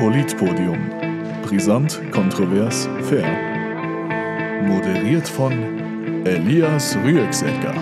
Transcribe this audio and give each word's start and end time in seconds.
Politpodium. 0.00 0.78
Brisant, 1.42 2.00
kontrovers, 2.10 2.88
fair. 3.02 3.28
Moderiert 4.66 5.28
von 5.28 5.52
Elias 6.24 6.96
Rüegsegger. 7.04 7.74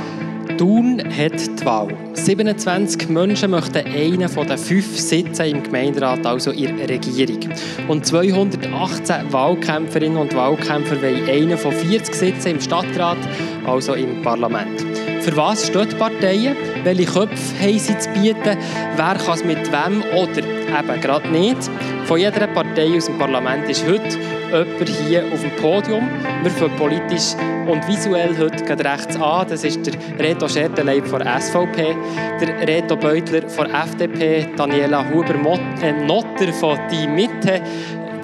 Thun 0.57 1.01
hat 1.17 1.61
die 1.61 1.65
Wahl. 1.65 1.95
27 2.15 3.09
Menschen 3.09 3.53
möchten 3.53 3.87
einen 3.87 4.29
von 4.29 4.49
den 4.49 4.59
fünf 4.59 4.99
Sitzen 4.99 5.47
im 5.47 5.63
Gemeinderat, 5.63 6.27
also 6.27 6.51
in 6.51 6.77
der 6.77 6.89
Regierung. 6.89 7.39
Und 7.87 8.05
218 8.05 9.33
Wahlkämpferinnen 9.33 10.19
und 10.19 10.35
Wahlkämpfer 10.35 11.01
wollen 11.01 11.29
einen 11.29 11.57
von 11.57 11.71
40 11.71 12.13
Sitzen 12.13 12.49
im 12.49 12.61
Stadtrat, 12.61 13.19
also 13.65 13.95
im 13.95 14.23
Parlament. 14.23 14.85
Für 15.21 15.37
was 15.37 15.67
stehen 15.67 15.89
die 15.89 15.95
Parteien? 15.95 16.57
Welche 16.85 17.05
Köpfe 17.05 17.61
haben 17.61 17.79
sie 17.79 17.99
zu 17.99 18.11
bieten? 18.11 18.57
Wer 18.97 19.15
kann 19.15 19.35
es 19.35 19.45
mit 19.45 19.71
wem 19.71 20.03
oder 20.15 20.39
eben 20.39 21.01
gerade 21.01 21.29
nicht? 21.29 21.71
Von 22.09 22.19
jeder 22.19 22.47
Partei 22.47 22.97
aus 22.97 23.05
dem 23.05 23.19
Parlament 23.19 23.69
ist 23.69 23.87
heute 23.87 24.19
jemand 24.51 24.89
hier 24.89 25.25
auf 25.31 25.43
dem 25.43 25.51
Podium. 25.57 26.09
Wir 26.43 26.51
fangen 26.53 26.75
politisch 26.77 27.35
und 27.67 27.87
visuell 27.87 28.35
heute 28.39 28.65
gerade 28.65 28.83
rechts 28.83 29.21
an. 29.21 29.47
Das 29.47 29.63
ist 29.63 29.87
der 29.87 29.93
Reto 30.19 30.49
Schertenleib 30.49 31.07
von 31.07 31.21
SVP, 31.21 31.95
der 32.41 32.67
Reto 32.67 32.97
Beutler 32.97 33.47
von 33.51 33.67
FDP, 33.67 34.49
Daniela 34.57 35.05
Huber-Notter 35.11 36.51
von 36.55 36.79
«Die 36.91 37.07
Mitte», 37.07 37.61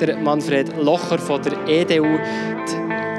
der 0.00 0.16
Manfred 0.16 0.74
Locher 0.78 1.18
von 1.18 1.42
der 1.42 1.52
EDU, 1.68 2.18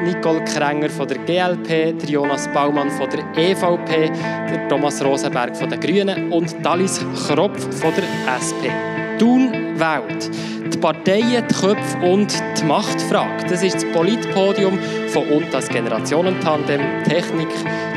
Nicole 0.04 0.44
Krenger 0.46 0.90
von 0.90 1.08
der 1.08 1.20
GLP, 1.20 1.96
der 2.02 2.10
Jonas 2.10 2.48
Baumann 2.52 2.90
von 2.90 3.08
der 3.12 3.20
EVP, 3.38 4.12
der 4.50 4.68
Thomas 4.68 5.06
Rosenberg 5.06 5.56
von 5.56 5.70
den 5.70 5.80
Grünen 5.80 6.32
und 6.32 6.56
Dalis 6.66 7.06
Kropf 7.28 7.62
von 7.80 7.94
der 7.94 8.34
SP. 8.34 8.74
Thun 9.20 9.65
wählt. 9.76 10.30
Die 10.74 10.78
Parteien, 10.78 11.44
die 11.48 11.54
Köpfe 11.54 11.98
und 12.04 12.34
die 12.60 12.66
Machtfrage. 12.66 13.46
Das 13.48 13.64
ist 13.64 13.76
das 13.76 13.86
Politpodium 13.92 14.80
von 15.10 15.28
und 15.30 15.54
das 15.54 15.70
Generationentandem 15.70 16.82
Technik 17.04 17.50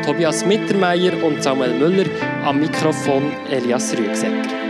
Tobias 0.04 0.44
Mittermeier 0.44 1.22
und 1.22 1.42
Samuel 1.42 1.74
Müller 1.74 2.06
am 2.44 2.60
Mikrofon 2.60 3.32
Elias 3.50 3.96
Rüegsecker 3.96 4.67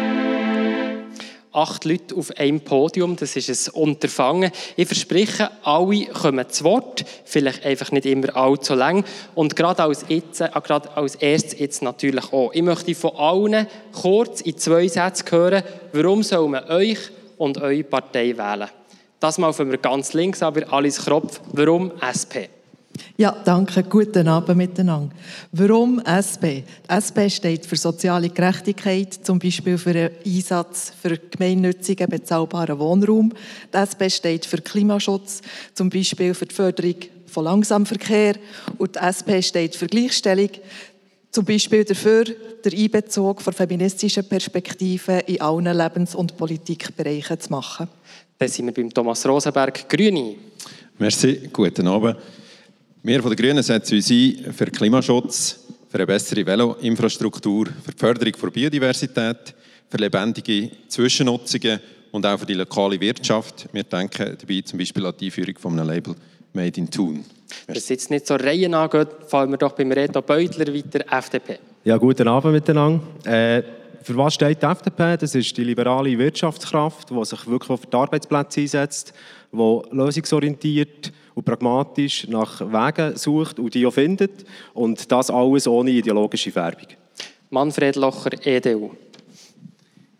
acht 1.52 1.84
Leute 1.84 2.14
auf 2.14 2.36
einem 2.36 2.60
Podium. 2.60 3.16
Das 3.16 3.36
ist 3.36 3.68
ein 3.68 3.74
Unterfangen. 3.74 4.50
Ich 4.76 4.86
verspreche, 4.86 5.50
alle 5.62 6.06
kommen 6.06 6.48
zu 6.48 6.64
Wort. 6.64 7.04
Vielleicht 7.24 7.64
einfach 7.64 7.90
nicht 7.92 8.06
immer 8.06 8.36
allzu 8.36 8.74
lang. 8.74 9.04
Und 9.34 9.56
gerade 9.56 9.82
als, 9.82 10.04
jetzt, 10.08 10.40
äh, 10.40 10.50
gerade 10.62 10.96
als 10.96 11.14
erstes 11.16 11.58
jetzt 11.58 11.82
natürlich 11.82 12.32
auch. 12.32 12.52
Ich 12.52 12.62
möchte 12.62 12.94
von 12.94 13.16
allen 13.16 13.66
kurz 13.92 14.40
in 14.40 14.56
zwei 14.58 14.88
Sätzen 14.88 15.30
hören, 15.30 15.62
warum 15.92 16.22
soll 16.22 16.48
man 16.48 16.64
euch 16.64 16.98
und 17.36 17.58
eure 17.58 17.84
Partei 17.84 18.36
wählen. 18.36 18.68
Das 19.20 19.38
mal 19.38 19.52
von 19.52 19.68
mir 19.68 19.78
ganz 19.78 20.12
links, 20.12 20.42
aber 20.42 20.72
Alice 20.72 21.04
Kropf. 21.04 21.40
Warum 21.52 21.92
SP? 21.98 22.57
Ja, 23.16 23.36
danke. 23.44 23.82
Guten 23.82 24.28
Abend 24.28 24.56
miteinander. 24.56 25.14
Warum 25.52 26.00
SP? 26.04 26.62
Die 26.62 26.92
SP 26.92 27.30
steht 27.30 27.66
für 27.66 27.76
soziale 27.76 28.28
Gerechtigkeit, 28.28 29.14
zum 29.14 29.38
Beispiel 29.38 29.78
für 29.78 29.90
einen 29.90 30.10
Einsatz 30.24 30.92
für 31.00 31.18
gemeinnützigen, 31.18 32.08
bezahlbaren 32.08 32.78
Wohnraum. 32.78 33.32
Die 33.72 33.76
SP 33.76 34.08
steht 34.10 34.46
für 34.46 34.58
Klimaschutz, 34.58 35.42
zum 35.74 35.90
Beispiel 35.90 36.34
für 36.34 36.46
die 36.46 36.54
Förderung 36.54 36.96
von 37.26 37.44
Langsamverkehr. 37.44 38.36
Und 38.78 38.96
die 38.96 39.00
SP 39.00 39.42
steht 39.42 39.76
für 39.76 39.86
Gleichstellung, 39.86 40.50
zum 41.30 41.44
Beispiel 41.44 41.84
dafür, 41.84 42.24
den 42.24 42.78
Einbezug 42.78 43.42
von 43.42 43.52
feministischen 43.52 44.26
Perspektiven 44.26 45.20
in 45.20 45.40
allen 45.40 45.76
Lebens- 45.76 46.14
und 46.14 46.36
Politikbereichen 46.36 47.38
zu 47.38 47.50
machen. 47.50 47.88
Dann 48.38 48.48
sind 48.48 48.66
wir 48.66 48.72
beim 48.72 48.92
Thomas 48.92 49.26
Rosenberg, 49.26 49.88
Grüne. 49.88 50.36
Merci, 50.98 51.48
guten 51.52 51.86
Abend. 51.86 52.16
Wir 53.02 53.22
von 53.22 53.30
den 53.30 53.36
Grünen 53.36 53.62
setzen 53.62 53.94
uns 53.94 54.10
ein 54.10 54.52
für 54.52 54.66
Klimaschutz, 54.66 55.60
für 55.88 55.98
eine 55.98 56.06
bessere 56.06 56.44
Veloinfrastruktur, 56.44 57.66
für 57.84 57.92
die 57.92 57.98
Förderung 57.98 58.32
der 58.42 58.50
Biodiversität, 58.50 59.54
für 59.88 59.98
lebendige 59.98 60.70
Zwischennutzungen 60.88 61.78
und 62.10 62.26
auch 62.26 62.40
für 62.40 62.46
die 62.46 62.54
lokale 62.54 63.00
Wirtschaft. 63.00 63.68
Wir 63.72 63.84
denken 63.84 64.36
dabei 64.38 64.62
zum 64.62 64.80
Beispiel 64.80 65.06
an 65.06 65.14
die 65.18 65.26
Einführung 65.26 65.54
von 65.58 65.78
einem 65.78 65.88
Label 65.88 66.14
Made 66.52 66.80
in 66.80 66.90
Thun. 66.90 67.24
Wenn 67.66 67.76
es 67.76 67.88
jetzt 67.88 68.10
nicht 68.10 68.26
so 68.26 68.34
Reihen 68.34 68.74
angeht, 68.74 69.08
fallen 69.28 69.50
wir 69.50 69.58
doch 69.58 69.72
beim 69.72 69.92
Reto 69.92 70.20
Beutler 70.20 70.74
weiter, 70.74 71.04
FDP. 71.08 71.58
Ja, 71.84 71.96
guten 71.98 72.26
Abend 72.26 72.52
miteinander. 72.52 73.00
Äh, 73.24 73.62
für 74.02 74.16
was 74.16 74.34
steht 74.34 74.60
die 74.60 74.66
FDP? 74.66 75.16
Das 75.16 75.36
ist 75.36 75.56
die 75.56 75.64
liberale 75.64 76.18
Wirtschaftskraft, 76.18 77.10
die 77.10 77.24
sich 77.24 77.46
wirklich 77.46 77.80
für 77.80 77.86
die 77.86 77.96
Arbeitsplätze 77.96 78.60
einsetzt, 78.60 79.12
die 79.52 79.80
lösungsorientiert 79.92 81.12
und 81.38 81.44
pragmatisch 81.44 82.26
nach 82.26 82.60
Wegen 82.60 83.16
sucht 83.16 83.60
und 83.60 83.72
die 83.72 83.86
auch 83.86 83.92
findet. 83.92 84.44
Und 84.74 85.10
das 85.12 85.30
alles 85.30 85.68
ohne 85.68 85.92
ideologische 85.92 86.50
Färbung. 86.50 86.88
Manfred 87.50 87.94
Locher, 87.94 88.30
EDU. 88.44 88.90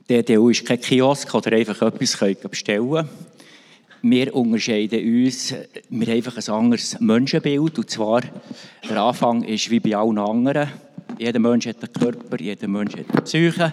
Die 0.09 0.15
EDU 0.15 0.51
ist 0.51 0.65
kein 0.65 0.81
Kiosk 0.81 1.35
oder 1.35 1.57
einfach 1.57 1.83
etwas 1.83 2.17
bestellen 2.49 2.89
können. 2.89 3.09
Wir 4.01 4.33
unterscheiden 4.33 5.25
uns, 5.25 5.53
wir 5.91 6.07
haben 6.07 6.15
einfach 6.15 6.37
ein 6.37 6.55
anderes 6.55 7.01
Menschenbild. 7.01 7.79
Und 7.79 7.91
zwar, 7.91 8.21
der 8.89 9.03
Anfang 9.03 9.43
ist 9.43 9.69
wie 9.71 9.81
bei 9.81 9.97
allen 9.97 10.19
anderen. 10.19 10.69
Jeder 11.19 11.41
Mensch 11.41 11.67
hat 11.67 11.83
einen 11.83 11.93
Körper, 11.93 12.41
jeder 12.41 12.69
Mensch 12.69 12.93
hat 12.97 13.11
eine 13.11 13.23
Psyche. 13.23 13.73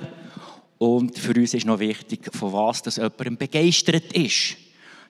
Und 0.79 1.15
für 1.19 1.39
uns 1.39 1.53
ist 1.53 1.67
noch 1.67 1.77
wichtig, 1.77 2.21
von 2.33 2.51
was 2.53 2.81
das 2.81 2.95
jemand 2.95 3.37
begeistert 3.37 4.13
ist. 4.13 4.64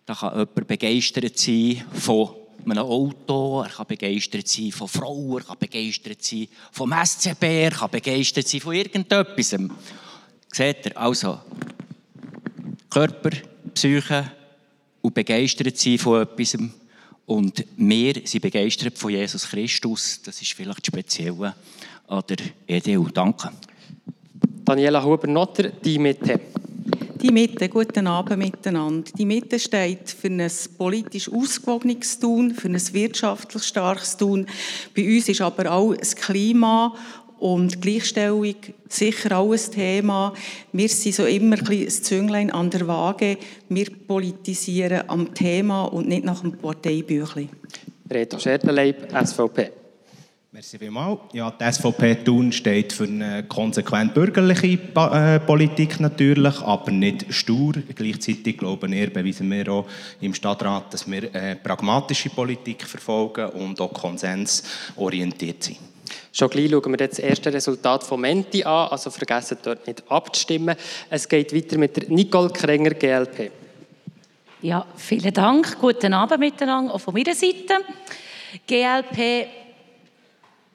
Da 0.05 0.13
kann 0.13 0.33
jemand 0.33 0.67
begeistert 0.67 1.37
sein 1.37 1.83
von 1.93 2.29
einem 2.63 2.77
Auto, 2.85 3.61
er 3.61 3.69
kann 3.69 3.87
begeistert 3.87 4.47
sein 4.47 4.71
von 4.71 4.87
Frauen, 4.87 5.41
er 5.41 5.45
kann 5.45 5.57
begeistert 5.59 6.23
sein 6.23 6.47
vom 6.71 6.93
SCB, 6.93 7.43
er 7.43 7.71
kann 7.71 7.89
begeistert 7.89 8.47
sein 8.47 8.61
von 8.61 8.75
irgendetwas. 8.75 9.55
Seht 10.51 10.85
ihr? 10.85 10.97
Also, 10.97 11.39
Körper, 12.89 13.31
Psyche 13.73 14.31
und 15.01 15.13
begeistert 15.13 15.77
sein 15.77 15.97
von 15.97 16.21
etwas. 16.21 16.57
Und 17.25 17.65
wir 17.75 18.21
sind 18.25 18.41
begeistert 18.41 18.97
von 18.99 19.09
Jesus 19.09 19.49
Christus. 19.49 20.21
Das 20.23 20.39
ist 20.39 20.53
vielleicht 20.53 20.85
speziell 20.85 21.53
an 22.07 22.23
der 22.29 22.37
EDU. 22.67 23.09
Danke. 23.09 23.51
Daniela 24.63 25.03
Huber-Notter, 25.03 25.69
die 25.69 25.97
Mitte. 25.97 26.39
Die 27.25 27.31
Mitte, 27.31 27.69
guten 27.69 28.05
Abend 28.05 28.37
miteinander. 28.37 29.11
Die 29.17 29.25
Mitte 29.25 29.57
steht 29.57 30.11
für 30.11 30.27
ein 30.27 30.47
politisch 30.77 31.27
ausgewogenes 31.27 32.19
Tun, 32.19 32.53
für 32.53 32.67
ein 32.67 32.93
wirtschaftlich 32.93 33.63
starkes 33.63 34.15
Tun. 34.15 34.45
Bei 34.95 35.03
uns 35.03 35.27
ist 35.27 35.41
aber 35.41 35.71
auch 35.71 35.95
das 35.95 36.15
Klima 36.15 36.93
und 37.39 37.81
Gleichstellung 37.81 38.53
sicher 38.87 39.39
auch 39.39 39.53
ein 39.53 39.71
Thema. 39.71 40.35
Wir 40.71 40.87
sind 40.87 41.15
so 41.15 41.25
immer 41.25 41.57
ein 41.67 41.89
Zünglein 41.89 42.51
an 42.51 42.69
der 42.69 42.87
Waage. 42.87 43.39
Wir 43.69 43.87
politisieren 44.07 45.01
am 45.07 45.33
Thema 45.33 45.85
und 45.85 46.07
nicht 46.07 46.25
nach 46.25 46.41
dem 46.41 46.51
Parteibüchlein. 46.51 47.49
Reto 48.07 48.37
Schertenleib, 48.37 49.11
SVP. 49.11 49.84
Merci 50.55 50.77
vielmals. 50.77 51.19
Ja, 51.33 51.51
die 51.51 51.69
SVP 51.69 52.23
Thun 52.23 52.49
steht 52.53 52.93
für 52.93 53.03
eine 53.03 53.43
konsequent 53.43 54.13
bürgerliche 54.13 54.79
äh, 54.95 55.37
Politik 55.41 55.99
natürlich, 55.99 56.61
aber 56.61 56.91
nicht 56.91 57.25
stur. 57.33 57.73
Gleichzeitig 57.93 58.57
glauben 58.57 58.89
wir, 58.89 59.09
beweisen 59.11 59.51
wir 59.51 59.69
auch 59.69 59.85
im 60.21 60.33
Stadtrat, 60.33 60.93
dass 60.93 61.11
wir 61.11 61.29
eine 61.35 61.57
pragmatische 61.57 62.29
Politik 62.29 62.85
verfolgen 62.85 63.49
und 63.49 63.81
auch 63.81 63.93
konsensorientiert 63.93 65.61
sind. 65.61 65.77
Schon 66.31 66.49
gleich 66.49 66.71
schauen 66.71 66.97
wir 66.97 67.05
das 67.05 67.19
erste 67.19 67.51
Resultat 67.51 68.05
von 68.05 68.21
Menti 68.21 68.63
an, 68.63 68.87
also 68.87 69.09
vergessen 69.09 69.57
dort 69.61 69.85
nicht 69.85 70.09
abzustimmen. 70.09 70.77
Es 71.09 71.27
geht 71.27 71.53
weiter 71.53 71.77
mit 71.77 71.97
der 71.97 72.07
Nicole 72.07 72.49
Krenger, 72.49 72.91
GLP. 72.91 73.51
Ja, 74.61 74.85
vielen 74.95 75.33
Dank. 75.33 75.77
Guten 75.81 76.13
Abend 76.13 76.39
miteinander, 76.39 76.93
auch 76.93 77.01
von 77.01 77.13
meiner 77.13 77.35
Seite. 77.35 77.73
GLP 78.65 79.64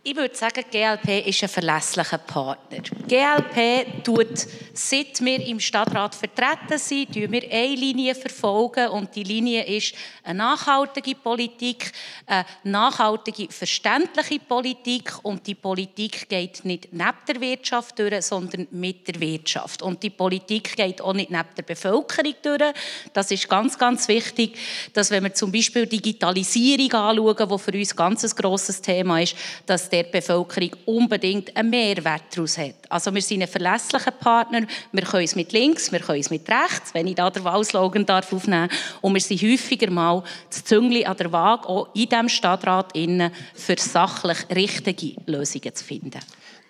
ich 0.03 0.17
würde 0.17 0.35
sagen, 0.35 0.65
die 0.73 0.79
GLP 0.79 1.29
ist 1.29 1.43
ein 1.43 1.49
verlässlicher 1.51 2.17
Partner. 2.17 2.79
Die 2.81 3.17
GLP 3.17 4.03
tut, 4.03 4.47
seit 4.73 5.23
wir 5.23 5.47
im 5.47 5.61
Stadtrat 5.61 6.15
vertreten 6.15 6.79
sind, 6.79 7.15
wir 7.15 7.43
eine 7.51 7.75
Linie 7.75 8.15
verfolgen 8.15 8.89
und 8.89 9.15
die 9.15 9.25
Linie 9.25 9.67
ist 9.67 9.95
eine 10.25 10.39
nachhaltige 10.39 11.15
Politik, 11.15 11.93
eine 12.25 12.47
nachhaltige, 12.65 13.53
verständliche 13.53 14.39
Politik 14.39 15.13
und 15.23 15.47
die 15.47 15.55
Politik 15.55 16.31
geht 16.31 16.65
nicht 16.65 16.89
neben 16.93 17.19
der 17.29 17.39
Wirtschaft 17.39 17.99
durch, 17.99 18.25
sondern 18.25 18.69
mit 18.71 19.07
der 19.07 19.21
Wirtschaft. 19.21 19.83
Und 19.83 20.03
die 20.03 20.11
Politik 20.11 20.77
geht 20.77 21.03
auch 21.03 21.13
nicht 21.13 21.31
neben 21.31 21.55
der 21.55 21.63
Bevölkerung 21.63 22.35
durch. 22.43 22.73
Das 23.13 23.31
ist 23.31 23.51
ganz, 23.51 23.77
ganz 23.77 24.09
wichtig, 24.09 24.57
dass 24.95 25.11
wenn 25.11 25.25
wir 25.25 25.35
zum 25.35 25.53
Beispiel 25.53 25.87
Digitalisierung 25.87 26.91
anschauen, 26.95 27.51
wo 27.51 27.59
für 27.59 27.73
uns 27.73 27.95
ganz 27.95 28.25
ein 28.25 28.31
grosses 28.31 28.81
Thema 28.81 29.21
ist, 29.21 29.37
dass 29.67 29.90
der 29.91 30.05
Bevölkerung 30.05 30.71
unbedingt 30.87 31.57
einen 31.57 31.71
Mehrwert 31.71 32.23
daraus 32.35 32.59
hat. 32.59 32.75
Also 32.89 33.15
wir 33.15 33.23
sind 33.23 33.43
ein 33.43 33.49
verlässlicher 33.49 34.11
Partner, 34.11 34.63
wir 34.93 35.03
können 35.03 35.25
es 35.25 35.37
mit 35.37 35.53
links, 35.53 35.93
wir 35.93 36.01
können 36.01 36.21
es 36.21 36.31
mit 36.31 36.49
rechts, 36.49 36.95
wenn 36.95 37.07
ich 37.07 37.15
da 37.15 37.31
den 37.31 37.45
Wahlslogan 37.45 38.07
darf 38.07 38.33
aufnehmen 38.33 38.69
und 39.01 39.15
wir 39.15 39.21
sind 39.21 39.43
häufiger 39.43 39.91
mal 39.91 40.23
das 40.49 40.65
Züngli 40.65 41.05
an 41.05 41.17
der 41.17 41.33
Waage, 41.33 41.69
auch 41.69 41.89
in 41.95 42.09
diesem 42.09 42.29
Stadtrat 42.29 42.95
innen, 42.97 43.33
für 43.55 43.77
sachlich 43.79 44.39
richtige 44.55 45.21
Lösungen 45.27 45.75
zu 45.75 45.85
finden. 45.85 46.21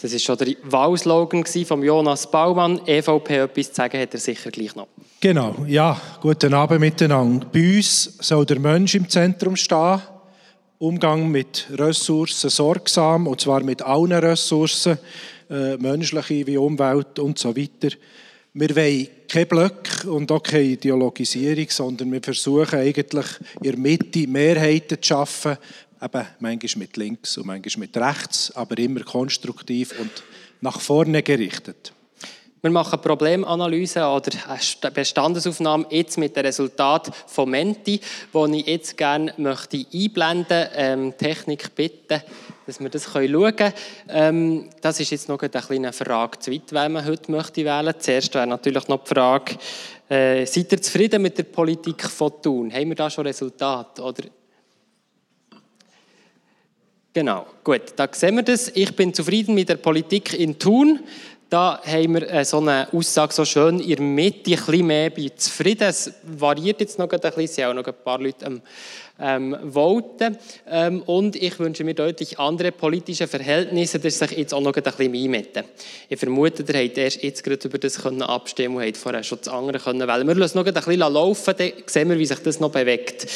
Das 0.00 0.12
war 0.12 0.18
schon 0.18 0.38
der 0.38 0.54
Wahlslogan 0.62 1.44
von 1.44 1.82
Jonas 1.82 2.30
Baumann. 2.30 2.80
EVP 2.86 3.36
etwas 3.36 3.68
zu 3.68 3.74
sagen 3.74 4.00
hat 4.00 4.14
er 4.14 4.20
sicher 4.20 4.50
gleich 4.50 4.74
noch. 4.74 4.88
Genau, 5.20 5.54
ja, 5.66 6.00
guten 6.22 6.54
Abend 6.54 6.80
miteinander. 6.80 7.46
Bei 7.52 7.76
uns 7.76 8.16
soll 8.20 8.46
der 8.46 8.58
Mensch 8.58 8.94
im 8.94 9.06
Zentrum 9.06 9.56
stehen. 9.56 10.00
Umgang 10.80 11.30
mit 11.30 11.66
Ressourcen 11.72 12.48
sorgsam, 12.48 13.26
und 13.26 13.38
zwar 13.38 13.62
mit 13.62 13.82
allen 13.82 14.12
Ressourcen, 14.12 14.96
äh, 15.50 15.76
menschliche 15.76 16.46
wie 16.46 16.56
Umwelt 16.56 17.18
und 17.18 17.38
so 17.38 17.54
weiter. 17.54 17.94
Wir 18.54 18.74
wollen 18.74 19.08
keine 19.28 19.44
Blöcke 19.44 20.10
und 20.10 20.32
auch 20.32 20.42
keine 20.42 20.62
Ideologisierung, 20.62 21.66
sondern 21.68 22.10
wir 22.10 22.22
versuchen 22.22 22.78
eigentlich 22.78 23.26
in 23.56 23.62
der 23.62 23.76
Mitte 23.76 24.26
Mehrheiten 24.26 25.02
zu 25.02 25.06
schaffen, 25.06 25.58
eben 26.00 26.26
manchmal 26.38 26.78
mit 26.78 26.96
links 26.96 27.36
und 27.36 27.46
manchmal 27.46 27.86
mit 27.86 27.96
rechts, 27.98 28.50
aber 28.56 28.78
immer 28.78 29.00
konstruktiv 29.00 29.94
und 30.00 30.10
nach 30.62 30.80
vorne 30.80 31.22
gerichtet. 31.22 31.92
Wir 32.62 32.70
machen 32.70 33.00
Problemanalyse 33.00 34.06
oder 34.06 34.32
Bestandesaufnahme 34.92 35.86
jetzt 35.88 36.18
mit 36.18 36.36
dem 36.36 36.44
Resultat 36.44 37.10
von 37.26 37.48
Menti, 37.48 37.98
wo 38.32 38.44
ich 38.44 38.66
jetzt 38.66 38.98
gerne 38.98 39.32
möchte 39.38 39.86
einblenden 39.94 40.68
ähm, 40.74 41.14
Technik 41.16 41.74
bitten, 41.74 42.20
dass 42.66 42.78
wir 42.78 42.90
das 42.90 43.04
schauen 43.04 43.56
können. 43.56 43.72
Ähm, 44.08 44.68
das 44.82 45.00
ist 45.00 45.10
jetzt 45.10 45.30
noch 45.30 45.40
eine 45.40 45.48
kleine 45.48 45.94
Frage 45.94 46.38
zu 46.38 46.52
weit, 46.52 46.70
wen 46.70 46.92
man 46.92 47.06
heute 47.06 47.30
möchte 47.30 47.64
wählen. 47.64 47.94
Zuerst 47.98 48.34
wäre 48.34 48.46
natürlich 48.46 48.88
noch 48.88 49.04
die 49.04 49.14
Frage, 49.14 49.56
äh, 50.10 50.44
seid 50.44 50.70
ihr 50.70 50.82
zufrieden 50.82 51.22
mit 51.22 51.38
der 51.38 51.44
Politik 51.44 52.02
von 52.02 52.42
Thun? 52.42 52.70
Haben 52.74 52.90
wir 52.90 52.96
da 52.96 53.08
schon 53.08 53.26
Resultate? 53.26 54.02
Oder 54.02 54.24
Genau, 57.12 57.44
gut, 57.64 57.82
da 57.96 58.08
sehen 58.12 58.36
wir 58.36 58.44
das. 58.44 58.68
Ich 58.68 58.94
bin 58.94 59.12
zufrieden 59.12 59.54
mit 59.54 59.68
der 59.68 59.78
Politik 59.78 60.38
in 60.38 60.56
Thun. 60.60 61.00
Da 61.50 61.80
haben 61.84 62.14
wir 62.14 62.30
äh, 62.30 62.44
so 62.44 62.58
eine 62.58 62.86
Aussage 62.92 63.34
so 63.34 63.44
schön 63.44 63.80
in 63.80 63.88
der 63.88 64.00
Mitte, 64.00 64.52
ein 64.52 64.56
bisschen 64.56 64.86
mehr 64.86 65.10
bei 65.10 65.32
zufrieden. 65.34 65.88
Es 65.88 66.12
variiert 66.22 66.80
jetzt 66.80 66.96
noch 66.96 67.10
ein 67.10 67.18
bisschen, 67.18 67.42
es 67.42 67.54
sind 67.56 67.64
auch 67.64 67.74
noch 67.74 67.84
ein 67.84 67.94
paar 68.04 68.20
Leute 68.20 68.46
am 68.46 68.62
ähm, 69.20 69.56
voten. 69.72 70.38
Ähm, 70.68 71.02
und 71.02 71.34
ich 71.34 71.58
wünsche 71.58 71.82
mir 71.82 71.94
deutlich 71.94 72.38
andere 72.38 72.70
politische 72.70 73.26
Verhältnisse, 73.26 73.98
dass 73.98 74.20
sich 74.20 74.30
jetzt 74.30 74.54
auch 74.54 74.60
noch 74.60 74.74
ein 74.74 74.82
bisschen 74.82 75.12
einmeten. 75.12 75.64
Ich 76.08 76.20
vermute, 76.20 76.62
ihr 76.62 76.84
habt 76.84 76.96
erst 76.96 77.22
jetzt 77.24 77.42
gerade 77.42 77.66
über 77.66 77.78
das 77.78 78.00
können 78.00 78.22
abstimmen 78.22 78.76
und 78.76 78.84
habt 78.84 78.96
vorher 78.96 79.24
schon 79.24 79.38
das 79.38 79.48
andere 79.52 79.80
können 79.80 80.06
wählen. 80.06 80.28
Wir 80.28 80.36
lassen 80.36 80.56
noch 80.56 80.66
ein 80.66 80.72
bisschen 80.72 80.98
laufen, 81.00 81.54
dann 81.58 81.72
sehen 81.86 82.08
wir, 82.10 82.18
wie 82.18 82.26
sich 82.26 82.38
das 82.38 82.60
noch 82.60 82.70
bewegt. 82.70 83.26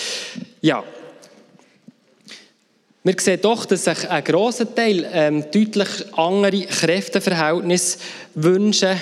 Ja, 0.61 0.85
wir 3.05 3.15
sehen 3.19 3.41
doch, 3.43 3.67
dass 3.67 3.85
sich 3.85 4.09
ein 4.09 4.25
grosser 4.25 4.75
Teil 4.75 5.07
ähm, 5.13 5.45
deutlich 5.53 5.89
andere 6.17 6.63
Kräfteverhältnisse 6.63 7.99
wünschen. 8.35 8.99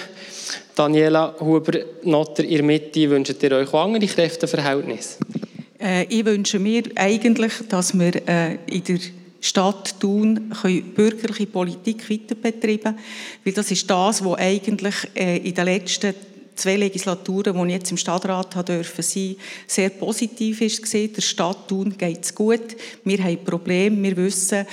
Daniela 0.75 1.37
Huber-Notter 1.39 2.43
der 2.43 2.65
Mitte, 2.65 3.09
wünscht 3.09 3.41
ihr 3.41 3.53
euch 3.53 3.73
auch 3.73 3.85
andere 3.85 4.07
Kräfteverhältnisse? 4.07 5.19
Äh, 5.81 6.07
ich 6.09 6.25
wünsche 6.25 6.59
mir 6.59 6.83
eigentlich, 6.97 7.53
dass 7.69 7.97
wir 7.97 8.17
äh, 8.27 8.59
in 8.67 8.83
der 8.83 8.99
Stadt 9.41 10.01
Thun 10.01 10.53
können 10.61 10.83
bürgerliche 10.95 11.47
Politik 11.47 12.11
weiter 12.11 12.35
betreiben 12.35 12.99
weil 13.45 13.53
das 13.53 13.71
ist 13.71 13.89
das, 13.89 14.25
was 14.25 14.39
eigentlich 14.39 14.95
äh, 15.15 15.37
in 15.37 15.55
den 15.55 15.65
letzten 15.65 16.15
zwei 16.63 16.77
Legislaturen, 16.77 17.55
die 17.55 17.67
ich 17.69 17.79
jetzt 17.79 17.91
im 17.91 17.97
Stadtrat 17.97 18.55
haben 18.55 18.67
dürfen 18.67 19.03
sein, 19.03 19.37
sehr 19.67 19.91
positiv 19.91 20.61
ist 20.61 20.83
gesehen. 20.83 21.13
Der 21.13 21.23
Stadt 21.23 21.69
Thun 21.69 21.97
geht 21.99 22.25
es 22.25 22.35
gut. 22.35 22.77
Wir 23.05 23.23
haben 23.23 23.45
Probleme. 23.45 24.03
Wir 24.03 24.17
wissen, 24.17 24.67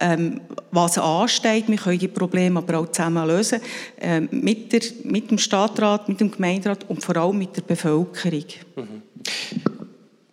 ähm, 0.00 0.40
was 0.72 0.98
ansteht. 0.98 1.68
Wir 1.68 1.76
können 1.76 1.98
die 1.98 2.08
Probleme 2.08 2.58
aber 2.58 2.78
auch 2.80 2.90
zusammen 2.90 3.26
lösen. 3.26 3.60
Ähm, 4.00 4.28
mit, 4.30 4.72
der, 4.72 4.80
mit 5.04 5.30
dem 5.30 5.38
Stadtrat, 5.38 6.08
mit 6.08 6.20
dem 6.20 6.30
Gemeinderat 6.30 6.84
und 6.88 7.02
vor 7.02 7.16
allem 7.16 7.38
mit 7.38 7.56
der 7.56 7.62
Bevölkerung. 7.62 8.44
Mhm. 8.74 9.02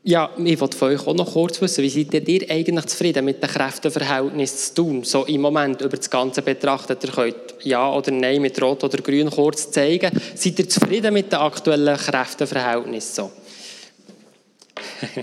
Ja, 0.05 0.31
ich 0.43 0.59
wollte 0.59 0.77
von 0.77 0.89
euch 0.89 1.07
auch 1.07 1.13
noch 1.13 1.31
kurz 1.31 1.61
wissen, 1.61 1.81
wie 1.81 1.89
seid 1.89 2.27
ihr 2.27 2.51
eigentlich 2.51 2.85
zufrieden 2.87 3.23
mit 3.23 3.41
dem 3.41 3.49
Kräfteverhältnis 3.49 4.73
zu 4.73 4.83
tun? 4.83 5.03
So 5.05 5.23
im 5.23 5.39
Moment 5.39 5.79
über 5.79 5.95
das 5.95 6.09
Ganze 6.09 6.41
betrachtet, 6.41 7.05
ihr 7.05 7.11
könnt 7.11 7.35
Ja 7.61 7.89
oder 7.89 8.11
Nein 8.11 8.41
mit 8.41 8.61
Rot 8.61 8.83
oder 8.83 8.97
Grün 8.97 9.29
kurz 9.29 9.71
zeigen. 9.71 10.11
Seid 10.35 10.59
ihr 10.59 10.67
zufrieden 10.67 11.13
mit 11.13 11.31
dem 11.31 11.39
aktuellen 11.39 11.95
Kräfteverhältnis? 11.95 13.15
So? 13.15 13.31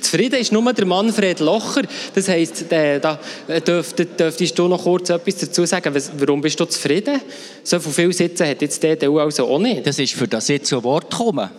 Zufrieden 0.00 0.40
ist 0.40 0.50
nur 0.50 0.72
der 0.72 0.86
Manfred 0.86 1.40
Locher. 1.40 1.82
Das 2.14 2.28
heisst, 2.28 2.64
da 2.70 3.18
dürftest, 3.66 4.18
dürftest 4.18 4.58
du 4.58 4.68
noch 4.68 4.82
kurz 4.82 5.10
etwas 5.10 5.36
dazu 5.36 5.66
sagen. 5.66 5.94
Warum 6.16 6.40
bist 6.40 6.58
du 6.58 6.64
zufrieden? 6.64 7.20
So 7.62 7.80
viele 7.80 8.14
Sitze 8.14 8.48
hat 8.48 8.62
jetzt 8.62 8.82
die 8.82 8.86
EDU 8.86 9.18
also 9.18 9.46
auch 9.46 9.58
nicht. 9.58 9.86
Das 9.86 9.98
ist 9.98 10.14
für 10.14 10.28
das 10.28 10.48
jetzt 10.48 10.68
zu 10.68 10.82
Wort 10.84 11.12
kommen. 11.12 11.50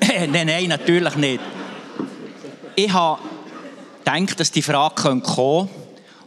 nein, 0.30 0.46
nein, 0.46 0.68
natürlich 0.68 1.16
nicht. 1.16 1.40
Ich 2.78 2.92
habe 2.92 3.22
gedacht, 4.04 4.38
dass 4.38 4.52
die 4.52 4.60
Frage 4.60 4.94
kommen 4.94 5.22
könnte. 5.22 5.68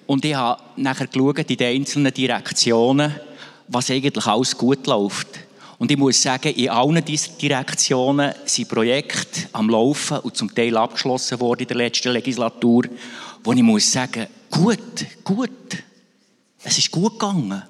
Und 0.08 0.26
ich 0.26 0.34
habe 0.34 0.60
nachher 0.78 1.06
geschaut 1.06 1.48
in 1.48 1.58
den 1.58 1.82
einzelnen 1.82 2.12
Direktionen, 2.12 3.14
was 3.68 3.92
eigentlich 3.92 4.26
alles 4.26 4.58
gut 4.58 4.88
läuft. 4.88 5.28
Und 5.78 5.92
ich 5.92 5.98
muss 5.98 6.20
sagen, 6.20 6.52
in 6.56 6.70
allen 6.70 7.06
dieser 7.06 7.34
Direktionen 7.34 8.34
sind 8.46 8.68
Projekte 8.68 9.48
am 9.54 9.70
Laufen 9.70 10.18
und 10.22 10.36
zum 10.36 10.54
Teil 10.54 10.76
abgeschlossen 10.76 11.40
worden 11.40 11.62
in 11.62 11.68
der 11.68 11.78
letzten 11.78 12.14
Legislatur, 12.14 12.86
wo 13.44 13.54
ich 13.54 13.62
muss 13.62 13.92
sagen, 13.92 14.26
gut, 14.50 15.06
gut. 15.24 15.52
Es 16.64 16.80
ist 16.80 16.90
gut 16.90 17.20
gegangen. 17.20 17.62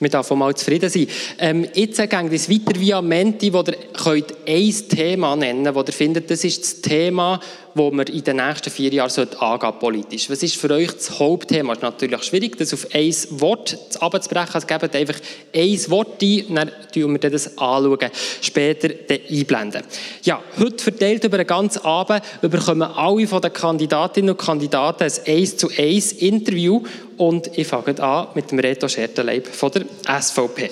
Wir 0.00 0.08
dürfen 0.08 0.38
mal 0.38 0.54
zufrieden 0.54 0.90
sein. 0.90 1.06
Ähm, 1.38 1.66
jetzt 1.74 1.98
geht 1.98 2.32
es 2.32 2.50
weiter 2.50 2.78
via 2.78 3.02
Menti, 3.02 3.52
wo 3.52 3.60
ihr 3.60 3.76
könnt 3.92 4.34
ein 4.46 4.74
Thema 4.88 5.36
nennen 5.36 5.64
könnt, 5.64 5.76
wo 5.76 5.80
ihr 5.82 5.92
findet, 5.92 6.30
das 6.30 6.44
ist 6.44 6.62
das 6.62 6.80
Thema, 6.80 7.40
wo 7.74 7.90
wir 7.90 8.08
in 8.08 8.24
den 8.24 8.36
nächsten 8.36 8.70
vier 8.70 8.92
Jahren 8.92 9.28
angehen 9.38 9.72
politisch. 9.78 10.28
Was 10.28 10.42
ist 10.42 10.56
für 10.56 10.70
euch 10.70 10.92
das 10.92 11.18
Hauptthema? 11.18 11.72
Es 11.72 11.78
ist 11.78 11.82
natürlich 11.82 12.22
schwierig, 12.22 12.58
das 12.58 12.74
auf 12.74 12.86
ein 12.92 13.14
Wort 13.30 13.78
abzubrechen. 14.00 14.54
Also 14.54 14.66
gebt 14.66 14.94
einfach 14.94 15.20
ein 15.54 15.90
Wort 15.90 16.22
ein, 16.22 16.54
dann 16.54 16.70
schauen 16.94 17.22
wir 17.22 17.30
das 17.30 17.58
anschauen, 17.58 18.10
später 18.40 18.90
einblenden. 19.30 19.82
Ja, 20.22 20.42
heute 20.58 20.82
verteilt 20.82 21.24
über 21.24 21.38
den 21.38 21.46
ganzen 21.46 21.84
Abend 21.84 22.22
bekommen 22.40 22.82
alle 22.82 23.26
von 23.26 23.40
den 23.40 23.52
Kandidatinnen 23.52 24.30
und 24.30 24.38
Kandidaten 24.38 25.04
ein 25.04 25.12
1 25.26 25.56
zu 25.56 25.68
1 25.68 26.12
Interview 26.12 26.82
und 27.16 27.56
ich 27.56 27.66
fange 27.66 28.02
an 28.02 28.28
mit 28.34 28.50
dem 28.50 28.58
Reto 28.58 28.88
Schertenleib 28.88 29.46
von 29.46 29.70
der 29.70 29.84
SVP. 30.20 30.70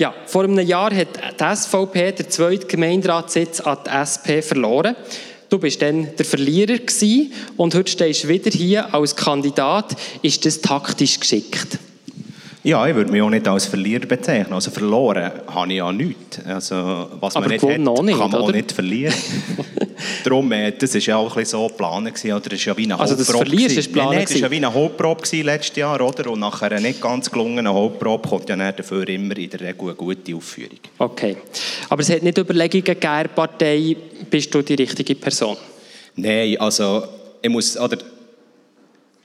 Ja, 0.00 0.14
vor 0.24 0.44
einem 0.44 0.66
Jahr 0.66 0.94
hat 0.94 1.08
die 1.38 1.56
SVP 1.56 2.12
den 2.12 2.30
zweiten 2.30 2.66
Gemeinderatssitz 2.66 3.60
an 3.60 3.76
die 3.84 3.90
SP 3.92 4.40
verloren. 4.40 4.96
Du 5.50 5.58
bist 5.58 5.82
dann 5.82 6.14
der 6.16 6.24
Verlierer 6.24 6.78
gewesen 6.78 7.32
und 7.56 7.74
heute 7.74 7.90
stehst 7.90 8.22
du 8.22 8.28
wieder 8.28 8.52
hier 8.52 8.94
als 8.94 9.16
Kandidat. 9.16 9.96
Ist 10.22 10.46
das 10.46 10.60
taktisch 10.60 11.18
geschickt? 11.18 11.76
Ja, 12.62 12.86
ich 12.86 12.94
würde 12.94 13.10
mich 13.10 13.20
auch 13.20 13.30
nicht 13.30 13.48
als 13.48 13.66
Verlierer 13.66 14.06
bezeichnen. 14.06 14.52
Also 14.52 14.70
verloren 14.70 15.28
habe 15.48 15.72
ich 15.72 15.78
ja 15.78 15.90
nichts. 15.90 16.38
Also, 16.44 17.08
was 17.18 17.34
Aber 17.34 17.48
man 17.48 17.54
nicht 17.54 17.62
hat, 17.64 17.78
nicht, 17.78 18.18
kann 18.18 18.30
man 18.30 18.34
oder? 18.34 18.40
auch 18.42 18.52
nicht 18.52 18.70
verlieren. 18.70 19.14
Darum, 20.24 20.52
äh, 20.52 20.70
das 20.72 20.94
war 20.94 21.00
ja 21.00 21.16
auch 21.16 21.36
ein 21.36 21.44
so 21.44 21.66
geplant. 21.66 22.06
Gewesen, 22.14 22.32
oder? 22.32 22.48
Das 22.48 22.52
ist 22.58 22.64
ja 22.66 22.76
wie 22.76 22.84
eine 22.84 23.00
also 23.00 23.16
das 23.16 23.30
Verlieren 23.30 23.76
ist 23.76 23.86
geplant? 23.88 24.10
Nein, 24.10 24.24
das 24.24 24.34
war 24.34 24.40
ja 24.40 24.50
wie 24.50 24.56
eine 24.56 24.72
Hauptprobe 24.72 25.42
letztes 25.42 25.76
Jahr. 25.76 26.00
Oder? 26.00 26.30
Und 26.30 26.40
nach 26.40 26.62
einer 26.62 26.80
nicht 26.80 27.00
ganz 27.00 27.30
gelungenen 27.30 27.72
Hauptprobe 27.72 28.28
kommt 28.28 28.48
ja 28.48 28.56
dafür 28.72 29.08
immer 29.08 29.36
in 29.36 29.50
der 29.50 29.60
Regel 29.60 29.80
eine 29.80 29.94
gute 29.94 30.36
Aufführung. 30.36 30.78
Okay. 30.98 31.36
Aber 31.90 32.02
es 32.02 32.08
hat 32.08 32.22
nicht 32.22 32.38
Überlegungen 32.38 32.84
gegeben, 32.84 33.30
Partei, 33.34 33.96
bist 34.30 34.54
du 34.54 34.62
die 34.62 34.74
richtige 34.74 35.16
Person? 35.16 35.56
Nein, 36.14 36.56
also 36.60 37.02
ich 37.42 37.50
muss... 37.50 37.76
Oder, 37.76 37.98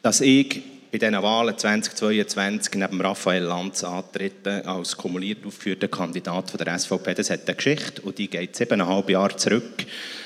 dass 0.01 0.21
ich 0.21 0.63
bei 0.91 0.97
diesen 0.97 1.21
Wahlen 1.21 1.55
2022 1.55 2.73
neben 2.73 2.99
Raphael 3.01 3.43
Lanz 3.43 3.83
antreten 3.83 4.65
als 4.65 4.97
kumuliert 4.97 5.45
aufgeführter 5.45 5.87
Kandidat 5.89 6.49
von 6.49 6.57
der 6.57 6.79
SVP. 6.79 7.13
Das 7.13 7.29
hat 7.29 7.41
eine 7.45 7.55
Geschichte 7.55 8.01
und 8.01 8.17
die 8.17 8.29
geht 8.29 8.55
siebeneinhalb 8.55 9.11
Jahre 9.11 9.35
zurück, 9.35 9.85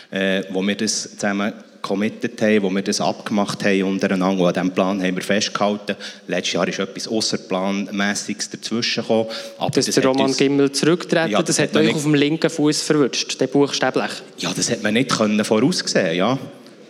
äh, 0.09 0.43
wo 0.51 0.61
wir 0.61 0.77
das 0.77 1.17
zusammen 1.17 1.53
committed 1.81 2.41
haben, 2.41 2.63
wo 2.63 2.69
wir 2.69 2.81
das 2.81 3.01
abgemacht 3.01 3.63
haben 3.63 3.83
untereinander. 3.83 4.41
Und 4.43 4.47
an 4.47 4.53
diesem 4.53 4.71
Plan 4.71 5.03
haben 5.03 5.15
wir 5.15 5.23
festgehalten. 5.23 5.95
Letztes 6.27 6.53
Jahr 6.53 6.67
ist 6.67 6.79
etwas 6.79 7.07
Außerplanmäßiges 7.07 8.49
dazwischen 8.49 9.01
gekommen. 9.01 9.27
Aber 9.57 9.71
Dass 9.71 9.85
das 9.85 9.95
der 9.95 10.05
Roman 10.05 10.27
uns... 10.27 10.37
Gimmel 10.37 10.71
zurücktreten, 10.71 11.31
ja, 11.31 11.39
das, 11.39 11.57
das 11.57 11.59
hat 11.59 11.75
euch 11.75 11.87
nicht... 11.87 11.95
auf 11.95 12.03
dem 12.03 12.15
linken 12.15 12.49
Fuß 12.49 12.81
verwünscht, 12.81 13.39
der 13.39 13.47
buchstäblich. 13.47 14.11
Ja, 14.37 14.51
das 14.55 14.69
hat 14.71 14.83
man 14.83 14.93
nicht 14.93 15.09
können 15.09 15.43
voraussehen, 15.43 16.15
ja. 16.15 16.37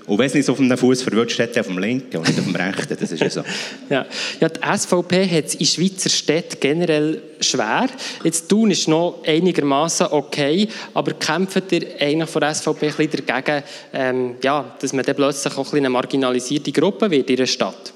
Und 0.10 0.18
wenn 0.18 0.26
es 0.26 0.34
nicht 0.34 0.50
auf 0.50 0.60
einem 0.60 0.76
Fuß 0.76 1.04
verwirrt, 1.04 1.32
steht 1.32 1.58
auf 1.60 1.68
dem 1.68 1.78
linken 1.78 2.18
und 2.18 2.28
nicht 2.28 2.40
auf 2.40 2.46
dem 2.46 2.56
rechten. 2.56 2.98
Das 3.00 3.12
ist 3.12 3.22
ja 3.22 3.30
so. 3.30 3.44
Ja. 3.90 4.06
ja, 4.40 4.50
die 4.50 4.78
SVP 4.78 5.30
hat 5.30 5.46
es 5.46 5.56
in 5.56 5.66
Schweizer 5.66 6.10
Städten 6.10 6.58
generell 6.60 7.22
schwer. 7.40 7.88
Jetzt 8.24 8.50
tun 8.50 8.72
ist 8.72 8.88
noch 8.88 9.22
einigermaßen 9.26 10.08
okay, 10.10 10.68
aber 10.96 11.14
kämpft 11.14 11.72
ihr 11.72 11.88
eigentlich 12.00 12.30
von 12.30 12.42
der 12.42 12.56
SVP 12.56 12.92
ein 12.98 13.10
dagegen, 13.26 13.64
ähm, 13.94 14.36
ja, 14.44 14.76
dass 14.80 14.94
man 14.94 15.06
dann 15.06 15.16
plötzlich 15.16 15.56
auch 15.56 15.74
ein 15.74 15.78
eine 15.78 15.90
marginalisierte 15.90 16.72
Gruppe 16.72 17.12
wird 17.12 17.30
in 17.30 17.38
der 17.38 17.46
Stadt? 17.46 17.94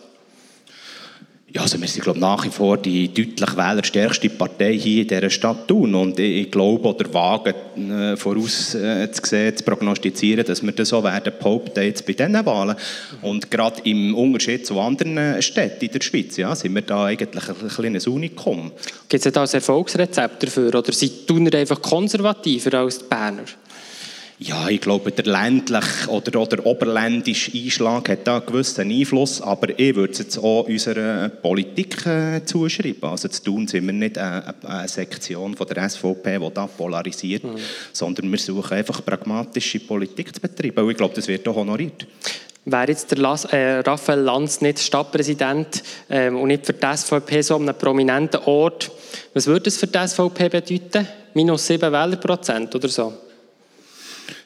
Ja, 1.56 1.62
also 1.62 1.80
wir 1.80 1.88
sind 1.88 2.02
glaube 2.02 2.20
nach 2.20 2.44
wie 2.46 2.50
vor 2.50 2.78
die 2.78 3.10
deutlich 3.10 3.56
wählerstärkste 3.56 4.28
Partei 4.30 4.76
hier 4.76 5.04
in 5.04 5.08
dieser 5.08 5.30
Stadt 5.30 5.68
Thun 5.68 5.94
und 5.94 6.20
ich, 6.20 6.50
glaube 6.50 6.88
oder 6.88 7.14
wage 7.14 7.54
äh, 7.78 8.18
voraus 8.18 8.74
äh, 8.74 9.12
zu 9.12 9.64
prognostizieren, 9.64 10.44
dass 10.44 10.64
wir 10.64 10.72
das 10.72 10.90
so 10.90 11.04
werden 11.04 11.32
behaupten 11.38 11.84
jetzt 11.84 12.08
bei 12.08 12.14
diesen 12.14 12.44
Wahlen 12.44 12.76
und 13.22 13.52
gerade 13.52 13.82
im 13.84 14.16
Unterschied 14.16 14.66
zu 14.66 14.80
anderen 14.80 15.40
Städten 15.44 15.86
in 15.86 15.92
der 15.92 16.02
Schweiz 16.02 16.38
ja, 16.38 16.56
sind 16.56 16.74
wir 16.74 16.82
da 16.82 17.06
eigentlich 17.06 17.48
ein 17.48 17.68
kleines 17.68 18.08
Unikum. 18.08 18.72
Gibt 19.08 19.24
es 19.24 19.32
da 19.32 19.44
ein 19.44 19.48
Erfolgsrezept 19.48 20.42
dafür 20.42 20.74
oder 20.74 20.92
sind 20.92 21.28
Thuner 21.28 21.54
einfach 21.54 21.80
konservativer 21.84 22.80
als 22.80 22.98
die 22.98 23.06
Berner? 23.06 23.44
Ja, 24.46 24.68
ich 24.68 24.82
glaube, 24.82 25.10
der 25.14 25.24
ländliche 25.24 26.10
oder, 26.10 26.42
oder 26.42 26.66
oberländische 26.66 27.50
Einschlag 27.54 28.10
hat 28.10 28.28
da 28.28 28.38
einen 28.38 28.46
gewissen 28.46 28.92
Einfluss, 28.92 29.42
aber 29.42 29.80
ich 29.80 29.96
würde 29.96 30.12
es 30.12 30.20
jetzt 30.20 30.38
auch 30.38 30.68
unserer 30.68 31.30
Politik 31.30 32.06
äh, 32.06 32.44
zuschreiben. 32.44 33.10
Also 33.10 33.30
zu 33.30 33.42
tun 33.42 33.68
sind 33.70 33.86
wir 33.86 33.94
nicht 33.94 34.18
eine, 34.18 34.54
eine 34.64 34.88
Sektion 34.90 35.56
von 35.56 35.66
der 35.68 35.90
SVP, 35.90 36.40
die 36.40 36.54
da 36.54 36.68
polarisiert, 36.68 37.46
mhm. 37.46 37.56
sondern 37.94 38.30
wir 38.30 38.38
suchen 38.38 38.76
einfach 38.76 39.06
pragmatische 39.06 39.80
Politik 39.80 40.36
zu 40.36 40.42
betreiben. 40.42 40.84
Und 40.84 40.92
ich 40.92 40.98
glaube, 40.98 41.16
das 41.16 41.30
wird 41.30 41.48
auch 41.48 41.56
honoriert. 41.56 42.06
Wäre 42.66 42.90
jetzt 42.90 43.12
der 43.12 43.20
Las 43.20 43.46
äh, 43.46 43.80
Raphael 43.80 44.20
Lanz 44.20 44.60
nicht 44.60 44.80
Stadtpräsident 44.80 45.84
ähm, 46.10 46.38
und 46.38 46.50
nicht 46.50 46.66
für 46.66 46.74
die 46.74 46.98
SVP 46.98 47.42
so 47.44 47.56
an 47.56 47.62
einem 47.62 47.78
prominenten 47.78 48.42
Ort, 48.42 48.92
was 49.34 49.48
würde 49.48 49.62
das 49.62 49.78
für 49.78 49.88
die 49.88 50.06
SVP 50.06 50.50
bedeuten? 50.50 51.08
Minus 51.34 51.66
7 51.66 51.94
Wählerprozent 51.94 52.76
oder 52.76 52.90
so? 52.90 53.14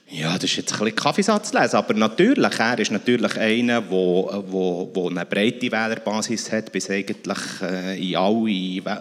Ja, 0.10 0.36
das 0.36 0.46
ist 0.46 0.56
jetzt 0.56 0.72
ein 0.72 0.80
bisschen 0.80 0.96
Kaffeesatz 0.96 1.52
lesen, 1.52 1.76
aber 1.76 1.94
natürlich, 1.94 2.60
er 2.60 2.80
ist 2.80 2.92
natürlich 2.92 3.36
einer, 3.36 3.82
der 3.82 3.92
wo, 3.92 4.32
wo, 4.48 4.90
wo 4.94 5.10
eine 5.10 5.26
breite 5.26 5.70
Wählerbasis 5.70 6.50
hat, 6.54 6.72
bis 6.72 6.90
eigentlich 6.90 7.38
äh, 7.62 8.12
in 8.12 8.16
alle, 8.16 8.50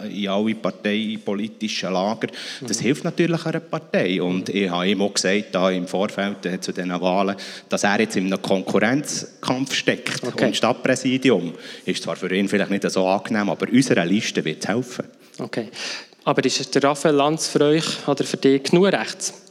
in 0.09 0.27
alle 0.27 0.55
parteipolitischen 0.55 1.93
Lager. 1.93 2.27
Das 2.59 2.79
mhm. 2.79 2.83
hilft 2.83 3.05
natürlich 3.05 3.45
einer 3.45 3.61
Partei 3.61 4.21
und 4.21 4.49
ich 4.49 4.69
habe 4.69 4.89
ihm 4.89 5.01
auch 5.01 5.13
gesagt, 5.13 5.45
da 5.53 5.71
im 5.71 5.87
Vorfeld 5.87 6.45
äh, 6.45 6.59
zu 6.59 6.73
diesen 6.73 6.99
Wahlen, 6.99 7.37
dass 7.69 7.85
er 7.85 8.01
jetzt 8.01 8.17
in 8.17 8.25
einem 8.25 8.41
Konkurrenzkampf 8.41 9.73
steckt 9.73 10.27
okay. 10.27 10.47
und 10.47 10.57
Stadtpräsidium 10.57 11.53
ist 11.85 12.03
zwar 12.03 12.17
für 12.17 12.33
ihn 12.35 12.49
vielleicht 12.49 12.71
nicht 12.71 12.91
so 12.91 13.07
angenehm, 13.07 13.49
aber 13.49 13.67
unserer 13.71 14.03
Liste 14.03 14.43
wird 14.43 14.61
es 14.61 14.67
helfen. 14.67 15.05
Okay, 15.39 15.69
aber 16.25 16.43
ist 16.43 16.75
der 16.75 16.83
Raphael 16.83 17.15
Lanz 17.15 17.47
für 17.47 17.61
euch 17.61 18.05
oder 18.05 18.25
für 18.25 18.35
dich 18.35 18.63
genug 18.63 18.87
rechts? 18.87 19.46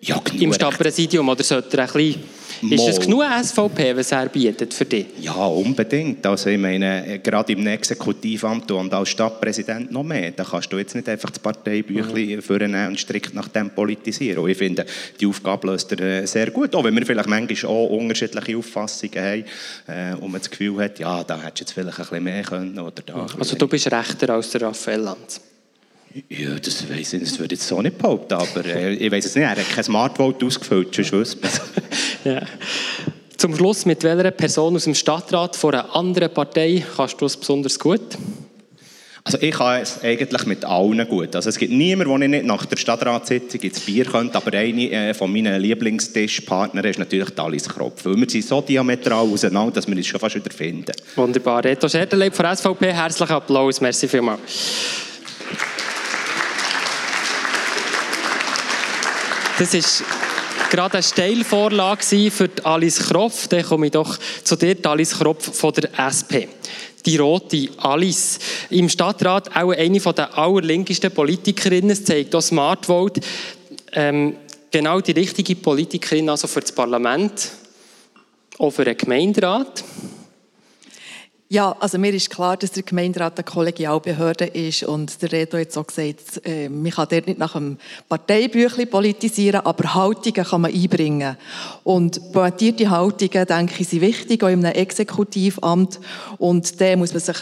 Ja, 0.00 0.22
Im 0.38 0.52
Stadtpräsidium 0.52 1.28
oder 1.28 1.42
sollte 1.42 1.76
er 1.76 1.84
ein 1.84 1.92
bisschen 1.92 2.22
ist 2.62 2.88
es 2.88 3.00
genug 3.00 3.24
SVP, 3.42 3.96
was 3.96 4.12
er 4.12 4.28
bietet 4.28 4.74
für 4.74 4.84
dich? 4.84 5.06
Ja, 5.20 5.46
unbedingt. 5.46 6.26
Also 6.26 6.50
ich 6.50 6.58
meine, 6.58 7.20
gerade 7.22 7.52
im 7.52 7.66
Exekutivamt 7.66 8.70
und 8.70 8.92
als 8.92 9.10
Stadtpräsident 9.10 9.92
noch 9.92 10.02
mehr. 10.02 10.32
Da 10.32 10.44
kannst 10.44 10.72
du 10.72 10.78
jetzt 10.78 10.94
nicht 10.94 11.08
einfach 11.08 11.30
das 11.30 11.38
Parteibüchlein 11.38 12.36
mhm. 12.36 12.42
vornehmen 12.42 12.88
und 12.88 13.00
strikt 13.00 13.34
nach 13.34 13.48
dem 13.48 13.70
politisieren. 13.70 14.38
Und 14.38 14.50
ich 14.50 14.58
finde, 14.58 14.86
die 15.20 15.26
Aufgabe 15.26 15.68
löst 15.68 15.92
er 15.92 16.00
äh, 16.00 16.26
sehr 16.26 16.50
gut. 16.50 16.74
Auch 16.74 16.84
wenn 16.84 16.96
wir 16.96 17.06
vielleicht 17.06 17.28
manchmal 17.28 17.70
auch 17.70 17.86
unterschiedliche 17.90 18.56
Auffassungen 18.56 19.18
haben 19.18 19.44
äh, 19.86 20.14
und 20.14 20.32
man 20.32 20.40
das 20.40 20.50
Gefühl 20.50 20.82
hat, 20.82 20.98
ja, 20.98 21.22
da 21.22 21.40
hättest 21.40 21.58
du 21.58 21.62
jetzt 21.62 21.72
vielleicht 21.72 21.98
ein 21.98 22.04
bisschen 22.04 22.24
mehr 22.24 22.42
können. 22.42 22.78
Oder 22.78 23.02
da 23.04 23.26
also 23.38 23.56
du 23.56 23.68
bist 23.68 23.90
rechter 23.90 24.30
als 24.30 24.50
der 24.50 24.62
Raphael 24.62 25.00
Lanz? 25.00 25.40
Ja, 26.28 26.54
das 26.54 26.88
weiß 26.88 27.14
ich, 27.14 27.20
das 27.20 27.38
würde 27.38 27.54
ich 27.54 27.60
so 27.60 27.80
nicht 27.82 27.98
behaupten, 27.98 28.34
aber 28.34 28.64
äh, 28.64 28.94
ich 28.94 29.10
weiß 29.10 29.26
es 29.26 29.34
nicht. 29.34 29.44
Er 29.44 29.50
hat 29.50 29.70
kein 29.70 29.84
Smartvote 29.84 30.46
ausgefüllt, 30.46 30.94
sonst 30.94 31.12
wüsste 31.12 31.48
ja. 32.24 32.42
Zum 33.36 33.54
Schluss, 33.54 33.86
mit 33.86 34.02
welcher 34.02 34.30
Person 34.32 34.74
aus 34.74 34.84
dem 34.84 34.94
Stadtrat 34.94 35.54
von 35.54 35.74
einer 35.74 35.94
anderen 35.94 36.32
Partei 36.32 36.84
kannst 36.96 37.20
du 37.20 37.26
es 37.26 37.36
besonders 37.36 37.78
gut? 37.78 38.00
Also 39.22 39.38
ich 39.42 39.50
kann 39.50 39.82
es 39.82 40.02
eigentlich 40.02 40.46
mit 40.46 40.64
allen 40.64 41.06
gut. 41.06 41.36
Also 41.36 41.50
es 41.50 41.58
gibt 41.58 41.70
niemanden, 41.70 42.10
wo 42.10 42.16
ich 42.16 42.28
nicht 42.30 42.46
nach 42.46 42.64
der 42.64 42.78
Stadtratssitzung 42.78 43.60
ins 43.60 43.80
Bier 43.80 44.06
könnte, 44.06 44.36
aber 44.36 44.56
eine 44.56 44.90
äh, 44.90 45.14
von 45.14 45.30
meinen 45.30 45.60
Lieblingstischpartnern 45.60 46.84
ist 46.84 46.98
natürlich 46.98 47.38
Alice 47.38 47.68
Kropf. 47.68 48.06
Weil 48.06 48.16
wir 48.16 48.30
sind 48.30 48.44
so 48.44 48.62
diametral 48.62 49.30
auseinander, 49.30 49.72
dass 49.72 49.86
wir 49.86 49.94
uns 49.94 50.06
schon 50.06 50.18
fast 50.18 50.34
wieder 50.34 50.50
finden. 50.50 50.92
Wunderbar. 51.14 51.62
Reto 51.62 51.88
Scherderleib 51.88 52.34
von 52.34 52.56
SVP, 52.56 52.92
herzlichen 52.92 53.32
Applaus. 53.34 53.80
Merci 53.80 54.08
vielmals. 54.08 55.07
Das 59.58 59.74
ist 59.74 60.04
gerade 60.70 60.94
eine 60.94 61.02
Steilvorlage 61.02 62.30
für 62.30 62.48
Alice 62.62 63.08
Kropf. 63.08 63.48
Dann 63.48 63.64
komme 63.64 63.86
ich 63.86 63.92
doch 63.92 64.16
zu 64.44 64.54
dir, 64.54 64.76
Alice 64.84 65.18
Kropf 65.18 65.52
von 65.52 65.72
der 65.72 65.90
SP. 65.98 66.46
Die 67.04 67.16
rote 67.16 67.68
Alice. 67.78 68.38
Im 68.70 68.88
Stadtrat 68.88 69.56
auch 69.56 69.72
eine 69.72 69.98
der 69.98 70.38
allerlinkesten 70.38 71.10
Politikerinnen. 71.10 71.90
Es 71.90 72.04
zeigt 72.04 72.36
auch 72.36 72.40
Smart 72.40 72.86
Vote. 72.86 73.20
Ähm, 73.94 74.36
genau 74.70 75.00
die 75.00 75.10
richtige 75.10 75.56
Politikerin 75.56 76.28
also 76.28 76.46
für 76.46 76.60
das 76.60 76.70
Parlament, 76.70 77.50
auch 78.58 78.70
für 78.70 78.84
den 78.84 78.96
Gemeinderat. 78.96 79.82
Ja, 81.50 81.74
also 81.80 81.96
mir 81.96 82.12
ist 82.12 82.28
klar, 82.28 82.58
dass 82.58 82.72
der 82.72 82.82
Gemeinderat 82.82 83.38
eine 83.38 83.44
Kollegialbehörde 83.44 84.44
ist 84.44 84.82
und 84.82 85.22
der 85.22 85.32
Redo 85.32 85.56
hat 85.56 85.72
so 85.72 85.82
gesagt, 85.82 86.42
äh, 86.44 86.68
man 86.68 86.92
kann 86.92 87.08
dort 87.10 87.26
nicht 87.26 87.38
nach 87.38 87.56
einem 87.56 87.78
Parteibüchlein 88.06 88.90
politisieren, 88.90 89.62
aber 89.64 89.94
Haltungen 89.94 90.44
kann 90.44 90.60
man 90.60 90.74
einbringen. 90.74 91.38
Und 91.84 92.32
pointierte 92.34 92.90
Haltungen, 92.90 93.46
denke 93.46 93.76
ich, 93.78 93.88
sind 93.88 94.02
wichtig, 94.02 94.44
auch 94.44 94.48
in 94.48 94.62
einem 94.62 94.74
Exekutivamt 94.76 95.98
und 96.36 96.78
da 96.82 96.94
muss 96.96 97.14
man 97.14 97.22
sich 97.22 97.38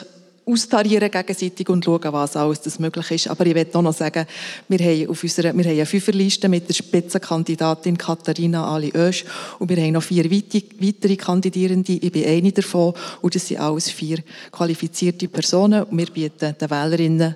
austarieren 0.49 1.11
gegenseitig 1.11 1.69
und 1.69 1.85
schauen, 1.85 2.13
was 2.13 2.37
alles 2.37 2.79
möglich 2.79 3.11
ist. 3.11 3.29
Aber 3.29 3.45
ich 3.47 3.55
will 3.55 3.67
auch 3.73 3.83
noch 3.83 3.93
sagen, 3.93 4.27
wir 4.69 4.79
haben, 4.79 5.09
auf 5.09 5.23
unserer, 5.23 5.53
wir 5.53 5.65
haben 5.65 5.73
eine 5.73 5.87
Fünferliste 5.87 6.49
mit 6.49 6.69
der 6.69 6.75
Spitzenkandidatin 6.75 7.99
Katharina 7.99 8.65
Ali 8.65 8.93
Oesch 8.97 9.25
und 9.59 9.69
wir 9.69 9.77
haben 9.77 9.93
noch 9.93 10.05
vier 10.05 10.31
weitere 10.31 11.17
Kandidierende. 11.17 11.95
Ich 11.95 12.13
bin 12.13 12.25
eine 12.25 12.53
davon 12.53 12.95
und 13.23 13.35
das 13.35 13.49
sind 13.49 13.59
alles 13.59 13.91
vier 13.91 14.19
qualifizierte 14.53 15.27
Personen. 15.27 15.83
Und 15.83 15.99
wir 15.99 16.07
bieten 16.07 16.55
den 16.59 16.71
Wählerinnen 16.71 17.35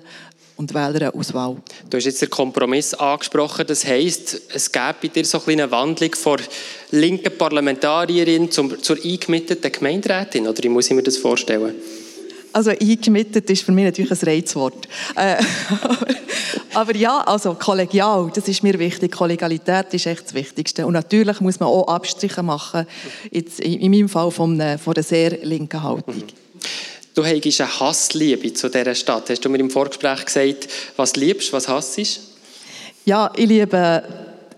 und 0.55 0.73
Wählern 0.73 1.13
Auswahl. 1.13 1.57
Du 1.89 1.97
hast 1.97 2.05
jetzt 2.05 2.21
den 2.21 2.29
Kompromiss 2.29 2.93
angesprochen. 2.93 3.65
Das 3.67 3.85
heisst, 3.85 4.39
es 4.53 4.71
gäbe 4.71 4.95
bei 5.01 5.07
dir 5.09 5.25
so 5.25 5.41
eine 5.45 5.69
Wandlung 5.69 6.15
von 6.15 6.39
linken 6.91 7.37
Parlamentarierin 7.37 8.49
zur 8.51 8.97
eingemitteten 9.03 9.69
Gemeinderätin, 9.69 10.47
oder 10.47 10.63
wie 10.63 10.69
muss 10.69 10.87
ich 10.87 10.95
mir 10.95 11.03
das 11.03 11.17
vorstellen? 11.17 11.75
Also 12.53 12.71
eingemittet 12.71 13.49
ist 13.49 13.63
für 13.63 13.71
mich 13.71 13.85
natürlich 13.85 14.11
ein 14.11 14.27
Reizwort. 14.27 14.87
Äh, 15.15 15.37
aber 16.73 16.95
ja, 16.95 17.21
also 17.21 17.53
kollegial, 17.53 18.31
das 18.33 18.47
ist 18.47 18.63
mir 18.63 18.77
wichtig. 18.77 19.11
Kollegialität 19.11 19.93
ist 19.93 20.05
echt 20.05 20.25
das 20.25 20.33
Wichtigste. 20.33 20.85
Und 20.85 20.93
natürlich 20.93 21.39
muss 21.39 21.59
man 21.59 21.69
auch 21.69 21.87
Abstriche 21.87 22.43
machen, 22.43 22.85
jetzt 23.31 23.59
in 23.59 23.91
meinem 23.91 24.09
Fall 24.09 24.31
von 24.31 24.59
einer, 24.59 24.77
von 24.77 24.95
einer 24.95 25.03
sehr 25.03 25.37
linken 25.43 25.81
Haltung. 25.81 26.15
Mhm. 26.15 26.23
Du 27.13 27.25
hast 27.25 27.61
eine 27.61 27.79
Hassliebe 27.79 28.53
zu 28.53 28.69
dieser 28.69 28.95
Stadt. 28.95 29.29
Hast 29.29 29.43
du 29.43 29.49
mir 29.49 29.59
im 29.59 29.69
Vorgespräch 29.69 30.25
gesagt, 30.25 30.69
was 30.95 31.15
liebst, 31.15 31.51
was 31.51 31.67
hasst? 31.67 31.99
Ja, 33.03 33.31
ich 33.35 33.47
liebe 33.47 34.03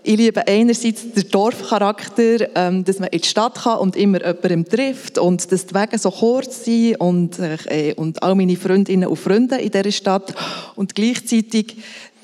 ich 0.06 0.18
liebe 0.18 0.46
einerseits 0.46 1.12
den 1.12 1.30
Dorfcharakter, 1.30 2.54
ähm, 2.54 2.84
dass 2.84 2.98
man 2.98 3.08
in 3.08 3.22
die 3.22 3.26
Stadt 3.26 3.54
kann 3.62 3.78
und 3.78 3.96
immer 3.96 4.18
jemanden 4.24 4.66
trifft 4.66 5.16
und 5.16 5.50
dass 5.50 5.64
die 5.64 5.74
Wege 5.74 5.98
so 5.98 6.10
kurz 6.10 6.64
sind 6.64 6.96
und, 6.96 7.38
äh, 7.38 7.94
und 7.96 8.22
all 8.22 8.34
meine 8.34 8.56
Freundinnen 8.56 9.08
und 9.08 9.16
Freunde 9.16 9.56
in 9.56 9.70
dieser 9.70 9.90
Stadt. 9.90 10.34
Und 10.76 10.94
gleichzeitig 10.94 11.78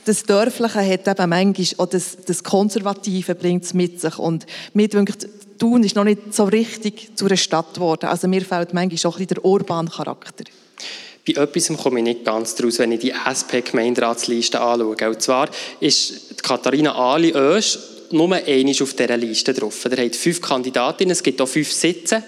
das 0.05 0.25
Dörfliche 0.25 0.87
hat 0.87 1.09
eben 1.09 1.31
manchmal 1.31 1.67
auch 1.79 1.91
das, 1.91 2.19
das 2.27 2.45
Konservative 2.45 3.35
bringt 3.35 3.65
es 3.65 3.73
mit 3.73 3.99
sich. 3.99 4.19
Und 4.19 4.45
mir 4.75 4.89
denkt, 4.89 5.27
Thun 5.59 5.83
ist 5.83 5.97
noch 5.97 6.05
nicht 6.05 6.35
so 6.35 6.45
richtig 6.45 7.17
zu 7.17 7.27
einer 7.27 7.37
Stadt 7.39 7.75
geworden. 7.75 8.07
Also 8.07 8.29
mir 8.29 8.43
fehlt 8.43 8.75
manchmal 8.75 9.11
auch 9.11 9.17
ein 9.17 9.27
bisschen 9.27 9.43
der 9.43 9.45
urbane 9.45 9.89
Charakter. 9.89 10.45
Bei 11.27 11.43
etwas 11.43 11.69
komme 11.77 12.01
ich 12.01 12.05
nicht 12.05 12.25
ganz 12.25 12.55
draus, 12.55 12.79
wenn 12.79 12.93
ich 12.93 13.01
die 13.01 13.13
SP-Gemeinderatsliste 13.13 14.61
anschaue. 14.61 15.09
Und 15.09 15.23
zwar 15.23 15.49
ist 15.81 16.43
Katharina 16.43 16.95
Ali 16.95 17.35
Oesch 17.35 17.79
nur 18.13 18.35
einmal 18.35 18.75
auf 18.83 18.95
dieser 18.95 19.17
Liste 19.17 19.55
drauf. 19.55 19.85
Er 19.85 20.05
hat 20.05 20.17
fünf 20.17 20.41
Kandidatinnen, 20.41 21.13
es 21.13 21.23
gibt 21.23 21.41
auch 21.41 21.49
fünf 21.49 21.71
Sitze. 21.71 22.23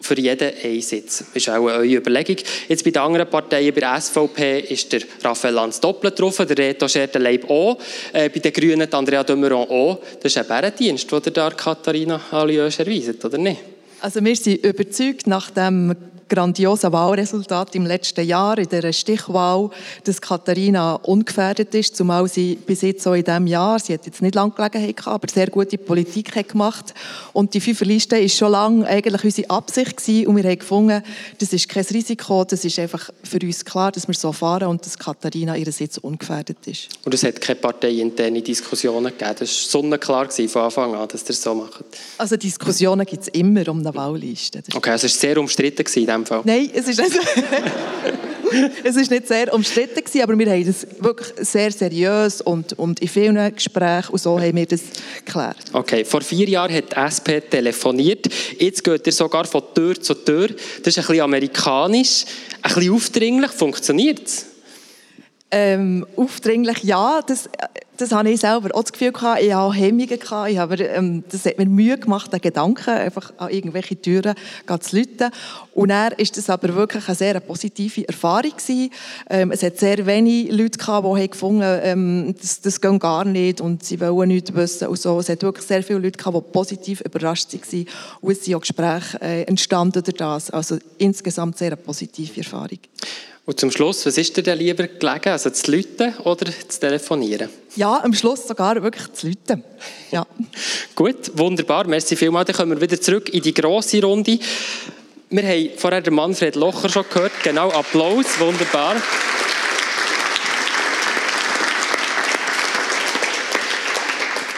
für 0.00 0.18
jeden 0.18 0.52
einen 0.62 0.80
Sitz. 0.80 1.18
Das 1.18 1.28
ist 1.34 1.48
auch 1.48 1.64
eure 1.64 1.84
Überlegung. 1.84 2.36
Jetzt 2.68 2.84
bei 2.84 2.90
den 2.90 3.02
anderen 3.02 3.28
Parteien, 3.28 3.74
bei 3.74 3.80
der 3.80 4.00
SVP 4.00 4.60
ist 4.60 4.92
der 4.92 5.00
Raphael 5.24 5.54
Lanz 5.54 5.80
doppelt 5.80 6.18
drauf, 6.18 6.36
der 6.36 6.56
Reto 6.56 6.86
Schertenleib 6.86 7.50
auch, 7.50 7.78
äh, 8.12 8.28
bei 8.28 8.38
den 8.38 8.52
Grünen 8.52 8.92
Andrea 8.92 9.24
Dömeron 9.24 9.68
auch. 9.68 9.98
Das 10.22 10.32
ist 10.32 10.38
ein 10.38 10.46
Bärendienst, 10.46 11.10
den 11.10 11.32
da 11.32 11.50
Katharina 11.50 12.20
Aliösch 12.30 12.78
erweist, 12.78 13.24
oder 13.24 13.38
nicht? 13.38 13.60
Also 14.00 14.24
wir 14.24 14.36
sind 14.36 14.64
überzeugt, 14.64 15.26
nach 15.26 15.50
dem 15.50 15.96
grandiosen 16.28 16.92
Wahlresultat 16.92 17.74
im 17.74 17.86
letzten 17.86 18.26
Jahr, 18.26 18.58
in 18.58 18.68
der 18.68 18.92
Stichwahl, 18.92 19.70
dass 20.04 20.20
Katharina 20.20 20.94
ungefährdet 20.96 21.74
ist, 21.74 21.96
zumal 21.96 22.28
sie 22.28 22.56
bis 22.56 22.82
jetzt 22.82 23.02
so 23.02 23.14
in 23.14 23.24
diesem 23.24 23.46
Jahr, 23.46 23.78
sie 23.78 23.94
hat 23.94 24.06
jetzt 24.06 24.22
nicht 24.22 24.34
lange 24.34 24.52
Gelegenheit 24.52 24.96
gehabt, 24.96 25.24
aber 25.24 25.32
sehr 25.32 25.48
gute 25.48 25.78
Politik 25.78 26.36
hat 26.36 26.48
gemacht. 26.48 26.94
Und 27.32 27.54
die 27.54 27.60
Fünferliste 27.60 28.18
ist 28.18 28.36
schon 28.36 28.52
lange 28.52 28.86
eigentlich 28.86 29.24
unsere 29.24 29.50
Absicht 29.50 29.96
gewesen 29.96 30.26
und 30.26 30.36
wir 30.36 30.44
haben 30.44 30.58
gefunden, 30.58 31.02
das 31.38 31.52
ist 31.52 31.68
kein 31.68 31.84
Risiko, 31.84 32.44
das 32.44 32.64
ist 32.64 32.78
einfach 32.78 33.10
für 33.22 33.38
uns 33.42 33.64
klar, 33.64 33.92
dass 33.92 34.06
wir 34.06 34.14
so 34.14 34.32
fahren 34.32 34.68
und 34.68 34.84
dass 34.84 34.98
Katharina 34.98 35.56
ihren 35.56 35.72
Sitz 35.72 35.98
ungefährdet 35.98 36.58
ist. 36.66 36.88
Und 37.04 37.14
es 37.14 37.22
hat 37.22 37.40
keine 37.40 37.58
parteiinterne 37.58 38.42
Diskussionen 38.42 39.12
gegeben, 39.12 39.34
das 39.38 39.48
war 39.48 39.70
sonnenklar 39.70 40.28
von 40.30 40.62
Anfang 40.62 40.94
an, 40.94 41.08
dass 41.08 41.22
ihr 41.22 41.28
das 41.28 41.42
so 41.42 41.54
macht? 41.54 41.84
Also 42.18 42.36
Diskussionen 42.36 43.06
gibt 43.06 43.22
es 43.22 43.28
immer 43.28 43.66
um 43.68 43.80
eine 43.80 43.94
Wahlliste. 43.94 44.62
Okay, 44.74 44.90
also 44.90 45.06
es 45.06 45.14
war 45.14 45.20
sehr 45.20 45.38
umstritten 45.38 45.84
in 46.00 46.10
dem 46.18 46.26
Fall? 46.26 46.42
Nein, 46.44 46.70
es 46.74 46.88
ist 46.88 47.00
nicht, 47.00 47.18
es 48.84 48.96
ist 48.96 49.10
nicht 49.10 49.28
sehr 49.28 49.52
umstritten 49.52 50.04
gewesen, 50.04 50.22
aber 50.22 50.38
wir 50.38 50.50
haben 50.50 50.66
das 50.66 50.86
wirklich 51.00 51.28
sehr 51.46 51.70
seriös 51.70 52.40
und, 52.40 52.78
und 52.78 53.00
in 53.00 53.08
vielen 53.08 53.54
Gesprächen 53.54 54.12
und 54.12 54.18
so 54.20 54.38
haben 54.38 54.56
wir 54.56 54.66
das 54.66 54.82
geklärt. 55.24 55.64
Okay, 55.72 56.04
vor 56.04 56.20
vier 56.20 56.48
Jahren 56.48 56.74
hat 56.74 56.92
die 56.92 56.96
SP 56.96 57.40
telefoniert. 57.40 58.26
Jetzt 58.58 58.84
geht 58.84 59.06
ihr 59.06 59.12
sogar 59.12 59.44
von 59.44 59.62
Tür 59.74 60.00
zu 60.00 60.14
Tür. 60.14 60.48
Das 60.48 60.96
ist 60.96 60.98
ein 60.98 61.06
bisschen 61.06 61.20
amerikanisch, 61.20 62.24
ein 62.62 62.74
bisschen 62.74 62.92
aufdringlich. 62.92 63.50
Funktioniert 63.50 64.26
es? 64.26 64.46
Ähm, 65.50 66.06
aufdringlich, 66.16 66.82
ja. 66.82 67.20
Das, 67.26 67.48
das 67.98 68.12
habe 68.12 68.30
ich 68.30 68.40
selber 68.40 68.74
auch 68.74 68.82
das 68.82 68.92
Gefühl 68.92 69.12
gehabt. 69.12 69.42
Ich 69.42 69.52
hatte 69.52 69.74
Hemmungen 69.74 70.18
gehabt. 70.18 70.50
Ich 70.50 70.58
habe, 70.58 70.76
ähm, 70.76 71.24
das 71.28 71.44
hat 71.44 71.58
mir 71.58 71.66
Mühe 71.66 71.98
gemacht, 71.98 72.32
den 72.32 72.40
Gedanken, 72.40 72.90
einfach 72.90 73.32
an 73.38 73.50
irgendwelche 73.50 74.00
Türen 74.00 74.34
zu 74.80 74.96
läuten. 74.96 75.30
Und 75.74 75.88
dann 75.88 76.12
ist 76.12 76.36
das 76.36 76.48
aber 76.48 76.74
wirklich 76.74 77.06
eine 77.08 77.16
sehr 77.16 77.40
positive 77.40 78.06
Erfahrung 78.06 78.52
gewesen. 78.52 78.90
Ähm, 79.28 79.50
es 79.50 79.62
hat 79.62 79.78
sehr 79.78 80.06
wenige 80.06 80.54
Leute 80.54 80.78
gehabt, 80.78 81.06
die 81.06 81.20
haben 81.20 81.30
gefunden, 81.30 81.80
ähm, 81.82 82.34
das, 82.40 82.60
das 82.60 82.80
geht 82.80 83.00
gar 83.00 83.24
nicht 83.24 83.60
und 83.60 83.84
sie 83.84 84.00
wollen 84.00 84.28
nichts 84.28 84.54
wissen 84.54 84.88
und 84.88 84.98
so. 84.98 85.18
Es 85.18 85.28
hat 85.28 85.42
wirklich 85.42 85.66
sehr 85.66 85.82
viele 85.82 85.98
Leute 85.98 86.18
gehabt, 86.18 86.36
die 86.36 86.52
positiv 86.52 87.00
überrascht 87.00 87.52
waren. 87.52 87.86
Und 88.20 88.32
es 88.32 88.44
sind 88.44 88.54
auch 88.54 88.60
Gespräche 88.60 89.20
äh, 89.20 89.42
entstanden 89.42 90.02
durch 90.02 90.16
das. 90.16 90.50
Also 90.50 90.78
insgesamt 90.98 91.58
sehr 91.58 91.68
eine 91.68 91.76
positive 91.76 92.38
Erfahrung. 92.38 92.78
Und 93.48 93.58
zum 93.58 93.70
Schluss, 93.70 94.04
was 94.04 94.18
ist 94.18 94.36
dir 94.36 94.42
denn 94.42 94.58
lieber 94.58 94.86
gelegen? 94.86 95.30
Also 95.30 95.48
zu 95.48 95.70
läuten 95.70 96.14
oder 96.24 96.52
zu 96.68 96.80
telefonieren? 96.80 97.48
Ja, 97.76 97.98
am 98.04 98.12
Schluss 98.12 98.46
sogar 98.46 98.82
wirklich 98.82 99.10
zu 99.14 99.26
läuten. 99.26 99.64
Ja. 100.10 100.26
Gut, 100.94 101.30
wunderbar. 101.32 101.86
Merci 101.86 102.14
vielmals. 102.14 102.48
Dann 102.48 102.56
kommen 102.56 102.72
wir 102.72 102.80
wieder 102.82 103.00
zurück 103.00 103.30
in 103.32 103.40
die 103.40 103.54
grosse 103.54 104.02
Runde. 104.02 104.38
Wir 105.30 105.42
haben 105.42 105.70
vorher 105.78 106.02
den 106.02 106.12
Manfred 106.12 106.56
Locher 106.56 106.90
schon 106.90 107.06
gehört. 107.08 107.32
Genau, 107.42 107.70
Applaus. 107.70 108.38
Wunderbar. 108.38 108.96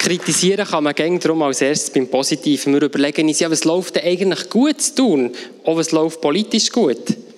Kritisieren 0.00 0.66
kann 0.66 0.82
man 0.82 0.96
gängig 0.96 1.22
darum 1.22 1.42
als 1.42 1.60
erstes 1.60 1.90
beim 1.90 2.08
Positiven. 2.08 2.74
Wir 2.74 2.82
überlegen 2.82 3.28
uns, 3.28 3.38
ja, 3.38 3.48
was 3.48 3.62
läuft 3.62 3.94
denn 3.94 4.04
eigentlich 4.04 4.50
gut 4.50 4.82
zu 4.82 4.96
tun? 4.96 5.30
Auch 5.62 5.76
was 5.76 5.92
läuft 5.92 6.20
politisch 6.20 6.72
gut? 6.72 7.29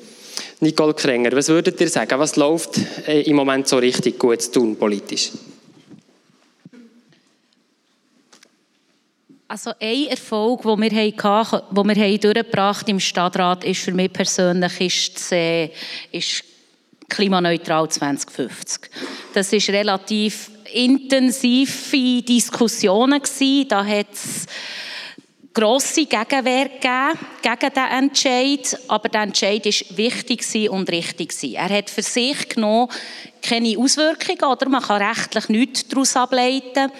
Nicole 0.62 0.94
Krenger, 0.94 1.32
was 1.32 1.48
würdet 1.48 1.80
ihr 1.80 1.88
sagen? 1.88 2.16
Was 2.20 2.36
läuft 2.36 2.78
äh, 3.08 3.22
im 3.22 3.34
Moment 3.34 3.66
so 3.66 3.78
richtig 3.78 4.16
gut 4.16 4.40
zu 4.42 4.52
tun 4.52 4.76
politisch? 4.76 5.32
Also 9.48 9.72
ein 9.80 10.06
Erfolg, 10.06 10.62
den 10.62 10.80
wir, 10.80 11.24
hatten, 11.24 11.74
den 11.74 11.88
wir 11.88 12.18
durchgebracht 12.18 12.88
im 12.88 13.00
Stadtrat, 13.00 13.64
ist 13.64 13.80
für 13.80 13.92
mich 13.92 14.12
persönlich 14.12 14.80
ist, 14.80 15.32
äh, 15.32 15.68
ist 16.12 16.44
klimaneutral 17.08 17.90
2050. 17.90 18.88
Das 19.34 19.52
ist 19.52 19.68
relativ 19.68 20.48
intensive 20.72 22.22
Diskussionen 22.22 23.20
gewesen. 23.20 23.68
Da 23.68 23.84
hat 23.84 24.06
grosse 25.54 26.06
Gegenwehr 26.06 26.68
gegeben 26.68 27.18
gegen 27.42 27.72
diesen 27.74 27.90
Entscheid, 27.90 28.78
aber 28.88 29.08
der 29.08 29.22
Entscheid 29.22 29.64
war 29.64 29.96
wichtig 29.96 30.70
und 30.70 30.90
richtig. 30.90 31.54
Er 31.54 31.68
hat 31.68 31.90
für 31.90 32.02
sich 32.02 32.48
genommen, 32.48 32.88
keine 33.42 33.76
Auswirkungen, 33.76 34.44
oder? 34.44 34.68
Man 34.68 34.82
kann 34.82 35.02
rechtlich 35.02 35.48
nichts 35.48 35.88
daraus 35.88 36.16
ableiten. 36.16 36.90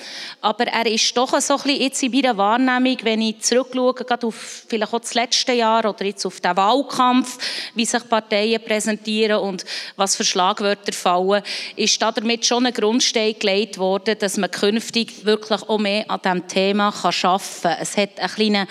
Aber 0.40 0.66
er 0.66 0.87
ist 0.87 1.16
doch 1.16 1.38
so 1.40 1.55
ein 1.55 1.62
bisschen 1.62 1.81
jetzt 1.81 2.02
in 2.02 2.12
meiner 2.12 2.37
Wahrnehmung, 2.37 2.98
wenn 3.02 3.22
ich 3.22 3.40
zurückschaue, 3.40 3.94
gerade 3.94 4.26
auf 4.26 4.64
vielleicht 4.68 4.92
auch 4.92 5.00
das 5.00 5.14
letzte 5.14 5.52
Jahr 5.52 5.85
oder 5.88 6.05
jetzt 6.05 6.26
auf 6.26 6.40
den 6.40 6.57
Wahlkampf, 6.57 7.38
wie 7.74 7.85
sich 7.85 8.09
Parteien 8.09 8.62
präsentieren 8.62 9.38
und 9.38 9.64
was 9.96 10.16
für 10.16 10.24
Schlagwörter 10.24 10.92
fallen, 10.92 11.42
ist 11.76 12.02
damit 12.02 12.44
schon 12.44 12.66
ein 12.66 12.72
Grundstein 12.72 13.37
gelegt 13.38 13.78
worden, 13.78 14.16
dass 14.18 14.37
man 14.37 14.50
künftig 14.50 15.24
wirklich 15.24 15.62
auch 15.62 15.78
mehr 15.78 16.11
an 16.11 16.20
diesem 16.22 16.48
Thema 16.48 16.90
kann 16.92 17.12
arbeiten 17.22 17.62
kann. 17.62 17.76
Es 17.81 17.96
hat 17.96 18.18
einen 18.18 18.28
kleinen 18.31 18.68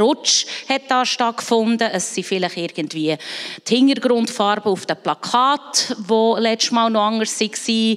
Rutsch 0.00 0.46
hat 0.68 0.82
da 0.88 1.06
stattgefunden. 1.06 1.88
Es 1.92 2.14
sind 2.14 2.24
vielleicht 2.24 2.56
irgendwie 2.56 3.16
die 3.68 3.76
Hintergrundfarben 3.76 4.72
auf 4.72 4.86
dem 4.86 4.96
Plakat, 4.96 5.96
wo 5.98 6.36
letztes 6.36 6.72
Mal 6.72 6.90
noch 6.90 7.11
anders 7.12 7.40
waren. 7.40 7.96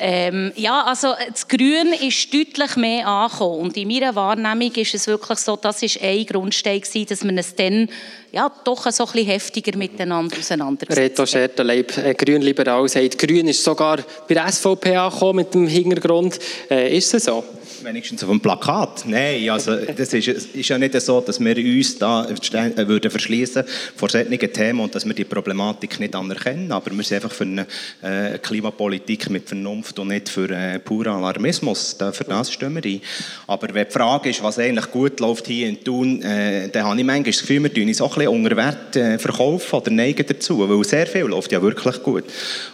Ähm, 0.00 0.52
ja, 0.56 0.84
also 0.84 1.14
das 1.28 1.48
Grün 1.48 1.92
ist 2.00 2.32
deutlich 2.32 2.76
mehr 2.76 3.06
angekommen. 3.06 3.60
Und 3.60 3.76
in 3.76 3.88
meiner 3.88 4.14
Wahrnehmung 4.14 4.72
ist 4.72 4.94
es 4.94 5.06
wirklich 5.06 5.38
so, 5.38 5.56
das 5.56 5.82
war 5.82 6.02
ein 6.02 6.26
Grundstein, 6.26 6.80
gewesen, 6.80 7.06
dass 7.06 7.24
man 7.24 7.38
es 7.38 7.54
dann 7.54 7.88
ja, 8.32 8.50
doch 8.64 8.90
so 8.90 9.04
ein 9.04 9.12
bisschen 9.12 9.26
heftiger 9.26 9.76
miteinander 9.76 10.36
auseinandergesetzt 10.38 10.98
Reto 10.98 11.26
Schertenleib, 11.26 11.96
äh, 11.98 12.14
Grünliberal, 12.14 12.88
sagt, 12.88 13.18
Grün 13.18 13.48
ist 13.48 13.64
sogar 13.64 13.98
bei 14.28 14.34
der 14.34 14.50
SVP 14.50 14.96
angekommen 14.96 15.36
mit 15.36 15.54
dem 15.54 15.66
Hintergrund. 15.66 16.38
Äh, 16.70 16.96
ist 16.96 17.14
es 17.14 17.24
so? 17.24 17.44
Wenigstens 17.82 18.24
auf 18.24 18.30
dem 18.30 18.40
Plakat. 18.40 19.04
Nein, 19.06 19.48
also 19.50 19.76
das 19.76 20.12
ist, 20.12 20.28
ist 20.28 20.68
ja 20.68 20.78
nicht 20.78 21.00
so, 21.00 21.20
dass 21.20 21.38
wir 21.38 21.56
uns 21.56 21.98
da 21.98 22.26
äh, 22.28 22.88
würden 22.88 23.10
verschließen 23.10 23.64
vor 23.96 24.08
solchen 24.08 24.52
Themen 24.52 24.80
und 24.80 24.94
dass 24.94 25.06
wir 25.06 25.14
die 25.14 25.24
Problematik 25.24 26.00
nicht 26.00 26.14
anerkennen. 26.14 26.72
Aber 26.72 26.90
wir 26.90 27.04
sind 27.04 27.22
einfach 27.22 27.34
für 27.34 27.44
eine 27.44 27.66
äh, 28.02 28.38
Klimapolitik 28.38 29.30
mit 29.30 29.48
Vernunft 29.48 29.98
und 29.98 30.08
nicht 30.08 30.28
für 30.28 30.50
äh, 30.50 30.78
puren 30.80 31.12
Alarmismus. 31.12 31.96
Da, 31.96 32.12
für 32.12 32.24
das 32.24 32.52
stimmen 32.52 32.82
wir 32.82 32.90
ein. 32.90 33.00
Aber 33.46 33.72
wenn 33.72 33.86
die 33.86 33.92
Frage 33.92 34.30
ist, 34.30 34.42
was 34.42 34.58
eigentlich 34.58 34.90
gut 34.90 35.20
läuft 35.20 35.46
hier 35.46 35.68
in 35.68 35.82
Thun, 35.82 36.20
äh, 36.22 36.68
dann 36.70 36.84
habe 36.84 36.98
ich 36.98 37.04
manchmal 37.04 37.30
das 37.30 37.40
Gefühl, 37.40 37.62
wir 37.62 37.72
tun 37.72 37.86
uns 37.86 38.00
auch 38.00 38.17
bisschen 38.18 38.34
unter 38.34 38.56
Wert 38.56 38.96
äh, 38.96 39.18
verkaufen 39.18 39.76
oder 39.76 39.90
neigen 39.90 40.26
dazu, 40.26 40.68
weil 40.68 40.84
sehr 40.84 41.06
viel 41.06 41.22
läuft 41.22 41.52
ja 41.52 41.62
wirklich 41.62 42.02
gut. 42.02 42.24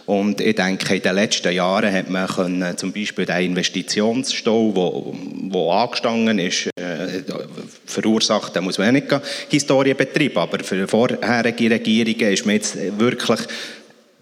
Und 0.07 0.41
ich 0.41 0.55
denke, 0.57 0.95
in 0.95 1.03
den 1.03 1.15
letzten 1.15 1.53
Jahren 1.53 1.93
hat 1.93 2.11
man 2.11 2.27
können, 2.27 2.77
zum 2.77 2.93
Beispiel 2.93 3.27
den 3.27 3.45
Investitionsstau, 3.47 4.75
wo 4.75 5.15
wo 5.51 5.71
angestanden 5.71 6.39
ist, 6.39 6.67
äh, 6.77 7.23
verursacht, 7.87 8.57
da 8.57 8.61
muss 8.61 8.79
man 8.79 8.95
nicht 8.95 9.07
Historie 9.49 9.95
betreiben, 9.95 10.39
aber 10.39 10.63
für 10.65 10.89
vorherige 10.89 11.71
Regierungen 11.71 12.33
ist 12.33 12.47
man 12.47 12.57
jetzt 12.57 12.77
wirklich 12.99 13.41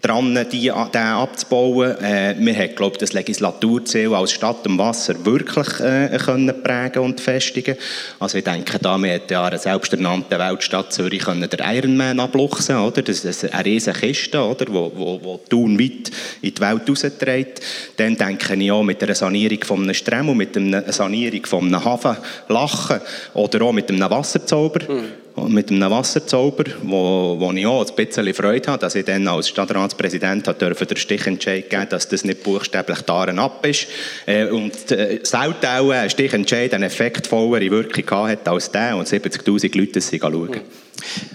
dran, 0.03 0.37
die, 0.51 0.69
den 0.69 1.01
abzubauen. 1.01 1.97
Äh, 1.99 2.35
wir 2.37 2.55
haben, 2.55 2.75
glaube 2.75 2.93
ich, 2.95 2.99
das 2.99 3.13
Legislaturziel 3.13 4.13
als 4.13 4.33
Stadt 4.33 4.67
am 4.67 4.77
Wasser 4.77 5.25
wirklich 5.25 5.79
äh, 5.79 6.17
können 6.17 6.53
prägen 6.61 7.03
und 7.03 7.21
festigen. 7.21 7.77
Also 8.19 8.37
ich 8.37 8.43
denke, 8.43 8.79
da 8.79 8.97
wir 8.97 9.21
ja 9.29 9.45
eine 9.45 9.57
selbsternannte 9.57 10.37
Weltstadt 10.37 10.91
Zürich 10.91 11.23
können 11.23 11.49
der 11.49 11.73
Ironman 11.73 12.19
abluchsen, 12.19 12.75
oder? 12.75 13.01
Das 13.01 13.23
ist 13.23 13.51
eine 13.51 13.65
riesige 13.65 13.97
Kiste, 13.97 14.43
oder? 14.43 14.65
Wo, 14.67 14.91
wo, 14.93 15.19
wo 15.23 15.39
Thun 15.49 15.79
weit 15.79 16.11
in 16.41 16.53
die 16.53 16.61
Welt 16.61 16.89
rausträgt. 16.89 17.61
Dann 17.95 18.17
denke 18.17 18.55
ich 18.55 18.71
auch 18.71 18.83
mit 18.83 19.01
der 19.01 19.15
Sanierung 19.15 19.63
von 19.63 19.83
einem 19.83 19.93
Stremmel, 19.93 20.35
mit 20.35 20.57
einer 20.57 20.91
Sanierung 20.91 21.45
von 21.45 21.65
einem 21.65 21.83
Hafen 21.83 22.17
Lachen 22.49 22.99
oder 23.35 23.61
auch 23.61 23.71
mit 23.71 23.89
einem 23.89 24.09
Wasserzauber. 24.09 24.91
Mhm 24.91 25.22
mit 25.47 25.71
einem 25.71 25.89
Wasserzauber, 25.89 26.65
wo, 26.83 27.35
wo 27.39 27.51
ich 27.53 27.65
auch 27.65 27.85
ein 27.85 27.95
bisschen 27.95 28.33
Freude 28.33 28.71
habe, 28.71 28.79
dass 28.79 28.95
ich 28.95 29.05
dann 29.05 29.27
als 29.27 29.49
Stadtratspräsident 29.49 30.47
durfte 30.47 30.85
den 30.85 30.97
Stichentscheid 30.97 31.69
geben 31.69 31.87
dass 31.89 32.07
das 32.07 32.23
nicht 32.23 32.43
buchstäblich 32.43 33.01
daran 33.01 33.39
ab 33.39 33.65
ist. 33.65 33.87
Äh, 34.25 34.45
und 34.45 34.91
äh, 34.91 35.19
selten 35.23 35.65
auch 35.65 35.89
ein 35.89 36.09
Stichentscheid 36.09 36.73
eine 36.73 36.85
effektvollere 36.85 37.69
Wirkung 37.71 38.27
hat 38.27 38.47
als 38.47 38.71
der 38.71 38.95
und 38.95 39.07
70'000 39.07 39.77
Leute 39.77 40.01
schauen. 40.01 40.51
Mhm. 40.51 40.61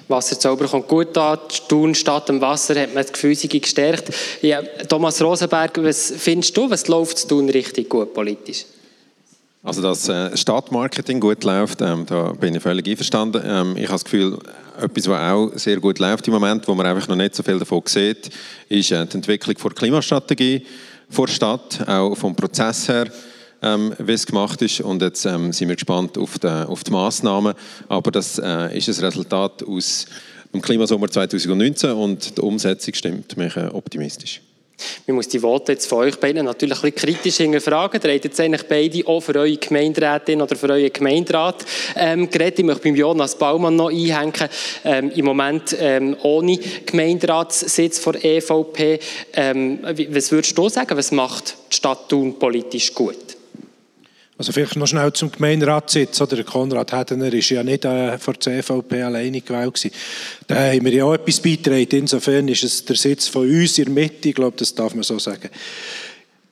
Wasserzauber 0.06 0.66
kommt 0.66 0.88
gut 0.88 1.16
an, 1.18 1.38
Thun 1.68 1.94
statt 1.94 2.28
dem 2.28 2.40
Wasser 2.40 2.80
hat 2.80 2.94
man 2.94 3.02
das 3.02 3.12
Gefühl 3.12 3.34
gestärkt. 3.34 4.10
Ja, 4.40 4.62
Thomas 4.88 5.20
Rosenberg, 5.20 5.82
was 5.82 6.12
findest 6.16 6.56
du, 6.56 6.70
was 6.70 6.86
läuft 6.88 7.18
zu 7.18 7.28
tun 7.28 7.50
richtig 7.50 7.88
gut 7.88 8.14
politisch? 8.14 8.64
Also, 9.68 9.82
dass 9.82 10.08
äh, 10.08 10.34
Stadtmarketing 10.34 11.20
gut 11.20 11.44
läuft, 11.44 11.82
ähm, 11.82 12.06
da 12.06 12.32
bin 12.32 12.54
ich 12.54 12.62
völlig 12.62 12.88
einverstanden. 12.88 13.42
Ähm, 13.44 13.76
ich 13.76 13.82
habe 13.82 13.92
das 13.92 14.04
Gefühl, 14.04 14.38
etwas, 14.80 15.08
was 15.08 15.20
auch 15.20 15.50
sehr 15.56 15.78
gut 15.78 15.98
läuft 15.98 16.26
im 16.26 16.32
Moment, 16.32 16.66
wo 16.66 16.74
man 16.74 16.86
einfach 16.86 17.06
noch 17.06 17.16
nicht 17.16 17.34
so 17.34 17.42
viel 17.42 17.58
davon 17.58 17.82
sieht, 17.84 18.30
ist 18.70 18.90
äh, 18.92 19.04
die 19.04 19.16
Entwicklung 19.16 19.54
der 19.62 19.70
Klimastrategie 19.72 20.64
vor 21.10 21.26
der 21.26 21.34
Stadt, 21.34 21.86
auch 21.86 22.14
vom 22.14 22.34
Prozess 22.34 22.88
her, 22.88 23.08
ähm, 23.60 23.92
wie 23.98 24.12
es 24.12 24.24
gemacht 24.24 24.62
ist. 24.62 24.80
Und 24.80 25.02
jetzt 25.02 25.26
ähm, 25.26 25.52
sind 25.52 25.68
wir 25.68 25.76
gespannt 25.76 26.16
auf 26.16 26.38
die, 26.38 26.46
auf 26.46 26.82
die 26.82 26.90
Massnahmen. 26.90 27.52
Aber 27.90 28.10
das 28.10 28.38
äh, 28.38 28.74
ist 28.74 28.88
ein 28.88 29.04
Resultat 29.04 29.62
aus 29.64 30.06
dem 30.50 30.62
Klimasommer 30.62 31.10
2019 31.10 31.90
und 31.90 32.38
die 32.38 32.40
Umsetzung 32.40 32.94
stimmt 32.94 33.36
mich 33.36 33.54
äh, 33.54 33.66
optimistisch. 33.66 34.40
Man 35.06 35.16
muss 35.16 35.28
die 35.28 35.42
Worte 35.42 35.72
jetzt 35.72 35.86
von 35.86 35.98
euch 35.98 36.16
beiden 36.16 36.44
natürlich 36.44 36.82
ein 36.82 36.92
bisschen 36.92 37.14
kritisch 37.14 37.36
hinterfragen. 37.38 38.00
Ihr 38.02 38.14
habt 38.14 38.24
jetzt 38.24 38.40
eigentlich 38.40 38.68
beide 38.68 39.06
auch 39.06 39.20
für 39.20 39.34
eure 39.34 39.56
Gemeinderätin 39.56 40.42
oder 40.42 40.56
für 40.56 40.68
euren 40.68 40.92
Gemeinderat 40.92 41.64
ähm, 41.96 42.30
geredet. 42.30 42.60
Ich 42.60 42.64
möchte 42.64 42.84
beim 42.84 42.96
Jonas 42.96 43.36
Baumann 43.36 43.76
noch 43.76 43.90
einhängen. 43.90 44.48
Ähm, 44.84 45.10
Im 45.10 45.24
Moment 45.24 45.76
ähm, 45.78 46.16
ohne 46.22 46.58
Gemeinderatssitz 46.86 47.98
von 47.98 48.14
EVP. 48.14 49.00
Ähm, 49.34 49.80
was 49.82 50.30
würdest 50.30 50.56
du 50.56 50.68
sagen, 50.68 50.96
was 50.96 51.10
macht 51.10 51.56
die 51.72 51.76
Stadt 51.76 52.08
Thun 52.08 52.38
politisch 52.38 52.94
gut? 52.94 53.27
Also 54.38 54.52
vielleicht 54.52 54.76
noch 54.76 54.86
schnell 54.86 55.12
zum 55.12 55.32
Gemeinderatssitz. 55.32 56.20
Oder 56.20 56.44
Konrad 56.44 56.92
Hedener 56.92 57.32
war 57.32 57.38
ja 57.40 57.62
nicht 57.64 57.84
äh, 57.84 58.16
vor 58.18 58.34
der 58.34 58.62
CVP 58.62 59.02
alleine 59.02 59.40
gewählt. 59.40 59.74
Gewesen. 59.74 59.90
Da 60.46 60.54
haben 60.54 60.84
wir 60.84 60.92
ja 60.92 61.04
auch 61.04 61.14
etwas 61.14 61.40
beigetragen. 61.40 61.98
Insofern 61.98 62.46
ist 62.46 62.62
es 62.62 62.84
der 62.84 62.96
Sitz 62.96 63.26
von 63.26 63.48
uns 63.48 63.78
in 63.78 63.86
der 63.86 63.94
Mitte. 63.94 64.28
Ich 64.28 64.34
glaube, 64.36 64.56
das 64.56 64.72
darf 64.72 64.94
man 64.94 65.02
so 65.02 65.18
sagen. 65.18 65.50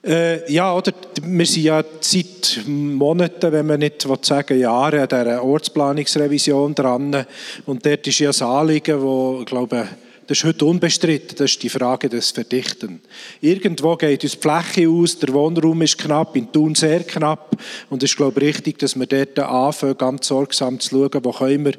Äh, 0.05 0.53
ja, 0.53 0.75
oder? 0.75 0.93
Wir 1.23 1.47
sind 1.47 1.63
ja 1.63 1.85
seit 2.01 2.61
Monaten, 2.67 3.53
wenn 3.53 3.67
man 3.67 3.79
nicht 3.79 4.07
sagen 4.23 4.59
Jahren, 4.59 5.01
an 5.01 5.09
dieser 5.09 5.45
Ortsplanungsrevision 5.45 6.75
dran. 6.75 7.25
Und 7.67 7.87
dort 7.87 8.07
ist 8.07 8.19
ja 8.19 8.31
ein 8.31 8.43
Anliegen, 8.43 9.01
das, 9.01 9.41
ich 9.41 9.47
glaube, 9.47 9.89
das 10.27 10.39
ist 10.39 10.45
heute 10.45 10.65
unbestritten, 10.65 11.37
das 11.37 11.53
ist 11.53 11.63
die 11.63 11.69
Frage 11.69 12.09
des 12.09 12.31
Verdichten. 12.31 13.01
Irgendwo 13.41 13.97
geht 13.97 14.25
uns 14.25 14.33
die 14.33 14.41
Fläche 14.41 14.89
aus, 14.89 15.19
der 15.19 15.33
Wohnraum 15.33 15.83
ist 15.83 15.99
knapp, 15.99 16.35
in 16.37 16.51
Thun 16.51 16.75
sehr 16.75 17.05
knapp 17.05 17.57
und 17.91 18.03
es 18.03 18.11
ist, 18.11 18.17
glaube 18.17 18.41
ich, 18.41 18.49
richtig, 18.49 18.79
dass 18.79 18.99
wir 18.99 19.07
dort 19.07 19.39
anfangen, 19.39 19.97
ganz 19.97 20.27
sorgsam 20.27 20.81
zu 20.81 20.91
schauen, 20.91 21.25
wo 21.25 21.33
können 21.33 21.65
wir 21.65 21.75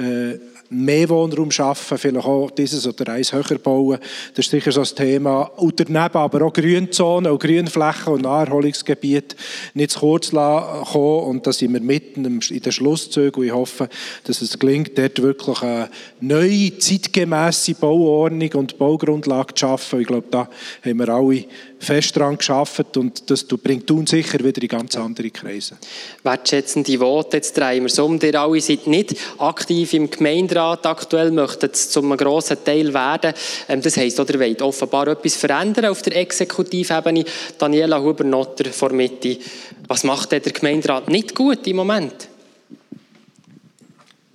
äh, 0.00 0.38
mehr 0.70 1.08
Wohnraum 1.08 1.50
schaffen, 1.50 1.96
vielleicht 1.96 2.26
auch 2.26 2.50
dieses 2.50 2.86
oder 2.86 3.12
eins 3.12 3.32
höher 3.32 3.58
bauen. 3.58 3.98
Das 4.34 4.46
ist 4.46 4.50
sicher 4.50 4.72
so 4.72 4.82
ein 4.82 4.86
Thema. 4.86 5.42
Und 5.56 5.80
daneben 5.80 6.18
aber 6.18 6.42
auch 6.42 6.52
Grünzonen 6.52 7.32
und 7.32 7.40
Grünflächen 7.40 8.12
und 8.12 8.22
Naherholungsgebiete 8.22 9.36
nicht 9.74 9.92
zu 9.92 10.00
kurz 10.00 10.30
kommen. 10.30 11.24
Und 11.24 11.46
da 11.46 11.52
sind 11.52 11.72
wir 11.72 11.80
mitten 11.80 12.24
in 12.24 12.60
den 12.60 12.72
Schlusszügen 12.72 13.40
und 13.40 13.46
ich 13.46 13.52
hoffe, 13.52 13.88
dass 14.24 14.42
es 14.42 14.58
gelingt, 14.58 14.98
dort 14.98 15.22
wirklich 15.22 15.62
eine 15.62 15.88
neue, 16.20 16.76
zeitgemäße 16.78 17.74
Bauordnung 17.74 18.52
und 18.54 18.78
Baugrundlage 18.78 19.54
zu 19.54 19.66
schaffen. 19.66 20.00
Ich 20.00 20.06
glaube, 20.06 20.26
da 20.30 20.48
haben 20.84 20.98
wir 20.98 21.08
alle 21.08 21.44
fest 21.78 22.16
daran 22.16 22.36
geschafft 22.36 22.96
und 22.96 23.30
das 23.30 23.44
bringt 23.44 23.90
uns 23.90 24.10
sicher 24.10 24.38
wieder 24.40 24.60
in 24.62 24.68
ganz 24.68 24.96
andere 24.96 25.30
Kreise. 25.30 25.76
Wertschätzende 26.22 26.98
Worte, 27.00 27.36
jetzt 27.36 27.56
drehen 27.56 27.84
wir 27.84 27.86
es 27.86 27.98
um. 27.98 28.18
Ihr 28.20 28.40
alle 28.40 28.60
seid 28.60 28.86
nicht 28.86 29.14
aktiv 29.38 29.92
im 29.94 30.10
Gemeinderat 30.10 30.84
aktuell, 30.86 31.30
möchtet 31.30 31.74
es 31.74 31.90
zu 31.90 32.00
einem 32.00 32.16
grossen 32.16 32.58
Teil 32.64 32.92
werden. 32.92 33.32
Ähm, 33.68 33.80
das 33.80 33.96
heisst, 33.96 34.18
ihr 34.18 34.40
wollt 34.40 34.62
offenbar 34.62 35.08
etwas 35.08 35.36
verändern 35.36 35.86
auf 35.86 36.02
der 36.02 36.16
Exekutivebene. 36.16 37.24
Daniela 37.58 38.02
Huber-Notter 38.02 38.70
vor 38.72 38.92
Mitte. 38.92 39.38
Was 39.86 40.04
macht 40.04 40.32
der 40.32 40.40
Gemeinderat 40.40 41.08
nicht 41.08 41.34
gut 41.34 41.66
im 41.66 41.76
Moment? 41.76 42.28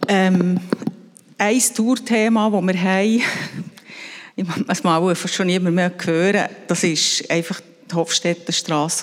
Ähm, 0.08 0.60
ein 1.38 1.62
Tourthema, 1.75 2.49
das 2.49 2.62
wir 2.63 2.82
haben, 2.82 3.21
was 4.35 4.83
man 4.83 5.01
auch 5.01 5.15
schon 5.15 5.47
niemand 5.47 5.75
mehr 5.75 5.91
hören, 6.03 6.49
das 6.67 6.83
ist 6.83 7.29
einfach 7.29 7.61
die 7.89 7.95
Hofstädter 7.95 8.53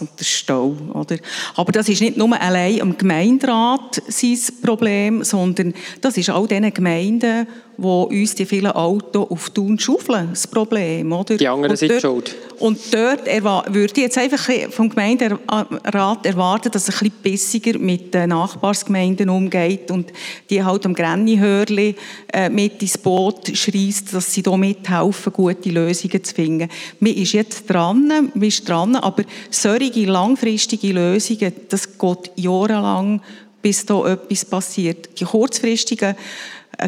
und 0.00 0.10
der 0.18 0.24
Stau. 0.24 0.76
Oder? 0.94 1.18
Aber 1.54 1.72
das 1.72 1.88
ist 1.88 2.00
nicht 2.00 2.16
nur 2.16 2.40
allein 2.40 2.80
am 2.80 2.96
Gemeinderat 2.96 4.02
sein 4.08 4.38
Problem, 4.62 5.22
sondern 5.22 5.74
das 6.00 6.16
ist 6.16 6.30
all 6.30 6.46
diesen 6.46 6.72
Gemeinden, 6.72 7.46
wo 7.80 8.02
uns 8.02 8.34
die 8.34 8.44
vielen 8.44 8.70
Autos 8.72 9.30
auf 9.30 9.50
Thun 9.50 9.78
schaufeln, 9.78 10.28
das 10.30 10.46
Problem. 10.46 11.12
Oder? 11.12 11.36
Die 11.36 11.48
anderen 11.48 11.76
sind 11.76 12.00
schuld. 12.00 12.36
Und 12.58 12.78
dort 12.92 13.26
würde 13.26 13.92
ich 13.94 13.96
jetzt 13.96 14.18
einfach 14.18 14.50
vom 14.70 14.90
Gemeinderat 14.90 16.26
erwarten, 16.26 16.70
dass 16.70 16.88
er 16.88 16.94
ein 16.94 16.98
bisschen 16.98 17.22
bissiger 17.22 17.78
mit 17.78 18.12
den 18.12 18.28
Nachbarsgemeinden 18.28 19.30
umgeht 19.30 19.90
und 19.90 20.12
die 20.50 20.62
halt 20.62 20.84
am 20.84 20.92
Grennihörli 20.92 21.94
äh, 22.32 22.50
mit 22.50 22.82
ins 22.82 22.98
Boot 22.98 23.56
schreist, 23.56 24.12
dass 24.12 24.34
sie 24.34 24.42
da 24.42 24.58
mithelfen, 24.58 25.32
gute 25.32 25.70
Lösungen 25.70 26.22
zu 26.22 26.34
finden. 26.34 26.68
Man 26.98 27.14
ist 27.14 27.32
jetzt 27.32 27.70
dran, 27.70 28.08
man 28.08 28.42
ist 28.42 28.68
dran, 28.68 28.94
aber 28.96 29.24
solche 29.48 30.04
langfristige 30.04 30.92
Lösungen, 30.92 31.54
das 31.70 31.98
geht 31.98 32.30
jahrelang, 32.36 33.22
bis 33.62 33.86
da 33.86 34.06
etwas 34.06 34.44
passiert. 34.44 35.18
Die 35.18 35.24
kurzfristigen 35.24 36.14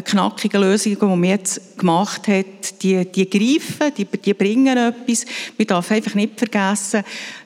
knackigen 0.01 0.61
Lösungen, 0.61 0.97
die 0.99 1.05
man 1.05 1.23
jetzt 1.23 1.77
gemacht 1.77 2.27
hat, 2.27 2.81
die, 2.81 3.05
die 3.05 3.29
greifen, 3.29 3.93
die, 3.95 4.05
die 4.05 4.33
bringen 4.33 4.77
etwas. 4.77 5.25
Man 5.57 5.67
darf 5.67 5.91
einfach 5.91 6.15
nicht 6.15 6.37
vergessen, 6.37 7.03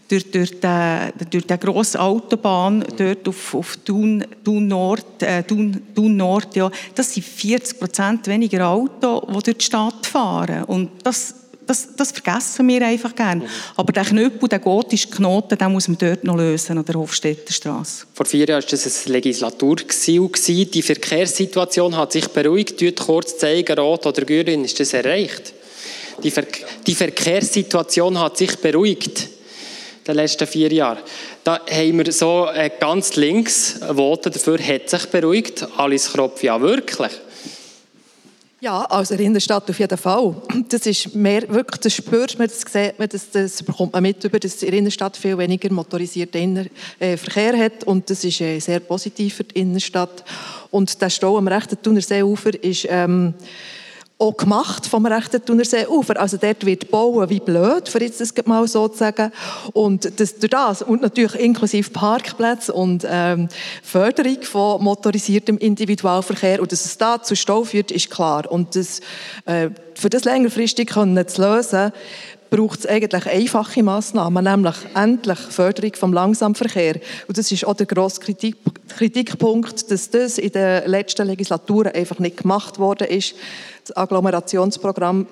durch, 0.07 0.31
durch, 0.31 0.59
den, 0.59 1.11
durch 1.29 1.45
die 1.45 1.57
grosse 1.57 1.99
Autobahn 1.99 2.83
dort 2.97 3.27
auf, 3.27 3.53
auf 3.53 3.77
Thun, 3.77 4.23
Thun 4.43 4.67
Nord, 4.67 5.21
äh, 5.21 5.43
Thun, 5.43 5.81
Thun 5.93 6.15
Nord, 6.15 6.55
ja, 6.55 6.71
das 6.95 7.13
sind 7.13 7.25
40 7.25 7.79
Prozent 7.79 8.27
weniger 8.27 8.67
Autos, 8.67 9.23
die 9.27 9.43
durch 9.43 9.57
die 9.57 9.65
Stadt 9.65 10.05
fahren. 10.05 10.63
Und 10.63 10.89
das 11.03 11.35
das, 11.67 11.89
das 11.95 12.11
vergessen 12.11 12.67
wir 12.67 12.81
einfach 12.81 13.13
gerne. 13.13 13.47
Aber 13.75 13.91
der 13.93 14.05
Knüppel, 14.05 14.49
der 14.49 14.59
gotische 14.59 15.09
Knoten, 15.09 15.57
den 15.57 15.71
muss 15.71 15.87
man 15.87 15.97
dort 15.97 16.23
noch 16.23 16.37
lösen, 16.37 16.77
an 16.77 16.85
der 16.85 16.95
Hofstädter 16.95 17.53
Straße. 17.53 18.05
Vor 18.13 18.25
vier 18.25 18.47
Jahren 18.47 18.63
war 18.63 18.69
das 18.69 19.05
ein 19.05 19.11
Legislaturziel. 19.11 20.29
Die 20.47 20.81
Verkehrssituation 20.81 21.95
hat 21.95 22.13
sich 22.13 22.27
beruhigt. 22.29 22.81
Dort 22.81 22.99
kurz 22.99 23.37
zeigen, 23.37 23.77
rot 23.77 24.05
oder 24.05 24.25
grün, 24.25 24.63
ist 24.63 24.79
das 24.79 24.93
erreicht? 24.93 25.53
Die, 26.23 26.31
Ver 26.31 26.45
die 26.87 26.95
Verkehrssituation 26.95 28.19
hat 28.19 28.37
sich 28.37 28.55
beruhigt 28.57 29.19
in 29.19 30.13
den 30.13 30.15
letzten 30.15 30.47
vier 30.47 30.71
Jahren. 30.71 30.99
Da 31.43 31.59
haben 31.69 31.97
wir 31.97 32.11
so 32.11 32.47
äh, 32.53 32.71
ganz 32.79 33.15
links 33.15 33.79
Voten 33.93 34.31
dafür, 34.31 34.57
hat 34.57 34.89
sich 34.89 35.05
beruhigt. 35.07 35.67
Alice 35.77 36.11
Kropf, 36.13 36.41
ja 36.43 36.59
wirklich. 36.59 37.11
Ja, 38.59 38.85
also 38.85 39.13
in 39.13 39.33
der 39.33 39.39
Stadt 39.39 39.69
auf 39.69 39.77
jeden 39.77 39.97
Fall. 39.99 40.35
Das 40.69 40.87
ist 40.87 41.13
mehr, 41.13 41.47
wirklich, 41.47 41.79
das 41.79 41.93
spürt 41.93 42.39
man, 42.39 42.47
das 42.47 42.61
sieht 42.61 42.97
man, 42.97 43.07
das, 43.07 43.29
das 43.29 43.61
bekommt 43.61 43.93
man 43.93 44.01
mit 44.01 44.23
über, 44.23 44.39
dass 44.39 44.57
der 44.57 44.73
Innenstadt 44.73 45.15
viel 45.15 45.37
weniger 45.37 45.71
motorisierten 45.71 46.67
äh, 46.97 47.17
Verkehr 47.17 47.55
hat 47.55 47.83
und 47.83 48.09
das 48.09 48.23
ist 48.23 48.41
äh, 48.41 48.57
sehr 48.57 48.79
positiv 48.79 49.35
für 49.35 49.43
die 49.43 49.59
Innenstadt. 49.59 50.23
Und 50.71 50.99
der 50.99 51.11
Stau 51.11 51.37
am 51.37 51.47
rechten 51.47 51.79
Thunerseeufer 51.79 52.63
ist 52.63 52.87
ähm, 52.89 53.35
auch 54.19 54.35
gemacht 54.35 54.87
vom 54.87 55.05
rechten 55.05 55.43
Thunerseeufer. 55.43 56.19
Also 56.19 56.37
dort 56.37 56.65
wird 56.65 56.89
bauen 56.89 57.29
wie 57.29 57.39
blöd, 57.39 57.87
für 57.87 58.01
jetzt 58.01 58.19
das 58.19 58.33
mal 58.45 58.67
so 58.67 58.87
zu 58.87 58.97
sagen. 58.97 59.31
Und 59.73 60.19
das, 60.19 60.39
durch 60.39 60.49
das, 60.49 60.81
und 60.81 61.01
natürlich 61.01 61.35
inklusive 61.35 61.91
Parkplätze 61.91 62.73
und 62.73 63.05
ähm, 63.07 63.47
Förderung 63.83 64.41
von 64.41 64.83
motorisiertem 64.83 65.57
Individualverkehr 65.57 66.61
und 66.61 66.71
dass 66.71 66.85
es 66.85 66.97
da 66.97 67.21
zu 67.21 67.35
Stau 67.35 67.63
führt, 67.63 67.91
ist 67.91 68.09
klar. 68.09 68.51
Und 68.51 68.75
das, 68.75 69.01
äh, 69.45 69.69
für 69.93 70.09
das 70.09 70.23
längerfristig 70.23 70.89
können 70.89 71.27
zu 71.27 71.41
lösen, 71.41 71.91
braucht 72.49 72.79
es 72.79 72.85
eigentlich 72.85 73.25
einfache 73.27 73.83
Massnahmen, 73.83 74.43
nämlich 74.43 74.75
endlich 74.95 75.37
Förderung 75.37 75.93
vom 75.95 76.13
Langsamverkehr. 76.13 76.95
Und 77.27 77.37
das 77.37 77.51
ist 77.51 77.65
auch 77.65 77.73
der 77.73 77.85
grosse 77.85 78.21
Kritik, 78.21 78.55
Kritikpunkt, 78.87 79.91
dass 79.91 80.09
das 80.09 80.37
in 80.37 80.51
den 80.51 80.89
letzten 80.89 81.27
Legislaturen 81.27 81.91
einfach 81.91 82.19
nicht 82.19 82.37
gemacht 82.37 82.79
worden 82.79 83.07
ist. 83.07 83.35
Das 83.87 83.95
Agglomerationsprogramm 83.95 85.27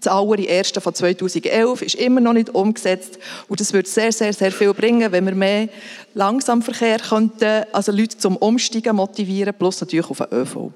das 0.00 0.12
allererste 0.12 0.80
von 0.80 0.92
2011 0.92 1.82
ist 1.82 1.94
immer 1.94 2.20
noch 2.20 2.32
nicht 2.32 2.50
umgesetzt 2.50 3.18
und 3.46 3.60
das 3.60 3.72
würde 3.72 3.88
sehr, 3.88 4.10
sehr, 4.10 4.32
sehr 4.32 4.50
viel 4.50 4.74
bringen, 4.74 5.12
wenn 5.12 5.24
wir 5.24 5.34
mehr 5.34 5.68
Langsamverkehr 6.14 6.98
könnten, 6.98 7.64
also 7.72 7.92
Leute 7.92 8.18
zum 8.18 8.36
Umsteigen 8.36 8.96
motivieren, 8.96 9.54
plus 9.56 9.80
natürlich 9.80 10.10
auf 10.10 10.18
den 10.18 10.38
ÖV. 10.38 10.72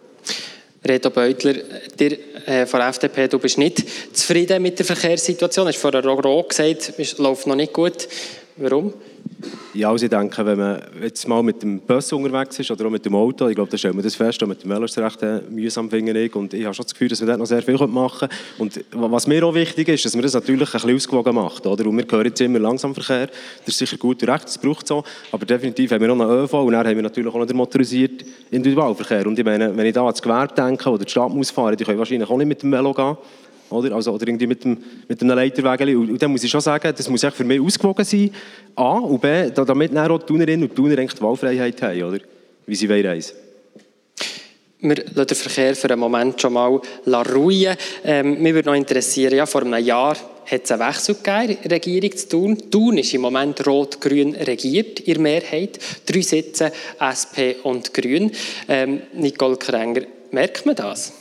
Reto 0.85 1.11
Beutler, 1.11 1.55
dir 1.99 2.19
äh, 2.47 2.67
von 2.67 2.81
der 2.81 2.89
FDP, 2.89 3.27
du 3.27 3.39
bist 3.41 3.59
nicht 3.59 3.85
zufrieden 4.17 4.63
mit 4.63 4.79
der 4.79 4.87
Verkehrssituation. 4.87 5.67
Du 5.67 5.73
hast 5.73 5.79
vorher 5.79 6.07
auch 6.07 6.49
gesagt, 6.49 6.95
es 6.97 7.19
läuft 7.19 7.47
noch 7.47 7.57
nicht 7.57 7.73
gut. 7.73 8.09
Warum? 8.57 8.95
Ja, 9.73 9.91
also 9.91 10.05
ich 10.05 10.11
denke, 10.11 10.45
wenn 10.45 10.59
man 10.59 10.81
jetzt 11.03 11.27
mal 11.29 11.43
mit 11.43 11.63
dem 11.63 11.81
Bus 11.81 12.13
unterwegs 12.13 12.59
ist 12.59 12.71
oder 12.71 12.87
auch 12.87 12.91
mit 12.91 13.05
dem 13.05 13.15
Auto, 13.15 13.49
ich 13.49 13.55
glaube, 13.55 13.71
da 13.71 13.79
stellt 13.79 13.95
man 13.95 14.03
das 14.03 14.15
fest, 14.15 14.43
auch 14.43 14.47
mit 14.47 14.63
dem 14.63 14.71
Velo 14.71 14.85
ist 14.85 14.99
recht 14.99 15.23
äh, 15.23 15.41
mühsam, 15.49 15.89
finde 15.89 16.21
ich. 16.21 16.35
Und 16.35 16.53
ich 16.53 16.65
habe 16.65 16.75
schon 16.75 16.85
das 16.85 16.93
Gefühl, 16.93 17.09
dass 17.09 17.21
wir 17.21 17.27
dort 17.27 17.39
noch 17.39 17.47
sehr 17.47 17.63
viel 17.63 17.77
machen 17.87 18.29
können. 18.29 18.33
Und 18.59 18.85
was 18.93 19.27
mir 19.27 19.45
auch 19.45 19.55
wichtig 19.55 19.89
ist, 19.89 20.05
dass 20.05 20.15
man 20.15 20.23
das 20.23 20.35
natürlich 20.35 20.69
ein 20.69 20.73
bisschen 20.73 20.97
ausgewogen 20.97 21.35
macht. 21.35 21.67
Oder? 21.67 21.87
Und 21.87 21.97
wir 21.97 22.05
hören 22.11 22.27
jetzt 22.27 22.41
immer 22.41 22.59
Langsamverkehr, 22.59 23.29
das 23.29 23.69
ist 23.69 23.79
sicher 23.79 23.97
gut 23.97 24.23
und 24.23 24.29
recht, 24.29 24.45
das 24.45 24.59
braucht 24.59 24.85
es 24.85 24.91
auch. 24.91 25.05
Aber 25.33 25.47
definitiv 25.47 25.91
haben 25.93 26.01
wir 26.01 26.15
noch 26.15 26.29
ÖV 26.29 26.55
und 26.55 26.73
dann 26.73 26.87
haben 26.87 26.97
wir 26.97 27.03
natürlich 27.03 27.33
auch 27.33 27.39
noch 27.39 27.47
den 27.47 27.57
motorisierten 27.57 28.27
Individualverkehr. 28.51 29.27
Und 29.27 29.39
ich 29.39 29.45
meine, 29.45 29.77
wenn 29.77 29.87
ich 29.87 29.95
da 29.95 30.03
ans 30.03 30.21
Gewerbe 30.21 30.55
denke 30.55 30.91
oder 30.91 31.05
die 31.05 31.11
Stadt 31.11 31.33
muss 31.33 31.51
fahren, 31.51 31.77
die 31.77 31.85
können 31.85 31.99
wahrscheinlich 31.99 32.29
auch 32.29 32.37
nicht 32.37 32.49
mit 32.49 32.63
dem 32.63 32.73
Velo 32.73 32.93
gehen. 32.93 33.17
Oder, 33.71 33.95
also, 33.95 34.13
oder 34.13 34.27
irgendwie 34.27 34.47
mit, 34.47 34.65
dem, 34.65 34.79
mit 35.09 35.23
einem 35.23 35.37
Leiterweg. 35.37 35.81
Und, 35.97 36.11
und 36.11 36.23
dann 36.23 36.31
muss 36.31 36.45
ich 36.45 36.51
schon 36.51 36.61
sagen, 36.61 36.93
das 36.97 37.09
muss 37.09 37.25
für 37.25 37.45
mich 37.45 37.61
ausgewogen 37.61 38.05
sein. 38.05 38.31
A 38.75 38.99
und 38.99 39.21
B, 39.21 39.51
damit 39.51 39.95
dann 39.95 40.11
auch 40.11 40.19
die 40.19 40.27
Tunerinnen 40.27 40.69
und 40.69 40.75
Tuner 40.75 40.97
die 40.97 41.23
Wahlfreiheit 41.23 41.81
haben, 41.83 42.03
oder? 42.03 42.19
wie 42.67 42.75
sie 42.77 42.87
reisen 42.87 43.37
wir 44.83 44.97
lassen 44.97 45.27
den 45.27 45.37
Verkehr 45.37 45.77
für 45.77 45.91
einen 45.91 46.01
Moment 46.01 46.41
schon 46.41 46.55
mal 46.55 46.81
ruhen. 47.07 47.77
Ähm, 48.05 48.43
mich 48.43 48.55
würde 48.55 48.71
noch 48.71 48.77
interessieren, 48.77 49.35
ja, 49.35 49.45
vor 49.45 49.63
einem 49.63 49.85
Jahr 49.85 50.17
hat 50.47 50.65
es 50.65 50.73
einen 50.73 50.81
Wechsel 50.81 51.17
gegeben 51.17 51.59
Regierung 51.71 52.17
zu 52.17 52.29
Thun. 52.29 52.71
Thun 52.71 52.99
ist 52.99 53.13
im 53.13 53.21
Moment 53.21 53.67
rot-grün 53.67 54.35
regiert, 54.35 55.01
in 55.01 55.23
Mehrheit. 55.23 55.79
Drei 56.07 56.23
Sitze 56.23 56.73
SP 56.99 57.61
und 57.63 57.93
Grün. 57.93 58.33
Ähm, 58.69 59.03
Nicole 59.13 59.57
Krenger, 59.57 60.03
merkt 60.31 60.65
man 60.65 60.77
das? 60.77 61.13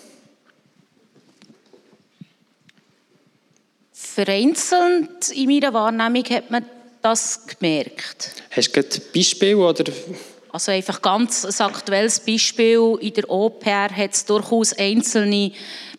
Vereinzelt 4.26 5.30
in 5.34 5.50
meiner 5.50 5.74
Wahrnehmung 5.74 6.26
hat 6.26 6.52
man 6.52 6.66
das 7.02 7.48
gemerkt. 7.48 8.32
Hast 8.52 8.76
du 8.76 8.82
ein 8.82 9.02
Beispiel 9.16 9.56
oder 9.56 9.86
also 10.52 10.72
einfach 10.74 11.02
ganz 11.02 11.46
ein 11.46 11.66
aktuelles 11.66 12.20
Beispiel. 12.20 12.98
In 13.00 13.14
der 13.14 13.30
OPR 13.30 13.90
hat 13.96 14.14
es 14.14 14.26
durchaus 14.26 14.74
einzelne 14.74 15.54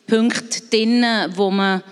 Punkte 0.06 0.60
drin, 0.68 1.02
wo 1.34 1.50
man 1.50 1.82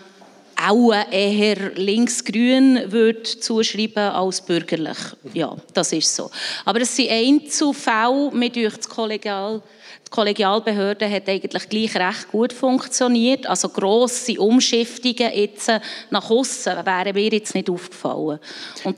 auch 0.60 0.92
eher 1.10 1.70
linksgrün 1.76 2.92
würde 2.92 3.22
zuschreiben 3.22 4.10
als 4.10 4.42
bürgerlich. 4.42 4.98
Ja, 5.32 5.56
das 5.72 5.92
ist 5.92 6.14
so. 6.14 6.30
Aber 6.66 6.80
es 6.82 6.94
sind 6.94 7.10
Einzelfälle, 7.10 8.32
mit 8.34 8.56
durch 8.56 8.76
das 8.76 8.88
Kollegial 8.88 9.62
die 10.08 10.14
Kollegialbehörde 10.14 11.10
hat 11.10 11.28
eigentlich 11.28 11.68
gleich 11.68 11.94
recht 11.94 12.28
gut 12.32 12.52
funktioniert. 12.52 13.46
Also 13.46 13.68
grosse 13.68 14.40
Umschiftungen 14.40 15.32
jetzt 15.34 15.70
nach 16.10 16.30
außen 16.30 16.84
wären 16.84 17.14
mir 17.14 17.32
jetzt 17.32 17.54
nicht 17.54 17.68
aufgefallen. 17.68 18.38
Und 18.84 18.96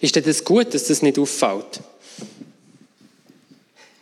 ist 0.00 0.26
das 0.26 0.44
gut, 0.44 0.74
dass 0.74 0.88
das 0.88 1.02
nicht 1.02 1.18
auffällt? 1.18 1.80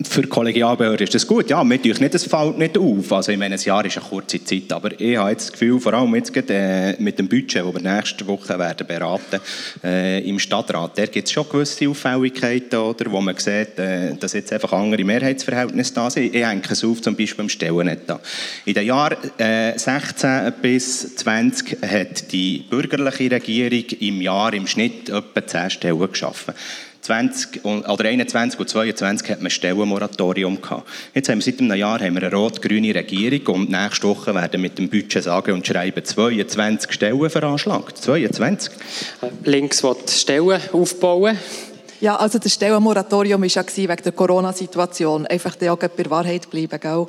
Für 0.03 0.23
die 0.23 0.29
Kollegialbehörde 0.29 1.05
ist 1.05 1.15
das 1.15 1.27
gut. 1.27 1.51
Ja, 1.51 1.63
mir 1.63 1.79
nicht, 1.79 2.15
es 2.15 2.25
fällt 2.25 2.59
nicht 2.59 2.79
auf. 2.79 3.13
Also, 3.13 3.33
ich 3.33 3.39
meine, 3.39 3.57
ein 3.57 3.61
Jahr 3.61 3.85
ist 3.85 3.99
eine 3.99 4.07
kurze 4.07 4.43
Zeit, 4.43 4.73
aber 4.73 4.99
ich 4.99 5.17
habe 5.17 5.31
jetzt 5.31 5.47
das 5.47 5.53
Gefühl, 5.53 5.79
vor 5.79 5.93
allem 5.93 6.15
jetzt 6.15 6.33
gerade, 6.33 6.55
äh, 6.55 7.03
mit 7.03 7.19
dem 7.19 7.29
Budget, 7.29 7.57
das 7.57 7.75
wir 7.75 7.97
nächste 7.97 8.27
Woche 8.27 8.59
werden 8.59 8.87
beraten 8.87 9.41
äh, 9.85 10.27
im 10.29 10.39
Stadtrat, 10.39 10.97
da 10.97 11.07
gibt 11.07 11.29
es 11.29 11.33
schon 11.33 11.49
gewisse 11.49 11.89
Auffälligkeiten, 11.89 12.79
oder, 12.79 13.11
wo 13.11 13.21
man 13.21 13.37
sieht, 13.37 13.79
äh, 13.79 14.15
dass 14.15 14.33
jetzt 14.33 14.53
einfach 14.53 14.73
andere 14.73 15.05
Mehrheitsverhältnisse 15.05 15.95
da 15.95 16.11
sind. 16.11 16.35
Ich 16.35 16.47
hänge 16.47 16.63
es 16.69 16.85
auf, 16.85 17.03
zum 17.03 17.15
Beispiel 17.15 17.45
im 17.45 17.49
Stellenetat. 17.49 18.21
In 18.65 18.75
den 18.75 18.87
Jahren 18.87 19.19
äh, 19.39 19.79
16 19.79 20.53
bis 20.63 21.17
20 21.17 21.83
hat 21.83 22.33
die 22.33 22.65
bürgerliche 22.71 23.31
Regierung 23.31 23.85
im 24.01 24.23
Jahr 24.23 24.53
im 24.55 24.67
Schnitt 24.67 25.11
etwa 25.11 25.47
10 25.47 25.71
Stellen 25.71 26.11
geschaffen. 26.11 26.55
20 27.03 27.65
oder 27.65 28.05
21 28.05 28.61
und 28.61 28.69
22 28.69 29.31
hat 29.31 29.39
man 29.39 29.47
ein 29.47 29.51
Stellenmoratorium 29.51 30.61
gehabt. 30.61 30.89
Jetzt 31.15 31.29
haben 31.29 31.39
wir 31.39 31.45
seit 31.45 31.61
einem 31.61 31.79
Jahr 31.79 32.01
haben 32.01 32.15
wir 32.15 32.23
eine 32.23 32.35
rot-grüne 32.35 32.95
Regierung 32.95 33.55
und 33.55 33.71
nächste 33.71 34.09
Woche 34.09 34.35
werden 34.35 34.61
mit 34.61 34.79
dem 34.79 34.89
Budget 34.89 35.23
sagen 35.23 35.53
und 35.53 35.67
schreiben 35.67 36.05
22 36.05 36.93
Stellen 36.93 37.31
veranschlagt. 37.31 37.99
22. 37.99 38.73
Links 39.45 39.83
will 39.83 39.97
Stellen 40.09 40.61
aufbauen. 40.73 41.39
Ja, 42.01 42.17
also 42.17 42.39
das 42.39 42.55
Stellenmoratorium 42.55 43.43
war 43.43 43.47
ja 43.47 43.63
wegen 43.77 44.03
der 44.03 44.13
Corona-Situation. 44.13 45.27
Einfach 45.27 45.55
der 45.57 45.77
bei 45.77 46.09
Wahrheit 46.09 46.49
bleiben. 46.49 46.81
Gell? 46.81 47.07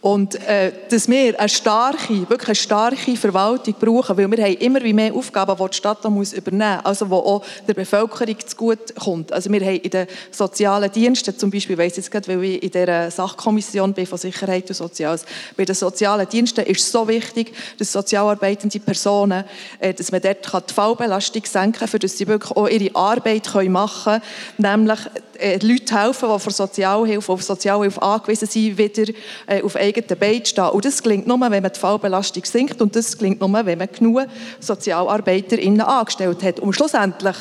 Und 0.00 0.34
äh, 0.48 0.72
dass 0.90 1.08
wir 1.08 1.38
eine 1.38 1.48
starke, 1.48 2.28
wirklich 2.28 2.48
eine 2.48 2.54
starke 2.56 3.16
Verwaltung 3.16 3.76
brauchen, 3.78 4.16
weil 4.16 4.28
wir 4.28 4.44
haben 4.44 4.54
immer 4.54 4.80
mehr 4.80 5.14
Aufgaben, 5.14 5.56
die 5.56 5.70
die 5.70 5.76
Stadt 5.76 6.02
muss 6.10 6.32
übernehmen 6.32 6.78
muss, 6.78 6.84
also 6.84 7.04
die 7.06 7.12
auch 7.12 7.44
der 7.68 7.74
Bevölkerung 7.74 8.36
zugute 8.44 8.94
kommt. 8.94 9.32
Also 9.32 9.52
wir 9.52 9.60
haben 9.60 9.76
in 9.76 9.90
den 9.90 10.08
sozialen 10.32 10.90
Diensten, 10.90 11.38
zum 11.38 11.52
Beispiel, 11.52 11.74
ich 11.74 11.86
weiss 11.86 11.96
jetzt 11.96 12.10
gerade, 12.10 12.26
weil 12.26 12.42
ich 12.42 12.62
in 12.64 12.70
dieser 12.72 13.12
Sachkommission 13.12 13.92
bin 13.92 14.04
von 14.04 14.18
Sicherheit 14.18 14.68
und 14.68 14.74
Soziales, 14.74 15.26
bei 15.56 15.64
den 15.64 15.76
sozialen 15.76 16.28
Diensten 16.28 16.64
ist 16.64 16.80
es 16.80 16.90
so 16.90 17.06
wichtig, 17.06 17.52
dass 17.78 17.92
sozialarbeitende 17.92 18.80
Personen, 18.80 19.44
äh, 19.78 19.94
dass 19.94 20.10
man 20.10 20.20
dort 20.20 20.70
die 20.70 20.74
Fallbelastung 20.74 21.44
senken 21.44 21.78
kann, 21.78 21.88
für 21.88 22.00
dass 22.00 22.18
sie 22.18 22.26
wirklich 22.26 22.50
auch 22.56 22.68
ihre 22.68 22.96
Arbeit 22.96 23.54
machen 23.68 24.04
können 24.04 24.23
nämlich 24.58 24.98
äh, 25.38 25.58
Leute 25.64 26.00
helfen, 26.00 26.28
die 26.32 26.38
von 26.40 26.52
Sozialhilfe, 26.52 27.32
auf 27.32 27.42
Sozialhilfe 27.42 28.00
angewiesen 28.00 28.48
sind, 28.48 28.78
wieder 28.78 29.12
äh, 29.46 29.62
auf 29.62 29.76
eigenen 29.76 30.18
Beinen 30.18 30.44
stehen. 30.44 30.68
Und 30.68 30.84
das 30.84 31.02
gelingt 31.02 31.26
nur, 31.26 31.40
wenn 31.40 31.62
man 31.62 31.72
die 31.72 31.80
Fallbelastung 31.80 32.44
sinkt 32.44 32.80
und 32.80 32.94
das 32.96 33.16
gelingt 33.18 33.40
nur, 33.40 33.66
wenn 33.66 33.78
man 33.78 33.88
genug 33.90 34.26
SozialarbeiterInnen 34.60 35.80
angestellt 35.80 36.42
hat. 36.42 36.60
Und 36.60 36.74
schlussendlich 36.74 37.36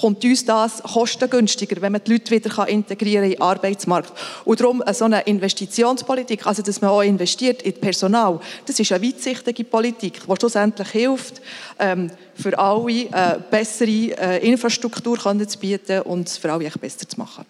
kommt 0.00 0.24
uns 0.24 0.44
das 0.44 0.82
kostengünstiger, 0.82 1.80
wenn 1.80 1.92
man 1.92 2.02
die 2.04 2.12
Leute 2.12 2.30
wieder 2.30 2.68
integrieren 2.68 3.24
in 3.24 3.30
den 3.32 3.40
Arbeitsmarkt. 3.40 4.12
Und 4.44 4.60
darum 4.60 4.82
so 4.92 5.04
eine 5.04 5.22
Investitionspolitik, 5.22 6.46
also 6.46 6.62
dass 6.62 6.80
man 6.80 6.90
auch 6.90 7.02
investiert 7.02 7.62
in 7.62 7.74
Personal, 7.74 8.40
das 8.66 8.78
ist 8.78 8.92
eine 8.92 9.04
weitsichtige 9.04 9.64
Politik, 9.64 10.20
die 10.26 10.36
schlussendlich 10.36 10.88
hilft, 10.90 11.40
ähm, 11.78 12.10
für 12.40 12.58
alle 12.58 12.90
äh, 12.92 13.38
bessere 13.50 13.90
äh, 13.90 14.48
Infrastruktur 14.48 15.18
zu 15.18 15.58
bieten 15.58 16.02
und 16.02 16.28
für 16.28 16.52
alle 16.52 16.70
besser 16.70 17.08
zu 17.08 17.18
machen. 17.18 17.44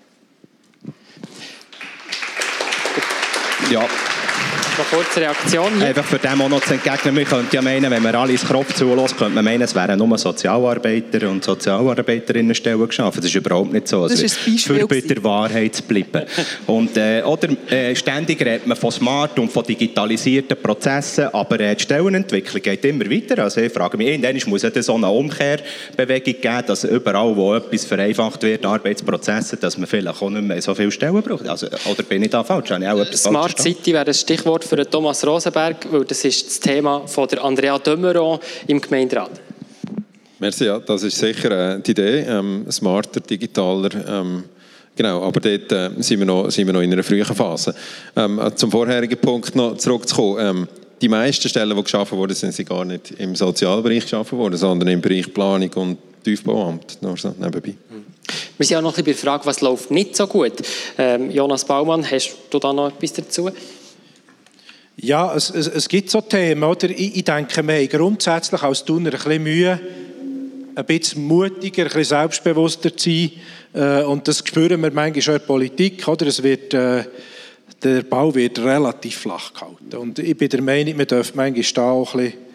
Ja, 3.70 3.86
noch 4.78 4.90
kurze 4.90 5.20
Reaktion 5.20 5.76
hier. 5.76 5.88
Einfach 5.88 6.04
für 6.04 6.18
dem 6.18 6.40
auch 6.40 6.48
noch 6.48 6.60
zu 6.60 6.74
entgegnen, 6.74 7.16
wir 7.16 7.24
könnten 7.24 7.54
ja 7.54 7.62
meinen, 7.62 7.90
wenn 7.90 8.02
man 8.02 8.14
alle 8.14 8.32
ins 8.32 8.46
Kopf 8.46 8.72
zulässt, 8.74 9.16
könnte 9.16 9.34
man 9.34 9.44
meinen, 9.44 9.62
es 9.62 9.74
wären 9.74 9.98
nur 9.98 10.16
Sozialarbeiter 10.16 11.28
und 11.28 11.44
Sozialarbeiterinnen 11.44 12.54
Stellen 12.54 12.86
geschaffen. 12.86 13.20
Das 13.20 13.26
ist 13.26 13.34
überhaupt 13.34 13.72
nicht 13.72 13.88
so. 13.88 14.06
Das 14.08 14.20
ist 14.20 14.38
ein 14.46 14.52
Beispiel. 14.54 14.80
Für 14.80 14.86
bei 14.86 15.00
der 15.00 15.24
Wahrheit 15.24 15.74
zu 15.74 15.82
bleiben. 15.82 16.22
und, 16.66 16.96
äh, 16.96 17.22
oder 17.22 17.48
äh, 17.70 17.94
ständig 17.94 18.40
redet 18.40 18.66
man 18.66 18.76
von 18.76 18.92
smart 18.92 19.38
und 19.38 19.50
von 19.50 19.64
digitalisierten 19.64 20.56
Prozessen, 20.56 21.26
aber 21.32 21.60
äh, 21.60 21.74
die 21.74 21.82
Stellenentwicklung 21.82 22.62
geht 22.62 22.84
immer 22.84 23.10
weiter. 23.10 23.42
Also 23.42 23.60
ich 23.60 23.72
frage 23.72 23.96
mich, 23.96 24.08
irgendwann 24.08 24.38
muss 24.46 24.64
es 24.64 24.86
so 24.86 24.94
eine 24.94 25.10
Umkehrbewegung 25.10 26.40
geben, 26.40 26.62
dass 26.66 26.84
überall, 26.84 27.36
wo 27.36 27.54
etwas 27.54 27.84
vereinfacht 27.84 28.42
wird, 28.42 28.64
Arbeitsprozesse, 28.64 29.56
dass 29.56 29.76
man 29.76 29.86
vielleicht 29.86 30.22
auch 30.22 30.30
nicht 30.30 30.44
mehr 30.44 30.62
so 30.62 30.74
viele 30.74 30.90
Stellen 30.90 31.22
braucht. 31.22 31.48
Also, 31.48 31.66
oder 31.66 32.02
bin 32.04 32.22
ich 32.22 32.30
da 32.30 32.44
falsch? 32.44 32.68
Smart 33.14 33.60
City 33.60 33.92
wäre 33.92 34.06
ein 34.06 34.14
Stichwort 34.14 34.67
für 34.68 34.88
Thomas 34.88 35.26
Rosenberg, 35.26 35.86
weil 35.90 36.04
das 36.04 36.24
ist 36.24 36.46
das 36.46 36.60
Thema 36.60 37.06
von 37.06 37.26
der 37.28 37.42
Andrea 37.42 37.78
Dömeron 37.78 38.38
im 38.66 38.80
Gemeinderat. 38.80 39.30
Merci, 40.38 40.66
ja, 40.66 40.78
das 40.78 41.02
ist 41.02 41.18
sicher 41.18 41.74
äh, 41.76 41.80
die 41.80 41.90
Idee, 41.90 42.20
ähm, 42.20 42.64
smarter, 42.70 43.20
digitaler. 43.20 43.90
Ähm, 44.06 44.44
genau, 44.94 45.22
aber 45.24 45.40
dort 45.40 45.72
äh, 45.72 45.90
sind, 45.98 46.20
wir 46.20 46.26
noch, 46.26 46.50
sind 46.50 46.66
wir 46.66 46.74
noch 46.74 46.82
in 46.82 46.92
einer 46.92 47.02
frühen 47.02 47.24
Phase. 47.24 47.74
Ähm, 48.14 48.38
äh, 48.38 48.54
zum 48.54 48.70
vorherigen 48.70 49.18
Punkt 49.18 49.56
noch 49.56 49.76
zurückzukommen. 49.78 50.38
Ähm, 50.38 50.68
die 51.00 51.08
meisten 51.08 51.48
Stellen, 51.48 51.76
die 51.76 51.82
geschaffen 51.82 52.18
wurden, 52.18 52.34
sind 52.34 52.52
sie 52.52 52.64
gar 52.64 52.84
nicht 52.84 53.12
im 53.18 53.34
Sozialbereich 53.34 54.02
geschaffen 54.02 54.38
worden, 54.38 54.56
sondern 54.56 54.88
im 54.88 55.00
Bereich 55.00 55.32
Planung 55.32 55.72
und 55.74 55.98
Tiefbauamt. 56.22 57.02
Nur 57.02 57.16
so 57.16 57.34
nebenbei. 57.38 57.74
Wir 58.56 58.66
sind 58.66 58.76
auch 58.76 58.82
noch 58.82 58.98
ein 58.98 59.04
bisschen 59.04 59.04
bei 59.04 59.12
der 59.12 59.20
Frage, 59.20 59.46
was 59.46 59.60
läuft 59.60 59.90
nicht 59.90 60.16
so 60.16 60.26
gut. 60.26 60.52
Ähm, 60.98 61.30
Jonas 61.30 61.64
Baumann, 61.64 62.08
hast 62.08 62.36
du 62.50 62.58
da 62.58 62.72
noch 62.72 62.88
etwas 62.88 63.12
dazu? 63.12 63.50
Ja, 65.00 65.32
es, 65.34 65.50
es, 65.50 65.68
es 65.68 65.88
gibt 65.88 66.10
so 66.10 66.20
Themen, 66.20 66.64
oder? 66.64 66.90
Ich, 66.90 67.16
ich 67.16 67.24
denke, 67.24 67.62
wir 67.64 67.76
haben 67.76 67.88
grundsätzlich 67.88 68.62
als 68.62 68.84
Tuner 68.84 69.10
ein 69.10 69.16
bisschen 69.16 69.42
Mühe, 69.44 69.80
ein 70.74 70.84
bisschen 70.84 71.24
mutiger, 71.24 71.84
ein 71.84 71.88
bisschen 71.88 72.04
selbstbewusster 72.04 72.96
zu 72.96 73.08
sein. 73.08 73.30
Äh, 73.74 74.02
und 74.04 74.26
das 74.26 74.38
spüren 74.38 74.82
wir 74.82 74.90
manchmal 74.90 75.22
schon 75.22 75.34
in 75.34 75.40
der 75.40 75.46
Politik, 75.46 76.08
oder? 76.08 76.26
Es 76.26 76.42
wird, 76.42 76.74
äh, 76.74 77.04
der 77.80 78.02
Bau 78.02 78.34
wird 78.34 78.58
relativ 78.58 79.18
flach 79.18 79.52
gehalten. 79.54 79.96
Und 79.96 80.18
ich 80.18 80.36
bin 80.36 80.48
der 80.48 80.62
Meinung, 80.62 80.98
wir 80.98 81.06
dürfen 81.06 81.36
manchmal 81.36 81.64
da 81.74 81.90
auch 81.90 82.14
ein 82.14 82.24
bisschen 82.24 82.47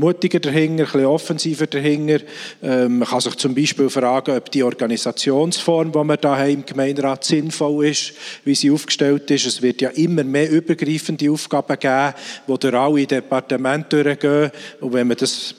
mutiger 0.00 0.40
dahinter, 0.40 0.84
ein 0.84 0.90
bisschen 0.90 1.06
offensiver 1.06 1.66
dahinter. 1.66 2.20
Ähm, 2.62 2.98
man 2.98 3.08
kann 3.08 3.20
sich 3.20 3.36
zum 3.36 3.54
Beispiel 3.54 3.88
fragen, 3.88 4.36
ob 4.36 4.50
die 4.50 4.62
Organisationsform, 4.64 5.92
die 5.92 5.98
wir 5.98 6.16
da 6.16 6.36
haben 6.36 6.50
im 6.50 6.66
Gemeinderat, 6.66 7.22
sinnvoll 7.24 7.86
ist, 7.86 8.14
wie 8.44 8.54
sie 8.54 8.70
aufgestellt 8.70 9.30
ist. 9.30 9.46
Es 9.46 9.62
wird 9.62 9.80
ja 9.80 9.90
immer 9.90 10.24
mehr 10.24 10.50
übergreifende 10.50 11.30
Aufgaben 11.30 11.78
geben, 11.78 12.14
die 12.48 12.58
durch 12.58 12.74
alle 12.74 13.06
Departemente 13.06 14.02
durchgehen. 14.02 14.50
Und 14.80 14.92
wenn 14.92 15.06
man 15.06 15.16
das 15.16 15.54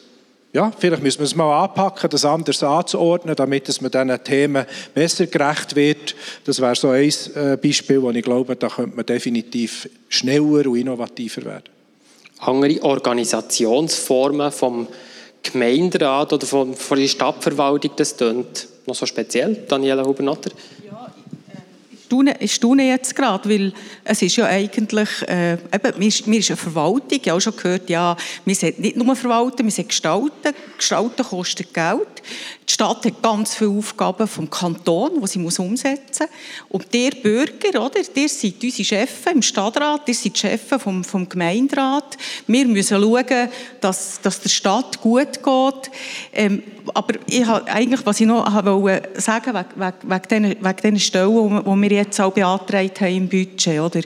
ja, 0.53 0.69
vielleicht 0.77 1.01
müssen 1.01 1.19
wir 1.19 1.25
es 1.25 1.35
mal 1.35 1.63
anpacken, 1.63 2.09
das 2.09 2.25
anders 2.25 2.61
anzuordnen, 2.61 3.35
damit 3.35 3.69
es 3.69 3.79
man 3.79 3.89
diesen 3.89 4.21
Themen 4.21 4.65
besser 4.93 5.27
gerecht 5.27 5.77
wird. 5.77 6.13
Das 6.43 6.59
wäre 6.59 6.75
so 6.75 6.89
ein 6.89 7.09
äh, 7.35 7.55
Beispiel, 7.55 8.01
wo 8.01 8.11
ich 8.11 8.21
glaube, 8.21 8.57
da 8.57 8.67
könnte 8.67 8.97
man 8.97 9.05
definitiv 9.05 9.87
schneller 10.09 10.67
und 10.67 10.75
innovativer 10.75 11.45
werden. 11.45 11.80
Andere 12.41 12.83
Organisationsformen 12.83 14.51
vom 14.51 14.87
Gemeinderat 15.43 16.33
oder 16.33 16.45
von, 16.45 16.75
von 16.75 16.99
der 16.99 17.07
Stadtverwaltung, 17.07 17.91
das 17.95 18.17
klingt 18.17 18.67
noch 18.85 18.95
so 18.95 19.05
speziell. 19.05 19.55
Daniela 19.67 20.05
Hubernatter? 20.05 20.51
ich 22.39 22.55
staune 22.55 22.87
jetzt 22.87 23.15
gerade, 23.15 23.49
weil 23.49 23.73
es 24.03 24.21
ist 24.21 24.35
ja 24.35 24.45
eigentlich, 24.45 25.09
äh, 25.27 25.53
eben, 25.53 25.93
wir 25.97 26.07
ist 26.07 26.27
eine 26.27 26.57
Verwaltung, 26.57 27.03
ich 27.09 27.29
habe 27.29 27.37
auch 27.37 27.41
schon 27.41 27.55
gehört, 27.55 27.89
ja, 27.89 28.17
wir 28.43 28.55
sind 28.55 28.79
nicht 28.79 28.97
nur 28.97 29.15
verwalten, 29.15 29.63
wir 29.63 29.71
sind 29.71 29.87
gestalten. 29.87 30.53
Gestalten 30.77 31.23
kostet 31.23 31.73
Geld. 31.73 32.21
Die 32.71 32.75
Stadt 32.75 33.05
hat 33.05 33.21
ganz 33.21 33.53
viele 33.53 33.71
Aufgaben 33.71 34.25
vom 34.25 34.49
Kanton, 34.49 35.21
die 35.21 35.27
sie 35.27 35.43
umsetzen 35.43 36.25
muss. 36.29 36.29
Und 36.69 36.93
der 36.93 37.11
Bürger, 37.21 37.83
oder, 37.85 37.99
der 38.01 38.29
sind 38.29 38.63
unsere 38.63 38.85
Chefs 38.85 39.29
im 39.29 39.41
Stadtrat, 39.41 40.07
der 40.07 40.15
sind 40.15 40.37
die 40.37 40.39
Chefs 40.39 40.81
vom, 40.81 41.03
vom 41.03 41.27
Gemeinderat. 41.27 42.17
Wir 42.47 42.65
müssen 42.65 43.01
schauen, 43.01 43.49
dass, 43.81 44.21
dass 44.21 44.39
der 44.39 44.47
Stadt 44.47 45.01
gut 45.01 45.43
geht. 45.43 45.91
Ähm, 46.31 46.63
aber 46.93 47.15
ich 47.27 47.45
habe 47.45 47.69
eigentlich, 47.69 48.05
was 48.05 48.21
ich 48.21 48.27
noch 48.27 48.45
wollte 48.63 49.19
sagen 49.19 49.53
wegen, 49.53 50.09
wegen, 50.09 50.31
wegen, 50.31 50.65
wegen 50.65 50.81
den 50.81 50.99
Stellen, 50.99 51.61
die 51.65 51.81
wir 51.81 51.91
jetzt 51.91 52.21
auch 52.21 52.31
beantragt 52.31 53.01
haben 53.01 53.15
im 53.17 53.27
Budget, 53.27 53.81
oder? 53.81 53.99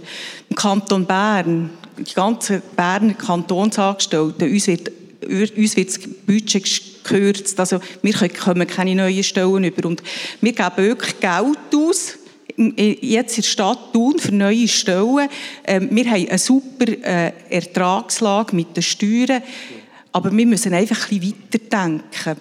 Im 0.49 0.55
Kanton 0.55 1.05
Bern, 1.05 1.69
die 1.99 2.13
ganzen 2.15 2.63
Berner 2.75 3.13
Kantonsangestellten, 3.13 4.51
uns 4.51 4.65
wird, 4.65 4.91
uns 5.25 5.75
wird 5.75 5.89
das 5.89 5.99
Budget 6.25 6.63
gekürzt, 7.03 7.59
also 7.59 7.79
wir 8.01 8.13
kommen 8.29 8.67
keine 8.67 8.95
neuen 8.95 9.23
Stellen 9.23 9.63
über 9.63 9.87
und 9.87 10.01
wir 10.41 10.53
geben 10.53 10.77
wirklich 10.77 11.19
Geld 11.19 11.57
aus, 11.75 12.17
jetzt 12.57 13.37
in 13.37 13.41
der 13.41 13.49
Stadt 13.49 13.93
Thun 13.93 14.17
für 14.17 14.33
neue 14.33 14.67
Stellen. 14.67 15.27
Ähm, 15.65 15.89
wir 15.91 16.05
haben 16.05 16.27
eine 16.27 16.37
super 16.37 16.87
äh, 16.87 17.33
Ertragslage 17.49 18.55
mit 18.55 18.75
den 18.75 18.83
Steuern. 18.83 19.41
Aber 20.11 20.31
wir 20.31 20.45
müssen 20.45 20.73
einfach 20.73 21.11
ein 21.11 21.19
bisschen 21.19 21.35
weiterdenken. 21.51 22.37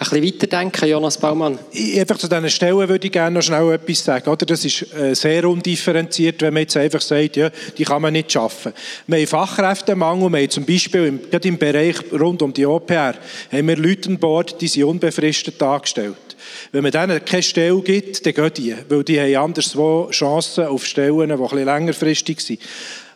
Bisschen 0.00 0.24
weiterdenken, 0.24 0.88
Jonas 0.88 1.18
Baumann? 1.18 1.58
Einfach 1.98 2.16
zu 2.16 2.26
diesen 2.26 2.48
Stellen 2.48 2.88
würde 2.88 3.06
ich 3.06 3.12
gerne 3.12 3.34
noch 3.34 3.42
schnell 3.42 3.70
etwas 3.70 4.02
sagen. 4.02 4.30
Oder? 4.30 4.46
Das 4.46 4.64
ist 4.64 4.94
äh, 4.94 5.14
sehr 5.14 5.46
undifferenziert, 5.46 6.40
wenn 6.40 6.54
man 6.54 6.62
jetzt 6.62 6.76
einfach 6.78 7.02
sagt, 7.02 7.36
ja, 7.36 7.50
die 7.76 7.84
kann 7.84 8.00
man 8.00 8.14
nicht 8.14 8.32
schaffen. 8.32 8.72
Wir 9.06 9.18
haben 9.18 9.26
Fachkräftemangel, 9.26 10.30
wir 10.30 10.38
haben 10.38 10.48
zum 10.48 10.64
Beispiel 10.64 11.04
im, 11.04 11.30
gerade 11.30 11.46
im 11.46 11.58
Bereich 11.58 11.96
rund 12.18 12.40
um 12.40 12.50
die 12.50 12.64
OPR, 12.64 13.14
haben 13.52 13.68
wir 13.68 13.76
Leute 13.76 14.08
an 14.08 14.18
Bord, 14.18 14.58
die 14.58 14.68
sind 14.68 14.84
unbefristet 14.84 15.62
angestellt. 15.62 16.16
Wenn 16.72 16.82
man 16.82 16.92
denen 16.92 17.22
keine 17.22 17.42
Stelle 17.42 17.82
gibt, 17.82 18.24
dann 18.24 18.32
gehen 18.32 18.50
die, 18.56 18.74
weil 18.88 19.04
die 19.04 19.20
haben 19.20 19.50
anderswo 19.50 20.08
Chancen 20.10 20.64
auf 20.64 20.86
Stellen, 20.86 21.28
die 21.28 21.36
bisschen 21.36 21.64
längerfristig 21.66 22.40
sind. 22.40 22.60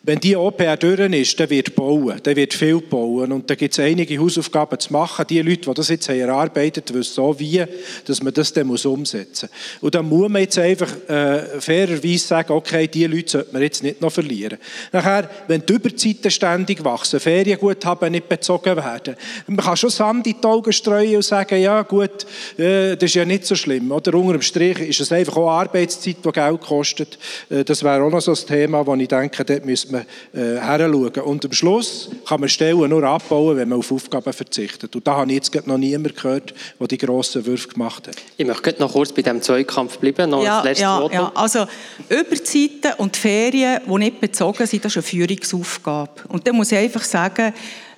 Wenn 0.06 0.20
die 0.20 0.36
OPR 0.36 0.76
durch 0.76 1.00
ist, 1.00 1.40
dann 1.40 1.48
wird 1.48 1.74
bauen, 1.74 2.20
dann 2.22 2.36
wird 2.36 2.52
viel 2.52 2.78
bauen 2.78 3.32
und 3.32 3.48
da 3.48 3.54
gibt 3.54 3.72
es 3.72 3.80
einige 3.80 4.18
Hausaufgaben 4.18 4.78
zu 4.78 4.92
machen. 4.92 5.24
Die 5.30 5.40
Leute, 5.40 5.62
die 5.70 5.74
das 5.74 5.88
jetzt 5.88 6.10
haben 6.10 6.20
erarbeitet, 6.20 6.92
wissen 6.92 7.14
so 7.14 7.40
wie, 7.40 7.64
dass 8.04 8.22
man 8.22 8.34
das 8.34 8.52
dann 8.52 8.68
umsetzen 8.68 9.48
muss. 9.50 9.80
Und 9.80 9.94
dann 9.94 10.06
muss 10.06 10.28
man 10.28 10.42
jetzt 10.42 10.58
einfach 10.58 10.92
äh, 11.08 11.58
fairerweise 11.58 12.18
sagen, 12.18 12.52
okay, 12.52 12.86
diese 12.86 13.06
Leute 13.06 13.30
sollte 13.30 13.52
man 13.54 13.62
jetzt 13.62 13.82
nicht 13.82 14.02
noch 14.02 14.12
verlieren. 14.12 14.58
Nachher, 14.92 15.30
wenn 15.48 15.64
die 15.64 15.72
Überzeiten 15.72 16.30
ständig 16.30 16.84
wachsen, 16.84 17.18
Ferienguthaben 17.18 18.12
nicht 18.12 18.28
bezogen 18.28 18.76
werden, 18.76 19.16
man 19.46 19.64
kann 19.64 19.76
schon 19.78 19.88
Sand 19.88 20.26
in 20.26 20.36
die 20.38 20.46
Augen 20.46 20.72
streuen 20.74 21.16
und 21.16 21.24
sagen, 21.24 21.62
ja 21.62 21.80
gut, 21.80 22.26
äh, 22.58 22.94
das 22.94 23.04
ist 23.04 23.14
ja 23.14 23.24
nicht 23.24 23.46
so 23.46 23.54
schlimm. 23.54 23.90
Oder 23.90 24.12
unter 24.12 24.32
dem 24.32 24.42
Strich 24.42 24.80
ist 24.80 25.00
es 25.00 25.12
einfach 25.12 25.38
auch 25.38 25.48
Arbeitszeit, 25.48 26.16
die 26.22 26.30
Geld 26.30 26.60
kostet. 26.60 27.18
Äh, 27.48 27.64
das 27.64 27.82
wäre 27.82 28.02
auch 28.02 28.10
noch 28.10 28.20
so 28.20 28.32
ein 28.32 28.46
Thema, 28.46 28.86
wo 28.86 28.94
ich 28.96 29.08
denke, 29.08 29.42
dort 29.46 29.64
müssen 29.64 29.93
man 29.94 30.04
äh, 30.40 30.60
heranschauen. 30.60 31.24
Und 31.24 31.44
am 31.44 31.52
Schluss 31.52 32.10
kann 32.26 32.40
man 32.40 32.48
Stellen 32.48 32.90
nur 32.90 33.04
abbauen, 33.04 33.56
wenn 33.56 33.68
man 33.68 33.78
auf 33.78 33.90
Aufgaben 33.90 34.32
verzichtet. 34.32 34.94
Und 34.94 35.06
da 35.06 35.16
habe 35.16 35.32
ich 35.32 35.36
jetzt 35.36 35.66
noch 35.66 35.78
niemand 35.78 36.16
gehört, 36.16 36.54
der 36.78 36.86
die 36.86 36.98
grossen 36.98 37.46
Würfe 37.46 37.68
gemacht 37.68 38.08
hat. 38.08 38.16
Ich 38.36 38.46
möchte 38.46 38.80
noch 38.80 38.92
kurz 38.92 39.12
bei 39.12 39.22
diesem 39.22 39.42
Zweikampf 39.42 39.98
bleiben. 39.98 40.30
Noch 40.30 40.44
ja, 40.44 40.64
ja, 40.72 41.08
ja, 41.12 41.32
also 41.34 41.66
Überzeiten 42.08 42.92
und 42.98 43.16
Ferien, 43.16 43.80
die 43.86 43.98
nicht 43.98 44.20
bezogen 44.20 44.66
sind, 44.66 44.84
das 44.84 44.92
ist 44.92 44.96
eine 44.96 45.02
Führungsaufgabe. 45.02 46.22
Und 46.28 46.46
da 46.46 46.52
muss 46.52 46.72
ich 46.72 46.78
einfach 46.78 47.04
sagen, 47.04 47.52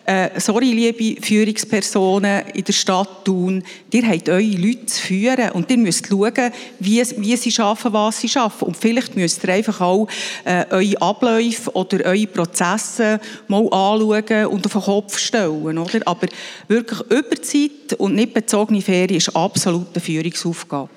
äh, 0.07 0.40
sorry, 0.40 0.73
liebe 0.73 1.21
Führungspersonen 1.21 2.47
in 2.55 2.64
der 2.64 2.73
Stadt 2.73 3.25
Thun, 3.25 3.64
ihr 3.92 4.07
habt 4.07 4.29
eure 4.29 4.40
Leute 4.42 4.87
zu 4.87 5.03
führen 5.03 5.51
und 5.51 5.69
ihr 5.71 5.79
müsst 5.79 6.07
schauen, 6.07 6.53
wie, 6.79 7.03
wie 7.16 7.37
sie 7.37 7.61
arbeiten, 7.61 7.92
was 7.92 8.21
sie 8.21 8.31
arbeiten. 8.38 8.66
Und 8.66 8.77
vielleicht 8.77 9.16
müsst 9.16 9.42
ihr 9.42 9.53
einfach 9.53 9.81
auch 9.81 10.07
äh, 10.45 10.64
eure 10.71 11.03
Abläufe 11.03 11.73
oder 11.73 12.05
eure 12.05 12.27
Prozesse 12.29 13.21
mal 13.49 13.64
anschauen 13.64 14.47
und 14.47 14.64
auf 14.66 14.73
den 14.73 14.83
Kopf 14.83 15.19
stellen. 15.19 15.79
Oder? 15.79 16.01
Aber 16.05 16.29
wirklich 16.69 17.01
Überzeit 17.11 17.99
und 17.99 18.14
nicht 18.14 18.33
bezogene 18.33 18.83
Ferien 18.83 19.16
ist 19.16 19.35
absolut 19.35 19.88
eine 19.92 20.01
Führungsaufgabe. 20.01 20.90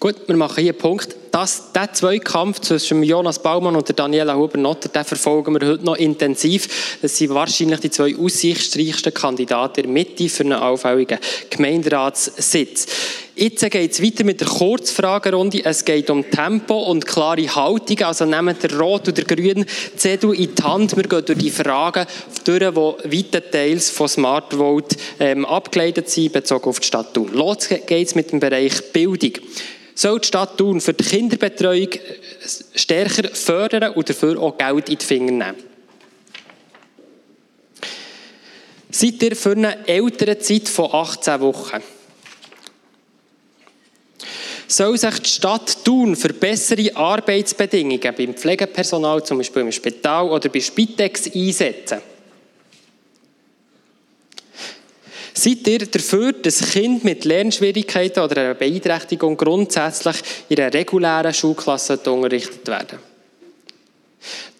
Gut, 0.00 0.16
wir 0.26 0.36
machen 0.36 0.62
hier 0.62 0.72
einen 0.72 0.80
Punkt. 0.80 1.21
Das, 1.32 1.72
diesen 1.72 1.94
Zweikampf 1.94 2.60
zwischen 2.60 3.02
Jonas 3.02 3.38
Baumann 3.38 3.74
und 3.74 3.98
Daniela 3.98 4.36
Huber-Notter, 4.36 4.90
den 4.90 5.02
verfolgen 5.02 5.58
wir 5.58 5.66
heute 5.66 5.82
noch 5.82 5.96
intensiv. 5.96 6.98
Das 7.00 7.16
sind 7.16 7.32
wahrscheinlich 7.32 7.80
die 7.80 7.90
zwei 7.90 8.14
aussichtsreichsten 8.14 9.14
Kandidaten 9.14 9.80
in 9.80 9.86
der 9.86 9.92
Mitte 9.94 10.28
für 10.28 10.42
einen 10.42 10.52
allfälligen 10.52 11.18
Gemeinderatssitz. 11.48 12.86
Jetzt 13.34 13.70
geht 13.70 13.92
es 13.92 14.02
weiter 14.02 14.24
mit 14.24 14.42
der 14.42 14.48
Kurzfragerunde. 14.48 15.64
Es 15.64 15.86
geht 15.86 16.10
um 16.10 16.30
Tempo 16.30 16.82
und 16.82 17.06
klare 17.06 17.54
Haltung. 17.54 18.02
Also 18.02 18.26
nehmen 18.26 18.54
der 18.62 18.78
Rot 18.78 19.08
oder 19.08 19.22
der 19.22 19.24
Grün 19.24 19.64
Zettel 19.96 20.34
in 20.34 20.54
die 20.54 20.62
Hand. 20.62 20.94
Wir 20.94 21.04
gehen 21.04 21.24
durch 21.24 21.38
die 21.38 21.50
Fragen 21.50 22.04
durch, 22.44 22.58
die 22.58 23.18
weite 23.18 23.50
Teils 23.50 23.88
von 23.88 24.06
Smart 24.06 24.52
Vote 24.52 24.96
ähm, 25.18 25.46
abgeleitet 25.46 26.10
sind, 26.10 26.34
bezogen 26.34 26.68
auf 26.68 26.80
die 26.80 26.86
Stadt 26.86 27.14
Thun. 27.14 27.30
Los 27.32 27.70
geht's 27.86 28.14
mit 28.14 28.32
dem 28.32 28.38
Bereich 28.38 28.92
Bildung 28.92 29.32
soll 29.94 30.20
die 30.20 30.28
Stadt 30.28 30.56
Thun 30.58 30.80
für 30.80 30.94
die 30.94 31.04
Kinderbetreuung 31.22 31.88
stärker 32.74 33.28
fördern 33.28 33.92
und 33.92 34.08
dafür 34.08 34.40
auch 34.40 34.58
Geld 34.58 34.88
in 34.88 34.98
die 34.98 35.04
Finger 35.04 35.30
nehmen. 35.30 35.72
Seid 38.90 39.22
ihr 39.22 39.36
für 39.36 39.52
eine 39.52 39.86
ältere 39.86 40.38
Zeit 40.38 40.68
von 40.68 40.92
18 40.92 41.40
Wochen? 41.40 41.80
Soll 44.66 44.98
sich 44.98 45.18
die 45.20 45.28
Stadt 45.28 45.84
Thun 45.84 46.16
für 46.16 46.32
bessere 46.32 46.96
Arbeitsbedingungen 46.96 48.14
beim 48.16 48.34
Pflegepersonal, 48.34 49.22
zum 49.22 49.38
Beispiel 49.38 49.62
im 49.62 49.72
Spital 49.72 50.28
oder 50.28 50.48
bei 50.48 50.60
Spitex 50.60 51.30
einsetzen? 51.32 52.00
Seid 55.34 55.66
ihr 55.66 55.86
dafür, 55.86 56.32
dass 56.32 56.72
Kinder 56.72 57.00
mit 57.04 57.24
Lernschwierigkeiten 57.24 58.22
oder 58.22 58.40
einer 58.40 58.54
Beeinträchtigung 58.54 59.36
grundsätzlich 59.36 60.16
in 60.48 60.60
einer 60.60 60.72
regulären 60.72 61.32
Schulklasse 61.32 61.98
unterrichtet 61.98 62.66
werden? 62.66 62.98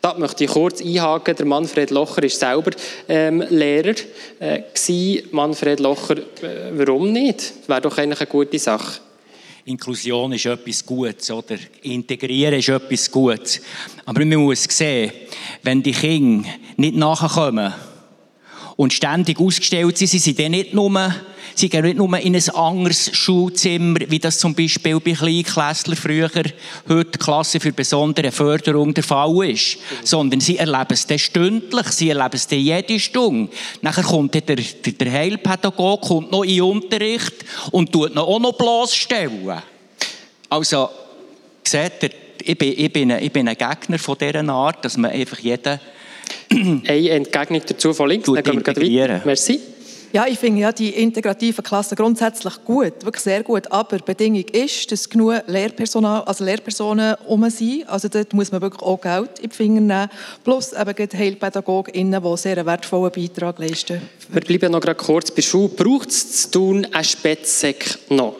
Da 0.00 0.14
möchte 0.18 0.44
ich 0.44 0.50
kurz 0.50 0.82
einhaken. 0.82 1.36
Der 1.36 1.46
Manfred 1.46 1.90
Locher 1.90 2.24
ist 2.24 2.40
selber 2.40 2.72
ähm, 3.08 3.44
Lehrer. 3.50 3.94
Äh, 4.40 4.62
Manfred 5.30 5.78
Locher, 5.78 6.18
äh, 6.18 6.72
warum 6.72 7.12
nicht? 7.12 7.38
Das 7.38 7.68
wäre 7.68 7.80
doch 7.82 7.96
eigentlich 7.98 8.20
eine 8.20 8.30
gute 8.30 8.58
Sache. 8.58 9.00
Inklusion 9.64 10.32
ist 10.32 10.46
etwas 10.46 10.84
Gutes, 10.84 11.30
oder? 11.30 11.56
Integrieren 11.82 12.54
ist 12.54 12.68
etwas 12.68 13.08
Gutes. 13.08 13.60
Aber 14.04 14.24
man 14.24 14.40
muss 14.40 14.64
sehen, 14.64 15.12
wenn 15.62 15.82
die 15.82 15.92
Kinder 15.92 16.48
nicht 16.76 16.96
nachkommen, 16.96 17.72
und 18.76 18.92
ständig 18.92 19.40
ausgestellt 19.40 19.98
sind. 19.98 20.08
Sie 20.08 20.18
sind 20.18 20.38
dann 20.38 20.52
nicht 20.52 20.74
nur, 20.74 21.14
sie 21.54 21.68
gehen 21.68 21.84
nicht 21.84 21.96
nur 21.96 22.18
in 22.18 22.34
ein 22.34 22.48
anderes 22.50 23.10
Schulzimmer, 23.16 24.00
wie 24.08 24.18
das 24.18 24.38
zum 24.38 24.54
Beispiel 24.54 24.98
bei 25.00 25.12
Kleinklässlern 25.12 25.96
früher, 25.96 26.30
heute 26.88 27.18
Klasse 27.18 27.60
für 27.60 27.72
besondere 27.72 28.32
Förderung 28.32 28.94
der 28.94 29.04
Fall 29.04 29.50
ist, 29.50 29.78
sondern 30.04 30.40
sie 30.40 30.58
erleben 30.58 30.86
es 30.90 31.06
dann 31.06 31.18
stündlich, 31.18 31.86
sie 31.88 32.10
erleben 32.10 32.34
es 32.34 32.46
dann 32.46 32.60
jede 32.60 32.98
Stunde. 32.98 33.52
Nachher 33.80 34.04
kommt 34.04 34.34
der, 34.34 34.42
der, 34.42 34.56
der 34.56 35.12
Heilpädagoge 35.12 36.06
kommt 36.06 36.32
noch 36.32 36.42
in 36.42 36.50
den 36.50 36.62
Unterricht 36.62 37.34
und 37.70 37.92
tut 37.92 38.14
noch 38.14 38.26
auch 38.26 38.40
noch 38.40 38.52
bloßstellen. 38.52 39.62
Also, 40.48 40.90
seht 41.64 42.02
ihr, 42.02 42.10
ich 42.44 42.58
bin, 42.58 42.74
ich, 42.76 42.92
bin 42.92 43.12
ein, 43.12 43.22
ich 43.22 43.32
bin 43.32 43.48
ein 43.48 43.56
Gegner 43.56 43.98
von 43.98 44.16
dieser 44.18 44.48
Art, 44.48 44.84
dass 44.84 44.96
man 44.96 45.10
einfach 45.10 45.38
jeden 45.38 45.80
eine 46.50 47.10
Entgegnung 47.10 47.62
dazu 47.66 47.92
von 47.92 48.08
links. 48.08 48.26
Dann 48.26 48.42
gehen 48.42 48.64
wir 48.64 49.08
weiter. 49.08 49.22
Merci. 49.24 49.60
Ja, 50.12 50.26
ich 50.26 50.38
finde 50.38 50.60
ja 50.60 50.72
die 50.72 50.90
integrativen 50.90 51.64
Klassen 51.64 51.96
grundsätzlich 51.96 52.62
gut, 52.66 53.02
wirklich 53.02 53.22
sehr 53.22 53.42
gut. 53.42 53.72
Aber 53.72 53.96
die 53.96 54.04
Bedingung 54.04 54.44
ist, 54.52 54.92
dass 54.92 55.08
genug 55.08 55.42
Lehrpersonal, 55.46 56.22
also 56.24 56.44
Lehrpersonen 56.44 57.14
um 57.26 57.48
sind. 57.48 57.88
Also 57.88 58.08
dort 58.08 58.34
muss 58.34 58.52
man 58.52 58.60
wirklich 58.60 58.82
auch 58.82 59.00
Geld 59.00 59.38
in 59.38 59.48
die 59.48 59.56
Finger 59.56 59.80
nehmen. 59.80 60.10
Plus 60.44 60.74
eben 60.74 60.94
die 60.94 61.16
HeilpädagogInnen, 61.16 62.22
die 62.22 62.36
sehr 62.36 62.58
einen 62.58 62.66
wertvollen 62.66 63.10
Beitrag 63.10 63.58
leisten. 63.58 64.02
Wir 64.28 64.42
bleiben 64.42 64.72
noch 64.72 64.82
gerade 64.82 64.98
kurz 64.98 65.30
bei 65.30 65.40
Schule. 65.40 65.70
Braucht 65.70 66.10
es 66.10 66.42
zu 66.42 66.50
tun 66.50 66.86
ein 66.92 67.04
Spätsäck 67.04 67.98
noch? 68.10 68.36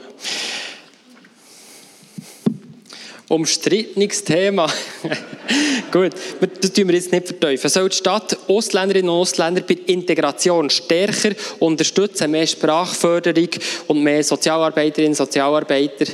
Umstrittenes 3.32 4.24
Thema. 4.24 4.70
Gut, 5.90 6.12
das 6.60 6.72
tun 6.72 6.88
wir 6.88 6.94
jetzt 6.94 7.10
nicht 7.10 7.28
verteufeln. 7.28 7.70
Soll 7.70 7.88
die 7.88 7.96
Stadt 7.96 8.36
Ostländerinnen 8.46 9.08
und 9.08 9.16
Ostländer 9.16 9.62
bei 9.62 9.78
Integration 9.86 10.68
stärker 10.68 11.30
unterstützen, 11.58 12.30
mehr 12.30 12.46
Sprachförderung 12.46 13.48
und 13.86 14.02
mehr 14.02 14.22
Sozialarbeiterinnen 14.22 15.12
und 15.12 15.16
Sozialarbeiter? 15.16 16.12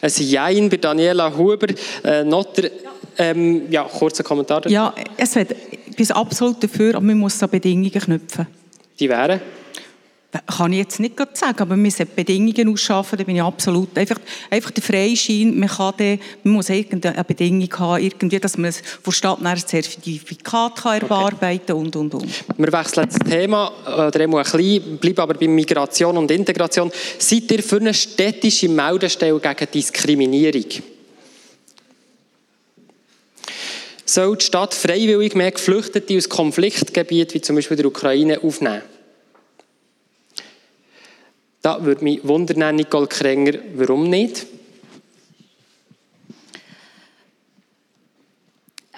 Ein 0.00 0.12
Jein 0.16 0.70
bei 0.70 0.76
Daniela 0.76 1.36
Huber. 1.36 1.66
Äh, 2.04 2.24
Notter, 2.24 2.70
ähm, 3.18 3.70
ja, 3.70 3.82
kurzer 3.84 4.22
Kommentar. 4.22 4.60
Dazu. 4.60 4.72
Ja, 4.72 4.94
es 5.16 5.34
wird, 5.34 5.54
ich 5.90 5.96
bin 5.96 6.10
absolut 6.12 6.62
dafür, 6.62 6.94
aber 6.94 7.04
man 7.04 7.18
muss 7.18 7.38
so 7.38 7.48
Bedingungen 7.48 7.90
knüpfen. 7.90 8.46
Die 8.98 9.08
wären? 9.08 9.40
Kann 10.46 10.72
ich 10.72 10.78
jetzt 10.78 11.00
nicht 11.00 11.16
sagen, 11.34 11.58
aber 11.58 11.76
wir 11.76 11.90
sollten 11.90 12.14
Bedingungen 12.14 12.72
ausschaffen, 12.72 13.18
da 13.18 13.24
bin 13.24 13.34
ich 13.34 13.42
absolut, 13.42 13.96
einfach, 13.98 14.18
einfach 14.48 14.70
der 14.70 14.82
Freischein, 14.82 15.58
man, 15.58 15.68
kann 15.68 15.96
den, 15.98 16.20
man 16.44 16.54
muss 16.54 16.68
irgendeine 16.68 17.24
Bedingung 17.24 17.68
haben, 17.78 18.02
irgendwie, 18.02 18.38
dass 18.38 18.56
man 18.56 18.72
von 18.72 19.12
Stadt 19.12 19.44
ein 19.44 19.58
Zertifikat 19.58 20.76
kann 20.76 21.00
erarbeiten 21.00 21.66
kann 21.66 21.76
und, 21.76 21.96
und, 21.96 22.14
und. 22.14 22.30
Wir 22.56 22.72
wechseln 22.72 23.08
das 23.08 23.18
Thema, 23.18 23.72
oder 23.84 24.20
ein 24.20 24.30
bisschen, 24.30 24.98
bleiben 24.98 25.20
aber 25.20 25.34
bei 25.34 25.48
Migration 25.48 26.16
und 26.16 26.30
Integration. 26.30 26.92
Seid 27.18 27.50
ihr 27.50 27.62
für 27.62 27.76
eine 27.76 27.92
städtische 27.92 28.68
Meldestelle 28.68 29.40
gegen 29.40 29.70
Diskriminierung? 29.72 30.66
Soll 34.04 34.36
die 34.36 34.44
Stadt 34.44 34.74
freiwillig 34.74 35.34
mehr 35.34 35.52
Geflüchtete 35.52 36.16
aus 36.16 36.28
Konfliktgebieten, 36.28 37.34
wie 37.34 37.40
zum 37.40 37.56
Beispiel 37.56 37.76
der 37.76 37.86
Ukraine, 37.86 38.40
aufnehmen? 38.42 38.82
Da 41.62 41.84
würde 41.84 42.04
mich 42.04 42.26
wundern, 42.26 42.76
Nicole 42.76 43.06
Krenger, 43.06 43.58
warum 43.74 44.08
nicht? 44.08 44.46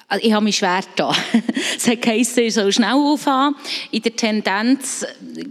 Also 0.07 0.27
ich 0.27 0.33
habe 0.33 0.45
mich 0.45 0.59
schwer 0.59 0.83
da. 0.95 1.13
Es 1.77 1.89
hat 1.89 2.03
geheißen, 2.03 2.45
ich 2.45 2.55
soll 2.55 2.71
schnell 2.71 2.93
aufhören. 2.93 3.57
In 3.91 4.03
der 4.03 4.15
Tendenz 4.15 5.03
äh, 5.03 5.45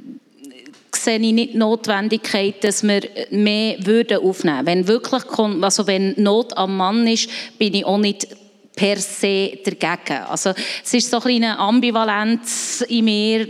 sehe 0.95 1.19
ich 1.19 1.33
nicht 1.33 1.53
die 1.53 1.57
Notwendigkeit, 1.57 2.63
dass 2.63 2.83
wir 2.83 3.01
mehr 3.31 3.77
würden 3.85 4.19
aufnehmen. 4.19 4.65
Wenn 4.65 4.87
wirklich 4.87 5.23
also 5.61 5.87
wenn 5.87 6.13
Not 6.15 6.55
am 6.55 6.77
Mann 6.77 7.07
ist, 7.07 7.29
bin 7.57 7.73
ich 7.73 7.85
auch 7.85 7.97
nicht 7.97 8.27
per 8.75 8.97
se 8.97 9.57
dagegen. 9.65 10.23
Also 10.29 10.53
es 10.83 10.93
ist 10.93 11.09
so 11.09 11.19
eine 11.21 11.57
Ambivalenz 11.57 12.85
in 12.87 13.05
mir, 13.05 13.47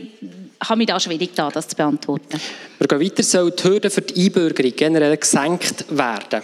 habe 0.62 0.78
mich 0.78 0.88
da 0.88 0.99
schwierig 0.99 1.32
da, 1.36 1.49
das 1.49 1.68
zu 1.68 1.76
beantworten. 1.76 2.39
Wir 2.80 2.88
gehen 2.88 3.01
weiter. 3.01 3.24
Soll 3.24 3.51
die 3.51 3.64
Hürde 3.64 3.89
für 3.89 4.01
die 4.01 4.26
Einbürgerung 4.26 4.74
generell 4.76 5.18
gesenkt 5.18 5.86
werden? 5.89 6.43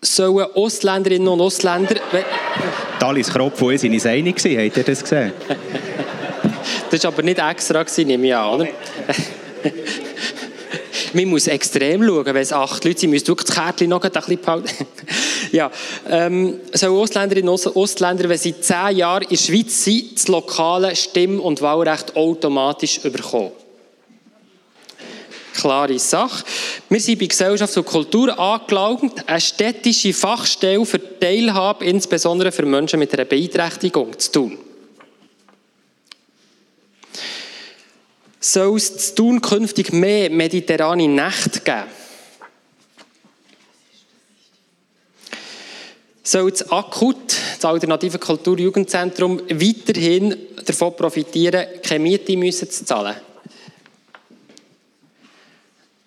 Sollen 0.00 0.46
Ostländerinnen 0.54 1.28
und 1.28 1.40
Ostländer... 1.40 1.96
Dalis 2.98 3.28
Kropf 3.28 3.60
und 3.62 3.74
ich 3.74 3.80
sind 3.80 3.92
uns 3.92 4.06
einig 4.06 4.36
gewesen. 4.36 4.64
Habt 4.64 4.76
ihr 4.76 4.84
das 4.84 5.02
gesehen? 5.02 5.32
das 6.90 7.04
war 7.04 7.12
aber 7.12 7.22
nicht 7.22 7.38
extra, 7.38 7.84
nehme 7.98 8.26
ich 8.26 8.34
an, 8.34 8.54
oder? 8.54 8.68
Man 11.12 11.24
muss 11.26 11.46
extrem 11.46 12.04
schauen, 12.04 12.26
wenn 12.26 12.36
es 12.36 12.52
acht 12.52 12.84
Leute 12.84 13.00
sind, 13.00 13.10
müsst 13.10 13.28
wirklich 13.28 13.46
das 13.46 13.56
Kärtchen 13.56 13.88
noch 13.88 14.02
ein 14.02 14.10
bisschen 14.10 14.40
behalten. 14.40 14.86
Ja, 15.52 15.70
ähm, 16.08 16.60
so 16.72 16.98
Ostländerinnen 16.98 17.48
und 17.48 17.76
Ostländer, 17.76 18.28
wenn 18.28 18.38
sie 18.38 18.60
zehn 18.60 18.96
Jahre 18.96 19.24
in 19.24 19.30
der 19.30 19.36
Schweiz 19.36 19.84
sind, 19.84 20.14
das 20.14 20.28
lokale 20.28 20.94
Stimm- 20.94 21.40
und 21.40 21.62
Wahlrecht 21.62 22.16
automatisch 22.16 23.04
überkommen. 23.04 23.52
Klare 25.54 25.98
Sache. 25.98 26.44
Wir 26.88 27.00
sind 27.00 27.18
bei 27.18 27.26
Gesellschaft 27.26 27.76
und 27.76 27.86
Kultur 27.86 28.38
angelangt, 28.38 29.28
eine 29.28 29.40
städtische 29.40 30.12
Fachstelle 30.12 30.86
für 30.86 31.18
Teilhabe, 31.18 31.84
insbesondere 31.84 32.52
für 32.52 32.64
Menschen 32.64 33.00
mit 33.00 33.12
einer 33.12 33.24
Beeinträchtigung, 33.24 34.16
zu 34.16 34.32
tun. 34.32 34.58
Soll 38.40 38.76
es 38.76 39.08
zu 39.08 39.14
tun 39.16 39.40
künftig 39.40 39.92
mehr 39.92 40.30
mediterrane 40.30 41.08
Nächte 41.08 41.60
geben? 41.60 41.97
Soll 46.30 46.50
das 46.50 46.70
AKUT, 46.70 47.16
das 47.56 47.64
Alternative 47.64 48.18
Kulturjugendzentrum, 48.18 49.40
weiterhin 49.48 50.36
davon 50.64 50.94
profitieren, 50.94 51.66
keine 51.82 52.00
Miete 52.00 52.36
müssen 52.36 52.70
zu 52.70 52.84
zahlen? 52.84 53.16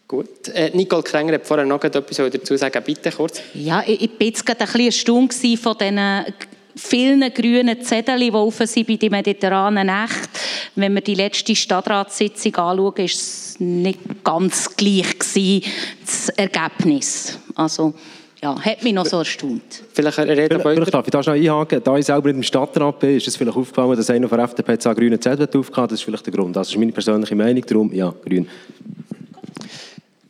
Gut. 0.07 0.49
Äh, 0.49 0.71
Nicole 0.75 1.03
Krenger 1.03 1.35
hat 1.35 1.47
vorher 1.47 1.65
noch 1.65 1.81
etwas 1.83 2.17
dazu 2.17 2.57
sagen. 2.57 2.83
Bitte 2.85 3.11
kurz. 3.11 3.41
Ja, 3.53 3.81
ich, 3.87 4.01
ich 4.01 4.17
bin 4.17 4.27
jetzt 4.27 4.45
gerade 4.45 4.59
ein 4.59 4.65
bisschen 4.65 4.85
erstaunt 4.87 5.33
von 5.33 5.77
diesen 5.77 6.25
vielen 6.75 7.33
grünen 7.33 7.81
Zettel, 7.81 8.19
die 8.19 8.31
offen 8.31 8.67
sind 8.67 8.87
bei 8.87 8.97
den 8.97 9.11
mediterranen 9.11 9.87
Nächten. 9.87 10.29
Wenn 10.75 10.93
wir 10.93 11.01
die 11.01 11.15
letzte 11.15 11.55
Stadtratssitzung 11.55 12.55
anschauen, 12.55 13.05
ist 13.05 13.15
es 13.15 13.59
nicht 13.59 13.99
ganz 14.23 14.75
gleich 14.75 15.17
gewesen, 15.17 15.63
das 16.05 16.29
Ergebnis. 16.29 17.39
Also, 17.55 17.93
ja, 18.43 18.59
hat 18.59 18.83
mich 18.83 18.93
noch 18.93 19.05
so 19.05 19.19
erstaunt. 19.19 19.83
Vielleicht, 19.93 20.15
vielleicht, 20.15 20.53
vielleicht 20.53 20.93
darf 20.93 21.05
ich 21.05 21.11
da 21.11 21.21
schnell 21.21 21.35
einhaken. 21.35 21.81
Da 21.83 21.95
ich 21.97 22.05
selber 22.05 22.27
nicht 22.29 22.37
im 22.37 22.43
Stadtrat 22.43 22.99
bin, 22.99 23.17
ist 23.17 23.27
es 23.27 23.35
vielleicht 23.35 23.55
aufgefallen, 23.55 23.95
dass 23.95 24.09
einer 24.09 24.27
von 24.27 24.37
der 24.37 24.45
FDP 24.45 24.77
einen 24.83 24.95
grünen 24.95 25.21
Zettel 25.21 25.47
aufgehört 25.59 25.91
Das 25.91 25.99
ist 25.99 26.05
vielleicht 26.05 26.25
der 26.25 26.33
Grund. 26.33 26.55
Das 26.55 26.69
ist 26.69 26.77
meine 26.77 26.91
persönliche 26.91 27.35
Meinung. 27.35 27.63
Darum, 27.67 27.93
ja, 27.93 28.11
grün. 28.25 28.47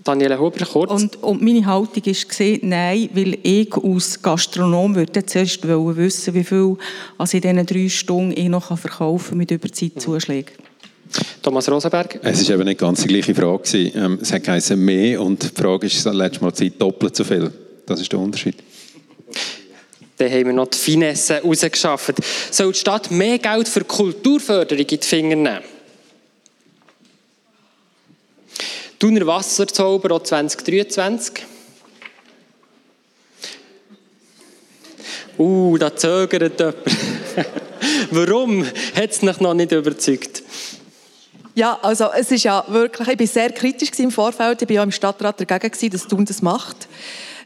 Daniela 0.03 0.37
Huber, 0.37 0.65
kurz. 0.65 0.91
Und, 0.91 1.23
und 1.23 1.41
meine 1.41 1.65
Haltung 1.65 2.03
war, 2.05 2.57
nein, 2.63 3.09
weil 3.13 3.37
ich 3.43 3.73
als 3.75 4.21
Gastronom 4.21 4.95
würde 4.95 5.25
zuerst 5.25 5.65
wissen, 5.65 6.33
wie 6.33 6.43
viel 6.43 6.75
also 7.17 7.37
in 7.37 7.41
diesen 7.41 7.65
drei 7.65 7.87
Stunden 7.87 8.31
ich 8.35 8.49
noch 8.49 8.77
verkaufen 8.77 9.37
mit 9.37 9.51
Überzeitzuschlägen. 9.51 10.53
Thomas 11.41 11.69
Rosenberg? 11.69 12.19
Es 12.23 12.47
war 12.47 12.55
eben 12.55 12.65
nicht 12.65 12.79
ganz 12.79 13.01
die 13.03 13.07
gleiche 13.09 13.35
Frage. 13.35 13.77
Ähm, 13.77 14.19
es 14.21 14.33
hat 14.33 14.43
geheißen 14.43 14.79
mehr 14.79 15.21
und 15.21 15.43
die 15.43 15.61
Frage 15.61 15.85
ist 15.85 16.03
letztes 16.05 16.41
Mal 16.41 16.53
Zeit 16.53 16.73
doppelt 16.81 17.15
so 17.15 17.23
viel. 17.23 17.51
Das 17.85 17.99
ist 17.99 18.11
der 18.11 18.19
Unterschied. 18.19 18.55
Dann 20.17 20.31
haben 20.31 20.45
wir 20.45 20.53
noch 20.53 20.67
die 20.67 20.77
Finesse 20.77 21.41
rausgeschafft. 21.41 22.15
Soll 22.51 22.73
die 22.73 22.79
Stadt 22.79 23.09
mehr 23.09 23.39
Geld 23.39 23.67
für 23.67 23.83
Kulturförderung 23.83 24.85
in 24.85 24.99
die 24.99 25.05
Finger 25.05 25.35
nehmen? 25.35 25.63
Thuner 28.99 29.25
Wasserzauber 29.25 30.15
auch 30.15 30.21
2023. 30.21 31.43
Uh, 35.39 35.75
da 35.79 35.95
zögert 35.95 36.59
jemand. 36.59 36.77
Warum 38.11 38.63
hat 38.63 39.09
es 39.09 39.23
mich 39.23 39.39
noch 39.39 39.55
nicht 39.55 39.71
überzeugt? 39.71 40.43
Ja, 41.55 41.79
also 41.81 42.09
es 42.15 42.31
ist 42.31 42.43
ja 42.43 42.63
wirklich, 42.67 43.07
ich 43.07 43.19
war 43.19 43.27
sehr 43.27 43.51
kritisch 43.51 43.89
im 43.97 44.11
Vorfeld, 44.11 44.61
ich 44.61 44.69
war 44.69 44.75
ja 44.75 44.83
im 44.83 44.91
Stadtrat 44.91 45.41
dagegen, 45.41 45.89
dass 45.89 46.07
Thun 46.07 46.25
das 46.25 46.41
macht. 46.43 46.87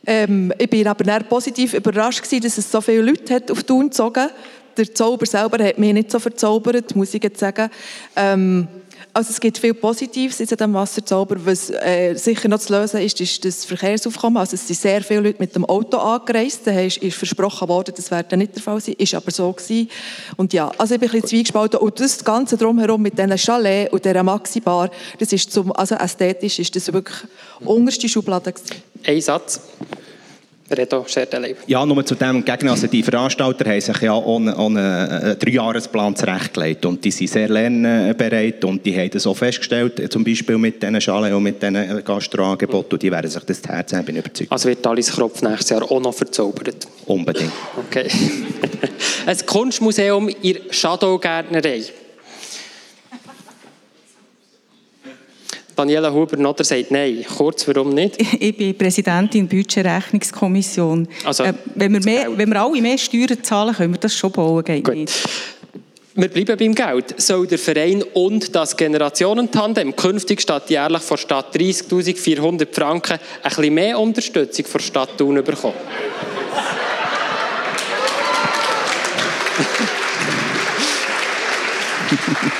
Ähm, 0.05 0.53
ich 0.57 0.71
war 0.85 0.91
aber 0.91 1.23
positiv 1.23 1.73
überrascht, 1.73 2.23
gewesen, 2.23 2.43
dass 2.43 2.57
es 2.57 2.71
so 2.71 2.81
viele 2.81 3.01
Leute 3.01 3.33
hat 3.33 3.51
auf 3.51 3.63
Thun 3.63 3.89
gezogen 3.89 4.29
Der 4.77 4.93
Zauber 4.93 5.25
selber 5.25 5.63
hat 5.63 5.77
mich 5.77 5.93
nicht 5.93 6.11
so 6.11 6.19
verzaubert, 6.19 6.95
muss 6.95 7.13
ich 7.13 7.23
jetzt 7.23 7.39
sagen. 7.39 7.69
Ähm, 8.15 8.67
also 9.15 9.29
es 9.29 9.39
gibt 9.39 9.57
viel 9.57 9.73
Positives 9.73 10.41
in 10.41 10.45
diesem 10.45 10.73
Wasserzauber. 10.73 11.37
Was 11.45 11.69
äh, 11.69 12.15
sicher 12.15 12.49
noch 12.49 12.59
zu 12.59 12.73
lösen 12.73 12.99
ist, 12.99 13.21
ist 13.21 13.45
das 13.45 13.63
Verkehrsaufkommen. 13.63 14.35
Also 14.35 14.55
es 14.55 14.67
sind 14.67 14.77
sehr 14.77 15.01
viele 15.01 15.21
Leute 15.21 15.37
mit 15.39 15.55
dem 15.55 15.63
Auto 15.63 15.97
angereist. 15.97 16.67
Da 16.67 16.77
ist, 16.81 17.01
versprochen 17.13 17.69
worden, 17.69 17.93
das 17.95 18.11
werde 18.11 18.35
nicht 18.35 18.55
der 18.55 18.61
Fall 18.61 18.81
sein. 18.81 18.95
Ist 18.97 19.15
aber 19.15 19.31
so 19.31 19.53
gewesen. 19.53 19.89
Und 20.35 20.51
ja, 20.51 20.69
also 20.77 20.95
ich 20.95 20.99
bin 20.99 21.07
ein 21.07 21.13
bisschen 21.13 21.29
zwiegespalten. 21.29 21.79
Und 21.79 21.97
das 21.97 22.25
Ganze 22.25 22.57
drumherum 22.57 23.01
mit 23.01 23.17
diesen 23.17 23.37
Chalets 23.37 23.93
und 23.93 24.03
dieser 24.03 24.21
Maxi-Bar, 24.21 24.91
das 25.17 25.31
ist 25.31 25.49
zum, 25.49 25.71
also 25.71 25.95
ästhetisch 25.95 26.59
ist 26.59 26.75
das 26.75 26.91
wirklich 26.91 27.17
unterste 27.61 28.09
Schublade. 28.09 28.53
Ein 29.05 29.21
Satz. 29.21 29.61
Reto. 30.69 31.05
Ja, 31.67 31.85
nur 31.85 32.03
zu 32.05 32.15
dem 32.15 32.43
Gegner. 32.43 32.71
Also 32.71 32.87
die 32.87 33.03
Veranstalter 33.03 33.69
haben 33.69 33.81
sich 33.81 34.01
ja 34.01 34.15
ohne, 34.15 34.57
ohne 34.57 35.09
einen 35.09 35.39
Dreijahresplan 35.39 36.15
zurechtgelegt 36.15 36.85
und 36.87 37.05
die 37.05 37.11
sind 37.11 37.29
sehr 37.29 37.49
lernbereit 37.49 38.65
und 38.65 38.83
die 38.83 38.97
haben 38.97 39.11
das 39.11 39.27
auch 39.27 39.37
festgestellt, 39.37 40.11
zum 40.11 40.23
Beispiel 40.23 40.57
mit 40.57 40.81
diesen 40.81 40.99
Schalen 40.99 41.33
und 41.33 41.43
mit 41.43 41.61
diesen 41.61 42.03
Gastroangeboten 42.03 42.93
und 42.93 43.03
die 43.03 43.11
werden 43.11 43.29
sich 43.29 43.43
das 43.43 43.61
Herz 43.67 43.93
haben, 43.93 44.05
bin 44.05 44.15
überzeugt. 44.15 44.51
Also 44.51 44.69
wird 44.69 44.85
Alice 44.87 45.11
Kropf 45.11 45.41
nächstes 45.43 45.69
Jahr 45.69 45.83
auch 45.83 46.01
noch 46.01 46.13
verzaubert? 46.13 46.87
Unbedingt. 47.05 47.51
Okay. 47.77 48.09
ein 49.27 49.37
Kunstmuseum 49.45 50.29
in 50.29 50.57
Shadowgärtnerei. 50.71 51.83
Daniela 55.75 56.11
Huber-Notter 56.13 56.63
sagt 56.63 56.91
nein. 56.91 57.25
Kurz, 57.37 57.67
warum 57.67 57.89
nicht? 57.89 58.17
Ich 58.39 58.55
bin 58.55 58.77
Präsidentin 58.77 59.47
der 59.47 59.57
Budgetrechnungskommission. 59.57 61.07
Also, 61.23 61.43
äh, 61.43 61.53
wenn, 61.75 61.93
wir 61.93 62.01
mehr, 62.01 62.37
wenn 62.37 62.49
wir 62.49 62.61
alle 62.61 62.81
mehr 62.81 62.97
Steuern 62.97 63.43
zahlen, 63.43 63.75
können 63.75 63.93
wir 63.93 63.99
das 63.99 64.15
schon 64.15 64.31
bauen, 64.31 64.63
geht 64.63 64.83
Gut. 64.83 64.95
nicht. 64.95 65.13
Wir 66.17 66.29
bleiben 66.29 66.57
beim 66.57 66.73
Geld. 66.73 67.19
Soll 67.19 67.45
der 67.45 67.59
Verein 67.59 68.01
und 68.13 68.55
das 68.55 68.77
Generationentandem 68.77 69.95
künftig 69.97 70.41
statt 70.41 70.69
jährlich 70.69 71.01
von 71.01 71.17
Stadt 71.17 71.53
30.400 71.53 72.73
Franken 72.73 73.13
ein 73.13 73.19
bisschen 73.43 73.73
mehr 73.73 73.99
Unterstützung 73.99 74.65
von 74.65 74.79
Stadt 74.79 75.17
Thun 75.17 75.43
bekommen? 75.43 75.73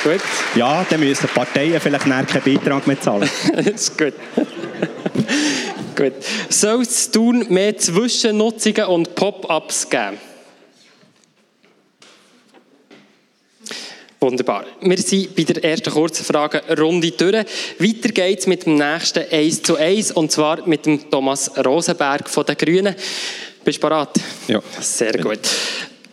Gut, 0.04 0.22
Ja, 0.56 0.86
dann 0.90 1.00
müssen 1.00 1.28
die 1.28 1.34
Parteien 1.34 1.80
vielleicht 1.80 2.06
nachher 2.06 2.42
keinen 2.42 2.56
Beitrag 2.58 2.88
mehr 2.88 3.00
zahlen. 3.00 3.30
das 3.56 3.66
ist 3.68 3.98
gut. 3.98 4.14
gut. 5.96 6.14
Soll 6.50 6.82
es 6.82 7.12
Thun 7.12 7.46
mehr 7.50 7.78
Zwischennutzungen 7.78 8.86
und 8.86 9.16
Pop-ups 9.16 9.90
geben? 9.90 10.18
Wunderbar. 14.20 14.66
Wir 14.82 14.98
sind 14.98 15.36
bei 15.36 15.44
der 15.44 15.64
ersten 15.64 15.92
kurzen 15.92 16.26
Frage 16.26 16.64
Runde 16.80 17.12
durch. 17.12 17.46
Weiter 17.80 18.10
geht's 18.10 18.48
mit 18.48 18.66
dem 18.66 18.76
nächsten 18.76 19.24
1 19.30 19.62
zu 19.62 19.76
1 19.76 20.14
und 20.14 20.32
zwar 20.32 20.68
mit 20.68 20.86
dem 20.86 21.12
Thomas 21.12 21.52
Rosenberg 21.64 22.28
von 22.30 22.46
den 22.46 22.58
Grünen. 22.58 22.96
Bist 23.64 23.78
du 23.78 23.82
bereit? 23.88 24.10
Ja. 24.48 24.62
Sehr 24.80 25.14
gut. 25.20 25.40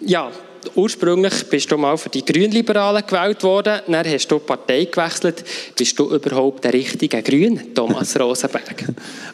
Ja, 0.01 0.31
ursprünglich 0.75 1.45
bist 1.51 1.71
du 1.71 1.77
mal 1.77 1.97
für 1.97 2.09
die 2.09 2.25
Grünliberalen 2.25 3.05
gewählt 3.07 3.43
worden, 3.43 3.81
dann 3.87 4.07
hast 4.07 4.29
du 4.29 4.39
die 4.39 4.45
Partei 4.45 4.85
gewechselt. 4.85 5.45
Bist 5.77 5.99
du 5.99 6.15
überhaupt 6.15 6.65
der 6.65 6.73
richtige 6.73 7.23
Grün, 7.23 7.75
Thomas 7.75 8.17
Rosenberg? 8.21 8.85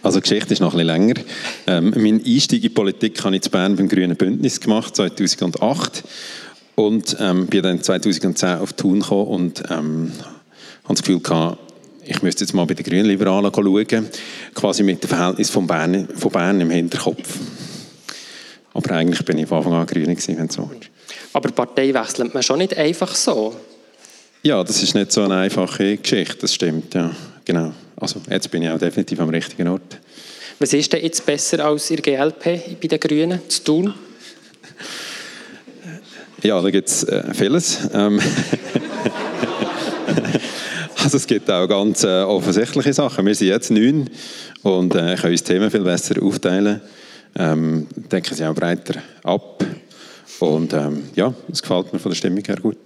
Also 0.03 0.19
die 0.21 0.29
Geschichte 0.29 0.53
ist 0.55 0.61
noch 0.61 0.75
ein 0.75 0.87
bisschen 0.87 0.87
länger. 0.87 1.15
Ähm, 1.67 1.95
mein 1.97 2.25
Einstieg 2.25 2.65
in 2.65 2.75
Politik 2.75 3.23
habe 3.25 3.37
ich 3.37 3.45
in 3.45 3.51
Bern 3.51 3.77
beim 3.77 3.89
Grünen 3.89 4.17
Bündnis 4.17 4.61
gemacht, 4.61 4.97
2008. 4.97 6.05
Und 6.75 7.17
ähm, 7.19 7.47
bin 7.47 7.63
dann 7.63 7.83
2010 7.83 8.59
auf 8.59 8.73
Thun 8.73 9.01
gekommen 9.01 9.27
und 9.27 9.63
ähm, 9.71 10.13
habe 10.85 10.95
das 10.95 11.03
Gefühl 11.03 11.21
gehabt, 11.21 11.59
ich 12.05 12.23
müsste 12.23 12.45
jetzt 12.45 12.55
mal 12.55 12.65
bei 12.65 12.75
den 12.75 12.85
Grünliberalen 12.85 13.53
schauen, 13.55 14.09
quasi 14.55 14.83
mit 14.83 15.03
dem 15.03 15.09
Verhältnis 15.09 15.51
von 15.51 15.67
Bern, 15.67 16.09
von 16.15 16.33
Bern 16.33 16.61
im 16.61 16.71
Hinterkopf. 16.71 17.39
Aber 18.73 18.95
eigentlich 18.95 19.25
bin 19.25 19.39
ich 19.39 19.49
von 19.49 19.59
Anfang 19.59 19.73
an 19.75 19.87
Grüne 19.87 20.15
gewesen, 20.15 20.39
wenn 20.39 20.47
du 20.47 20.55
so 20.55 20.71
willst. 20.71 20.88
Aber 21.33 21.51
Partei 21.51 21.93
wechselt 21.93 22.33
man 22.35 22.43
schon 22.43 22.59
nicht 22.59 22.77
einfach 22.77 23.15
so. 23.15 23.55
Ja, 24.43 24.63
das 24.63 24.83
ist 24.83 24.95
nicht 24.95 25.13
so 25.13 25.23
eine 25.23 25.37
einfache 25.37 25.97
Geschichte, 25.97 26.39
das 26.41 26.55
stimmt, 26.55 26.95
ja, 26.95 27.11
genau. 27.45 27.73
Also 27.97 28.21
jetzt 28.31 28.51
bin 28.51 28.63
ich 28.63 28.71
auch 28.71 28.79
definitiv 28.79 29.21
am 29.21 29.31
richtigen 29.31 29.69
Ort. 29.69 29.99
Was 30.61 30.73
ist 30.73 30.93
denn 30.93 31.03
jetzt 31.03 31.25
besser 31.27 31.65
als 31.65 31.91
ihr 31.91 31.99
GLP 31.99 32.81
bei 32.81 32.89
den 32.89 33.01
Grünen 33.01 33.41
zu 33.49 33.63
tun? 33.65 33.95
Ja, 36.43 36.61
da 36.63 36.71
gibt 36.71 36.89
es 36.89 37.03
äh, 37.05 37.35
vieles. 37.35 37.79
Ähm 37.93 38.21
also 41.03 41.17
es 41.17 41.27
gibt 41.27 41.51
auch 41.51 41.67
ganz 41.67 42.05
äh, 42.05 42.23
offensichtliche 42.23 42.93
Sachen. 42.93 43.27
Wir 43.27 43.35
sind 43.35 43.49
jetzt 43.49 43.71
neun 43.71 44.09
und 44.63 44.95
äh, 44.95 45.17
können 45.17 45.33
uns 45.33 45.43
Themen 45.43 45.71
viel 45.71 45.83
besser 45.83 46.23
aufteilen, 46.23 46.81
ähm, 47.37 47.89
denken 47.97 48.35
sie 48.35 48.45
auch 48.45 48.55
breiter 48.55 49.01
ab. 49.25 49.65
Und 50.41 50.73
ähm, 50.73 51.05
ja, 51.15 51.35
es 51.51 51.63
gefällt 51.63 51.93
mir 51.93 51.99
von 51.99 52.11
der 52.11 52.17
Stimmung 52.17 52.45
her 52.45 52.57
gut. 52.61 52.77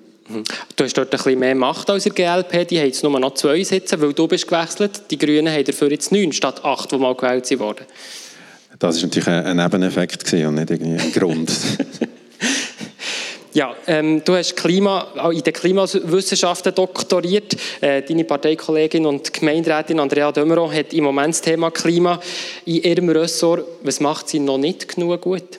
Du 0.76 0.84
hast 0.84 0.96
dort 0.96 1.12
ein 1.12 1.16
bisschen 1.16 1.38
mehr 1.38 1.54
Macht 1.54 1.90
als 1.90 2.06
ihr 2.06 2.12
GLP. 2.12 2.66
Die 2.68 2.78
haben 2.78 2.86
jetzt 2.86 3.02
nur 3.02 3.18
noch 3.18 3.34
zwei 3.34 3.62
Sitze, 3.64 4.00
weil 4.00 4.12
du 4.12 4.26
bist 4.28 4.46
gewechselt. 4.46 5.02
Die 5.10 5.18
Grünen 5.18 5.52
haben 5.52 5.64
dafür 5.64 5.90
jetzt 5.90 6.12
neun 6.12 6.32
statt 6.32 6.64
acht, 6.64 6.90
die 6.92 6.98
mal 6.98 7.14
gewählt 7.14 7.58
wurden. 7.58 7.84
Das 8.78 8.96
ist 8.96 9.02
natürlich 9.02 9.28
ein, 9.28 9.56
Nebeneffekt 9.56 10.32
und 10.32 10.54
nicht 10.54 10.70
irgendwie 10.70 11.00
ein 11.00 11.12
Grund. 11.12 11.52
Ja, 13.54 13.76
ähm, 13.86 14.22
du 14.24 14.34
hast 14.34 14.56
Klima, 14.56 15.08
auch 15.18 15.30
in 15.30 15.42
den 15.42 15.52
Klimawissenschaften 15.52 16.74
doktoriert. 16.74 17.54
Äh, 17.82 18.00
deine 18.00 18.24
Parteikollegin 18.24 19.04
und 19.04 19.30
Gemeinderätin 19.30 20.00
Andrea 20.00 20.32
Dömeron 20.32 20.72
hat 20.72 20.94
im 20.94 21.04
Moment 21.04 21.34
das 21.34 21.42
Thema 21.42 21.70
Klima 21.70 22.18
in 22.64 22.82
ihrem 22.82 23.10
Ressort. 23.10 23.66
Was 23.82 24.00
macht 24.00 24.30
sie 24.30 24.38
noch 24.38 24.56
nicht 24.56 24.88
genug 24.88 25.20
gut? 25.20 25.58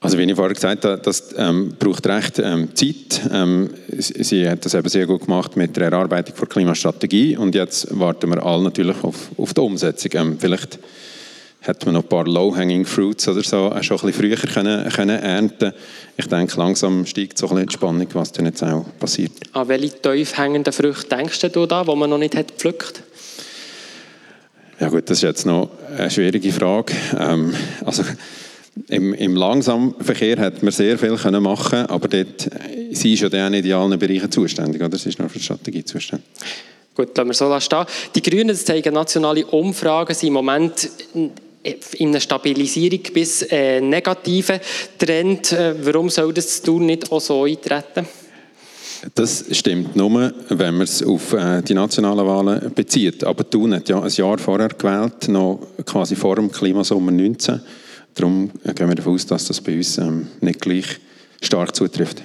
Also 0.00 0.18
wie 0.18 0.24
ich 0.24 0.36
vorher 0.36 0.54
gesagt 0.54 0.84
habe, 0.84 1.00
das 1.02 1.34
ähm, 1.36 1.74
braucht 1.78 2.06
recht 2.06 2.38
ähm, 2.38 2.68
Zeit. 2.74 3.22
Ähm, 3.32 3.70
sie 3.88 4.22
sie 4.22 4.48
hat 4.48 4.64
das 4.64 4.74
eben 4.74 4.88
sehr 4.88 5.06
gut 5.06 5.22
gemacht 5.22 5.56
mit 5.56 5.76
der 5.76 5.84
Erarbeitung 5.84 6.34
der 6.38 6.46
Klimastrategie 6.46 7.36
und 7.36 7.54
jetzt 7.54 7.98
warten 7.98 8.30
wir 8.30 8.44
alle 8.44 8.64
natürlich 8.64 9.02
auf, 9.02 9.30
auf 9.36 9.54
die 9.54 9.60
Umsetzung. 9.60 10.10
Ähm, 10.14 10.36
vielleicht 10.38 10.78
hätte 11.60 11.86
man 11.86 11.94
noch 11.94 12.02
ein 12.02 12.08
paar 12.08 12.26
Low-Hanging 12.26 12.84
Fruits 12.84 13.26
oder 13.28 13.42
so 13.42 13.72
auch 13.72 13.82
schon 13.82 13.98
ein 13.98 14.06
bisschen 14.06 14.36
früher 14.36 14.36
können, 14.36 14.88
können 14.90 15.18
ernten 15.18 15.72
Ich 16.16 16.26
denke, 16.26 16.56
langsam 16.58 17.06
steigt 17.06 17.38
so 17.38 17.46
ein 17.46 17.54
bisschen 17.54 17.68
die 17.68 17.72
Spannung, 17.72 18.06
was 18.12 18.32
dann 18.32 18.46
jetzt 18.46 18.62
auch 18.62 18.84
passiert. 18.98 19.32
An 19.52 19.68
welche 19.68 20.00
tief 20.00 20.36
hängenden 20.36 20.72
Früchte 20.72 21.16
denkst 21.16 21.40
du 21.52 21.66
da, 21.66 21.82
die 21.84 21.96
man 21.96 22.10
noch 22.10 22.18
nicht 22.18 22.36
hat 22.36 22.48
gepflückt? 22.48 23.02
Ja 24.78 24.90
gut, 24.90 25.08
das 25.08 25.18
ist 25.18 25.22
jetzt 25.22 25.46
noch 25.46 25.70
eine 25.96 26.10
schwierige 26.10 26.52
Frage. 26.52 26.92
Ähm, 27.18 27.54
also 27.84 28.04
im, 28.88 29.14
im 29.14 29.36
Langsamverkehr 29.36 30.38
hat 30.38 30.62
man 30.62 30.72
sehr 30.72 30.98
viel 30.98 31.16
können 31.16 31.42
machen, 31.42 31.86
aber 31.86 32.08
dort, 32.08 32.48
sie 32.92 33.14
ist 33.14 33.22
ja 33.22 33.50
nicht 33.50 33.64
in 33.64 33.72
allen 33.72 33.98
Bereichen 33.98 34.30
zuständig, 34.30 34.82
oder? 34.82 34.96
Sie 34.98 35.08
ist 35.08 35.18
nur 35.18 35.28
für 35.28 35.38
die 35.38 35.44
Strategie 35.44 35.84
zuständig. 35.84 36.26
Gut, 36.94 37.16
lassen 37.16 37.28
wir 37.28 37.34
so 37.34 37.60
stehen. 37.60 37.84
Die 38.14 38.22
Grünen, 38.22 38.48
das 38.48 38.64
zeigen 38.64 38.94
nationale 38.94 39.44
Umfragen, 39.46 40.14
sind 40.14 40.28
im 40.28 40.34
Moment 40.34 40.90
in 41.12 42.08
einem 42.08 42.20
Stabilisierung 42.20 43.00
bis 43.12 43.42
äh, 43.42 43.80
negativen 43.80 44.60
Trend. 44.98 45.52
Äh, 45.52 45.74
warum 45.84 46.08
soll 46.08 46.32
das 46.32 46.62
tun 46.62 46.86
nicht 46.86 47.10
auch 47.10 47.20
so 47.20 47.44
eintreten? 47.44 48.06
Das 49.14 49.44
stimmt 49.50 49.94
nur, 49.94 50.32
wenn 50.48 50.74
man 50.74 50.82
es 50.82 51.02
auf 51.02 51.32
äh, 51.32 51.62
die 51.62 51.74
nationalen 51.74 52.26
Wahlen 52.26 52.72
bezieht. 52.74 53.24
Aber 53.24 53.48
Thun 53.48 53.74
hat 53.74 53.88
ja 53.88 54.00
ein 54.00 54.10
Jahr 54.10 54.38
vorher 54.38 54.68
gewählt, 54.68 55.28
noch 55.28 55.60
quasi 55.84 56.16
vor 56.16 56.36
dem 56.36 56.50
Klimasommer 56.50 57.12
19. 57.12 57.60
Darum 58.16 58.50
gehen 58.64 58.88
wir 58.88 58.94
davon 58.94 59.14
aus, 59.14 59.26
dass 59.26 59.44
das 59.44 59.60
bei 59.60 59.76
uns 59.76 59.98
ähm, 59.98 60.26
nicht 60.40 60.60
gleich 60.60 60.98
stark 61.40 61.76
zutrifft. 61.76 62.22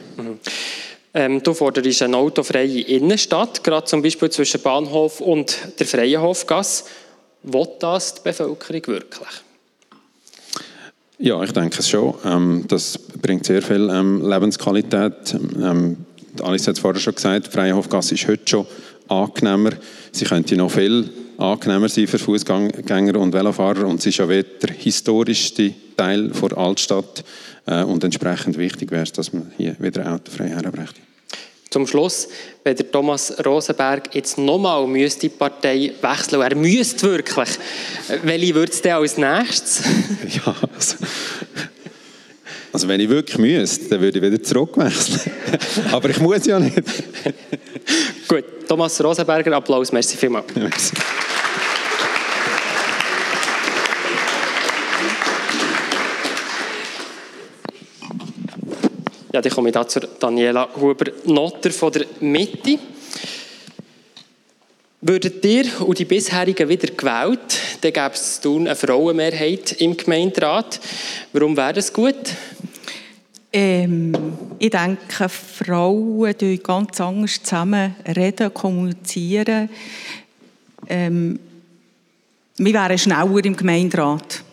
Ähm, 1.13 1.43
du 1.43 1.53
forderst 1.53 2.01
eine 2.01 2.15
autofreie 2.15 2.81
Innenstadt, 2.81 3.63
gerade 3.63 3.85
zum 3.85 4.01
Beispiel 4.01 4.29
zwischen 4.29 4.61
Bahnhof 4.61 5.19
und 5.19 5.57
der 5.77 5.85
Freienhofgasse. 5.85 6.85
Will 7.43 7.67
das 7.79 8.15
die 8.15 8.21
Bevölkerung 8.23 8.87
wirklich? 8.87 9.29
Ja, 11.19 11.43
ich 11.43 11.51
denke 11.51 11.79
es 11.79 11.89
schon. 11.89 12.15
Ähm, 12.23 12.65
das 12.67 12.97
bringt 12.97 13.45
sehr 13.45 13.61
viel 13.61 13.89
ähm, 13.89 14.27
Lebensqualität. 14.27 15.35
Ähm, 15.61 15.97
Alice 16.41 16.67
hat 16.67 16.75
es 16.75 16.79
vorher 16.79 17.01
schon 17.01 17.15
gesagt, 17.15 17.47
die 17.47 17.51
Freienhofgasse 17.51 18.15
ist 18.15 18.27
heute 18.27 18.49
schon 18.49 18.65
angenehmer. 19.09 19.71
Sie 20.13 20.25
könnte 20.25 20.55
noch 20.55 20.71
viel 20.71 21.09
angenehmer 21.41 21.89
sein 21.89 22.07
für 22.07 22.19
Fußgänger 22.19 23.19
und 23.19 23.33
Velofahrer 23.33 23.87
und 23.87 24.01
sie 24.01 24.09
ist 24.09 24.17
ja 24.19 24.29
wieder 24.29 24.43
der 24.43 24.75
historischste 24.75 25.73
Teil 25.97 26.29
der 26.29 26.57
Altstadt 26.57 27.23
äh, 27.65 27.83
und 27.83 28.03
entsprechend 28.03 28.57
wichtig 28.57 28.91
wäre 28.91 29.03
es, 29.03 29.11
dass 29.11 29.33
man 29.33 29.51
hier 29.57 29.75
wieder 29.79 30.13
autofrei 30.13 30.49
herbrächte. 30.49 31.01
Zum 31.71 31.87
Schluss, 31.87 32.27
wenn 32.65 32.75
der 32.75 32.91
Thomas 32.91 33.33
Rosenberg 33.45 34.13
jetzt 34.13 34.37
nochmal 34.37 34.85
müsste 34.87 35.21
die 35.21 35.29
Partei 35.29 35.93
wechseln, 36.01 36.41
er 36.41 36.55
müsste 36.55 37.09
wirklich, 37.09 37.49
welche 38.23 38.55
würde 38.55 38.71
es 38.73 38.81
denn 38.81 38.91
als 38.91 39.17
nächstes? 39.17 39.81
ja, 40.45 40.53
also, 40.75 40.97
also 42.73 42.87
wenn 42.89 42.99
ich 42.99 43.07
wirklich 43.07 43.37
müsste, 43.37 43.87
dann 43.87 44.01
würde 44.01 44.19
ich 44.19 44.23
wieder 44.23 44.43
zurückwechseln. 44.43 45.31
Aber 45.93 46.09
ich 46.09 46.19
muss 46.19 46.45
ja 46.45 46.59
nicht. 46.59 46.83
Gut, 48.27 48.43
Thomas 48.67 49.01
Rosenberger, 49.01 49.53
Applaus, 49.55 49.93
merci 49.93 50.17
vielmals. 50.17 50.53
Merci. 50.53 50.93
Ja, 59.33 59.41
dann 59.41 59.51
komme 59.51 59.69
ich 59.69 59.73
da 59.73 59.87
zu 59.87 60.01
Daniela 60.19 60.67
Huber-Notter 60.75 61.71
von 61.71 61.91
der 61.93 62.05
Mitte. 62.19 62.77
Würdet 64.99 65.43
ihr 65.45 65.65
und 65.81 65.97
die 65.97 66.05
bisherigen 66.05 66.67
wieder 66.67 66.93
gewählt, 66.93 67.59
dann 67.79 67.93
gäbe 67.93 68.13
es 68.13 68.41
eine 68.45 68.75
Frauenmehrheit 68.75 69.71
im 69.79 69.95
Gemeinderat. 69.95 70.79
Warum 71.31 71.55
wäre 71.55 71.73
das 71.73 71.93
gut? 71.93 72.15
Ähm, 73.53 74.13
ich 74.59 74.69
denke, 74.69 75.29
Frauen 75.29 76.25
reden 76.25 76.61
ganz 76.61 77.01
anders 77.01 77.41
zusammen 77.41 77.95
reden, 78.15 78.53
kommunizieren. 78.53 79.69
Ähm, 80.87 81.39
wir 82.57 82.73
wären 82.73 82.97
schneller 82.97 83.45
im 83.45 83.55
Gemeinderat. 83.55 84.43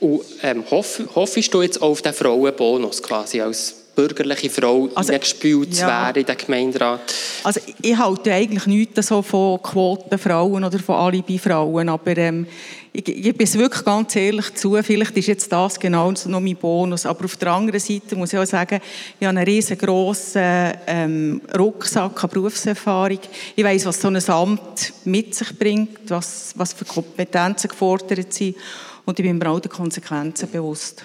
Und 0.00 0.22
ähm, 0.42 0.64
hoff, 0.70 1.00
hoffst 1.14 1.52
du 1.52 1.62
jetzt 1.62 1.80
auf 1.80 2.00
den 2.02 2.14
Frauenbonus 2.14 3.02
quasi 3.02 3.40
als 3.40 3.76
bürgerliche 3.94 4.48
Frau 4.48 4.88
also, 4.94 5.12
gespült 5.12 5.74
zu 5.74 5.86
werden 5.86 6.20
in 6.20 6.26
den 6.26 6.36
Gemeinderat? 6.36 7.14
Also 7.44 7.60
ich 7.82 7.96
halte 7.96 8.32
eigentlich 8.32 8.66
nichts 8.66 9.06
so 9.06 9.20
von 9.20 9.62
Quotenfrauen 9.62 10.64
oder 10.64 10.78
von 10.78 10.96
Alibi-Frauen, 10.96 11.88
aber 11.88 12.16
ähm, 12.16 12.46
ich 12.92 13.04
gebe 13.04 13.44
es 13.44 13.56
wirklich 13.56 13.84
ganz 13.84 14.16
ehrlich 14.16 14.54
zu, 14.54 14.76
vielleicht 14.82 15.16
ist 15.16 15.28
jetzt 15.28 15.52
das 15.52 15.78
genau 15.78 16.10
noch 16.10 16.40
mein 16.40 16.56
Bonus, 16.56 17.06
aber 17.06 17.26
auf 17.26 17.36
der 17.36 17.52
anderen 17.52 17.78
Seite 17.78 18.16
muss 18.16 18.32
ich 18.32 18.38
auch 18.38 18.46
sagen, 18.46 18.80
ich 19.18 19.26
habe 19.26 19.38
einen 19.38 19.46
riesengroßen 19.46 20.72
ähm, 20.86 21.40
Rucksack 21.56 22.24
an 22.24 22.30
Berufserfahrung. 22.30 23.20
Ich 23.54 23.64
weiß, 23.64 23.86
was 23.86 24.00
so 24.00 24.08
ein 24.08 24.28
Amt 24.28 24.92
mit 25.04 25.34
sich 25.34 25.56
bringt, 25.56 25.98
was, 26.08 26.52
was 26.56 26.72
für 26.72 26.84
Kompetenzen 26.84 27.68
gefordert 27.68 28.32
sind 28.32 28.56
und 29.04 29.18
ich 29.18 29.24
bin 29.24 29.38
mir 29.38 29.48
auch 29.48 29.60
der 29.60 29.70
Konsequenzen 29.70 30.50
bewusst. 30.50 31.04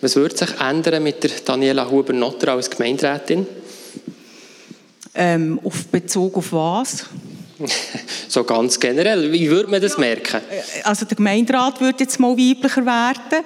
Was 0.00 0.16
würde 0.16 0.36
sich 0.36 0.60
ändern 0.60 1.02
mit 1.02 1.22
der 1.22 1.30
Daniela 1.44 1.90
Huber-Notter 1.90 2.52
als 2.52 2.70
Gemeinderätin? 2.70 3.46
Ähm, 5.14 5.60
auf 5.64 5.86
Bezug 5.88 6.36
auf 6.36 6.52
was? 6.52 7.06
so 8.28 8.44
ganz 8.44 8.78
generell. 8.78 9.30
Wie 9.32 9.50
würde 9.50 9.70
man 9.70 9.80
das 9.80 9.98
merken? 9.98 10.40
Also 10.84 11.04
der 11.04 11.16
Gemeinderat 11.16 11.80
würde 11.80 12.04
jetzt 12.04 12.18
mal 12.18 12.36
weiblicher 12.36 12.86
werden. 12.86 13.44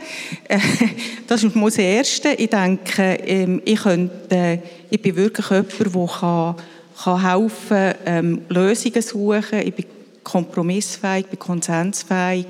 Das 1.27 1.43
ist 1.43 1.57
mal 1.57 1.65
das 1.67 1.79
Erste. 1.79 2.29
Ich 2.35 2.51
denke, 2.51 3.03
ähm, 3.25 3.63
ich, 3.65 3.83
könnte, 3.83 4.63
ich 4.91 5.01
bin 5.01 5.17
wirklich 5.17 5.49
jemand, 5.49 5.81
der 5.81 6.07
kann, 6.21 6.57
kann 7.03 7.23
helfen 7.23 7.95
ähm, 8.05 8.43
Lösungen 8.51 9.01
suchen. 9.03 9.61
Ich 9.61 9.75
bin 9.75 9.87
kompromissfähig, 10.25 11.27
bin 11.27 11.39
konsensfähig, 11.39 12.47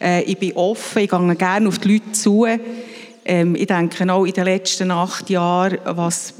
äh, 0.00 0.22
ich 0.22 0.38
bin 0.38 0.52
offen, 0.54 1.02
ich 1.02 1.10
gehe 1.10 1.34
gerne 1.36 1.68
auf 1.68 1.78
die 1.78 1.92
Leute 1.94 2.12
zu. 2.12 2.46
Ähm, 3.24 3.56
ich 3.56 3.66
denke 3.66 4.12
auch 4.12 4.24
in 4.24 4.32
den 4.32 4.44
letzten 4.44 4.90
acht 4.90 5.28
Jahren, 5.28 5.78
was 5.84 6.34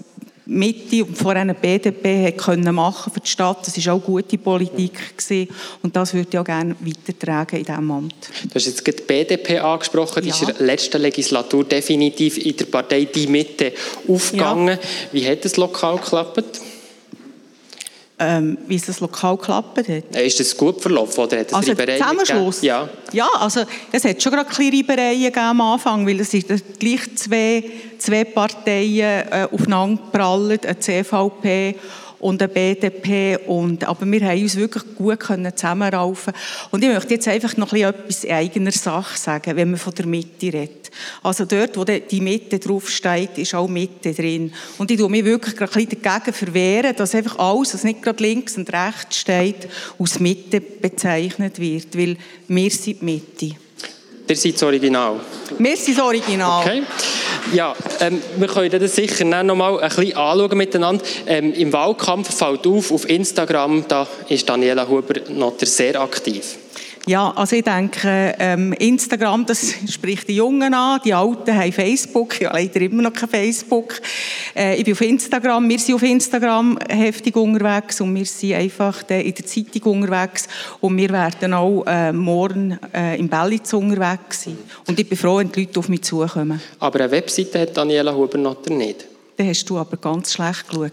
Mitte 0.47 1.05
und 1.05 1.19
vor 1.19 1.35
allem 1.35 1.55
BDP 1.57 2.33
können 2.33 2.73
machen 2.75 3.13
für 3.13 3.21
die 3.21 3.29
Stadt. 3.29 3.67
Das 3.67 3.85
war 3.85 3.95
auch 3.95 4.03
gute 4.03 4.39
Politik 4.39 5.17
gewesen. 5.17 5.49
und 5.83 5.95
das 5.97 6.15
würde 6.15 6.29
ich 6.31 6.39
auch 6.39 6.45
gerne 6.45 6.77
weitertragen 6.81 7.57
in 7.57 7.65
diesem 7.65 7.91
Amt. 7.91 8.15
Du 8.45 8.55
hast 8.55 8.67
jetzt 8.67 8.87
die 8.87 8.93
BDP 8.93 9.59
angesprochen, 9.59 10.23
die 10.23 10.29
ja. 10.29 10.35
ist 10.35 10.43
in 10.43 10.55
der 10.57 10.67
letzten 10.67 11.03
Legislatur 11.03 11.65
definitiv 11.65 12.39
in 12.39 12.57
der 12.57 12.67
Partei 12.67 13.07
Die 13.07 13.27
Mitte 13.27 13.73
aufgegangen. 14.07 14.79
Ja. 14.81 14.89
Wie 15.13 15.29
hat 15.29 15.45
das 15.45 15.57
lokal 15.57 15.97
geklappt? 15.97 16.61
Ähm, 18.19 18.57
wie 18.67 18.77
es 18.77 18.87
das 18.87 19.01
lokal 19.01 19.37
geklappt 19.37 19.77
hat. 19.77 20.17
Ist 20.17 20.41
das 20.41 20.57
gut 20.57 20.81
verlaufen 20.81 21.25
oder 21.25 21.41
hat 21.41 21.49
es 21.49 21.53
also 21.53 21.73
Reibereien 21.73 21.99
Zusammenschluss? 21.99 22.63
Ja. 22.63 22.89
ja, 23.13 23.29
also 23.35 23.65
es 23.93 24.05
hat 24.05 24.23
schon 24.23 24.33
gerade 24.33 24.49
ein 24.49 24.75
Reibereien 24.75 25.37
am 25.37 25.61
Anfang, 25.61 26.07
weil 26.07 26.21
es 26.21 26.33
ist 26.33 26.49
gleich 26.79 27.15
zwei, 27.17 27.65
zwei 27.99 28.25
Parteien 28.25 29.29
äh, 29.31 29.49
aufeinander 29.51 30.03
prallen, 30.11 30.59
eine 30.65 30.79
CVP 30.79 31.75
und 32.19 32.41
eine 32.41 32.49
BDP. 32.49 33.39
Und, 33.47 33.87
aber 33.87 34.07
wir 34.07 34.21
haben 34.27 34.43
uns 34.43 34.57
wirklich 34.57 34.85
gut 34.97 35.23
zusammenraufen 35.23 36.33
Und 36.71 36.83
ich 36.83 36.89
möchte 36.89 37.15
jetzt 37.15 37.29
einfach 37.29 37.57
noch 37.59 37.73
etwas 37.73 38.25
in 38.25 38.33
eigener 38.33 38.73
Sache 38.73 39.19
sagen, 39.19 39.57
wenn 39.57 39.71
man 39.71 39.79
von 39.79 39.95
der 39.95 40.07
Mitte 40.07 40.47
redet. 40.47 40.86
Also 41.23 41.45
dort, 41.45 41.77
wo 41.77 41.85
die 41.85 42.21
Mitte 42.21 42.59
draufsteht, 42.59 43.39
ist 43.39 43.55
auch 43.55 43.69
Mitte 43.69 44.13
drin. 44.13 44.53
Und 44.79 44.91
ich 44.91 44.99
tue 44.99 45.11
mich 45.11 45.25
wirklich 45.25 45.61
ein 45.61 45.67
bisschen 45.67 46.03
dagegen 46.03 46.33
verwehren, 46.33 46.97
dass 46.97 47.15
einfach 47.15 47.39
alles, 47.39 47.75
was 47.75 47.85
nicht 47.85 48.03
gerade 48.03 48.23
links 48.23 48.57
und 48.57 48.73
rechts 48.73 49.19
steht, 49.19 49.69
aus 49.99 50.21
Mitte 50.21 50.61
bezeichnet 50.61 51.59
wird. 51.59 51.97
Weil 51.97 52.17
wir 52.49 52.71
sind 52.71 53.03
Mitte. 53.03 53.57
Ihr 54.29 54.37
seid 54.37 54.55
das 54.55 54.63
Original. 54.65 55.21
Wir 55.59 55.77
sind 55.77 55.99
das 55.99 56.05
Original. 56.05 56.63
Okay. 56.63 56.83
Ja, 57.53 57.77
ähm, 58.01 58.21
wir 58.37 58.49
können 58.49 58.71
das 58.71 58.97
sicher 58.97 59.25
noch 59.25 59.55
mal 59.55 59.79
ein 59.79 59.89
bisschen 59.89 60.17
anschauen 60.17 60.59
miteinander. 60.59 61.05
Ähm, 61.27 61.53
Im 61.53 61.73
Wahlkampf 61.73 62.35
fällt 62.37 62.67
auf, 62.67 62.91
auf 62.91 63.09
Instagram, 63.09 63.85
da 63.87 64.07
ist 64.29 64.49
Daniela 64.49 64.89
Huber 64.89 65.15
noch 65.31 65.55
sehr 65.61 66.01
aktiv. 66.01 66.57
Ja, 67.09 67.33
also 67.37 67.55
ich 67.55 67.63
denke, 67.63 68.35
ähm, 68.41 68.73
Instagram, 68.73 69.47
das 69.47 69.75
spricht 69.89 70.27
die 70.27 70.35
Jungen 70.35 70.75
an, 70.75 71.01
die 71.05 71.15
Alten 71.15 71.57
haben 71.57 71.71
Facebook, 71.71 72.41
ja 72.41 72.53
leider 72.53 72.81
immer 72.81 73.03
noch 73.03 73.13
kein 73.13 73.29
Facebook. 73.29 74.01
Äh, 74.57 74.75
ich 74.75 74.85
bin 74.85 74.93
auf 74.93 75.01
Instagram, 75.03 75.69
wir 75.69 75.79
sind 75.79 75.95
auf 75.95 76.03
Instagram 76.03 76.77
heftig 76.89 77.37
unterwegs 77.37 78.01
und 78.01 78.13
wir 78.13 78.25
sind 78.25 78.55
einfach 78.55 79.09
in 79.09 79.33
der 79.33 79.47
Zeitung 79.47 79.83
unterwegs 79.83 80.49
und 80.81 80.97
wir 80.97 81.11
werden 81.11 81.55
auch 81.55 81.85
äh, 81.87 82.13
morgen 82.13 82.77
äh, 82.93 83.17
im 83.21 83.29
Bellitz 83.29 83.73
unterwegs 83.73 84.43
sein. 84.43 84.59
Und 84.89 84.99
ich 84.99 85.09
bin 85.09 85.17
froh, 85.17 85.37
wenn 85.37 85.53
die 85.53 85.61
Leute 85.61 85.79
auf 85.79 85.89
mich 85.89 86.03
zukommen. 86.03 86.61
Aber 86.81 86.99
eine 86.99 87.11
Webseite 87.13 87.61
hat 87.61 87.77
Daniela 87.77 88.13
Huber-Notter 88.17 88.75
nicht? 88.75 89.07
Dann 89.37 89.49
hast 89.49 89.69
du 89.69 89.77
aber 89.77 89.99
ganz 89.99 90.33
schlecht 90.33 90.67
geschaut. 90.67 90.93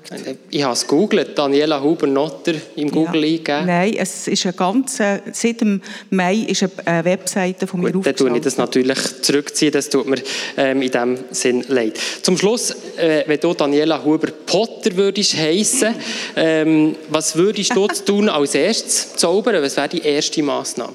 Ich 0.50 0.64
habe 0.64 0.74
es 0.74 0.86
gegoogelt, 0.86 1.38
Daniela 1.38 1.82
Huber-Notter 1.82 2.56
im 2.76 2.91
Google 2.91 3.24
ja. 3.24 3.32
eingegeben. 3.32 3.66
Nein, 3.66 3.94
es 3.98 4.28
ist 4.28 4.46
eine 4.46 4.54
ganze, 4.54 5.22
seit 5.32 5.62
dem 5.62 5.82
Mai 6.10 6.36
ist 6.48 6.66
eine 6.84 7.06
Webseite 7.06 7.68
von 7.68 7.80
mir 7.80 7.94
Gut, 7.94 8.06
Dann 8.06 8.16
tue 8.16 8.36
ich 8.36 8.44
das 8.44 8.58
natürlich 8.58 8.98
zurückziehen, 9.22 9.72
das 9.72 9.89
tut 9.89 10.08
mir 10.08 10.18
ähm, 10.58 10.82
in 10.82 10.91
diesem 10.91 11.18
Sinn 11.32 11.64
leid. 11.70 11.98
Zum 12.22 12.38
Schluss, 12.38 12.72
äh, 12.98 13.24
wenn 13.28 13.39
du 13.39 13.54
Daniela 13.54 14.04
Huber-Potter 14.04 14.94
würdest 14.98 15.38
heissen, 15.38 15.96
ähm, 16.36 16.98
was 17.10 17.38
würdest 17.38 17.74
du 17.74 17.88
tun 17.88 18.28
als 18.28 18.56
erstes 18.56 19.16
zaubern? 19.16 19.64
Was 19.64 19.78
wäre 19.78 19.88
die 19.88 20.02
erste 20.02 20.44
Massnahme? 20.44 20.94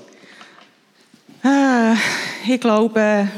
Äh, 1.43 1.95
ich 2.53 2.61
glaube, 2.61 3.29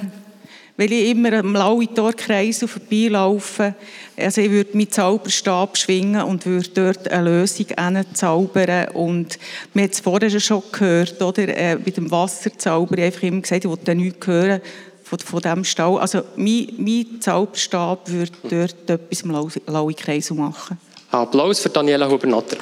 weil 0.80 0.92
ich 0.92 1.10
immer 1.10 1.34
am 1.34 1.52
Lauitor-Kreis 1.52 2.64
vorbeilaufe. 2.66 3.74
Also 4.16 4.40
ich 4.40 4.50
würde 4.50 4.74
meinen 4.74 4.90
Zauberstab 4.90 5.76
schwingen 5.76 6.22
und 6.22 6.46
würde 6.46 6.70
dort 6.70 7.06
eine 7.06 7.28
Lösung 7.28 7.66
zaubern. 8.14 8.88
Und 8.94 9.38
wir 9.74 9.82
haben 9.82 9.90
es 9.90 10.00
vorher 10.00 10.40
schon 10.40 10.62
gehört, 10.72 11.20
oder? 11.20 11.54
Äh, 11.54 11.76
mit 11.76 11.98
dem 11.98 12.10
Wasserzauber. 12.10 12.96
Ich 12.96 13.00
habe 13.00 13.06
einfach 13.08 13.22
immer 13.24 13.40
gesagt, 13.42 13.64
ich 13.64 13.70
wollte 13.70 13.94
nichts 13.94 14.26
hören 14.26 14.62
von, 15.04 15.18
von 15.18 15.40
diesem 15.42 15.64
Stall. 15.64 15.98
Also 15.98 16.22
mein, 16.36 16.68
mein 16.78 17.20
Zauberstab 17.20 18.10
würde 18.10 18.32
dort 18.48 18.88
etwas 18.88 19.20
im 19.20 19.32
Laui-Kreis 19.66 20.30
machen. 20.30 20.78
Applaus 21.10 21.60
für 21.60 21.68
Daniela 21.68 22.08
Huber-Notter. 22.08 22.56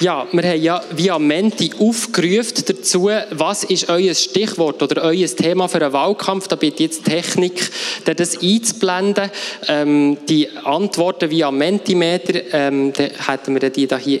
Ja, 0.00 0.28
wir 0.30 0.44
haben 0.44 0.62
ja 0.62 0.80
via 0.94 1.18
Menti 1.18 1.72
aufgerufen 1.76 2.62
dazu, 2.66 3.10
was 3.30 3.64
ist 3.64 3.88
euer 3.88 4.14
Stichwort 4.14 4.80
oder 4.80 5.02
euer 5.02 5.26
Thema 5.26 5.66
für 5.66 5.82
einen 5.82 5.92
Wahlkampf. 5.92 6.46
Da 6.46 6.54
bitte 6.54 6.84
jetzt 6.84 7.04
Technik, 7.04 7.68
das 8.04 8.40
einzublenden. 8.40 9.28
Ähm, 9.66 10.16
die 10.28 10.48
Antworten 10.62 11.30
via 11.30 11.50
Mentimeter, 11.50 12.40
ähm, 12.52 12.92
da 12.92 13.04
hätten 13.26 13.60
wir 13.60 13.70
die 13.70 13.88
da 13.88 13.98
hier 13.98 14.20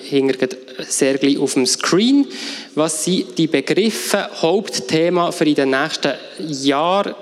sehr 0.80 1.16
gleich 1.16 1.38
auf 1.38 1.54
dem 1.54 1.64
Screen. 1.64 2.26
Was 2.74 3.04
sind 3.04 3.38
die 3.38 3.46
Begriffe, 3.46 4.30
Hauptthema 4.42 5.30
für 5.30 5.44
in 5.44 5.54
den 5.54 5.70
nächsten 5.70 6.14
Jahren? 6.38 7.14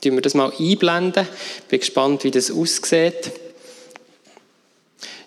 Tun 0.00 0.14
wir 0.14 0.22
das 0.22 0.34
mal 0.34 0.52
einblenden. 0.56 1.26
Bin 1.68 1.80
gespannt, 1.80 2.22
wie 2.22 2.30
das 2.30 2.52
aussieht. 2.52 3.41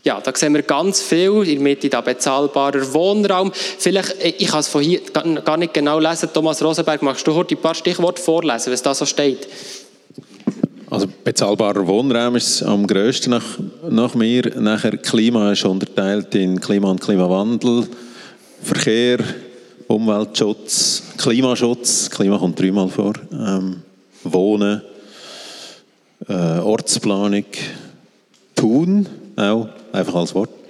Ja, 0.06 0.22
da 0.22 0.32
sehen 0.36 0.54
wir 0.54 0.62
ganz 0.62 1.02
viel, 1.02 1.42
in 1.48 1.56
der 1.56 1.62
Mitte 1.62 1.90
da 1.90 2.00
bezahlbarer 2.00 2.94
Wohnraum. 2.94 3.52
Vielleicht, 3.52 4.22
äh, 4.24 4.36
ich 4.38 4.50
kann 4.50 4.60
es 4.60 4.68
von 4.68 4.84
hier 4.84 5.02
gar 5.12 5.58
nicht 5.58 5.74
genau 5.74 5.98
lesen, 5.98 6.30
Thomas 6.32 6.62
Rosenberg, 6.62 7.02
magst 7.02 7.26
du 7.26 7.34
heute 7.34 7.56
ein 7.56 7.62
paar 7.62 7.74
Stichworte 7.74 8.22
vorlesen, 8.22 8.72
was 8.72 8.84
da 8.84 8.94
so 8.94 9.08
steht? 9.08 9.48
Also 10.92 11.08
bezahlbarer 11.24 11.88
Wohnraum 11.88 12.36
ist 12.36 12.62
am 12.62 12.86
grössten 12.86 13.32
nach, 13.32 13.58
nach 13.90 14.14
mir. 14.14 14.44
Nachher 14.60 14.96
Klima 14.98 15.52
ist 15.54 15.66
unterteilt 15.66 16.36
in 16.36 16.62
Klima 16.62 16.92
und 16.92 17.02
Klimawandel, 17.02 17.88
Verkehr, 18.62 19.18
Umweltschutz, 19.88 21.02
Klimaschutz, 21.18 22.12
Klima 22.12 22.38
kommt 22.38 22.60
dreimal 22.60 22.90
vor, 22.90 23.14
ähm, 23.32 23.82
Wohnen, 24.24 24.84
äh, 26.28 26.60
Ortsplanung, 26.60 27.46
Tun 28.56 29.08
auch 29.36 29.68
einfach 29.96 30.16
als 30.16 30.36
Wort. 30.36 30.50
Genau. 30.50 30.66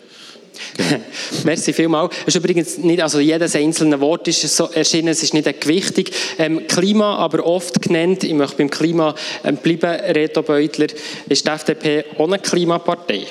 Merci 1.43 1.73
vielmals. 1.73 2.13
Es 2.21 2.35
ist 2.35 2.35
übrigens 2.35 2.77
nicht, 2.77 3.01
also 3.01 3.19
jedes 3.19 3.55
einzelne 3.55 3.99
Wort 3.99 4.27
ist 4.27 4.41
so 4.41 4.69
erschienen, 4.73 5.09
es 5.09 5.23
ist 5.23 5.33
nicht 5.33 5.61
gewichtig. 5.61 6.11
Ähm, 6.37 6.67
Klima, 6.67 7.15
aber 7.17 7.45
oft 7.45 7.81
genannt, 7.81 8.23
ich 8.23 8.33
möchte 8.33 8.57
beim 8.57 8.69
Klima 8.69 9.15
ähm, 9.43 9.57
bleiben, 9.57 9.99
Reto 10.13 10.41
Beutler, 10.41 10.87
ist 11.29 11.45
die 11.45 11.49
FDP 11.49 12.05
ohne 12.17 12.39
Klimapartei? 12.39 13.27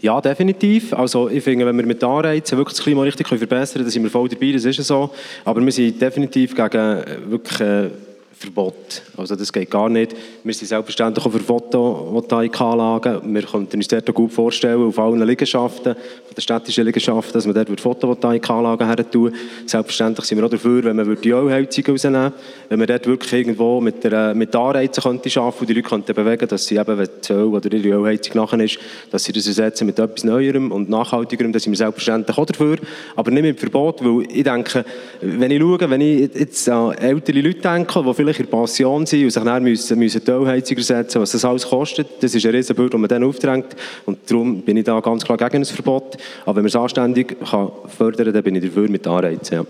Ja, 0.00 0.20
definitiv. 0.20 0.92
Also 0.92 1.30
ich 1.30 1.42
finde, 1.42 1.64
wenn 1.64 1.76
wir 1.78 1.86
mit 1.86 2.04
Anreizen 2.04 2.58
wirklich 2.58 2.76
das 2.76 2.84
Klima 2.84 3.02
richtig 3.02 3.26
verbessern 3.26 3.74
können, 3.74 3.84
dann 3.84 3.90
sind 3.90 4.02
wir 4.02 4.10
voll 4.10 4.28
dabei, 4.28 4.52
das 4.52 4.64
ist 4.64 4.84
so. 4.84 5.10
Aber 5.44 5.64
wir 5.64 5.72
sind 5.72 6.00
definitiv 6.00 6.54
gegen 6.54 6.76
äh, 6.76 7.04
wirklich 7.26 7.60
äh, 7.60 7.90
Verbot. 8.36 9.02
Also 9.16 9.36
das 9.36 9.52
geht 9.52 9.70
gar 9.70 9.88
nicht. 9.88 10.14
Wir 10.42 10.54
sind 10.54 10.68
selbstverständlich 10.68 11.24
auch 11.24 11.30
für 11.30 11.40
Photovoltaikanlagen. 11.40 13.34
Wir 13.34 13.42
könnten 13.42 13.76
uns 13.76 13.88
dort 13.88 14.12
gut 14.14 14.32
vorstellen, 14.32 14.82
auf 14.82 14.98
allen 14.98 15.26
Liegenschaften, 15.26 15.94
von 15.94 16.34
den 16.36 16.40
städtischen 16.40 16.84
Liegenschaften, 16.84 17.32
dass 17.32 17.46
man 17.46 17.54
dort 17.54 17.80
Photovoltaikanlagen 17.80 18.86
her 18.86 19.10
tun 19.10 19.32
Selbstverständlich 19.66 20.26
sind 20.26 20.38
wir 20.38 20.44
auch 20.44 20.50
dafür, 20.50 20.84
wenn 20.84 20.96
man 20.96 21.16
die 21.20 21.30
Ölheizung 21.30 21.84
rausnehmen 21.86 22.22
würde, 22.22 22.34
wenn 22.68 22.78
man 22.78 22.88
dort 22.88 23.06
wirklich 23.06 23.32
irgendwo 23.32 23.80
mit, 23.80 24.02
der, 24.04 24.34
mit 24.34 24.54
Anreizen 24.54 25.02
könnte 25.02 25.40
arbeiten 25.40 25.60
und 25.60 25.68
die 25.68 25.74
Leute 25.74 25.88
könnten 25.88 26.14
bewegen, 26.14 26.48
dass 26.48 26.66
sie 26.66 26.76
eben, 26.76 26.98
wenn 26.98 27.08
die 27.26 27.32
Öl 27.32 27.44
oder 27.44 27.72
ihre 27.72 27.98
Ölheizung 28.00 28.36
nachher 28.36 28.60
ist, 28.60 28.78
dass 29.10 29.24
sie 29.24 29.32
das 29.32 29.46
ersetzen 29.46 29.86
mit 29.86 29.98
etwas 29.98 30.24
Neuerem 30.24 30.72
und 30.72 30.88
Nachhaltigerem, 30.88 31.52
da 31.52 31.58
sind 31.58 31.72
wir 31.72 31.78
selbstverständlich 31.78 32.36
auch 32.36 32.46
dafür. 32.46 32.78
Aber 33.16 33.30
nicht 33.30 33.42
mit 33.42 33.60
Verbot, 33.60 34.04
weil 34.04 34.26
ich 34.30 34.44
denke, 34.44 34.84
wenn 35.20 35.50
ich 35.50 35.60
schaue, 35.60 35.90
wenn 35.90 36.00
ich 36.00 36.34
jetzt 36.34 36.68
an 36.68 36.92
ältere 36.92 37.40
Leute 37.40 37.60
denke, 37.60 38.02
die 38.02 38.14
vielleicht 38.14 38.33
in 38.38 38.46
Pension 38.46 39.06
sind 39.06 39.24
und 39.24 39.30
sich 39.30 39.42
dann 39.42 39.62
müssen, 39.62 39.98
müssen 39.98 40.24
die 40.24 40.30
Ölheizung 40.30 40.76
ersetzen, 40.76 41.20
was 41.20 41.32
das 41.32 41.44
alles 41.44 41.66
kostet, 41.66 42.06
das 42.20 42.34
ist 42.34 42.44
ein 42.44 42.52
Riesenbild, 42.52 42.92
das 42.92 43.00
man 43.00 43.08
dann 43.08 43.24
aufdrängt 43.24 43.76
und 44.06 44.18
darum 44.30 44.62
bin 44.62 44.76
ich 44.76 44.84
da 44.84 44.98
ganz 45.00 45.24
klar 45.24 45.38
gegen 45.38 45.56
ein 45.58 45.64
Verbot. 45.64 46.16
Aber 46.44 46.56
wenn 46.56 46.62
man 46.62 46.68
es 46.68 46.76
anständig 46.76 47.36
kann 47.40 47.70
fördern 47.96 48.26
kann, 48.26 48.34
dann 48.34 48.42
bin 48.42 48.56
ich 48.56 48.64
dafür 48.64 48.88
mit 48.88 49.06
Anreizen. 49.06 49.54
Ja. 49.56 49.64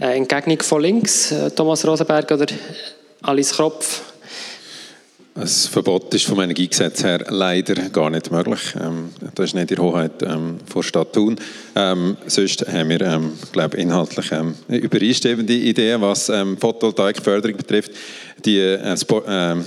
Eine 0.00 0.12
äh, 0.12 0.16
Entgegnung 0.16 0.62
von 0.62 0.82
links, 0.82 1.32
äh, 1.32 1.50
Thomas 1.50 1.86
Rosenberg 1.86 2.30
oder 2.30 2.46
Alice 3.22 3.52
Kropf? 3.52 4.02
Ein 5.38 5.46
Verbot 5.46 6.12
ist 6.14 6.24
vom 6.24 6.40
Energiegesetz 6.40 7.04
her 7.04 7.24
leider 7.28 7.76
gar 7.90 8.10
nicht 8.10 8.32
möglich. 8.32 8.74
Ähm, 8.74 9.10
das 9.36 9.50
ist 9.50 9.54
nicht 9.54 9.70
die 9.70 9.78
Hoheit 9.78 10.20
ähm, 10.24 10.58
vor 10.66 10.82
Stadt 10.82 11.12
Thun. 11.12 11.36
Ähm, 11.76 12.16
sonst 12.26 12.66
haben 12.66 12.88
wir, 12.88 13.00
ähm, 13.02 13.34
glaube 13.52 13.76
inhaltlich 13.76 14.32
ähm, 14.32 14.56
übereinstimmende 14.66 15.52
Ideen, 15.52 16.00
was 16.00 16.28
ähm, 16.28 16.56
Photovoltaikförderung 16.58 17.56
betrifft. 17.56 17.92
Die, 18.44 18.58
äh, 18.58 18.96
ähm, 19.28 19.64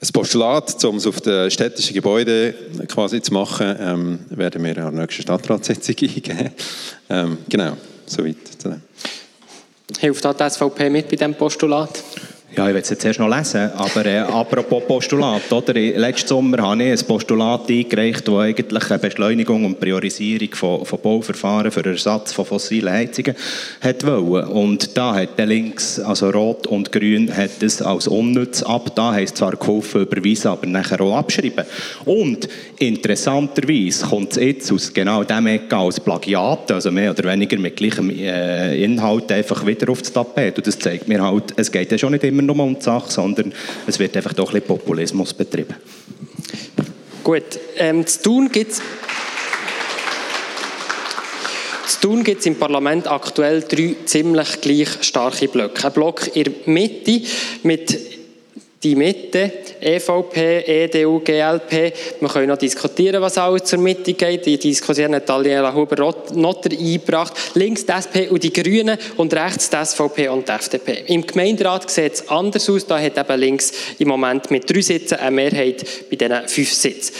ein 0.00 0.08
Postulat, 0.12 0.84
um 0.84 0.96
es 0.96 1.06
auf 1.06 1.20
den 1.20 1.48
städtischen 1.48 1.94
Gebäuden 1.94 2.54
quasi 2.88 3.22
zu 3.22 3.32
machen, 3.32 3.76
ähm, 3.78 4.18
werden 4.30 4.64
wir 4.64 4.78
an 4.78 4.96
der 4.96 5.02
nächsten 5.02 5.22
Stadtratssitzung 5.22 5.94
eingeben. 6.08 6.50
Ähm, 7.08 7.38
genau, 7.48 7.76
soweit. 8.04 8.36
Hilft 10.00 10.24
da 10.24 10.34
die 10.34 10.50
SVP 10.50 10.90
mit 10.90 11.08
bei 11.08 11.14
diesem 11.14 11.34
Postulat? 11.34 12.02
Ja, 12.58 12.66
ich 12.66 12.74
will 12.74 12.82
es 12.82 12.90
jetzt 12.90 13.04
erst 13.04 13.20
noch 13.20 13.32
lesen, 13.32 13.70
aber 13.76 14.04
äh, 14.04 14.18
apropos 14.18 14.82
Postulat, 14.84 15.52
oder? 15.52 15.74
Letzten 15.74 16.26
Sommer 16.26 16.58
habe 16.58 16.82
ich 16.82 16.90
ein 16.90 17.06
Postulat 17.06 17.70
eingereicht, 17.70 18.26
das 18.26 18.34
eigentlich 18.34 18.90
eine 18.90 18.98
Beschleunigung 18.98 19.64
und 19.64 19.78
Priorisierung 19.78 20.52
von, 20.54 20.84
von 20.84 21.00
Bauverfahren 21.00 21.70
für 21.70 21.84
Ersatz 21.84 22.32
von 22.32 22.44
fossilen 22.44 22.92
Heizungen 22.92 23.36
hat 23.80 24.04
wollen. 24.04 24.48
Und 24.48 24.96
da 24.96 25.14
hat 25.14 25.38
der 25.38 25.46
links, 25.46 26.00
also 26.00 26.30
Rot 26.30 26.66
und 26.66 26.90
Grün, 26.90 27.32
hat 27.32 27.62
es 27.62 27.80
als 27.80 28.08
unnütz 28.08 28.64
ab. 28.64 28.90
Da 28.96 29.12
heisst 29.12 29.36
zwar 29.36 29.54
geholfen 29.54 30.02
überweisen, 30.02 30.48
aber 30.48 30.66
nachher 30.66 31.00
auch 31.00 31.16
abschreiben. 31.16 31.64
Und 32.06 32.48
interessanterweise 32.80 34.04
kommt 34.04 34.32
es 34.32 34.42
jetzt 34.42 34.72
aus 34.72 34.92
genau 34.92 35.22
dem 35.22 35.46
Ecke 35.46 35.76
als 35.76 36.00
Plagiat, 36.00 36.72
also 36.72 36.90
mehr 36.90 37.12
oder 37.12 37.22
weniger 37.30 37.56
mit 37.56 37.76
gleichem 37.76 38.10
äh, 38.10 38.82
Inhalt 38.82 39.30
einfach 39.30 39.64
wieder 39.64 39.88
auf 39.90 40.02
das 40.02 40.12
Tapet. 40.12 40.58
Und 40.58 40.66
das 40.66 40.76
zeigt 40.76 41.06
mir 41.06 41.22
halt, 41.22 41.54
es 41.54 41.70
geht 41.70 41.92
ja 41.92 41.96
schon 41.98 42.10
nicht 42.10 42.24
immer 42.24 42.47
nur 42.54 42.64
um 42.64 42.78
die 42.78 42.84
Sache, 42.84 43.10
sondern 43.10 43.52
es 43.86 43.98
wird 43.98 44.16
einfach 44.16 44.32
doch 44.32 44.48
ein 44.48 44.60
bisschen 44.60 44.78
Populismus 44.78 45.32
betrieben. 45.34 45.74
Gut, 47.22 47.58
ähm, 47.76 48.06
zu 48.06 48.22
tun 48.22 48.50
gibt 48.50 48.72
es 48.72 48.82
zu 51.86 52.00
tun 52.00 52.22
gibt 52.22 52.40
es 52.40 52.46
im 52.46 52.54
Parlament 52.54 53.10
aktuell 53.10 53.62
drei 53.62 53.96
ziemlich 54.04 54.60
gleich 54.60 54.88
starke 55.00 55.48
Blöcke. 55.48 55.84
Ein 55.84 55.92
Block 55.92 56.36
in 56.36 56.44
der 56.44 56.52
Mitte 56.66 57.22
mit 57.64 58.17
die 58.82 58.94
Mitte, 58.94 59.50
EVP, 59.80 60.64
EDU, 60.66 61.18
GLP. 61.18 61.92
Wir 62.20 62.28
können 62.28 62.48
noch 62.48 62.56
diskutieren, 62.56 63.20
was 63.20 63.36
alles 63.36 63.64
zur 63.64 63.80
Mitte 63.80 64.12
geht. 64.12 64.46
Die 64.46 64.56
Diskussion 64.56 65.14
hat 65.16 65.28
Daniela 65.28 65.74
Huber-Notter 65.74 66.70
eingebracht. 66.70 67.32
Links 67.54 67.84
die 67.84 67.92
SP 67.98 68.16
und 68.30 68.42
die 68.42 68.52
Grünen 68.52 68.96
und 69.16 69.34
rechts 69.34 69.68
die 69.70 69.84
SVP 69.84 70.28
und 70.28 70.46
die 70.48 70.52
FDP. 70.52 71.04
Im 71.06 71.26
Gemeinderat 71.26 71.90
sieht 71.90 72.14
es 72.14 72.28
anders 72.28 72.70
aus. 72.70 72.86
Da 72.86 73.00
hat 73.00 73.18
eben 73.18 73.40
links 73.40 73.72
im 73.98 74.08
Moment 74.08 74.50
mit 74.52 74.70
drei 74.70 74.80
Sitzen 74.80 75.16
eine 75.16 75.32
Mehrheit 75.32 75.84
bei 76.08 76.16
diesen 76.16 76.48
fünf 76.48 76.72
Sitzen. 76.72 77.14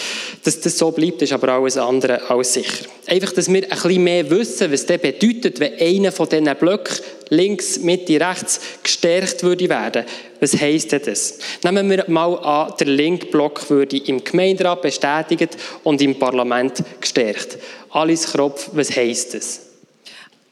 Dass 0.45 0.61
das 0.61 0.79
so 0.79 0.93
bleibt, 0.93 1.23
ist 1.23 1.33
aber 1.33 1.49
alles 1.55 1.77
andere 1.77 2.31
als 2.31 2.53
sicher. 2.53 2.87
Einfach, 3.07 3.33
dass 3.33 3.53
wir 3.53 3.65
ein 3.65 3.69
bisschen 3.71 4.05
mehr 4.05 4.31
wissen, 4.31 4.71
was 4.71 4.87
das 4.87 4.99
bedeutet, 5.01 5.59
wenn 5.59 5.79
einer 5.81 6.13
von 6.13 6.29
diesen 6.29 6.55
Blöcken 6.57 6.95
links, 7.31 7.79
Mitte, 7.79 8.21
rechts 8.21 8.61
gestärkt 8.83 9.43
würde 9.43 9.69
werden. 9.69 10.05
Was 10.41 10.61
heisst 10.61 10.93
das? 10.93 11.39
Nehmen 11.65 11.91
wir 11.91 12.05
mal 12.09 12.39
an, 12.39 12.75
der 12.79 12.87
linke 12.87 13.27
Block 13.27 13.69
würde 13.71 13.97
im 13.97 14.23
Gemeinderat 14.23 14.83
bestätigt 14.83 15.57
und 15.85 16.01
im 16.01 16.19
Parlament 16.19 16.83
gestärkt. 17.01 17.59
Alice 17.91 18.33
Kropf, 18.33 18.71
was 18.73 18.95
heisst 18.95 19.35
das? 19.35 19.61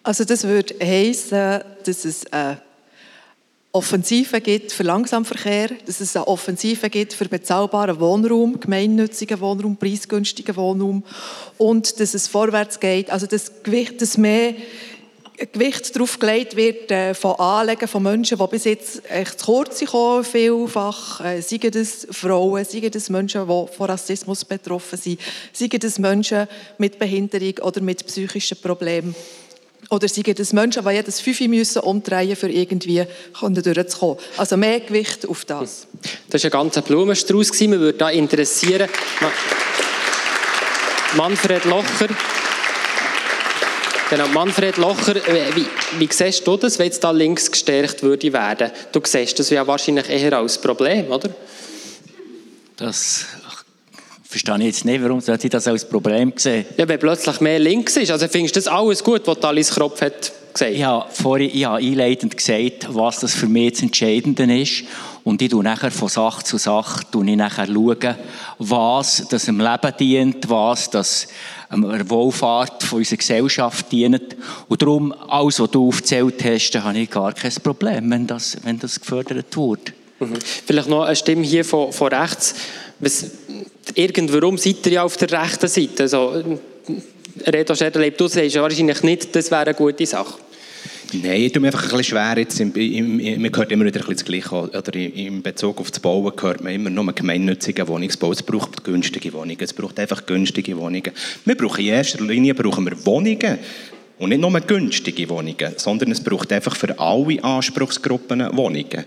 Also 0.03 0.25
das 0.25 0.45
würde 0.45 0.75
heißen, 0.81 1.61
dass 1.85 2.05
es 2.05 2.33
eine 2.33 2.61
Offensive 3.77 4.41
gibt 4.41 4.73
für 4.73 4.85
Langsamverkehr, 4.85 5.69
dass 5.85 6.01
es 6.01 6.17
eine 6.17 6.27
Offensive 6.27 6.89
gibt 6.89 7.13
für 7.13 7.29
bezahlbaren 7.29 8.01
Wohnraum, 8.01 8.59
gemeinnützigen 8.59 9.39
Wohnraum, 9.41 9.77
preisgünstigen 9.77 10.57
Wohnraum 10.57 11.03
und 11.59 12.01
dass 12.01 12.15
es 12.15 12.27
vorwärts 12.27 12.81
geht, 12.81 13.11
also 13.11 13.27
das 13.27 13.63
Gewicht, 13.63 14.01
das 14.01 14.17
mehr 14.17 14.55
Gewicht 15.37 15.95
darauf 15.95 16.19
gelegt 16.19 16.57
wird 16.57 16.91
äh, 16.91 17.13
von 17.13 17.35
Anliegen 17.35 17.89
von 17.89 18.03
Menschen, 18.03 18.39
die 18.39 18.47
bis 18.47 18.65
jetzt 18.65 19.03
echt 19.11 19.39
zu 19.39 19.47
kurz 19.47 19.85
kommen, 19.85 20.25
vielfach, 20.25 21.21
äh, 21.23 21.43
seien 21.43 21.71
das 21.71 22.07
Frauen, 22.11 22.65
seien 22.65 22.91
das 22.91 23.11
Menschen, 23.11 23.43
die 23.43 23.47
von 23.77 23.87
Rassismus 23.87 24.45
betroffen 24.45 24.99
sind, 24.99 25.21
seien 25.53 25.79
das 25.79 25.99
Menschen 25.99 26.49
mit 26.79 26.99
Behinderung 26.99 27.59
oder 27.63 27.83
mit 27.83 28.07
psychischen 28.07 28.59
Problemen. 28.61 29.15
Oder 29.91 30.09
seien 30.09 30.35
das 30.35 30.53
Menschen, 30.53 30.85
die 30.85 30.91
jedes 30.91 31.21
Fünfe 31.21 31.49
müssen 31.49 31.83
umdrehen 31.83 32.31
müssen, 32.31 32.41
für 32.41 32.51
irgendwie 32.51 33.05
durchzukommen. 33.41 34.17
Also 34.37 34.57
mehr 34.57 34.81
Gewicht 34.81 35.29
auf 35.29 35.45
das. 35.45 35.87
Das 36.31 36.43
war 36.43 36.49
ein 36.49 36.51
ganzer 36.51 36.83
Blumenstrauß. 36.83 37.61
Mir 37.61 37.79
würde 37.79 37.99
da 37.99 38.09
interessieren, 38.09 38.89
Manfred 41.15 41.65
Locher, 41.67 42.09
Genau, 44.09 44.29
Manfred 44.29 44.77
Locher, 44.77 45.17
äh, 45.17 45.57
wie, 45.57 45.67
wie 45.99 46.09
siehst 46.09 46.47
du 46.47 46.57
das, 46.57 46.79
wenn 46.79 46.87
jetzt 46.87 47.03
da 47.03 47.11
links 47.11 47.51
gestärkt 47.51 48.05
würde 48.05 48.33
werden? 48.33 48.71
Du 48.93 49.01
siehst 49.03 49.37
das 49.39 49.51
ja 49.51 49.67
wahrscheinlich 49.67 50.09
eher 50.09 50.33
als 50.35 50.61
Problem, 50.61 51.11
oder? 51.11 51.31
Das 52.77 53.27
verstehe 54.23 54.59
ich 54.59 54.65
jetzt 54.65 54.85
nicht, 54.85 55.03
warum 55.03 55.21
sollte 55.21 55.49
ich 55.49 55.51
das 55.51 55.67
als 55.67 55.89
Problem 55.89 56.33
sehen? 56.37 56.67
Ja, 56.77 56.87
wenn 56.87 57.01
plötzlich 57.01 57.41
mehr 57.41 57.59
links 57.59 57.97
ist. 57.97 58.13
Also 58.13 58.29
findest 58.29 58.55
du 58.55 58.61
das 58.61 58.69
alles 58.69 59.03
gut, 59.03 59.23
was 59.27 59.43
Alice 59.43 59.71
Kropf 59.71 60.01
hat 60.01 60.33
gesagt? 60.53 60.73
Ich 60.73 60.85
habe 60.85 61.07
vorhin 61.11 61.51
ich 61.53 61.65
habe 61.65 61.79
einleitend 61.79 62.37
gesagt, 62.37 62.87
was 62.91 63.19
das 63.21 63.35
für 63.35 63.49
mich 63.49 63.73
das 63.73 63.83
Entscheidende 63.83 64.61
ist. 64.61 64.85
Und 65.25 65.43
ich 65.43 65.51
schaue 65.51 65.65
nachher 65.65 65.91
von 65.91 66.09
Sache 66.09 66.45
zu 66.45 66.59
Sache, 66.59 67.05
schaue 67.13 67.29
ich 67.29 67.37
nachher 67.37 67.67
was 68.59 69.27
das 69.29 69.47
dem 69.47 69.59
Leben 69.59 69.97
dient, 69.99 70.49
was 70.49 70.91
das 70.91 71.27
der 71.71 72.11
Wohlfahrt 72.11 72.83
von 72.83 72.99
unserer 72.99 73.19
Gesellschaft 73.19 73.91
dient. 73.91 74.37
Und 74.69 74.83
darum, 74.83 75.13
alles, 75.13 75.61
was 75.61 75.71
du 75.71 75.89
aufgezählt 75.89 76.45
hast, 76.45 76.71
da 76.71 76.85
habe 76.85 76.99
ich 76.99 77.11
gar 77.11 77.33
kein 77.33 77.53
Problem, 77.63 78.11
wenn 78.11 78.27
das, 78.27 78.57
wenn 78.63 78.79
das 78.79 79.01
gefördert 79.01 79.57
wird. 79.57 79.93
Mhm. 80.21 80.35
Vielleicht 80.67 80.89
noch 80.89 81.03
eine 81.03 81.17
Stimme 81.17 81.43
hier 81.43 81.65
von, 81.65 81.93
von 81.93 82.09
rechts. 82.09 82.55
Was, 83.01 83.27
irgendwann 83.95 84.57
seid 84.57 84.87
ihr 84.87 84.93
ja 84.93 85.03
auf 85.03 85.17
der 85.17 85.31
rechten 85.31 85.69
Seite. 85.69 86.05
Also, 86.05 86.43
Reto 87.45 87.75
Scherderleib, 87.75 88.17
du 88.17 88.29
sagst 88.29 88.57
wahrscheinlich 88.57 89.03
nicht, 89.03 89.37
das 89.37 89.51
wäre 89.51 89.63
eine 89.63 89.75
gute 89.75 90.07
Sache. 90.07 90.35
Nein, 91.13 91.43
ich 91.43 91.53
tue 91.53 91.61
mir 91.61 91.69
einfach 91.69 91.85
ein 91.85 91.89
bisschen 91.89 92.05
schwer. 92.05 92.35
Jetzt 92.37 92.59
im, 92.61 92.75
im, 92.75 93.21
im, 93.21 93.43
man 93.43 93.57
hört 93.57 93.71
immer 93.71 93.85
wieder 93.85 94.01
ein 94.01 94.07
bisschen 94.07 94.17
das 94.17 94.25
Gleiche. 94.25 94.79
Oder 94.79 94.95
in 94.95 95.41
Bezug 95.41 95.81
auf 95.81 95.91
das 95.91 96.01
Bauen 96.01 96.33
hört 96.41 96.65
man 96.65 96.73
immer 96.73 96.91
nur 96.91 97.13
gemeinnützige 97.13 97.87
Wohnungsbau. 97.87 98.33
Es 98.33 98.43
braucht 98.43 98.83
günstige 98.83 99.33
Wohnungen. 99.33 99.61
Es 99.61 99.73
braucht 99.73 100.01
einfach 100.01 100.27
günstige 100.27 100.77
Wohnungen. 100.77 101.13
Wir 101.45 101.57
brauchen 101.57 101.81
in 101.81 101.93
erster 101.93 102.25
Linie 102.25 102.55
brauchen 102.55 102.85
wir 102.85 103.07
Wohnungen. 103.07 103.59
Und 104.19 104.31
nicht 104.31 104.41
nur 104.41 104.61
günstige 104.61 105.29
Wohnungen, 105.29 105.75
sondern 105.77 106.11
es 106.11 106.21
braucht 106.21 106.53
einfach 106.53 106.75
für 106.75 106.99
alle 106.99 107.43
Anspruchsgruppen 107.45 108.57
Wohnungen. 108.57 109.05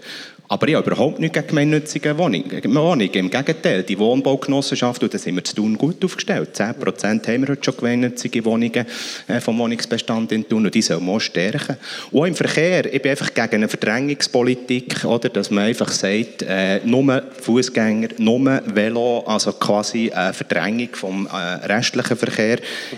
Aber 0.52 0.68
ich 0.68 0.74
habe 0.74 0.90
überhaupt 0.90 1.20
nicht 1.20 1.36
gegen 1.36 1.46
gemeinnützige 1.46 2.18
Wohnungen. 2.18 2.50
Wohnungen. 2.74 3.14
Im 3.14 3.30
Gegenteil, 3.30 3.84
die 3.84 4.00
Wohnbaugenossenschaft, 4.00 5.04
und 5.04 5.14
da 5.14 5.20
sind 5.20 5.36
wir 5.36 5.44
zu 5.44 5.56
tun 5.56 5.78
gut 5.78 6.04
aufgestellt. 6.04 6.50
10% 6.56 7.28
haben 7.28 7.42
wir 7.44 7.50
heute 7.50 7.64
schon 7.64 7.78
gemeinnützige 7.78 8.44
Wohnungen 8.46 8.88
äh, 9.28 9.40
vom 9.42 9.60
Wohnungsbestand 9.60 10.32
in 10.32 10.50
Thun 10.50 10.66
und 10.66 10.74
die 10.74 10.82
sollen 10.82 11.06
wir 11.06 11.20
stärken. 11.20 11.78
Und 12.10 12.22
auch 12.22 12.26
im 12.26 12.34
Verkehr, 12.34 12.92
ich 12.92 13.00
bin 13.00 13.12
einfach 13.12 13.32
gegen 13.32 13.56
eine 13.58 13.68
Verdrängungspolitik, 13.68 15.06
oder, 15.06 15.30
dass 15.30 15.52
man 15.52 15.66
einfach 15.66 15.92
sagt, 15.92 16.42
äh, 16.42 16.80
nur 16.84 17.22
Fußgänger, 17.42 18.10
nur 18.18 18.64
Velo, 18.74 19.20
also 19.28 19.54
quasi 19.54 20.10
eine 20.10 20.34
Verdrängung 20.34 20.90
vom 20.94 21.28
äh, 21.28 21.68
restlichen 21.68 22.18
Verkehr. 22.18 22.58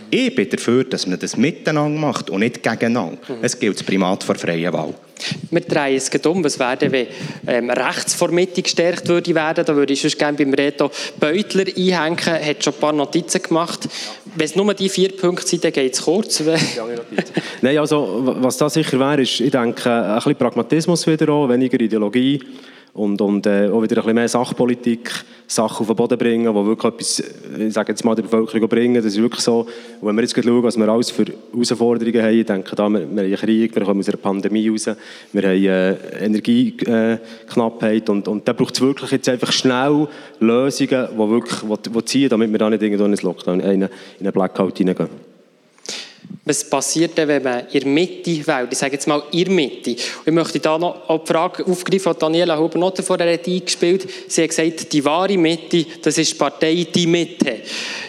Ich 0.09 0.33
bin 0.33 0.49
dafür, 0.49 0.85
dass 0.85 1.05
man 1.05 1.19
das 1.19 1.35
miteinander 1.35 1.99
macht 1.99 2.29
und 2.29 2.39
nicht 2.39 2.63
gegeneinander. 2.63 3.17
Es 3.41 3.59
gilt 3.59 3.75
das 3.75 3.83
Primat 3.83 4.23
vor 4.23 4.35
freier 4.35 4.71
Wahl. 4.71 4.93
Wir 5.49 5.61
drehen 5.61 5.97
es 5.97 6.09
um. 6.25 6.43
Was 6.43 6.59
wäre, 6.59 6.91
wenn 6.91 7.07
ähm, 7.47 7.69
rechts 7.69 8.13
vor 8.13 8.29
Mitte 8.29 8.61
gestärkt 8.61 9.07
würde 9.07 9.33
werden? 9.35 9.65
Da 9.65 9.75
würde 9.75 9.93
ich 9.93 10.01
sonst 10.01 10.17
gerne 10.17 10.37
beim 10.37 10.53
Reto 10.53 10.91
Beutler 11.19 11.65
einhängen. 11.67 12.17
Er 12.25 12.45
hat 12.45 12.63
schon 12.63 12.73
ein 12.73 12.79
paar 12.79 12.93
Notizen 12.93 13.41
gemacht. 13.41 13.87
Wenn 14.35 14.45
es 14.45 14.55
nur 14.55 14.73
die 14.73 14.89
vier 14.89 15.15
Punkte 15.15 15.47
sind, 15.47 15.63
dann 15.63 15.73
geht 15.73 15.93
es 15.93 16.01
kurz. 16.01 16.41
Nein, 17.61 17.77
also 17.77 18.21
was 18.39 18.57
da 18.57 18.69
sicher 18.69 18.99
wäre, 18.99 19.21
ist, 19.21 19.39
ich 19.39 19.51
denke, 19.51 19.91
ein 19.91 20.15
bisschen 20.15 20.35
Pragmatismus 20.35 21.05
wieder 21.07 21.29
auch, 21.29 21.49
weniger 21.49 21.79
Ideologie 21.79 22.41
und, 22.93 23.21
und 23.21 23.45
äh, 23.45 23.69
auch 23.69 23.81
wieder 23.81 23.97
ein 23.97 24.03
bisschen 24.03 24.15
mehr 24.15 24.27
Sachpolitik, 24.27 25.11
Sachen 25.47 25.81
auf 25.81 25.87
den 25.87 25.95
Boden 25.95 26.17
bringen, 26.17 26.53
die 26.53 26.65
wirklich 26.65 26.93
etwas, 26.93 27.19
äh, 27.19 27.67
ich 27.67 27.73
sage 27.73 27.93
jetzt 27.93 28.03
mal, 28.03 28.15
der 28.15 28.23
Bevölkerung 28.23 28.67
bringen. 28.67 28.95
Das 28.95 29.05
ist 29.05 29.21
wirklich 29.21 29.41
so. 29.41 29.61
Und 30.01 30.07
wenn 30.07 30.15
wir 30.15 30.23
jetzt 30.23 30.35
schauen, 30.35 30.63
was 30.63 30.77
wir 30.77 30.89
alles 30.89 31.09
für 31.09 31.25
Herausforderungen 31.53 32.21
haben, 32.21 32.37
ich 32.37 32.45
denke, 32.45 32.75
da, 32.75 32.89
wir, 32.89 32.99
wir 32.99 33.07
haben 33.07 33.19
einen 33.19 33.35
Krieg, 33.35 33.73
wir 33.73 33.83
kommen 33.83 33.99
aus 34.01 34.09
einer 34.09 34.17
Pandemie 34.17 34.67
raus, 34.67 34.89
wir 35.31 35.43
haben 35.43 35.63
äh, 35.63 36.25
Energieknappheit 36.25 38.09
und, 38.09 38.27
und 38.27 38.45
da 38.47 38.53
braucht 38.53 38.75
es 38.75 38.81
wirklich 38.81 39.11
jetzt 39.11 39.29
einfach 39.29 39.51
schnell 39.53 40.07
Lösungen, 40.39 41.07
die 41.11 41.17
wirklich 41.17 41.61
wo, 41.65 41.77
wo 41.91 42.01
ziehen, 42.01 42.29
damit 42.29 42.51
wir 42.51 42.59
da 42.59 42.69
nicht 42.69 43.23
Lockdown, 43.23 43.61
in 43.61 43.65
einen, 43.65 43.89
in 44.19 44.25
einen 44.25 44.33
Blackout 44.33 44.77
hineingehen. 44.77 45.30
Was 46.45 46.69
passiert 46.69 47.17
denn, 47.17 47.27
wenn 47.27 47.43
man 47.43 47.67
in 47.71 47.79
der 47.81 47.87
Mitte 47.87 48.47
wählt? 48.47 48.69
Ich 48.71 48.77
sage 48.77 48.93
jetzt 48.93 49.07
mal 49.07 49.23
in 49.31 49.45
der 49.45 49.53
Mitte. 49.53 49.91
Und 49.91 49.99
ich 50.25 50.33
möchte 50.33 50.59
da 50.59 50.77
noch 50.77 51.07
die 51.07 51.27
Frage 51.27 51.65
aufgreifen, 51.65 52.13
die 52.13 52.19
Daniela 52.19 52.57
Huber-Notter 52.57 53.03
vorher 53.03 53.33
hat 53.33 53.47
eingespielt 53.47 54.07
Sie 54.27 54.41
hat 54.41 54.49
gesagt, 54.49 54.91
die 54.91 55.05
wahre 55.05 55.37
Mitte, 55.37 55.85
das 56.01 56.17
ist 56.17 56.33
die 56.33 56.37
Partei 56.37 56.87
Die 56.93 57.07
Mitte. 57.07 57.59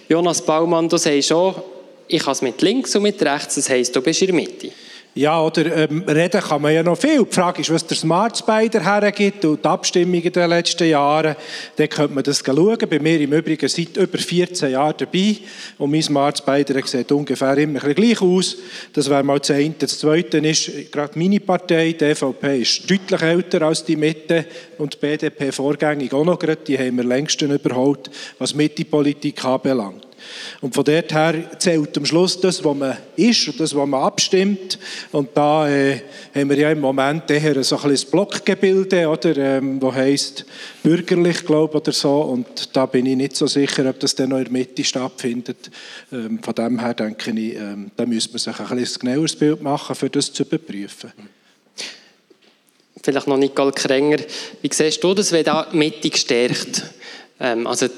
Jonas 0.09 0.43
Baumann, 0.43 0.89
du 0.89 0.97
sagst 0.97 1.29
schon, 1.29 1.55
ich 2.09 2.23
kann 2.23 2.33
es 2.33 2.43
mit 2.43 2.61
links 2.62 2.95
und 2.97 3.03
mit 3.03 3.23
rechts, 3.23 3.55
das 3.55 3.68
heisst, 3.68 3.95
du 3.95 4.01
bist 4.03 4.20
in 4.23 4.29
der 4.29 4.37
Mitte. 4.37 4.70
Ja, 5.15 5.43
oder 5.43 5.77
ähm, 5.77 6.05
reden 6.09 6.41
kann 6.41 6.63
man 6.63 6.73
ja 6.73 6.83
noch 6.83 6.97
viel. 6.97 7.23
Die 7.23 7.35
Frage 7.35 7.61
ist, 7.61 7.71
was 7.71 7.87
der 7.87 7.99
Smart 7.99 8.39
Spider 8.39 8.83
hergibt 8.83 9.45
und 9.45 9.63
die 9.63 9.69
Abstimmungen 9.69 10.33
den 10.33 10.49
letzten 10.49 10.89
Jahren. 10.89 11.37
Dann 11.77 11.89
könnte 11.91 12.15
man 12.15 12.25
das 12.25 12.43
schauen. 12.43 12.79
Bei 12.89 12.99
mir 12.99 13.21
im 13.21 13.35
Übrigen 13.35 13.69
seit 13.69 13.99
über 13.99 14.17
14 14.17 14.71
Jahren 14.71 14.95
dabei. 14.97 15.37
Und 15.77 15.91
mein 15.91 16.03
Smart 16.03 16.39
Spider 16.39 16.81
sieht 16.87 17.13
ungefähr 17.13 17.59
immer 17.59 17.81
gleich 17.81 18.23
aus. 18.23 18.57
Das 18.95 19.11
wäre 19.11 19.23
mal 19.23 19.39
das 19.39 19.51
eine. 19.51 19.75
Das 19.79 19.99
zweite 19.99 20.39
ist, 20.39 20.91
gerade 20.91 21.19
meine 21.19 21.41
Partei, 21.41 21.93
die 21.93 22.05
EVP, 22.07 22.63
ist 22.63 22.91
deutlich 22.91 23.21
älter 23.21 23.63
als 23.63 23.85
die 23.85 23.97
Mitte 23.97 24.47
und 24.79 24.95
die 24.95 24.99
BDP 24.99 25.53
vorgängig 25.53 26.15
auch 26.15 26.25
noch 26.25 26.39
gerade. 26.39 26.63
Die 26.67 26.79
haben 26.79 26.97
wir 26.97 27.05
längst 27.05 27.43
überholt, 27.43 28.11
was 28.39 28.55
Mitte-Politik 28.55 29.45
anbelangt. 29.45 30.07
Und 30.61 30.75
von 30.75 30.85
dort 30.85 31.12
her 31.12 31.59
zählt 31.59 31.97
am 31.97 32.05
Schluss 32.05 32.41
das, 32.41 32.64
was 32.64 32.77
man 32.77 32.97
ist 33.16 33.49
und 33.49 33.61
das, 33.61 33.75
was 33.75 33.87
man 33.87 34.03
abstimmt. 34.03 34.79
Und 35.11 35.31
da 35.35 35.68
äh, 35.68 36.01
haben 36.35 36.51
wir 36.51 36.57
ja 36.57 36.70
im 36.70 36.81
Moment 36.81 37.31
eher 37.31 37.62
so 37.64 37.79
ein 37.79 37.91
bisschen 37.91 38.11
Blockgebilde, 38.11 39.09
oder, 39.09 39.37
ähm, 39.37 39.81
wo 39.81 39.93
heisst 39.93 40.45
bürgerlich, 40.83 41.45
glaube 41.45 41.79
oder 41.79 41.93
so. 41.93 42.20
Und 42.20 42.77
da 42.77 42.87
bin 42.87 43.07
ich 43.07 43.16
nicht 43.16 43.37
so 43.37 43.47
sicher, 43.47 43.89
ob 43.89 43.99
das 44.01 44.14
dann 44.14 44.31
noch 44.31 44.39
in 44.39 44.45
der 44.45 44.53
Mitte 44.53 44.85
stattfindet. 44.85 45.70
Ähm, 46.12 46.41
von 46.43 46.55
dem 46.55 46.79
her 46.79 46.95
denke 46.95 47.31
ich, 47.31 47.57
ähm, 47.57 47.91
da 47.97 48.07
müsste 48.07 48.33
man 48.33 48.39
sich 48.39 48.59
ein 48.59 48.77
bisschen 48.77 49.01
genaueres 49.01 49.37
Bild 49.37 49.62
machen, 49.62 49.97
um 50.01 50.11
das 50.11 50.33
zu 50.33 50.43
überprüfen. 50.43 51.12
Vielleicht 53.03 53.27
noch 53.27 53.37
Nicole 53.37 53.73
Krenger. 53.73 54.18
Wie 54.61 54.70
siehst 54.73 55.03
du 55.03 55.12
das, 55.12 55.33
wenn 55.33 55.45
da 55.45 55.66
Mitte 55.73 56.09
gestärkt? 56.09 56.85
Ähm, 57.41 57.66
also 57.66 57.89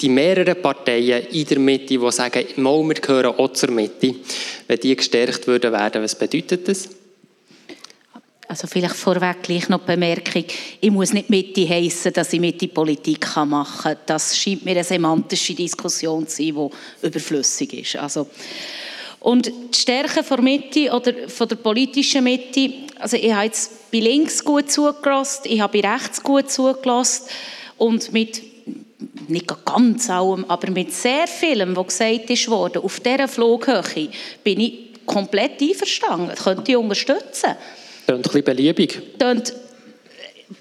die 0.00 0.08
mehreren 0.08 0.60
Parteien 0.60 1.26
in 1.26 1.44
der 1.46 1.58
Mitte, 1.58 1.98
die 1.98 2.12
sagen, 2.12 2.44
wir 2.56 2.94
gehören 2.94 3.34
auch 3.38 3.52
zur 3.52 3.70
Mitte, 3.70 4.14
wenn 4.66 4.80
die 4.80 4.96
gestärkt 4.96 5.46
würden 5.46 5.72
werden, 5.72 6.02
was 6.02 6.14
bedeutet 6.14 6.68
das? 6.68 6.88
Also 8.50 8.66
vielleicht 8.66 8.96
vorweg 8.96 9.42
gleich 9.42 9.68
noch 9.68 9.80
die 9.80 9.86
Bemerkung, 9.88 10.44
ich 10.80 10.90
muss 10.90 11.12
nicht 11.12 11.28
Mitte 11.28 11.68
heissen, 11.68 12.14
dass 12.14 12.32
ich 12.32 12.40
Mitte 12.40 12.66
Politik 12.68 13.36
machen 13.36 13.82
kann. 13.82 13.96
Das 14.06 14.38
scheint 14.38 14.64
mir 14.64 14.70
eine 14.70 14.84
semantische 14.84 15.54
Diskussion 15.54 16.26
zu 16.26 16.36
sein, 16.36 16.54
die 16.54 17.06
überflüssig 17.06 17.74
ist. 17.74 17.96
Also, 17.96 18.26
und 19.20 19.46
die 19.46 19.78
Stärke 19.78 20.22
der 20.22 20.40
Mitte 20.40 20.90
oder 20.90 21.28
von 21.28 21.46
der 21.46 21.56
politischen 21.56 22.24
Mitte, 22.24 22.72
also 22.98 23.18
ich 23.18 23.32
habe 23.32 23.44
jetzt 23.44 23.90
bei 23.92 23.98
links 23.98 24.42
gut 24.42 24.70
zugelassen, 24.70 25.42
ich 25.44 25.60
habe 25.60 25.82
bei 25.82 25.86
rechts 25.86 26.22
gut 26.22 26.50
zugelassen 26.50 27.26
und 27.76 28.14
mit 28.14 28.57
nicht 29.28 29.64
ganz 29.64 30.10
allem, 30.10 30.44
aber 30.48 30.70
mit 30.70 30.92
sehr 30.92 31.26
vielem, 31.26 31.76
was 31.76 31.86
gesagt 31.88 32.30
ist 32.30 32.48
worden, 32.48 32.82
auf 32.82 33.00
dieser 33.00 33.28
Flughöhe, 33.28 34.08
bin 34.42 34.60
ich 34.60 34.88
komplett 35.06 35.60
einverstanden. 35.60 36.28
Das 36.28 36.44
könnte 36.44 36.70
ich 36.70 36.76
unterstützen. 36.76 37.50
Tönt 38.06 38.18
ein 38.18 38.22
bisschen 38.22 38.44
beliebig. 38.44 39.00
Tönt, 39.18 39.54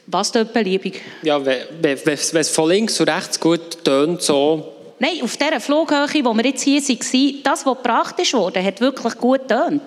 was 0.05 0.31
tönt 0.31 0.53
beliebig? 0.53 1.01
Ja, 1.23 1.43
wenn, 1.43 1.97
es 2.05 2.49
von 2.49 2.69
links 2.69 2.99
und 2.99 3.09
rechts 3.09 3.39
gut 3.39 3.83
tönt, 3.83 4.21
so 4.21 4.76
Nein, 4.99 5.21
auf 5.21 5.37
dieser 5.37 5.59
Flughöhe, 5.59 6.25
wo 6.25 6.33
wir 6.33 6.45
jetzt 6.45 6.63
hier 6.63 6.81
waren, 6.81 7.43
das, 7.43 7.65
was 7.67 7.77
gebracht 7.77 8.33
wurde, 8.33 8.63
hat 8.63 8.81
wirklich 8.81 9.15
gut 9.17 9.47
getönt. 9.47 9.83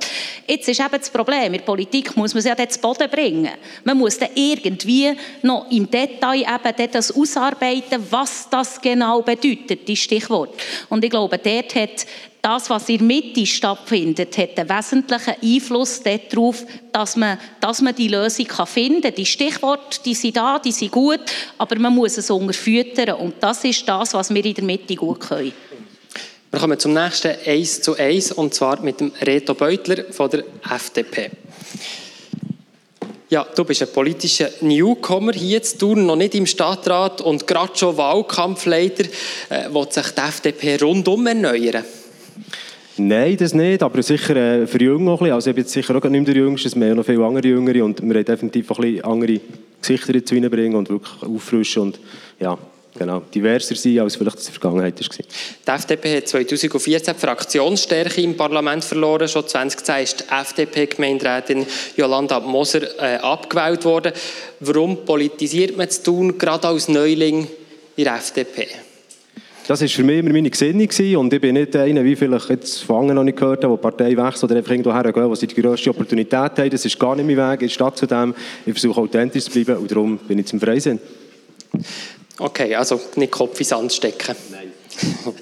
Jetzt 0.46 0.68
ist 0.68 0.78
eben 0.78 0.88
das 0.92 1.10
Problem, 1.10 1.46
in 1.46 1.52
der 1.54 1.60
Politik 1.60 2.16
muss 2.16 2.32
man 2.32 2.38
es 2.38 2.44
ja 2.44 2.54
dann 2.54 2.70
zu 2.70 2.78
Boden 2.78 3.10
bringen. 3.10 3.50
Man 3.82 3.98
muss 3.98 4.18
dann 4.18 4.28
irgendwie 4.36 5.12
noch 5.42 5.68
im 5.68 5.90
Detail 5.90 6.42
eben 6.42 6.90
das 6.92 7.10
ausarbeiten, 7.10 8.06
was 8.08 8.48
das 8.50 8.80
genau 8.80 9.22
bedeutet, 9.22 9.88
die 9.88 9.96
Stichwort. 9.96 10.54
Und 10.88 11.02
ich 11.02 11.10
glaube, 11.10 11.38
dort 11.38 11.74
hat 11.74 12.06
das, 12.42 12.70
was 12.70 12.88
in 12.88 12.98
der 12.98 13.06
Mitte 13.06 13.46
stattfindet, 13.46 14.36
hat 14.38 14.58
einen 14.58 14.68
wesentlichen 14.68 15.34
Einfluss 15.42 16.02
darauf, 16.02 16.64
dass 16.92 17.16
man, 17.16 17.38
dass 17.60 17.82
man 17.82 17.94
die 17.94 18.08
Lösung 18.08 18.46
finden 18.66 19.02
kann. 19.02 19.14
Die 19.14 19.26
Stichworte, 19.26 20.00
die 20.04 20.14
sind 20.14 20.36
da, 20.36 20.58
die 20.58 20.72
sind 20.72 20.92
gut, 20.92 21.20
aber 21.58 21.78
man 21.78 21.94
muss 21.94 22.16
es 22.18 22.30
unterfüttern. 22.30 23.16
Und 23.16 23.34
das 23.40 23.64
ist 23.64 23.86
das, 23.86 24.14
was 24.14 24.32
wir 24.32 24.44
in 24.44 24.54
der 24.54 24.64
Mitte 24.64 24.94
gut 24.94 25.20
können. 25.20 25.52
Wir 26.50 26.58
kommen 26.58 26.78
zum 26.78 26.94
nächsten 26.94 27.32
1 27.46 27.82
zu 27.82 27.96
1, 27.96 28.32
und 28.32 28.54
zwar 28.54 28.80
mit 28.80 29.00
dem 29.00 29.12
Reto 29.22 29.54
Beutler 29.54 30.04
von 30.10 30.30
der 30.30 30.44
FDP. 30.68 31.30
Ja, 33.28 33.46
du 33.54 33.64
bist 33.64 33.82
ein 33.82 33.92
politischer 33.92 34.50
Newcomer 34.60 35.32
hier 35.32 35.62
zu 35.62 35.78
tun, 35.78 36.06
noch 36.06 36.16
nicht 36.16 36.34
im 36.34 36.46
Stadtrat 36.46 37.20
und 37.20 37.46
gerade 37.46 37.78
schon 37.78 37.96
Wahlkampfleiter. 37.96 39.04
Äh, 39.48 39.72
will 39.72 39.86
sich 39.92 40.08
die 40.10 40.20
FDP 40.20 40.76
rundum 40.82 41.28
erneuern? 41.28 41.84
Nein, 42.96 43.36
das 43.36 43.54
nicht, 43.54 43.82
aber 43.82 44.02
sicher 44.02 44.36
äh, 44.36 44.66
für 44.66 44.82
Jünger 44.82 45.12
auch 45.12 45.22
Also 45.22 45.50
ich 45.50 45.56
bin 45.56 45.64
jetzt 45.64 45.72
sicher 45.72 45.96
auch 45.96 46.02
nicht 46.02 46.10
mehr 46.10 46.34
der 46.34 46.34
Jüngste, 46.34 46.68
es 46.68 46.72
sind 46.72 46.96
noch 46.96 47.04
viele 47.04 47.24
andere 47.24 47.48
Jüngere 47.48 47.84
und 47.84 48.02
wir 48.02 48.14
haben 48.14 48.24
definitiv 48.24 48.70
auch 48.70 48.78
ein 48.78 48.92
bisschen 48.92 49.04
andere 49.04 49.40
Gesichter 49.80 50.12
dazu 50.12 50.34
reinbringen 50.34 50.76
und 50.76 50.90
wirklich 50.90 51.22
auffrischen 51.22 51.82
und 51.82 52.00
ja, 52.38 52.58
genau, 52.98 53.22
diverser 53.34 53.74
sein, 53.74 54.00
als 54.00 54.16
vielleicht 54.16 54.38
in 54.38 54.44
der 54.44 54.52
Vergangenheit 54.52 55.00
war. 55.00 55.08
Die 55.66 55.70
FDP 55.70 56.16
hat 56.18 56.28
2014 56.28 57.14
die 57.14 57.20
Fraktionsstärke 57.20 58.20
im 58.20 58.36
Parlament 58.36 58.84
verloren. 58.84 59.28
Schon 59.28 59.46
2010 59.46 60.02
ist 60.02 60.20
die 60.20 60.32
FDP-Gemeinderätin 60.32 61.66
Jolanda 61.96 62.40
Moser 62.40 62.82
äh, 62.98 63.16
abgewählt 63.16 63.84
worden. 63.84 64.12
Warum 64.60 65.04
politisiert 65.06 65.76
man 65.76 65.88
zu 65.88 66.02
tun, 66.02 66.38
gerade 66.38 66.68
als 66.68 66.88
Neuling 66.88 67.48
in 67.96 68.04
der 68.04 68.16
FDP? 68.16 68.68
Das 69.70 69.80
war 69.82 69.86
für 69.86 70.02
mich 70.02 70.18
immer 70.18 70.32
meine 70.32 70.50
Gesinnung 70.50 70.88
und 71.20 71.32
ich 71.32 71.40
bin 71.40 71.54
nicht 71.54 71.76
einer, 71.76 72.02
wie 72.02 72.16
vielleicht 72.16 72.50
jetzt 72.50 72.82
von 72.82 73.06
noch 73.06 73.22
nicht 73.22 73.38
gehört 73.38 73.62
habe, 73.62 73.76
der 73.76 73.80
Partei 73.80 74.16
wechselt 74.16 74.50
oder 74.50 74.56
einfach 74.56 74.72
irgendwo 74.72 74.92
hergehen, 74.92 75.30
wo 75.30 75.34
sie 75.36 75.46
die 75.46 75.62
grösste 75.62 75.90
Opportunität 75.90 76.34
haben. 76.34 76.70
Das 76.70 76.84
ist 76.84 76.98
gar 76.98 77.14
nicht 77.14 77.24
mein 77.24 77.36
Weg, 77.36 77.60
der 77.60 77.68
Stadt 77.68 77.96
zu 77.96 78.04
dem. 78.04 78.34
Ich 78.66 78.72
versuche 78.72 79.00
authentisch 79.00 79.44
zu 79.44 79.52
bleiben 79.52 79.76
und 79.76 79.88
darum 79.88 80.18
bin 80.18 80.40
ich 80.40 80.46
zum 80.46 80.58
Freisinn. 80.58 80.98
Okay, 82.40 82.74
also 82.74 83.00
nicht 83.14 83.30
Kopf 83.30 83.60
ins 83.60 83.68
Sand 83.68 83.92
stecken. 83.92 84.34
Nein. 84.50 84.72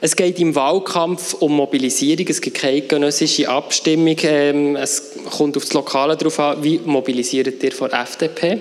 Es 0.00 0.14
geht 0.14 0.38
im 0.38 0.54
Wahlkampf 0.54 1.34
um 1.34 1.56
Mobilisierung, 1.56 2.24
es 2.28 2.40
gibt 2.40 2.58
keine 2.58 2.82
genössische 2.82 3.48
Abstimmung, 3.48 4.14
ähm, 4.22 4.76
es 4.76 5.14
kommt 5.36 5.56
auf 5.56 5.64
das 5.64 5.72
Lokale 5.72 6.16
darauf 6.16 6.38
an. 6.38 6.62
Wie 6.62 6.78
mobilisiert 6.84 7.60
ihr 7.60 7.72
vor 7.72 7.92
FDP? 7.92 8.60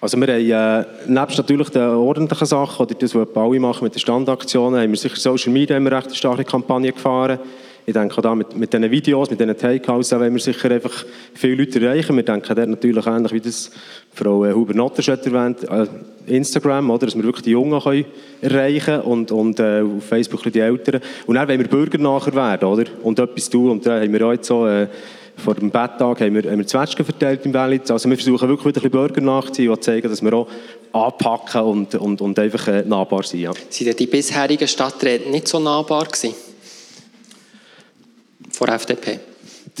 Also 0.00 0.16
wir 0.16 0.28
haben, 0.28 0.86
äh, 1.08 1.10
nebst 1.10 1.38
natürlich 1.38 1.70
den 1.70 1.82
ordentlichen 1.82 2.46
Sachen, 2.46 2.86
oder 2.86 2.94
das, 2.94 3.14
was 3.16 3.28
alle 3.34 3.58
machen 3.58 3.82
mit 3.82 3.94
den 3.96 3.98
Standaktionen, 3.98 4.80
haben 4.80 4.90
wir 4.90 4.96
sicher 4.96 5.16
Social 5.16 5.52
Media 5.52 5.80
wir 5.80 5.90
recht 5.90 6.06
eine 6.06 6.14
starke 6.14 6.44
Kampagne 6.44 6.92
gefahren. 6.92 7.40
Ich 7.84 7.94
denke 7.94 8.16
auch 8.18 8.22
da 8.22 8.34
mit, 8.34 8.54
mit 8.56 8.72
diesen 8.72 8.88
Videos, 8.90 9.28
mit 9.30 9.40
diesen 9.40 9.56
Takeouts, 9.56 10.12
wollen 10.12 10.34
wir 10.34 10.40
sicher 10.40 10.70
einfach 10.70 11.04
viele 11.34 11.64
Leute 11.64 11.84
erreichen. 11.84 12.14
Wir 12.14 12.22
denken 12.22 12.54
dort 12.54 12.68
natürlich 12.68 13.06
ähnlich, 13.06 13.32
wie 13.32 13.40
das 13.40 13.72
Frau 14.14 14.44
äh, 14.44 14.52
Huber-Notter 14.52 15.02
schon 15.02 15.18
erwähnt, 15.18 15.64
äh, 15.68 15.86
Instagram, 16.26 16.90
oder, 16.90 17.06
dass 17.06 17.16
wir 17.16 17.24
wirklich 17.24 17.44
die 17.44 17.52
Jungen 17.52 17.80
können 17.80 18.04
erreichen 18.40 19.00
und, 19.00 19.32
und 19.32 19.58
äh, 19.58 19.80
auf 19.80 20.04
Facebook 20.04 20.44
die 20.52 20.60
Älteren. 20.60 21.00
Und 21.26 21.34
dann 21.34 21.48
wollen 21.48 21.58
wir 21.58 21.66
Bürger 21.66 21.98
nachher 21.98 22.34
werden, 22.34 22.68
oder? 22.68 22.84
Und 23.02 23.18
etwas 23.18 23.50
tun. 23.50 23.70
Und 23.70 23.86
da 23.86 24.00
haben 24.00 24.12
wir 24.12 24.24
auch 24.24 24.32
jetzt 24.32 24.46
so... 24.46 24.64
Äh, 24.64 24.86
vor 25.38 25.54
dem 25.54 25.70
Betttag 25.70 26.20
haben 26.20 26.34
wir, 26.34 26.50
haben 26.50 26.58
wir 26.58 26.66
Zwetschgen 26.66 27.04
verteilt 27.04 27.44
im 27.46 27.54
Wellitz. 27.54 27.90
Also 27.90 28.08
wir 28.08 28.16
versuchen 28.16 28.48
wirklich 28.48 28.66
wieder 28.66 28.80
ein 28.80 28.90
bisschen 28.90 28.90
Bürger 28.90 29.20
nachzuziehen 29.20 29.70
und 29.70 29.82
zeigen, 29.82 30.08
dass 30.08 30.22
wir 30.22 30.32
auch 30.32 30.48
anpacken 30.92 31.62
und, 31.62 31.94
und, 31.94 32.20
und 32.20 32.38
einfach 32.38 32.68
äh, 32.68 32.82
nahbar 32.82 33.22
sind. 33.22 33.40
Ja. 33.40 33.52
Sind 33.68 33.98
die 33.98 34.06
bisherigen 34.06 34.68
Stadträte 34.68 35.30
nicht 35.30 35.48
so 35.48 35.58
nahbar 35.58 36.06
gewesen? 36.06 36.34
Vor 38.50 38.68
FDP? 38.68 39.20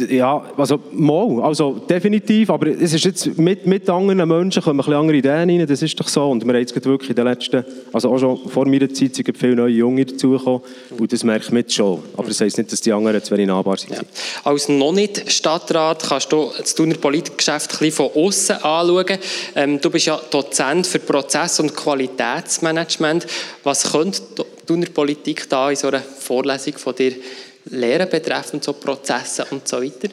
Ja, 0.08 0.42
also 0.56 0.80
mal, 0.92 1.42
also 1.42 1.80
definitiv, 1.88 2.50
aber 2.50 2.68
es 2.68 2.94
ist 2.94 3.04
jetzt 3.04 3.38
mit, 3.38 3.66
mit 3.66 3.88
anderen 3.88 4.28
Menschen 4.28 4.62
kommen 4.62 4.80
ein 4.80 4.84
bisschen 4.84 4.94
andere 4.94 5.16
Ideen 5.16 5.50
rein, 5.50 5.66
das 5.66 5.82
ist 5.82 5.98
doch 5.98 6.08
so 6.08 6.30
und 6.30 6.44
wir 6.44 6.52
haben 6.52 6.60
jetzt 6.60 6.84
wirklich 6.84 7.10
in 7.10 7.16
den 7.16 7.26
letzten, 7.26 7.64
also 7.92 8.10
auch 8.12 8.18
schon 8.18 8.48
vor 8.48 8.66
meiner 8.66 8.88
Zeit 8.92 9.14
sind 9.14 9.36
viele 9.36 9.56
neue 9.56 9.74
Junge 9.74 10.04
dazugekommen 10.04 10.62
und 10.98 11.12
das 11.12 11.24
merkt 11.24 11.52
man 11.52 11.68
schon, 11.68 12.02
aber 12.16 12.28
das 12.28 12.40
heisst 12.40 12.58
nicht, 12.58 12.72
dass 12.72 12.80
die 12.80 12.92
anderen 12.92 13.22
zu 13.22 13.34
wenig 13.34 13.46
nahbar 13.46 13.76
sind. 13.76 13.92
Ja. 13.92 14.02
Als 14.44 14.68
noch 14.68 14.92
nicht 14.92 15.30
Stadtrat 15.30 16.02
kannst 16.08 16.32
du 16.32 16.50
das 16.58 16.74
Thuner 16.74 16.96
Politikgeschäft 16.96 17.80
ein 17.80 17.92
von 17.92 18.10
außen 18.14 18.56
anschauen. 18.56 19.18
Ähm, 19.54 19.80
du 19.80 19.90
bist 19.90 20.06
ja 20.06 20.20
Dozent 20.30 20.86
für 20.86 20.98
Prozess- 20.98 21.60
und 21.60 21.74
Qualitätsmanagement. 21.74 23.26
Was 23.62 23.92
könnte 23.92 24.22
Thuner 24.66 24.86
Politik 24.86 25.48
da 25.48 25.70
in 25.70 25.76
so 25.76 25.88
einer 25.88 26.00
Vorlesung 26.00 26.74
von 26.74 26.94
dir 26.94 27.12
Lehren 27.70 28.08
betreffend 28.08 28.64
so 28.64 28.72
Prozesse 28.72 29.44
und 29.50 29.66
so 29.66 29.82
weiter? 29.82 30.08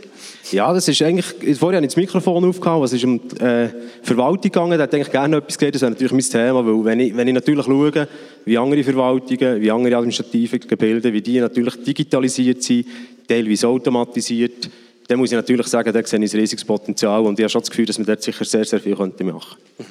Ja, 0.51 0.73
das 0.73 0.87
ist 0.87 1.01
eigentlich, 1.01 1.57
vorher 1.57 1.77
habe 1.77 1.85
ich 1.85 1.93
das 1.93 1.97
Mikrofon 1.97 2.45
aufgehauen, 2.45 2.83
es 2.83 2.93
ist 2.93 3.03
um 3.03 3.19
die 3.27 3.43
äh, 3.43 3.69
Verwaltung 4.03 4.41
gegangen, 4.41 4.77
da 4.77 4.83
hätte 4.83 4.97
ich 4.97 5.11
gerne 5.11 5.37
etwas 5.37 5.57
gesagt, 5.57 5.75
das 5.75 5.81
wäre 5.81 5.91
natürlich 5.91 6.13
mein 6.13 6.21
Thema, 6.21 6.65
weil 6.65 6.85
wenn 6.85 6.99
ich, 6.99 7.17
wenn 7.17 7.27
ich 7.27 7.33
natürlich 7.33 7.65
schaue, 7.65 8.07
wie 8.45 8.57
andere 8.57 8.83
Verwaltungen, 8.83 9.61
wie 9.61 9.71
andere 9.71 9.97
administrative 9.97 10.59
Gebilde, 10.59 11.11
wie 11.11 11.21
die 11.21 11.39
natürlich 11.39 11.83
digitalisiert 11.83 12.63
sind, 12.63 12.85
teilweise 13.27 13.67
automatisiert, 13.67 14.69
dann 15.07 15.19
muss 15.19 15.31
ich 15.31 15.35
natürlich 15.35 15.67
sagen, 15.67 15.93
da 15.93 16.03
sehe 16.03 16.23
ich 16.23 16.33
ein 16.33 16.39
riesiges 16.39 16.65
Potenzial 16.65 17.21
und 17.25 17.37
ich 17.37 17.43
habe 17.43 17.49
schon 17.49 17.61
das 17.61 17.69
Gefühl, 17.69 17.85
dass 17.85 17.97
wir 17.97 18.05
dort 18.05 18.23
sicher 18.23 18.43
sehr, 18.43 18.65
sehr 18.65 18.79
viel 18.79 18.95
machen 18.95 19.15
könnten. 19.17 19.39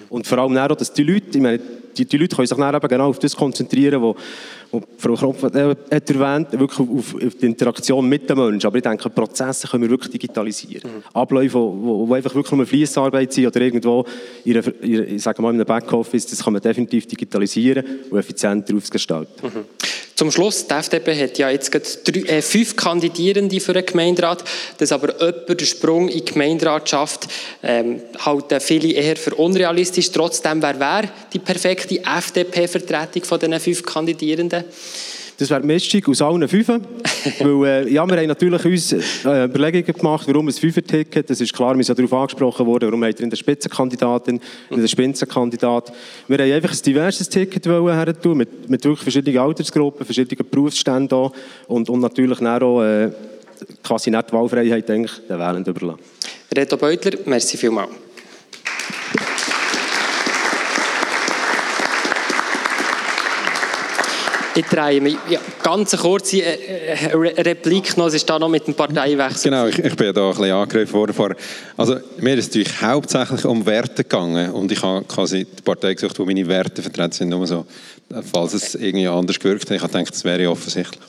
Und 0.08 0.26
vor 0.26 0.38
allem 0.38 0.56
auch, 0.56 0.74
dass 0.74 0.92
die 0.92 1.04
Leute, 1.04 1.26
ich 1.32 1.40
meine, 1.40 1.60
die, 1.96 2.04
die 2.04 2.16
Leute 2.16 2.34
können 2.34 2.48
sich 2.48 2.56
dann 2.56 2.74
eben 2.74 2.88
genau 2.88 3.08
auf 3.08 3.18
das 3.20 3.36
konzentrieren, 3.36 4.14
Frau 4.98 5.14
Kropf 5.14 5.42
hat 5.42 5.54
erwähnt, 5.54 6.52
wirklich 6.52 6.80
auf, 6.80 7.14
auf, 7.14 7.34
die 7.40 7.46
Interaktion 7.46 8.08
mit 8.08 8.28
den 8.28 8.38
Menschen. 8.38 8.66
Aber 8.66 8.76
ich 8.76 8.82
denke, 8.82 9.10
Prozesse 9.10 9.68
können 9.68 9.84
wir 9.84 9.90
wirklich 9.90 10.12
digitalisieren. 10.12 10.90
Mhm. 10.90 11.02
Abläufe, 11.12 11.58
die 11.58 12.14
einfach 12.14 12.34
wirklich 12.34 12.52
nur 12.52 12.66
Fließarbeit 12.66 13.32
sind 13.32 13.46
oder 13.46 13.60
irgendwo 13.60 14.04
in, 14.44 14.56
einer, 14.56 14.82
ich 14.82 15.22
sage 15.22 15.42
mal, 15.42 15.50
in 15.50 15.56
einem 15.56 15.66
Backoffice, 15.66 16.26
das 16.26 16.42
kann 16.42 16.52
man 16.52 16.62
definitiv 16.62 17.06
digitalisieren 17.06 17.84
und 18.10 18.18
effizienter 18.18 18.74
ausgestalten. 18.74 19.48
Mhm. 19.48 19.64
Zum 20.14 20.30
Schluss, 20.30 20.68
die 20.68 20.74
FDP 20.74 21.24
hat 21.24 21.38
ja 21.38 21.50
jetzt 21.50 21.72
drei, 22.04 22.20
äh, 22.20 22.40
fünf 22.40 22.76
Kandidierende 22.76 23.58
für 23.58 23.72
den 23.72 23.84
Gemeinderat, 23.84 24.44
dass 24.78 24.92
aber 24.92 25.12
jemand 25.20 25.60
den 25.60 25.66
Sprung 25.66 26.08
in 26.08 26.24
die 26.24 26.24
Gemeinderat 26.24 26.88
schafft, 26.88 27.26
ähm, 27.64 28.00
halten 28.20 28.60
viele 28.60 28.92
eher 28.92 29.16
für 29.16 29.34
unrealistisch. 29.34 30.12
Trotzdem, 30.12 30.62
wer 30.62 30.78
wäre 30.78 31.08
die 31.32 31.40
perfekte 31.40 32.00
FDP-Vertretung 32.04 33.24
von 33.24 33.40
diesen 33.40 33.58
fünf 33.58 33.82
Kandidierenden? 33.82 34.63
Das 35.36 35.50
wäre 35.50 35.60
die 35.60 35.66
Mischung 35.66 36.02
aus 36.06 36.22
allen 36.22 36.46
fünf. 36.48 36.68
Weil, 37.40 37.86
äh, 37.86 37.92
ja, 37.92 38.06
wir 38.06 38.16
haben 38.16 38.26
natürlich 38.26 38.64
uns 38.64 38.92
äh, 38.92 39.44
Überlegungen 39.44 39.84
gemacht, 39.84 40.26
warum 40.28 40.46
ein 40.46 40.52
Fünfer-Ticket. 40.52 41.28
Das 41.28 41.40
ist 41.40 41.52
klar, 41.52 41.76
wir 41.76 41.82
sind 41.82 41.98
darauf 41.98 42.12
angesprochen 42.12 42.66
worden, 42.66 42.86
warum 42.86 43.02
er 43.02 43.18
in 43.18 43.30
der 43.30 43.36
Spitzenkandidatin, 43.36 44.40
in 44.70 44.80
der 44.80 44.86
Spitzenkandidat. 44.86 45.92
Wir 46.28 46.38
haben 46.38 46.52
einfach 46.52 46.72
ein 46.72 46.82
diverses 46.84 47.28
Ticket 47.28 47.66
her 47.66 48.20
tun, 48.20 48.38
mit, 48.38 48.70
mit 48.70 48.84
wirklich 48.84 49.02
verschiedenen 49.02 49.38
Altersgruppen, 49.38 50.04
verschiedenen 50.04 50.48
Berufsständen 50.48 51.30
und, 51.66 51.88
und 51.88 52.00
natürlich 52.00 52.40
auch 52.40 52.82
äh, 52.82 53.10
quasi 53.82 54.10
nicht 54.10 54.28
die 54.28 54.32
Wahlfreiheit 54.32 54.88
eigentlich 54.90 55.12
den 55.28 55.38
Wählenden 55.38 55.74
überlassen. 55.74 56.00
Reto 56.54 56.76
Beutler, 56.76 57.18
merci 57.24 57.56
vielmals. 57.56 58.03
Ich 64.57 64.66
drehe 64.66 65.00
mich. 65.00 65.16
Ja, 65.28 65.40
ganz 65.62 65.94
eine 65.94 66.02
kurze 66.02 66.36
äh, 66.38 67.09
äh 67.11 67.42
Replik 67.42 67.96
noch. 67.96 68.07
Es 68.07 68.14
ist 68.14 68.30
da 68.30 68.38
noch 68.38 68.48
mit 68.48 68.66
dem 68.66 68.74
Parteiwechsel. 68.74 69.50
Genau, 69.50 69.66
ich, 69.66 69.78
ich 69.78 69.96
bin 69.96 70.14
da 70.14 70.28
ein 70.28 70.30
bisschen 70.30 70.52
angegriffen 70.52 70.94
worden. 70.94 71.36
Also, 71.76 71.96
mir 72.18 72.38
ist 72.38 72.55
es 72.55 72.80
hauptsächlich 72.80 73.44
um 73.44 73.66
Werte 73.66 74.05
gegangen. 74.05 74.52
Und 74.52 74.70
ich 74.70 74.80
habe 74.80 75.05
quasi 75.07 75.44
die 75.44 75.62
Partei 75.62 75.94
gesucht, 75.94 76.18
wo 76.20 76.24
meine 76.24 76.46
Werte 76.46 76.82
vertreten 76.82 77.12
sind. 77.12 77.30
Nur 77.30 77.46
so, 77.46 77.66
falls 78.32 78.55
es 78.55 78.76
irgendwie 78.76 79.09
anders 79.09 79.40
gewirkt 79.40 79.70
hat. 79.70 79.76
Ich 79.76 79.82
habe 79.82 79.92
gedacht, 79.92 80.14
das 80.14 80.24
wäre 80.24 80.48
offensichtlich. 80.48 81.02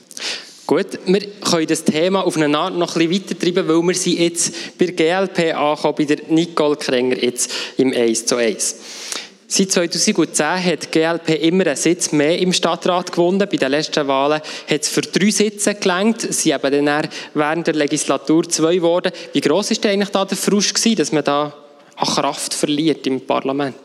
Gut, 0.66 0.98
wir 1.06 1.20
können 1.20 1.68
das 1.68 1.84
Thema 1.84 2.26
auf 2.26 2.36
eine 2.36 2.58
Art 2.58 2.76
noch 2.76 2.96
ein 2.96 3.08
bisschen 3.08 3.22
weitertreiben, 3.22 3.68
weil 3.68 3.82
wir 3.86 3.94
sind 3.94 4.18
jetzt 4.18 4.76
bei 4.76 4.86
der 4.86 4.94
GLP 4.96 5.54
angekommen, 5.54 5.94
bei 5.96 6.04
der 6.04 6.18
Nicole 6.28 6.74
Krenger 6.74 7.22
jetzt 7.22 7.52
im 7.76 7.92
1 7.92 8.26
zu 8.26 8.34
1. 8.34 8.74
Seit 9.48 9.70
2010 9.70 10.64
hat 10.64 10.82
die 10.82 10.98
GLP 10.98 11.42
immer 11.42 11.66
einen 11.66 11.76
Sitz 11.76 12.10
mehr 12.10 12.38
im 12.38 12.52
Stadtrat 12.52 13.12
gewonnen. 13.12 13.38
Bei 13.38 13.56
den 13.56 13.70
letzten 13.70 14.08
Wahlen 14.08 14.40
hat 14.40 14.80
es 14.82 14.88
für 14.88 15.02
drei 15.02 15.30
Sitze 15.30 15.74
gelangt. 15.76 16.20
Sie 16.20 16.52
haben 16.52 16.84
dann 16.84 17.08
während 17.32 17.66
der 17.66 17.74
Legislatur 17.74 18.48
zwei 18.48 18.76
geworden. 18.76 19.12
Wie 19.32 19.40
groß 19.40 19.70
ist 19.70 19.84
denn 19.84 19.92
eigentlich 19.92 20.10
da 20.10 20.24
der 20.24 20.36
Frust 20.36 20.74
gewesen, 20.74 20.96
dass 20.96 21.12
man 21.12 21.22
da 21.22 21.54
an 21.94 22.08
Kraft 22.08 22.54
verliert 22.54 23.06
im 23.06 23.24
Parlament? 23.24 23.76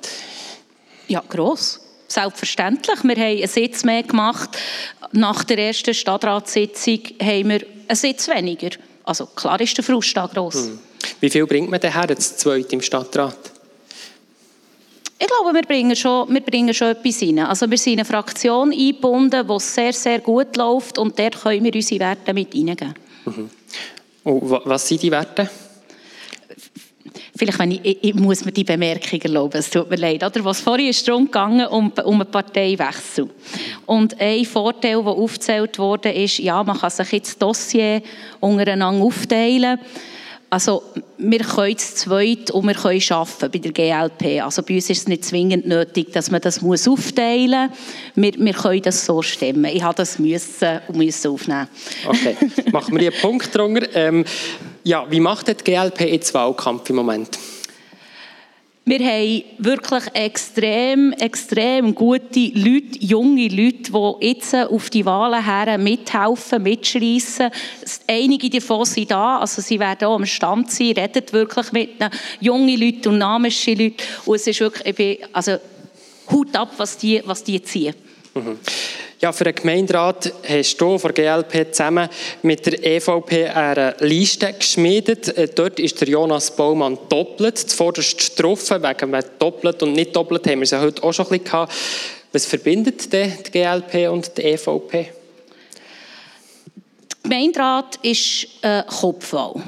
Ja, 1.07 1.21
gross. 1.29 1.79
Selbstverständlich. 2.07 3.03
Wir 3.03 3.15
haben 3.15 3.21
einen 3.21 3.47
Sitz 3.47 3.83
mehr 3.83 4.03
gemacht. 4.03 4.57
Nach 5.11 5.43
der 5.43 5.59
ersten 5.59 5.93
Stadtratssitzung 5.93 6.99
haben 7.21 7.49
wir 7.49 7.61
einen 7.87 7.95
Sitz 7.95 8.27
weniger. 8.27 8.69
Also 9.03 9.27
klar 9.27 9.61
ist 9.61 9.77
der 9.77 9.83
Frust 9.83 10.17
da 10.17 10.25
gross. 10.25 10.55
Hm. 10.55 10.79
Wie 11.19 11.29
viel 11.29 11.45
bringt 11.45 11.69
man 11.69 11.79
denn 11.79 11.93
her, 11.93 12.07
das 12.07 12.37
zweite 12.37 12.73
im 12.73 12.81
Stadtrat? 12.81 13.37
Ich 15.21 15.27
glaube, 15.27 15.53
wir 15.53 15.61
bringen 15.61 15.95
schon, 15.95 16.33
wir 16.33 16.41
bringen 16.41 16.73
schon 16.73 16.87
etwas 16.87 17.21
rein. 17.21 17.37
Also 17.37 17.69
wir 17.69 17.77
sind 17.77 17.99
eine 17.99 18.05
Fraktion 18.05 18.71
eingebunden, 18.71 19.47
die 19.47 19.59
sehr, 19.59 19.93
sehr 19.93 20.17
gut 20.17 20.57
läuft 20.57 20.97
und 20.97 21.19
dort 21.19 21.39
können 21.39 21.63
wir 21.63 21.75
unsere 21.75 21.99
Werte 21.99 22.33
mit 22.33 22.55
reingeben. 22.55 22.95
Mhm. 23.25 23.49
Und 24.23 24.49
was 24.65 24.87
sind 24.87 25.03
die 25.03 25.11
Werte? 25.11 25.47
Vielleicht, 27.35 27.59
wenn 27.59 27.69
ich, 27.69 27.81
ich, 27.83 28.03
ich, 28.03 28.15
muss 28.15 28.43
mir 28.43 28.51
die 28.51 28.63
Bemerkung 28.63 29.21
erlauben, 29.21 29.59
es 29.59 29.69
tut 29.69 29.91
mir 29.91 29.95
leid. 29.95 30.23
Oder? 30.23 30.43
Was 30.43 30.59
vorhin 30.59 30.87
ist 30.87 31.07
darum 31.07 31.25
gegangen, 31.25 31.67
um, 31.67 31.91
um 32.03 32.21
einen 32.21 32.31
Parteiwechsel. 32.31 33.29
Und 33.85 34.19
ein 34.19 34.43
Vorteil, 34.45 35.03
der 35.03 35.13
aufgezählt 35.13 35.77
wurde, 35.77 36.11
ist, 36.11 36.39
ja, 36.39 36.63
man 36.63 36.79
kann 36.79 36.89
sich 36.89 37.11
jetzt 37.11 37.39
Dossier 37.39 38.01
untereinander 38.39 39.05
aufteilen. 39.05 39.79
Also 40.51 40.83
wir 41.17 41.39
können 41.39 41.77
zu 41.77 41.95
zweit 41.95 42.51
und 42.51 42.67
wir 42.67 42.73
können 42.73 43.01
arbeiten 43.09 43.51
bei 43.51 43.57
der 43.57 43.71
GLP. 43.71 44.43
Also 44.43 44.61
bei 44.63 44.75
uns 44.75 44.89
ist 44.89 44.97
es 44.97 45.07
nicht 45.07 45.23
zwingend 45.23 45.65
nötig, 45.65 46.11
dass 46.11 46.29
man 46.29 46.41
das 46.41 46.61
muss 46.61 46.89
aufteilen 46.89 47.69
muss. 47.69 47.77
Wir, 48.15 48.33
wir 48.37 48.53
können 48.53 48.81
das 48.81 49.05
so 49.05 49.21
stemmen. 49.21 49.71
Ich 49.73 49.81
habe 49.81 49.95
das 49.95 50.19
müssen 50.19 50.81
und 50.89 50.97
müssen 50.97 51.31
aufnehmen. 51.31 51.69
Okay, 52.05 52.35
machen 52.69 52.99
wir 52.99 53.13
einen 53.13 53.21
Punkt 53.21 53.55
drunter. 53.55 53.87
Ähm, 53.93 54.25
ja, 54.83 55.05
wie 55.09 55.21
macht 55.21 55.47
die 55.47 55.53
GLP 55.53 56.01
jetzt 56.01 56.33
Wahlkampf 56.33 56.89
im 56.89 56.97
Moment? 56.97 57.29
Wir 58.83 58.99
haben 58.99 59.43
wirklich 59.59 60.03
extrem, 60.13 61.13
extrem 61.13 61.93
gute 61.93 62.51
Leute, 62.55 62.97
junge 62.99 63.47
Leute, 63.47 63.91
die 63.91 64.27
jetzt 64.27 64.55
auf 64.55 64.89
die 64.89 65.05
Wahlen 65.05 65.45
her 65.45 65.77
mithelfen, 65.77 66.63
mitschreissen. 66.63 67.51
Einige 68.07 68.49
davon 68.49 68.85
sind 68.85 69.11
da, 69.11 69.37
also 69.37 69.61
sie 69.61 69.79
werden 69.79 70.07
auch 70.07 70.15
am 70.15 70.25
Stand 70.25 70.71
sein, 70.71 70.93
reden 70.93 71.23
wirklich 71.31 71.71
mit 71.71 71.99
ihnen. 71.99 72.09
Junge 72.39 72.75
Leute, 72.75 73.01
dynamische 73.01 73.75
Leute. 73.75 74.03
Und 74.25 74.35
es 74.35 74.47
ist 74.47 74.59
wirklich, 74.59 75.19
also 75.31 75.57
Hut 76.31 76.55
ab, 76.55 76.73
was 76.77 76.97
die, 76.97 77.21
was 77.23 77.43
die 77.43 77.61
ziehen. 77.61 77.93
Ja, 79.21 79.31
für 79.31 79.43
den 79.43 79.53
Gemeinderat 79.53 80.33
hast 80.47 80.77
du 80.77 80.97
von 80.97 81.13
der 81.13 81.43
GLP 81.43 81.73
zusammen 81.73 82.09
mit 82.41 82.65
der 82.65 82.83
EVP 82.83 83.49
eine 83.49 83.95
Liste 83.99 84.51
geschmiedet. 84.53 85.37
Äh, 85.37 85.47
dort 85.47 85.79
ist 85.79 86.01
der 86.01 86.07
Jonas 86.07 86.55
Baumann 86.55 86.97
doppelt, 87.07 87.57
zuvorderst 87.57 88.17
getroffen, 88.35 88.81
wegen 88.81 89.23
doppelt 89.37 89.83
und 89.83 89.93
nicht 89.93 90.15
doppelt 90.15 90.47
haben 90.47 90.59
wir 90.59 90.63
es 90.63 90.71
ja 90.71 90.81
heute 90.81 91.03
auch 91.03 91.13
schon 91.13 91.25
ein 91.25 91.29
bisschen 91.29 91.45
gehabt. 91.45 91.73
Was 92.31 92.45
verbindet 92.45 93.13
denn 93.13 93.33
die 93.45 93.51
GLP 93.51 94.09
und 94.09 94.35
die 94.37 94.41
EVP? 94.41 94.91
Der 94.93 95.11
Gemeinderat 97.21 97.99
ist 98.01 98.47
eine 98.63 98.85
Kopfwahl. 98.85 99.61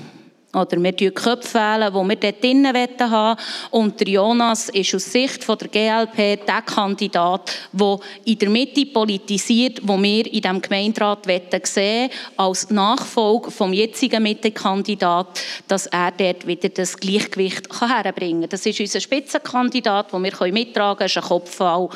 Oder 0.54 0.82
wir 0.84 0.92
wählen 0.92 1.12
Köpfe, 1.12 1.58
wählen, 1.58 1.92
die 1.92 2.10
wir 2.10 2.16
dort 2.16 2.44
drinnen 2.44 2.76
haben 2.76 3.12
wollen. 3.12 3.38
Und 3.72 4.00
der 4.00 4.08
Jonas 4.08 4.70
ist 4.70 4.94
aus 4.94 5.06
Sicht 5.06 5.48
der 5.48 5.68
GLP 5.68 6.46
der 6.46 6.62
Kandidat, 6.62 7.52
der 7.72 8.00
in 8.26 8.38
der 8.38 8.50
Mitte 8.50 8.86
politisiert, 8.86 9.80
wo 9.82 10.02
wir 10.02 10.26
in 10.32 10.42
diesem 10.42 10.62
Gemeinderat 10.62 11.26
sehen 11.64 12.10
als 12.38 12.70
Nachfolge 12.70 13.50
vom 13.50 13.74
jetzigen 13.74 14.22
Mittekandidat, 14.22 15.42
dass 15.68 15.88
er 15.88 16.12
dort 16.12 16.46
wieder 16.46 16.70
das 16.70 16.98
Gleichgewicht 16.98 17.68
herbringen 17.82 18.42
kann. 18.42 18.50
Das 18.50 18.66
ist 18.66 18.80
unser 18.80 19.00
Spitzenkandidat, 19.00 20.14
den 20.14 20.24
wir 20.24 20.54
mittragen 20.54 20.98
können. 20.98 21.00
Das 21.00 21.12
ist 21.12 21.18
ein 21.18 21.24
Kopfwahl. 21.24 21.90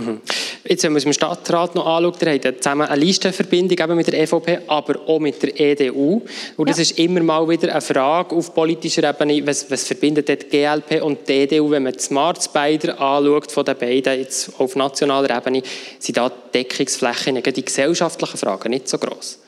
Mhm. 0.00 0.20
Jetzt, 0.64 0.82
wenn 0.84 0.92
man 0.92 0.98
es 0.98 1.04
im 1.04 1.12
Stadtrat 1.12 1.74
noch 1.74 1.86
anschaut, 1.86 2.22
ihr 2.22 2.32
habt 2.32 2.62
zusammen 2.62 2.86
eine 2.88 3.00
Listenverbindung 3.00 3.78
eben 3.78 3.96
mit 3.96 4.06
der 4.06 4.20
EVP, 4.20 4.60
aber 4.66 5.00
auch 5.06 5.18
mit 5.18 5.42
der 5.42 5.58
EDU. 5.58 6.22
Und 6.56 6.68
das 6.68 6.78
ja. 6.78 6.82
ist 6.82 6.98
immer 6.98 7.22
mal 7.22 7.48
wieder 7.48 7.70
eine 7.70 7.80
Frage 7.80 8.34
auf 8.34 8.54
politischer 8.54 9.08
Ebene, 9.08 9.46
was, 9.46 9.70
was 9.70 9.84
verbindet 9.84 10.28
die 10.28 10.36
GLP 10.36 11.02
und 11.02 11.28
die 11.28 11.32
EDU, 11.32 11.70
wenn 11.70 11.84
man 11.84 11.92
die 11.92 12.00
Smarts 12.00 12.48
beider 12.48 13.00
anschaut, 13.00 13.50
von 13.50 13.64
den 13.64 13.76
beiden 13.76 14.18
jetzt 14.18 14.50
auf 14.58 14.76
nationaler 14.76 15.36
Ebene, 15.36 15.62
sind 15.98 16.16
da 16.16 16.28
die 16.28 16.58
Deckungsflächen, 16.58 17.42
die 17.42 17.64
gesellschaftlichen 17.64 18.36
Fragen 18.36 18.70
nicht 18.70 18.88
so 18.88 18.98
groß? 18.98 19.38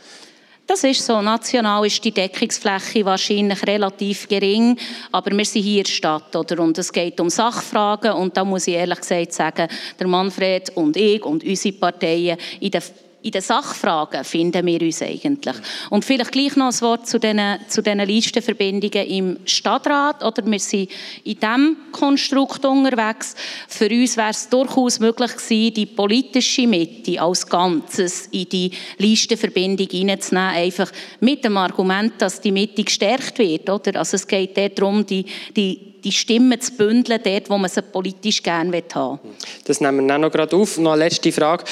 Das 0.70 0.84
ist 0.84 1.04
so. 1.04 1.20
National 1.20 1.84
ist 1.84 2.04
die 2.04 2.12
Deckungsfläche 2.12 3.04
wahrscheinlich 3.04 3.66
relativ 3.66 4.28
gering, 4.28 4.78
aber 5.10 5.36
wir 5.36 5.44
sind 5.44 5.64
hier 5.64 5.84
Stadt, 5.84 6.36
oder? 6.36 6.60
Und 6.60 6.78
es 6.78 6.92
geht 6.92 7.18
um 7.18 7.28
Sachfragen 7.28 8.12
und 8.12 8.36
da 8.36 8.44
muss 8.44 8.68
ich 8.68 8.74
ehrlich 8.74 9.00
gesagt 9.00 9.32
sagen, 9.32 9.66
der 9.98 10.06
Manfred 10.06 10.70
und 10.76 10.96
ich 10.96 11.24
und 11.24 11.42
unsere 11.42 11.74
Parteien 11.74 12.38
in 12.60 12.70
der 12.70 12.82
in 13.22 13.32
den 13.32 13.42
Sachfragen 13.42 14.24
finden 14.24 14.64
wir 14.64 14.80
uns 14.80 15.02
eigentlich. 15.02 15.56
Und 15.90 16.04
vielleicht 16.04 16.32
gleich 16.32 16.56
noch 16.56 16.72
ein 16.72 16.80
Wort 16.80 17.06
zu 17.06 17.18
diesen, 17.18 17.58
zu 17.68 17.82
diesen 17.82 18.00
Listenverbindungen 18.00 19.06
im 19.06 19.36
Stadtrat. 19.44 20.24
Oder 20.24 20.44
wir 20.46 20.58
sind 20.58 20.90
in 21.24 21.38
diesem 21.38 21.76
Konstrukt 21.92 22.64
unterwegs. 22.64 23.34
Für 23.68 23.90
uns 23.90 24.16
wäre 24.16 24.30
es 24.30 24.48
durchaus 24.48 25.00
möglich 25.00 25.32
gewesen, 25.32 25.74
die 25.74 25.86
politische 25.86 26.66
Mitte 26.66 27.20
als 27.20 27.46
Ganzes 27.46 28.28
in 28.28 28.48
die 28.48 28.70
Listenverbindung 28.98 29.88
hineinzunehmen, 29.88 30.54
einfach 30.54 30.90
mit 31.20 31.44
dem 31.44 31.56
Argument, 31.56 32.14
dass 32.18 32.40
die 32.40 32.52
Mitte 32.52 32.84
gestärkt 32.84 33.38
wird. 33.38 33.68
Oder? 33.68 33.98
Also 33.98 34.16
es 34.16 34.26
geht 34.26 34.56
darum, 34.78 35.04
die, 35.04 35.26
die 35.54 35.90
die 36.02 36.12
Stimmen 36.12 36.58
zu 36.58 36.72
bündeln, 36.72 37.20
dort, 37.22 37.50
wo 37.50 37.58
man 37.58 37.68
sie 37.68 37.82
politisch 37.82 38.42
gerne 38.42 38.82
haben 38.94 39.20
will. 39.22 39.32
Das 39.64 39.82
nehmen 39.82 40.00
wir 40.00 40.08
dann 40.08 40.22
noch 40.22 40.32
gerade 40.32 40.56
auf. 40.56 40.78
Noch 40.78 40.92
eine 40.92 41.04
letzte 41.04 41.30
Frage. 41.30 41.64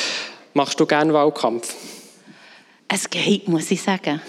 Machst 0.58 0.80
du 0.80 0.86
gerne 0.86 1.12
Wahlkampf? 1.12 1.72
Es 2.88 3.08
geht, 3.08 3.46
muss 3.46 3.70
ich 3.70 3.80
sagen. 3.80 4.20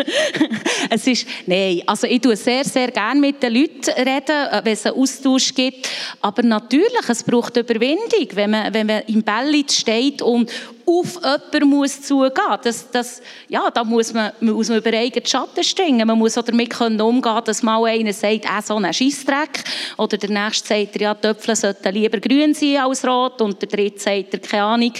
es 0.90 1.04
ist, 1.04 1.26
nein, 1.46 1.82
also 1.84 2.06
ich 2.06 2.20
tue 2.20 2.36
sehr, 2.36 2.64
sehr 2.64 2.92
gerne 2.92 3.18
mit 3.18 3.42
den 3.42 3.52
Leuten 3.52 3.90
reden, 3.90 4.46
äh, 4.52 4.60
wenn 4.62 4.74
es 4.74 4.86
einen 4.86 4.94
Austausch 4.94 5.52
gibt. 5.52 5.88
Aber 6.20 6.44
natürlich, 6.44 7.08
es 7.08 7.24
braucht 7.24 7.56
Überwindung, 7.56 8.28
wenn 8.34 8.50
man, 8.52 8.72
wenn 8.72 8.86
man 8.86 9.02
im 9.08 9.20
Bellit 9.24 9.72
steht 9.72 10.22
und 10.22 10.48
auf 10.86 11.14
jemanden 11.16 11.68
muss 11.70 12.02
zugehen. 12.02 12.58
Das, 12.62 12.88
das, 12.92 13.20
ja, 13.48 13.68
da 13.68 13.82
muss 13.82 14.12
man, 14.12 14.30
muss 14.38 14.68
man 14.68 14.78
über 14.78 14.96
eigenen 14.96 15.26
Schatten 15.26 15.64
stringen. 15.64 16.06
Man 16.06 16.18
muss 16.18 16.38
auch 16.38 16.44
damit 16.44 16.70
können 16.70 17.00
umgehen, 17.00 17.40
dass 17.44 17.64
mal 17.64 17.84
einer 17.84 18.12
sagt, 18.12 18.44
äh, 18.44 18.62
so 18.62 18.76
ein 18.76 18.94
Scheissdreck. 18.94 19.64
Oder 19.96 20.18
der 20.18 20.30
nächste 20.30 20.68
sagt, 20.68 21.00
ja, 21.00 21.14
die 21.14 21.22
Töpfe 21.22 21.56
sollten 21.56 21.92
lieber 21.92 22.20
grün 22.20 22.54
sein 22.54 22.76
als 22.76 23.04
rot. 23.04 23.42
Und 23.42 23.60
der 23.60 23.68
dritte 23.68 23.98
sagt, 23.98 24.48
keine 24.48 24.62
Ahnung 24.62 24.92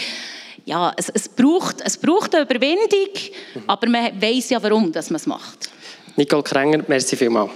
ja, 0.69 0.93
es, 0.97 1.09
es, 1.09 1.29
braucht, 1.29 1.81
es 1.81 1.97
braucht 1.97 2.35
eine 2.35 2.45
Überwindung, 2.45 3.09
aber 3.67 3.89
man 3.89 4.21
weiß 4.21 4.51
ja, 4.51 4.63
warum 4.63 4.93
dass 4.93 5.09
man 5.09 5.17
es 5.17 5.27
macht. 5.27 5.71
Nicole 6.17 6.43
Krenger, 6.43 6.85
merci 6.87 7.17
vielmals. 7.17 7.51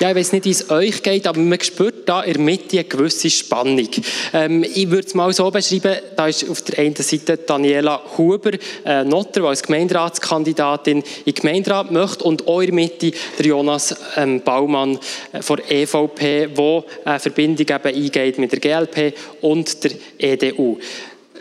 Ja, 0.00 0.10
ich 0.10 0.16
weiß 0.16 0.30
nicht, 0.30 0.44
wie 0.44 0.50
es 0.50 0.70
euch 0.70 1.02
geht, 1.02 1.26
aber 1.26 1.40
man 1.40 1.60
spürt 1.60 2.08
da 2.08 2.22
in 2.22 2.34
der 2.34 2.42
Mitte 2.42 2.78
eine 2.78 2.84
gewisse 2.84 3.28
Spannung. 3.30 3.88
Ähm, 4.32 4.62
ich 4.62 4.88
würde 4.92 5.08
es 5.08 5.14
mal 5.14 5.32
so 5.32 5.50
beschreiben, 5.50 5.96
da 6.14 6.28
ist 6.28 6.48
auf 6.48 6.62
der 6.62 6.78
einen 6.78 6.94
Seite 6.94 7.36
Daniela 7.36 8.00
Huber, 8.16 8.52
äh, 8.84 9.02
Notter, 9.02 9.40
die 9.40 9.46
als 9.48 9.64
Gemeinderatskandidatin 9.64 10.98
in 10.98 11.04
den 11.24 11.34
Gemeinderat 11.34 11.90
möchte 11.90 12.22
und 12.22 12.46
auch 12.46 12.60
in 12.60 12.66
der 12.66 12.74
Mitte 12.76 13.10
der 13.40 13.46
Jonas 13.46 13.96
ähm, 14.14 14.40
Baumann 14.42 15.00
äh, 15.32 15.42
von 15.42 15.60
EVP, 15.68 16.46
der 16.46 16.84
eine 17.04 17.18
Verbindung 17.18 17.66
eben 17.66 17.96
eingeht 17.96 18.38
mit 18.38 18.52
der 18.52 18.60
GLP 18.60 19.18
und 19.40 19.82
der 19.82 19.90
EDU. 20.16 20.78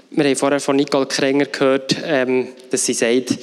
Wir 0.10 0.26
haben 0.26 0.36
vorher 0.36 0.60
von 0.60 0.78
Nicole 0.78 1.06
Krenger 1.06 1.46
gehört, 1.46 1.96
ähm, 2.04 2.48
dass 2.72 2.88
sie 2.88 2.94
sagt, 2.94 3.38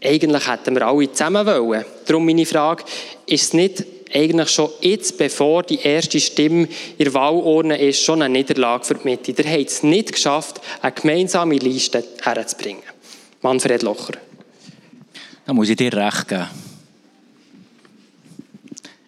eigentlich 0.00 0.48
hätten 0.48 0.76
wir 0.76 0.86
alle 0.86 1.10
zusammen 1.10 1.44
wollen. 1.44 1.84
Darum 2.06 2.24
meine 2.24 2.46
Frage, 2.46 2.84
ist 3.26 3.42
es 3.42 3.52
nicht 3.52 3.84
eigentlich 4.12 4.50
schon 4.50 4.70
jetzt, 4.80 5.18
bevor 5.18 5.62
die 5.62 5.78
erste 5.78 6.20
Stimme 6.20 6.68
in 6.98 7.04
der 7.04 7.14
Wahlurne 7.14 7.78
ist, 7.78 8.02
schon 8.02 8.22
eine 8.22 8.32
Niederlage 8.32 8.84
für 8.84 8.94
die 8.94 9.04
Mitte. 9.04 9.32
Der 9.32 9.50
hat 9.50 9.66
es 9.66 9.82
nicht 9.82 10.12
geschafft, 10.12 10.60
eine 10.80 10.92
gemeinsame 10.92 11.56
Liste 11.56 12.04
herzubringen. 12.22 12.82
Manfred 13.42 13.82
Locher. 13.82 14.14
Da 15.46 15.52
muss 15.52 15.68
ich 15.68 15.76
dir 15.76 15.92
recht 15.92 16.28
geben. 16.28 16.46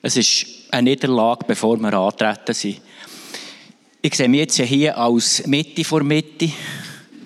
Es 0.00 0.16
ist 0.16 0.46
eine 0.70 0.90
Niederlage, 0.90 1.44
bevor 1.46 1.78
wir 1.78 1.92
antreten 1.92 2.54
sind. 2.54 2.80
Ich 4.00 4.14
sehe 4.16 4.28
mich 4.28 4.40
jetzt 4.40 4.60
hier 4.60 4.98
als 4.98 5.46
Mitte 5.46 5.84
vor 5.84 6.02
Mitte. 6.02 6.50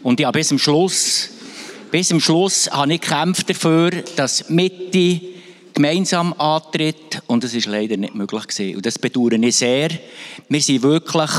Und 0.02 0.20
ja, 0.20 0.30
bis 0.30 0.48
zum 0.48 0.58
Schluss, 0.58 1.30
bis 1.90 2.08
zum 2.08 2.20
Schluss 2.20 2.70
habe 2.70 2.92
ich 2.92 3.00
gekämpft 3.00 3.48
dafür, 3.48 3.90
dass 4.16 4.50
Mitte 4.50 5.20
gemeinsam 5.76 6.32
antritt 6.38 7.22
und 7.26 7.44
es 7.44 7.54
ist 7.54 7.66
leider 7.66 7.96
nicht 7.96 8.14
möglich 8.14 8.48
gewesen. 8.48 8.76
Und 8.76 8.86
das 8.86 8.98
bedauere 8.98 9.34
ich 9.34 9.56
sehr. 9.56 9.90
Wir 10.48 10.60
sind 10.60 10.82
wirklich 10.82 11.30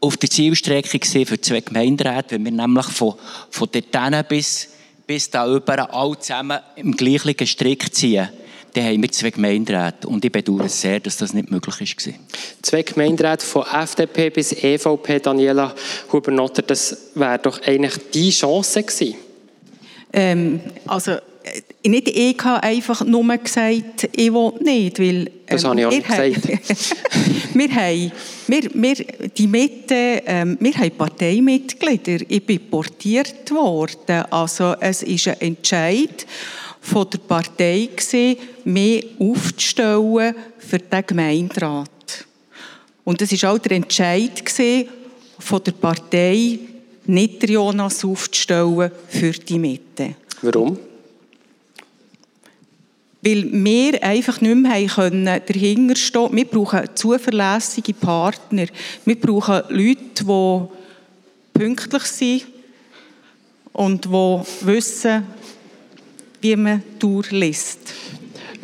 auf 0.00 0.16
der 0.16 0.28
Zielstrecke 0.28 1.24
für 1.24 1.40
zwei 1.40 1.60
Gemeinderäte, 1.60 2.34
wenn 2.34 2.44
wir 2.44 2.52
nämlich 2.52 2.86
von, 2.86 3.14
von 3.50 3.68
dort 3.72 4.28
bis, 4.28 4.68
bis 5.06 5.30
da 5.30 5.46
über 5.46 5.94
alle 5.94 6.18
zusammen 6.18 6.58
im 6.76 6.92
gleichen 6.96 7.46
Strick 7.46 7.94
ziehen 7.94 8.28
dann 8.74 8.84
haben 8.84 9.02
wir 9.02 9.12
zwei 9.12 9.30
Gemeinderäte. 9.30 10.08
Und 10.08 10.24
ich 10.24 10.32
bedauere 10.32 10.68
sehr, 10.68 10.98
dass 10.98 11.18
das 11.18 11.34
nicht 11.34 11.50
möglich 11.50 11.78
war. 11.78 12.14
Zwei 12.62 12.82
Gemeinderäte 12.82 13.44
von 13.44 13.66
FDP 13.66 14.30
bis 14.30 14.52
EVP, 14.52 15.20
Daniela 15.20 15.74
Huber-Notter, 16.10 16.62
das 16.62 17.10
wäre 17.14 17.38
doch 17.38 17.60
eigentlich 17.60 17.92
die 18.14 18.30
Chance 18.30 18.82
gewesen. 18.82 19.16
Ähm, 20.10 20.60
also 20.86 21.18
nicht 21.84 22.08
ich 22.08 22.36
habe 22.44 22.62
einfach 22.62 23.04
nur 23.04 23.36
gesagt, 23.38 24.08
ich 24.14 24.32
will 24.32 24.52
nicht, 24.60 24.98
weil... 24.98 25.26
Ähm, 25.26 25.30
das 25.46 25.64
habe 25.64 25.80
ich 25.80 25.86
auch 25.86 25.90
nicht 25.90 26.06
gesagt. 26.06 26.48
wir 27.54 27.74
haben, 27.74 28.12
wir, 28.46 28.62
wir, 28.74 28.94
die 29.36 29.46
Mitte, 29.46 30.22
ähm, 30.26 30.56
wir 30.60 30.74
haben 30.74 30.90
Parteimitglieder, 30.92 32.24
ich 32.28 32.46
bin 32.46 32.60
portiert 32.70 33.50
worden, 33.50 34.24
also 34.30 34.74
es 34.80 35.02
ist 35.02 35.28
ein 35.28 35.40
Entscheid 35.40 36.26
von 36.80 37.08
der 37.10 37.18
Partei 37.18 37.88
gewesen, 37.94 38.36
mich 38.64 39.06
aufzustellen 39.18 40.34
für 40.58 40.78
den 40.78 41.06
Gemeinderat. 41.06 41.88
Und 43.04 43.22
es 43.22 43.42
war 43.42 43.52
auch 43.52 43.58
der 43.58 43.72
Entscheid 43.72 44.44
gewesen, 44.44 44.88
von 45.38 45.62
der 45.64 45.72
Partei, 45.72 46.58
nicht 47.06 47.48
Jonas 47.48 48.04
aufzustellen 48.04 48.90
für 49.08 49.32
die 49.32 49.58
Mitte. 49.58 50.14
Warum? 50.42 50.78
Weil 53.24 53.46
wir 53.52 54.02
einfach 54.02 54.40
nicht 54.40 54.56
mehr 54.56 54.86
können 54.88 55.24
dahinter 55.24 55.96
stehen 55.96 56.36
Wir 56.36 56.44
brauchen 56.44 56.88
zuverlässige 56.94 57.94
Partner. 57.94 58.66
Wir 59.04 59.20
brauchen 59.20 59.62
Leute, 59.68 60.24
die 60.24 61.58
pünktlich 61.58 62.02
sind 62.02 62.46
und 63.72 64.04
die 64.04 64.66
wissen, 64.66 65.24
wie 66.40 66.56
man 66.56 66.82
durchliest 66.98 67.94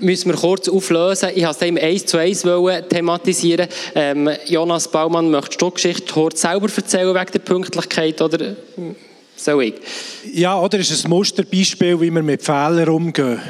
müssen 0.01 0.31
wir 0.31 0.39
kurz 0.39 0.69
auflösen. 0.69 1.31
Ich 1.35 1.45
wollte 1.45 1.65
es 1.65 1.69
im 1.69 1.77
1 1.77 2.07
zu 2.07 2.19
1 2.19 2.43
thematisieren. 2.89 3.69
Ähm, 3.95 4.31
Jonas 4.47 4.91
Baumann, 4.91 5.31
möchtest 5.31 5.61
du 5.61 5.69
die 5.69 5.75
Geschichte 5.75 6.13
kurz 6.13 6.41
selber 6.41 6.69
erzählen 6.75 7.15
wegen 7.15 7.33
der 7.33 7.39
Pünktlichkeit? 7.41 8.21
Oder 8.23 8.57
soll 9.37 9.65
ich? 9.65 9.75
Ja, 10.33 10.61
oder 10.61 10.79
ist 10.79 11.05
ein 11.05 11.11
Musterbeispiel, 11.11 12.01
wie 12.01 12.11
wir 12.11 12.23
mit 12.23 12.43
Fehlern 12.43 12.89
umgehen. 12.89 13.41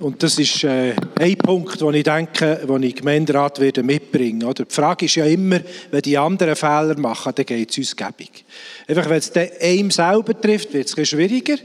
Und 0.00 0.22
das 0.22 0.38
ist 0.38 0.64
äh, 0.64 0.94
ein 1.18 1.36
Punkt, 1.36 1.80
den 1.80 1.94
ich 1.94 2.04
denke, 2.04 2.60
den 2.66 2.82
ich 2.82 2.94
Gemeinderat 2.94 3.60
werde 3.60 3.82
mitbringen 3.82 4.42
werde. 4.42 4.64
Die 4.64 4.74
Frage 4.74 5.04
ist 5.04 5.14
ja 5.14 5.26
immer, 5.26 5.60
wenn 5.90 6.02
die 6.02 6.16
anderen 6.16 6.56
Fehler 6.56 6.98
machen, 6.98 7.32
dann 7.34 7.44
geht 7.44 7.70
es 7.70 7.78
uns 7.78 7.96
gäbig. 7.96 8.44
Einfach, 8.88 9.08
wenn 9.08 9.18
es 9.18 9.32
einem 9.60 9.90
selber 9.90 10.40
trifft, 10.40 10.72
wird 10.72 10.98
es 10.98 11.08
schwieriger. 11.08 11.56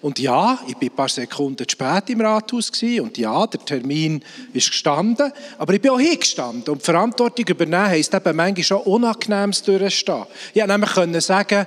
Und 0.00 0.18
ja, 0.18 0.58
ich 0.66 0.74
war 0.74 0.82
ein 0.82 0.90
paar 0.90 1.08
Sekunden 1.08 1.66
zu 1.66 1.72
spät 1.72 2.10
im 2.10 2.20
Rathaus 2.20 2.70
gewesen, 2.70 3.00
und 3.00 3.18
ja, 3.18 3.46
der 3.46 3.64
Termin 3.64 4.22
ist 4.52 4.70
gestanden, 4.70 5.32
aber 5.56 5.74
ich 5.74 5.80
bin 5.80 5.90
auch 5.90 5.98
hingestanden. 5.98 6.72
Und 6.72 6.82
die 6.82 6.84
Verantwortung 6.84 7.46
übernehmen 7.46 7.88
heisst 7.88 8.14
eben 8.14 8.36
manchmal 8.36 8.64
schon 8.64 8.82
Unangenehmes 8.82 9.62
durchstehen. 9.62 10.24
Ich 10.54 10.64
konnte 10.64 11.06
nämlich 11.06 11.24
sagen, 11.24 11.66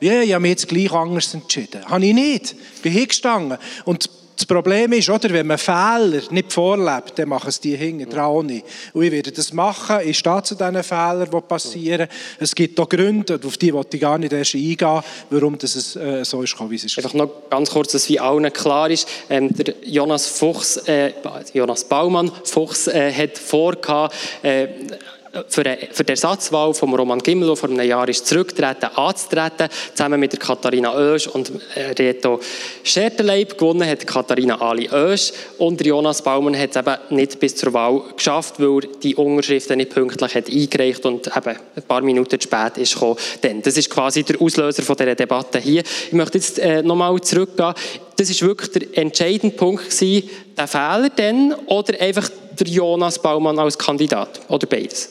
ja, 0.00 0.22
ich 0.22 0.32
habe 0.32 0.42
mich 0.42 0.50
jetzt 0.50 0.68
gleich 0.68 0.92
anders 0.92 1.34
entschieden. 1.34 1.84
Habe 1.84 2.04
ich 2.04 2.14
nicht. 2.14 2.56
Ich 2.76 2.82
bin 2.82 2.92
hingestanden. 2.92 3.58
Und 3.84 4.10
das 4.38 4.46
Problem 4.46 4.92
ist, 4.92 5.10
oder, 5.10 5.30
wenn 5.30 5.48
man 5.48 5.58
Fehler 5.58 6.22
nicht 6.30 6.52
vorlebt, 6.52 7.18
dann 7.18 7.28
machen 7.28 7.48
es 7.48 7.58
die 7.58 7.76
hinten 7.76 8.08
dran 8.08 8.24
auch 8.26 8.42
nicht. 8.44 8.64
Und 8.92 9.02
ich 9.02 9.10
werde 9.10 9.32
das 9.32 9.52
machen, 9.52 9.98
ich 10.04 10.16
stehe 10.16 10.42
zu 10.44 10.54
diesen 10.54 10.80
Fehlern, 10.84 11.28
die 11.28 11.40
passieren. 11.40 12.08
Es 12.38 12.54
gibt 12.54 12.78
auch 12.78 12.88
Gründe, 12.88 13.40
auf 13.44 13.56
die 13.56 13.74
wollte 13.74 13.96
ich 13.96 14.00
gar 14.00 14.16
nicht 14.16 14.32
erst 14.32 14.54
eingehen, 14.54 15.02
warum 15.30 15.58
das 15.58 15.96
äh, 15.96 16.24
so 16.24 16.42
ist, 16.42 16.54
wie 16.70 16.76
es 16.76 16.84
ist. 16.84 16.96
Einfach 16.98 17.14
noch 17.14 17.50
ganz 17.50 17.70
kurz, 17.70 17.90
dass 17.90 18.08
wie 18.08 18.20
allen 18.20 18.52
klar 18.52 18.88
ist, 18.88 19.08
ähm, 19.28 19.52
der 19.52 19.74
Jonas 19.82 20.28
Fuchs, 20.28 20.76
äh, 20.86 21.14
Jonas 21.52 21.82
Baumann 21.82 22.30
Fuchs 22.44 22.86
äh, 22.86 23.12
hat 23.12 23.36
vorgehabt, 23.36 24.14
äh, 24.44 24.68
für, 25.48 25.64
die 25.64 26.08
Ersatzwahl 26.08 26.74
von 26.74 26.94
Roman 26.94 27.18
der 27.18 27.56
vor 27.56 27.68
einem 27.68 27.86
Jahr 27.86 28.08
ist 28.08 28.26
zurückgetreten, 28.26 28.90
anzutreten, 28.94 29.68
zusammen 29.94 30.20
mit 30.20 30.32
der 30.32 30.38
Katharina 30.38 30.94
Oesch 30.94 31.26
und 31.26 31.52
äh, 31.74 31.92
Reto 31.98 32.40
Scherterleib. 32.82 33.56
Gewonnen 33.58 33.88
hat 33.88 34.06
Katharina 34.06 34.60
Ali 34.60 34.88
Oesch 34.90 35.32
und 35.58 35.84
Jonas 35.84 36.22
Baumann 36.22 36.58
hat 36.58 36.70
es 36.70 36.76
eben 36.76 36.96
nicht 37.10 37.38
bis 37.38 37.56
zur 37.56 37.72
Wahl 37.72 38.02
geschafft, 38.16 38.54
weil 38.58 38.84
er 38.84 38.88
die 39.02 39.14
Unterschriften 39.14 39.76
nicht 39.76 39.90
pünktlich 39.90 40.34
hat 40.34 40.48
eingereicht 40.48 41.04
und 41.04 41.26
eben 41.26 41.56
ein 41.76 41.82
paar 41.86 42.02
Minuten 42.02 42.40
spät 42.40 42.78
ist 42.78 42.94
gekommen. 42.94 43.16
Denn 43.42 43.62
das 43.62 43.76
ist 43.76 43.90
quasi 43.90 44.22
der 44.22 44.40
Auslöser 44.40 44.82
von 44.82 44.96
dieser 44.96 45.14
Debatte 45.14 45.58
hier. 45.58 45.82
Ich 46.06 46.12
möchte 46.12 46.38
jetzt 46.38 46.58
äh, 46.58 46.82
nochmal 46.82 47.20
zurückgehen. 47.20 47.74
Das 48.16 48.30
ist 48.30 48.42
wirklich 48.42 48.70
der 48.72 48.98
entscheidende 48.98 49.54
Punkt 49.54 49.90
gewesen, 49.90 50.28
der 50.58 50.66
Fehler 50.66 51.08
denn 51.10 51.54
oder 51.66 52.00
einfach 52.00 52.28
der 52.58 52.66
Jonas 52.66 53.20
Baumann 53.20 53.58
als 53.58 53.78
Kandidat 53.78 54.40
oder 54.48 54.66
beides? 54.66 55.10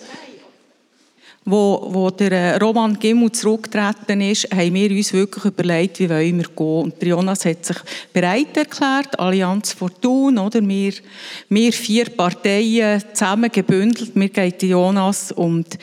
Wo, 1.49 1.88
wo 1.91 2.10
der 2.10 2.32
äh, 2.34 2.57
Roman 2.57 2.99
Gimmel 2.99 3.32
zurückgetreten 3.32 4.19
ist, 4.19 4.53
haben 4.53 4.74
wir 4.74 4.91
uns 4.91 5.14
wirklich 5.14 5.45
überlegt, 5.45 5.98
wie 5.99 6.10
wollen 6.10 6.40
wir 6.40 6.48
gehen. 6.53 6.84
Und 6.84 7.02
der 7.02 7.07
Jonas 7.07 7.45
hat 7.45 7.64
sich 7.64 7.78
bereit 8.11 8.57
erklärt, 8.57 9.18
Allianz 9.18 9.72
Fortun, 9.72 10.40
oder? 10.40 10.60
Wir, 10.68 10.91
wir 11.48 11.72
vier 11.72 12.10
Parteien 12.10 13.02
zusammen 13.14 13.49
gebündelt, 13.49 14.14
mir 14.14 14.28
geht 14.28 14.61
Jonas. 14.61 15.32
Und 15.32 15.78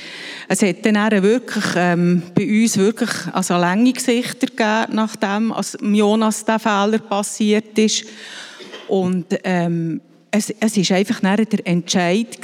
es 0.49 0.61
hat 0.61 0.85
dann 0.85 1.23
wirklich 1.23 1.65
ähm, 1.77 2.23
bei 2.35 2.45
uns 2.45 2.77
wirklich 2.77 3.11
also 3.32 3.55
lange 3.55 3.95
Gesichter 3.95 4.49
gegeben, 4.49 4.93
nachdem 4.93 5.51
als 5.51 5.78
Jonas 5.81 6.45
der 6.45 6.59
Fehler 6.59 6.99
passiert 6.99 7.78
ist. 7.78 8.05
Und 8.89 9.27
ähm, 9.44 10.01
es, 10.31 10.51
es 10.61 10.77
ist 10.77 10.93
einfach 10.93 11.20
der 11.20 11.66
Entscheid 11.66 12.39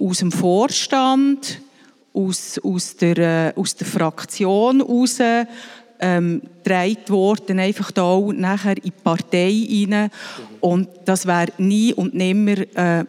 aus 0.00 0.18
dem 0.18 0.32
Vorstand, 0.32 1.60
aus, 2.12 2.58
aus, 2.62 2.96
der, 2.96 3.18
äh, 3.18 3.60
aus 3.60 3.76
der 3.76 3.86
Fraktion 3.86 4.78
heraus, 4.78 5.18
ähm, 6.00 6.42
gedreht 6.62 7.10
worden, 7.10 7.58
einfach 7.58 7.90
da 7.90 8.02
auch 8.02 8.32
nachher 8.32 8.76
in 8.76 8.82
die 8.84 8.90
Partei 8.90 9.66
rein. 9.70 10.10
Und 10.60 10.88
das 11.04 11.26
wäre 11.26 11.52
nie 11.58 11.92
und 11.94 12.14
nimmer 12.14 12.58
äh, 12.74 13.04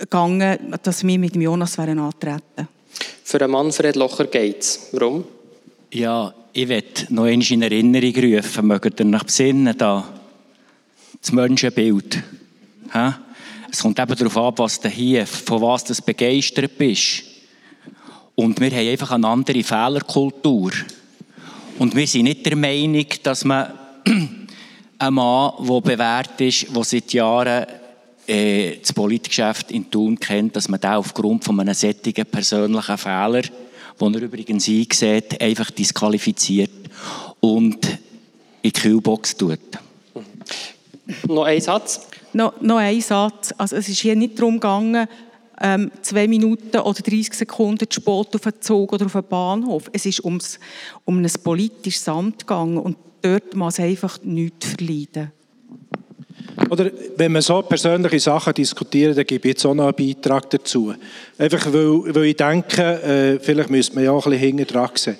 gegangen, 0.00 0.58
dass 0.82 1.06
wir 1.06 1.18
mit 1.18 1.36
Jonas 1.36 1.78
wären 1.78 1.98
antreten. 1.98 2.68
Für 3.22 3.40
einen 3.40 3.52
Manfred 3.52 3.96
Locher 3.96 4.26
geht 4.26 4.60
es. 4.60 4.88
Warum? 4.92 5.24
Ja, 5.92 6.34
ich 6.52 6.68
möchte 6.68 7.12
noch 7.14 7.24
einmal 7.24 7.50
in 7.50 7.62
Erinnerung 7.62 8.14
rufen, 8.16 8.66
mögt 8.66 9.00
ihr 9.00 9.06
nach 9.06 9.24
besinnen, 9.24 9.76
da, 9.76 10.04
das 11.24 11.32
Menschenbild. 11.32 12.22
Es 13.70 13.80
kommt 13.80 13.98
eben 13.98 14.14
darauf 14.14 14.36
ab, 14.36 14.58
was 14.58 14.78
du 14.78 14.90
hier, 14.90 15.26
von 15.26 15.62
was 15.62 15.84
du 15.84 15.94
begeistert 16.04 16.76
bist. 16.76 17.24
Und 18.34 18.60
wir 18.60 18.70
haben 18.70 18.88
einfach 18.88 19.12
eine 19.12 19.28
andere 19.28 19.62
Fehlerkultur. 19.62 20.72
Und 21.78 21.96
wir 21.96 22.06
sind 22.06 22.24
nicht 22.24 22.44
der 22.44 22.56
Meinung, 22.56 23.06
dass 23.22 23.44
man 23.44 23.72
einen 24.98 25.14
Mann, 25.14 25.52
der 25.60 25.80
bewährt 25.80 26.40
ist, 26.42 26.66
der 26.76 26.84
seit 26.84 27.12
Jahren 27.14 27.66
äh, 28.26 28.76
das 28.76 28.92
Politgeschäft 28.92 29.70
in 29.70 29.90
Thun 29.90 30.20
kennt, 30.20 30.56
dass 30.56 30.68
man 30.68 30.80
den 30.80 30.90
aufgrund 30.90 31.44
von 31.44 31.58
einem 31.58 31.74
sättigen 31.74 32.26
persönlichen 32.26 32.98
Fehler, 32.98 33.42
den 33.42 34.14
er 34.14 34.20
übrigens 34.20 34.68
eingesät, 34.68 35.40
einfach 35.40 35.70
disqualifiziert 35.70 36.70
und 37.40 37.86
in 37.86 37.98
die 38.62 38.72
Kühlbox 38.72 39.36
tut. 39.36 39.60
Noch 41.26 41.44
ein 41.44 41.60
Satz 41.60 42.08
noch, 42.34 42.60
noch 42.60 42.76
ein 42.76 43.00
Satz. 43.00 43.54
Also 43.56 43.76
es 43.76 43.88
ist 43.88 44.00
hier 44.00 44.16
nicht 44.16 44.38
darum 44.38 44.54
gegangen, 44.54 45.06
ähm, 45.60 45.90
zwei 46.02 46.26
Minuten 46.26 46.78
oder 46.78 47.00
30 47.00 47.32
Sekunden 47.32 47.88
zu 47.88 48.00
spät 48.00 48.34
auf 48.34 48.40
den 48.40 48.60
Zug 48.60 48.92
oder 48.92 49.06
auf 49.06 49.12
den 49.12 49.24
Bahnhof. 49.24 49.88
Es 49.92 50.04
ist 50.04 50.24
ums, 50.24 50.58
um 51.04 51.22
ein 51.22 51.30
politisches 51.42 52.08
Amt 52.08 52.40
gegangen 52.40 52.78
und 52.78 52.96
dort 53.22 53.54
muss 53.54 53.78
einfach 53.78 54.18
nichts 54.22 54.66
verleiden. 54.66 55.32
Oder 56.70 56.90
wenn 57.16 57.32
man 57.32 57.42
so 57.42 57.62
persönliche 57.62 58.20
Sachen 58.20 58.54
diskutiert, 58.54 59.16
dann 59.16 59.26
gebe 59.26 59.48
ich 59.48 59.54
jetzt 59.54 59.66
auch 59.66 59.74
noch 59.74 59.86
einen 59.86 59.94
Beitrag 59.94 60.50
dazu. 60.50 60.94
Einfach 61.38 61.72
weil, 61.72 62.14
weil 62.14 62.24
ich 62.24 62.36
denke, 62.36 62.82
äh, 62.82 63.38
vielleicht 63.38 63.70
müsste 63.70 63.94
man 63.94 64.04
ja 64.04 64.10
auch 64.10 64.26
ein 64.26 64.32
bisschen 64.32 64.56
hinten 64.56 64.66
dran 64.66 64.90
sehen. 64.94 65.16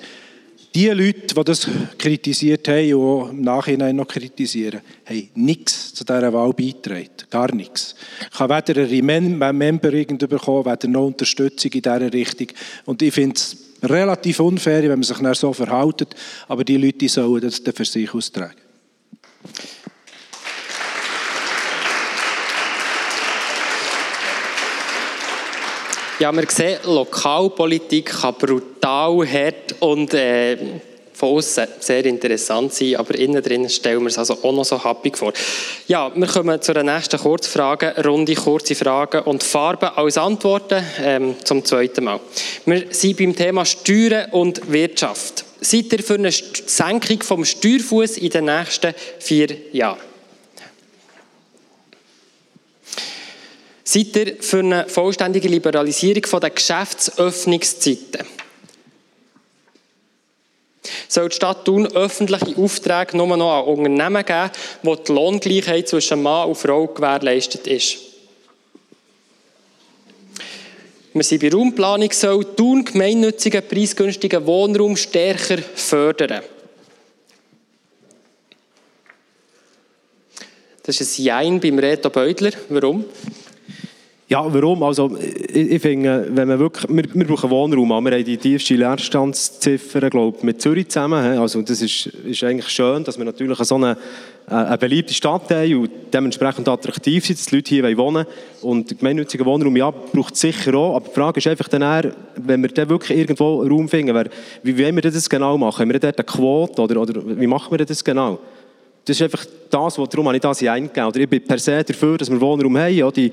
Die 0.74 0.88
Leute, 0.88 1.32
die 1.36 1.44
das 1.44 1.68
kritisiert 1.96 2.66
haben 2.66 2.94
und 2.94 3.30
im 3.30 3.40
Nachhinein 3.42 3.94
noch 3.94 4.08
kritisieren, 4.08 4.80
haben 5.06 5.28
nichts 5.36 5.94
zu 5.94 6.04
dieser 6.04 6.32
Wahl 6.32 6.52
beigetragen. 6.52 7.10
Gar 7.30 7.54
nichts. 7.54 7.94
Ich 8.32 8.40
habe 8.40 8.56
weder 8.56 8.82
eine 8.82 8.90
Rememberung 8.90 10.18
bekommen, 10.18 10.66
weder 10.66 10.88
noch 10.88 11.06
Unterstützung 11.06 11.70
in 11.70 11.82
dieser 11.82 12.12
Richtung. 12.12 12.48
Und 12.86 13.02
ich 13.02 13.14
finde 13.14 13.36
es 13.36 13.56
relativ 13.84 14.40
unfair, 14.40 14.82
wenn 14.82 14.98
man 14.98 15.02
sich 15.04 15.16
so 15.38 15.52
verhält. 15.52 16.08
Aber 16.48 16.64
die 16.64 16.76
Leute 16.76 17.08
sollen 17.08 17.40
das 17.40 17.62
für 17.72 17.84
sich 17.84 18.12
austragen. 18.12 18.63
Ja, 26.24 26.34
wir 26.34 26.46
sehen, 26.48 26.78
Lokalpolitik 26.86 28.06
kann 28.06 28.34
brutal 28.36 29.30
hart 29.30 29.74
und 29.80 30.14
äh, 30.14 30.56
von 31.12 31.36
außen 31.36 31.66
sehr 31.80 32.02
interessant 32.06 32.72
sein, 32.72 32.96
aber 32.96 33.14
innen 33.16 33.42
drin 33.42 33.68
stellen 33.68 34.00
wir 34.00 34.06
es 34.06 34.16
also 34.16 34.38
auch 34.42 34.54
noch 34.54 34.64
so 34.64 34.82
happig 34.82 35.18
vor. 35.18 35.34
Ja, 35.86 36.10
wir 36.14 36.26
kommen 36.26 36.62
zu 36.62 36.72
der 36.72 36.82
nächsten 36.82 37.20
Kurzfrage, 37.20 38.02
Runde 38.02 38.36
kurze 38.36 38.74
Fragen 38.74 39.20
und 39.24 39.42
Farben 39.42 39.90
als 39.96 40.16
Antworten 40.16 40.82
ähm, 41.02 41.34
zum 41.44 41.62
zweiten 41.62 42.04
Mal. 42.04 42.20
Wir 42.64 42.86
sind 42.88 43.18
beim 43.18 43.36
Thema 43.36 43.66
Steuern 43.66 44.30
und 44.30 44.72
Wirtschaft. 44.72 45.44
Seid 45.60 45.92
ihr 45.92 46.02
für 46.02 46.14
eine 46.14 46.32
Senkung 46.32 47.22
vom 47.22 47.44
Steuerfuß 47.44 48.16
in 48.16 48.30
den 48.30 48.46
nächsten 48.46 48.94
vier 49.18 49.48
Jahren? 49.72 49.98
Seid 53.84 54.16
ihr 54.16 54.42
für 54.42 54.60
eine 54.60 54.88
vollständige 54.88 55.46
Liberalisierung 55.46 56.40
der 56.40 56.50
Geschäftsöffnungszeiten? 56.50 58.26
Soll 61.08 61.28
die 61.28 61.36
Stadt 61.36 61.64
Thun 61.64 61.86
öffentliche 61.94 62.56
Aufträge 62.56 63.16
nur 63.16 63.36
noch 63.36 63.60
an 63.60 63.64
Unternehmen 63.64 64.24
geben, 64.24 64.50
wo 64.82 64.96
die 64.96 65.12
Lohngleichheit 65.12 65.88
zwischen 65.88 66.22
Mann 66.22 66.48
und 66.48 66.56
Frau 66.56 66.86
gewährleistet 66.86 67.66
ist? 67.66 67.98
Wir 71.12 71.22
sind 71.22 71.42
bei 71.42 71.50
Raumplanung, 71.50 72.10
soll 72.10 72.56
Thun 72.56 72.84
gemeinnützigen, 72.84 73.62
preisgünstigen 73.68 74.44
Wohnraum 74.46 74.96
stärker 74.96 75.58
fördern. 75.58 76.42
Das 80.82 81.00
ist 81.00 81.18
ein 81.18 81.24
Jein 81.24 81.60
beim 81.60 81.78
Reto 81.78 82.10
Beutler. 82.10 82.50
Warum? 82.68 83.04
Ja, 84.26 84.42
warum? 84.54 84.82
Also, 84.82 85.18
ich, 85.18 85.54
ich 85.54 85.82
finde, 85.82 86.28
wenn 86.30 86.48
man 86.48 86.58
wirklich, 86.58 86.88
wir, 86.88 87.04
wir 87.12 87.26
brauchen 87.26 87.50
Wohnraum. 87.50 88.04
Wir 88.06 88.12
haben 88.12 88.24
die 88.24 88.38
tiefste 88.38 88.74
Leerstandsziffer, 88.74 90.08
glaube 90.08 90.38
mit 90.40 90.62
Zürich 90.62 90.88
zusammen. 90.88 91.38
Also, 91.38 91.60
das 91.60 91.82
ist, 91.82 92.06
ist 92.06 92.42
eigentlich 92.42 92.70
schön, 92.70 93.04
dass 93.04 93.18
wir 93.18 93.26
natürlich 93.26 93.58
so 93.58 93.74
eine, 93.74 93.98
äh, 94.48 94.54
eine 94.54 94.78
beliebte 94.78 95.12
Stadt 95.12 95.50
haben 95.50 95.76
und 95.76 95.90
dementsprechend 96.10 96.66
attraktiv 96.68 97.26
sind, 97.26 97.38
dass 97.38 97.46
die 97.46 97.56
Leute 97.56 97.68
hier 97.68 97.98
wohnen 97.98 98.24
wollen. 98.24 98.26
Und 98.62 98.98
gemeinnütziger 98.98 99.44
Wohnraum, 99.44 99.76
ja, 99.76 99.90
braucht 99.90 100.32
es 100.32 100.40
sicher 100.40 100.74
auch. 100.74 100.96
Aber 100.96 101.06
die 101.06 101.14
Frage 101.14 101.38
ist 101.40 101.46
einfach 101.46 101.68
dann 101.68 101.82
eher, 101.82 102.12
wenn 102.36 102.62
wir 102.62 102.70
dann 102.70 102.88
wirklich 102.88 103.18
irgendwo 103.18 103.62
Raum 103.62 103.90
finden, 103.90 104.30
wie 104.62 104.78
wollen 104.78 104.94
wir 104.94 105.02
das 105.02 105.28
genau 105.28 105.58
machen? 105.58 105.82
Haben 105.82 105.92
wir 105.92 106.00
dort 106.00 106.18
eine 106.18 106.24
Quote 106.24 106.80
oder, 106.80 107.02
oder 107.02 107.22
wie 107.26 107.46
machen 107.46 107.70
wir 107.76 107.84
das 107.84 108.02
genau? 108.02 108.38
Das 109.04 109.16
ist 109.16 109.22
einfach 109.22 109.44
das, 109.70 109.98
habe 109.98 110.36
ich 110.36 110.40
das 110.40 110.62
eingegeben. 110.62 111.08
Oder 111.08 111.20
ich 111.20 111.28
bin 111.28 111.44
per 111.44 111.58
se 111.58 111.84
dafür, 111.84 112.16
dass 112.16 112.30
wir 112.30 112.40
Wohnraum 112.40 112.78
haben. 112.78 112.94
Ja, 112.94 113.10
die, 113.10 113.32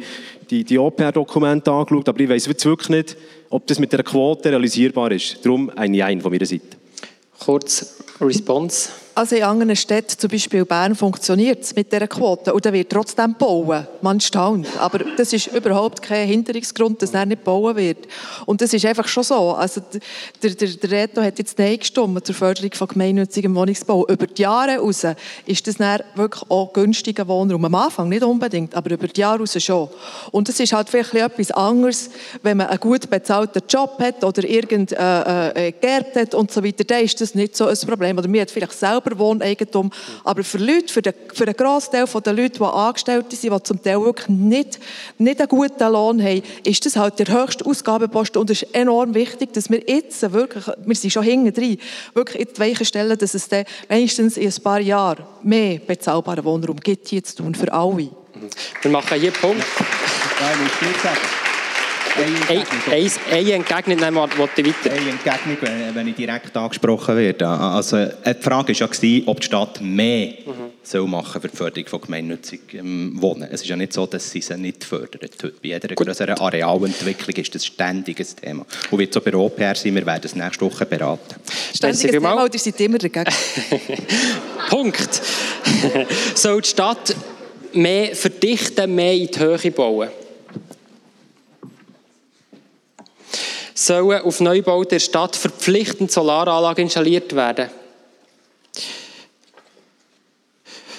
die, 0.49 0.64
die 0.64 0.77
OPR-Dokumente 0.77 1.72
angeschaut, 1.72 2.10
aber 2.10 2.19
ich 2.19 2.30
weiß 2.30 2.48
wirklich 2.65 2.89
nicht, 2.89 3.18
ob 3.49 3.65
das 3.68 3.80
mit 3.80 3.93
der 3.93 4.03
Quote 4.03 4.49
realisierbar 4.49 5.11
ist. 5.11 5.45
Darum 5.45 5.69
ein 5.76 5.91
Nein 5.91 6.19
von 6.19 6.31
meiner 6.31 6.45
Seite. 6.45 6.77
Kurz 7.39 8.03
Response. 8.19 8.89
Also 9.14 9.36
in 9.36 9.44
anderen 9.44 9.76
Städten, 9.76 10.18
zum 10.18 10.30
Beispiel 10.30 10.64
Bern, 10.64 10.96
funktioniert 10.96 11.64
es 11.64 11.76
mit 11.76 11.92
dieser 11.92 12.08
Quote 12.08 12.54
und 12.54 12.66
dann 12.66 12.74
wird 12.74 12.90
trotzdem 12.90 13.36
bauen. 13.36 13.86
Man 14.02 14.22
staunt. 14.22 14.68
Aber 14.80 15.00
das 15.00 15.34
ist 15.34 15.48
überhaupt 15.48 16.02
kein 16.02 16.28
Hinderungsgrund, 16.28 17.02
dass 17.02 17.14
er 17.14 17.26
nicht 17.26 17.44
bauen 17.44 17.76
wird. 17.76 18.08
Und 18.46 18.62
das 18.62 18.74
ist 18.74 18.86
einfach 18.86 19.10
schon 19.10 19.24
so. 19.24 19.52
Also 19.52 19.82
der, 20.42 20.52
der, 20.52 20.70
der 20.70 20.92
Reto 20.92 21.22
hat 21.22 21.40
jetzt 21.40 21.60
Nein 21.60 21.78
gestimmt 21.78 22.26
zur 22.26 22.36
Förderung 22.36 22.72
von 22.74 22.88
gemeinnützigem 22.88 23.54
Wohnungsbau. 23.54 24.08
Über 24.08 24.28
die 24.28 24.44
Jahre 24.44 24.72
heraus 24.72 25.06
ist 25.46 25.68
das 25.68 25.76
dann 25.76 26.02
wirklich 26.16 26.50
auch 26.50 26.72
günstiger 26.72 27.28
Wohnraum. 27.28 27.66
Am 27.66 27.76
Anfang 27.76 28.08
nicht 28.08 28.24
unbedingt, 28.24 28.74
aber 28.76 28.92
über 28.92 29.10
die 29.10 29.20
Jahre 29.20 29.40
heraus 29.40 29.62
schon. 29.62 29.90
Und 30.32 30.48
es 30.48 30.58
ist 30.60 30.72
halt 30.72 30.90
vielleicht 30.90 31.14
etwas 31.14 31.52
anderes, 31.52 32.12
wenn 32.44 32.58
man 32.58 32.68
einen 32.68 32.80
gut 32.80 33.10
bezahlten 33.10 33.62
Job 33.68 33.98
hat 34.00 34.24
oder 34.24 34.48
irgend 34.48 34.94
äh, 34.94 35.68
äh, 35.68 35.72
geerbt 35.74 36.16
hat 36.16 36.34
und 36.34 36.50
so 36.50 36.64
weiter, 36.64 36.86
dann 36.86 37.04
ist 37.04 37.20
das 37.20 37.36
nicht 37.36 37.58
so 37.58 37.68
ein 37.68 37.78
Problem. 37.86 38.18
Oder 38.18 38.30
mir 38.30 38.44
hat 38.44 38.52
vielleicht 38.52 38.74
selber 38.74 39.01
selber 39.02 39.19
Wohneigentum. 39.19 39.91
Aber 40.23 40.44
für 40.44 40.57
Leute, 40.57 40.91
für 40.91 41.02
den, 41.02 41.14
für 41.34 41.45
den 41.45 41.56
grossen 41.56 41.91
Teil 41.91 42.06
der 42.06 42.34
Leute, 42.34 42.60
die 42.60 42.64
Angestellte 42.64 43.36
sind, 43.36 43.53
die 43.53 43.64
zum 43.64 43.82
Teil 43.82 44.02
wirklich 44.02 44.28
nicht, 44.30 44.80
nicht 45.18 45.40
einen 45.40 45.49
guten 45.49 45.91
Lohn 45.91 46.22
haben, 46.22 46.41
ist 46.64 46.86
das 46.86 46.95
halt 46.95 47.19
der 47.19 47.28
höchste 47.28 47.65
Ausgabenposten. 47.65 48.41
Und 48.41 48.49
es 48.49 48.64
ist 48.64 48.73
enorm 48.73 49.14
wichtig, 49.14 49.53
dass 49.53 49.69
wir 49.69 49.82
jetzt 49.88 50.32
wirklich, 50.32 50.65
wir 50.86 50.95
sind 50.95 51.11
schon 51.11 51.23
hinten 51.23 51.53
drin, 51.53 51.78
wirklich 52.14 52.41
in 52.41 52.53
die 52.53 52.60
Weichen 52.60 52.86
stellen, 52.86 53.18
dass 53.18 53.34
es 53.34 53.48
dann 53.48 53.65
wenigstens 53.88 54.38
in 54.38 54.48
ein 54.48 54.64
paar 54.64 54.80
Jahren 54.80 55.23
mehr 55.44 55.80
bezahlbaren 55.80 56.44
Wohnraum 56.44 56.78
gibt, 56.78 57.07
hier 57.07 57.23
zu 57.23 57.38
tun, 57.38 57.56
für 57.56 57.72
alle. 57.72 58.10
Wir 58.82 58.91
machen 58.91 59.19
hier 59.19 59.32
Punkt. 59.32 59.64
Eine 62.18 63.52
Entgegnung 63.54 63.98
nehmen 63.98 64.16
wir 64.16 64.30
weiter. 64.30 64.92
Eine 64.92 65.10
Entgegnung, 65.10 65.58
wenn 65.94 66.08
ich 66.08 66.16
direkt 66.16 66.56
angesprochen 66.56 67.18
werde. 67.18 67.48
Also, 67.48 67.98
äh, 67.98 68.36
die 68.36 68.42
Frage 68.42 68.74
war 68.80 68.90
ja, 68.90 69.22
ob 69.28 69.40
die 69.40 69.46
Stadt 69.46 69.82
mehr 69.82 70.28
mhm. 70.46 70.72
soll 70.84 71.08
machen 71.08 71.42
für 71.42 71.50
die 71.50 71.56
Förderung 71.56 71.88
von 71.88 72.02
gemeinnützigem 72.02 73.22
Wohnen. 73.22 73.48
Es 73.52 73.62
ist 73.62 73.68
ja 73.68 73.76
nicht 73.76 73.94
so, 73.94 74.06
dass 74.06 74.30
sie 74.30 74.42
sie 74.42 74.58
nicht 74.58 74.84
fördert. 74.84 75.38
Bei 75.42 75.52
jeder 75.62 75.88
größeren 75.96 76.38
Arealentwicklung 76.38 77.36
ist 77.36 77.56
das 77.56 77.66
ständig 77.66 78.20
ein 78.20 78.28
Thema. 78.42 78.66
Und 78.90 79.00
wird 79.00 79.14
so 79.14 79.22
bei 79.22 79.32
der 79.32 79.40
OPR 79.40 79.76
sein, 79.76 79.96
wir 79.96 80.06
werden 80.06 80.22
es 80.24 80.36
nächste 80.36 80.66
Woche 80.66 80.86
beraten. 80.86 81.36
Ständiges 81.74 82.12
Thema, 82.12 82.44
oder 82.44 82.58
sind 82.58 82.80
immer 82.80 82.98
dagegen? 82.98 83.32
Punkt. 84.70 85.22
soll 86.36 86.62
die 86.62 86.70
Stadt 86.70 87.16
mehr 87.74 88.16
verdichten, 88.16 88.94
mehr 88.94 89.14
in 89.14 89.28
die 89.28 89.40
Höhe 89.40 89.72
bauen? 89.72 90.10
Sollen 93.73 94.22
auf 94.22 94.39
Neubauten 94.39 94.89
der 94.89 94.99
Stadt 94.99 95.35
verpflichtend 95.35 96.11
Solaranlagen 96.11 96.84
installiert 96.84 97.35
werden. 97.35 97.69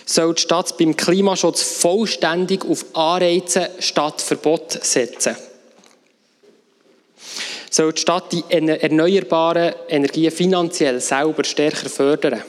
Soll 0.04 0.34
die 0.34 0.42
Stadt 0.42 0.76
beim 0.78 0.96
Klimaschutz 0.96 1.62
vollständig 1.62 2.64
auf 2.64 2.84
Anreize 2.94 3.70
statt 3.78 4.20
Verbot 4.20 4.72
setzen. 4.84 5.36
Soll 7.70 7.92
die 7.94 8.00
Stadt 8.00 8.32
die 8.32 8.44
erneuerbaren 8.48 9.74
Energien 9.88 10.30
finanziell 10.30 11.00
selber 11.00 11.44
stärker 11.44 11.88
fördern. 11.88 12.42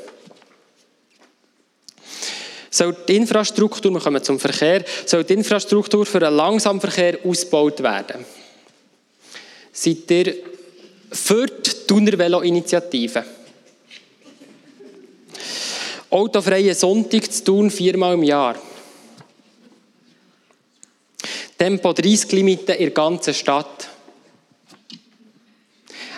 Soll 2.69 2.95
die 3.07 3.15
Infrastruktur, 3.15 3.91
wir 3.91 4.01
kommen 4.01 4.23
zum 4.23 4.39
Verkehr, 4.39 4.83
soll 5.05 5.23
die 5.23 5.33
Infrastruktur 5.33 6.05
für 6.05 6.25
einen 6.25 6.35
Langsamverkehr 6.35 7.19
ausgebaut 7.23 7.83
werden. 7.83 8.25
Seid 9.75 10.11
ihr 10.11 10.35
für 11.11 11.47
die 11.47 11.71
Thuner 11.87 12.17
Velo-Initiative? 12.17 13.25
Autofreie 16.11 16.75
Sonntag 16.75 17.31
zu 17.33 17.43
tun, 17.43 17.71
viermal 17.71 18.13
im 18.13 18.21
Jahr. 18.21 18.55
Tempo 21.57 21.91
30 21.91 22.31
Limite 22.33 22.73
in 22.73 22.85
der 22.85 22.91
ganzen 22.91 23.33
Stadt. 23.33 23.89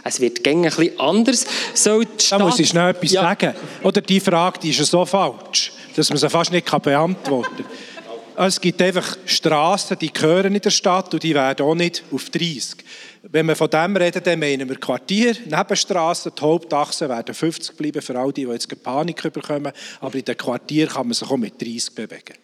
Es 0.04 0.20
wird 0.20 0.44
gängig 0.44 0.74
ein 0.74 0.78
bisschen 0.78 1.00
anders. 1.00 1.46
So 1.74 2.04
da 2.30 2.40
muss 2.40 2.60
ich 2.60 2.68
schnell 2.68 2.90
etwas 2.90 3.12
ja. 3.14 3.22
sagen. 3.22 3.56
Oder 3.84 4.02
die 4.02 4.20
Frage 4.20 4.60
die 4.60 4.72
ist 4.72 4.86
so 4.86 5.06
falsch, 5.06 5.72
dass 5.96 6.10
man 6.10 6.18
sie 6.18 6.30
fast 6.30 6.52
nicht 6.52 6.70
beantworten 6.70 7.64
kann. 7.64 8.46
Es 8.48 8.60
gibt 8.60 8.82
einfach 8.82 9.18
Straßen, 9.26 9.98
die 9.98 10.12
gehören 10.12 10.54
in 10.54 10.62
der 10.62 10.70
Stadt 10.70 11.14
und 11.14 11.24
die 11.24 11.34
werden 11.34 11.66
auch 11.66 11.74
nicht 11.74 12.04
auf 12.12 12.30
30. 12.30 12.84
Wenn 13.32 13.48
wir 13.48 13.56
von 13.56 13.70
dem 13.70 13.98
reden, 13.98 14.22
dann 14.24 14.40
meinen 14.40 14.70
wir 14.70 14.76
Quartier, 14.76 15.36
Nebenstraßen, 15.46 16.32
die 16.38 16.42
Hauptachsen 16.42 17.10
werden 17.10 17.34
50 17.34 17.76
bleiben 17.76 18.02
für 18.02 18.18
all 18.20 18.32
die, 18.32 18.46
die 18.46 18.52
jetzt 18.52 18.84
Panik 18.84 19.22
bekommen. 19.34 19.72
Aber 20.00 20.16
in 20.16 20.26
den 20.26 20.38
Quartier 20.38 20.88
kann 20.88 21.08
man 21.08 21.14
sich 21.14 21.28
auch 21.28 21.38
mit 21.38 21.60
30 21.60 21.96
bewegen. 21.96 22.36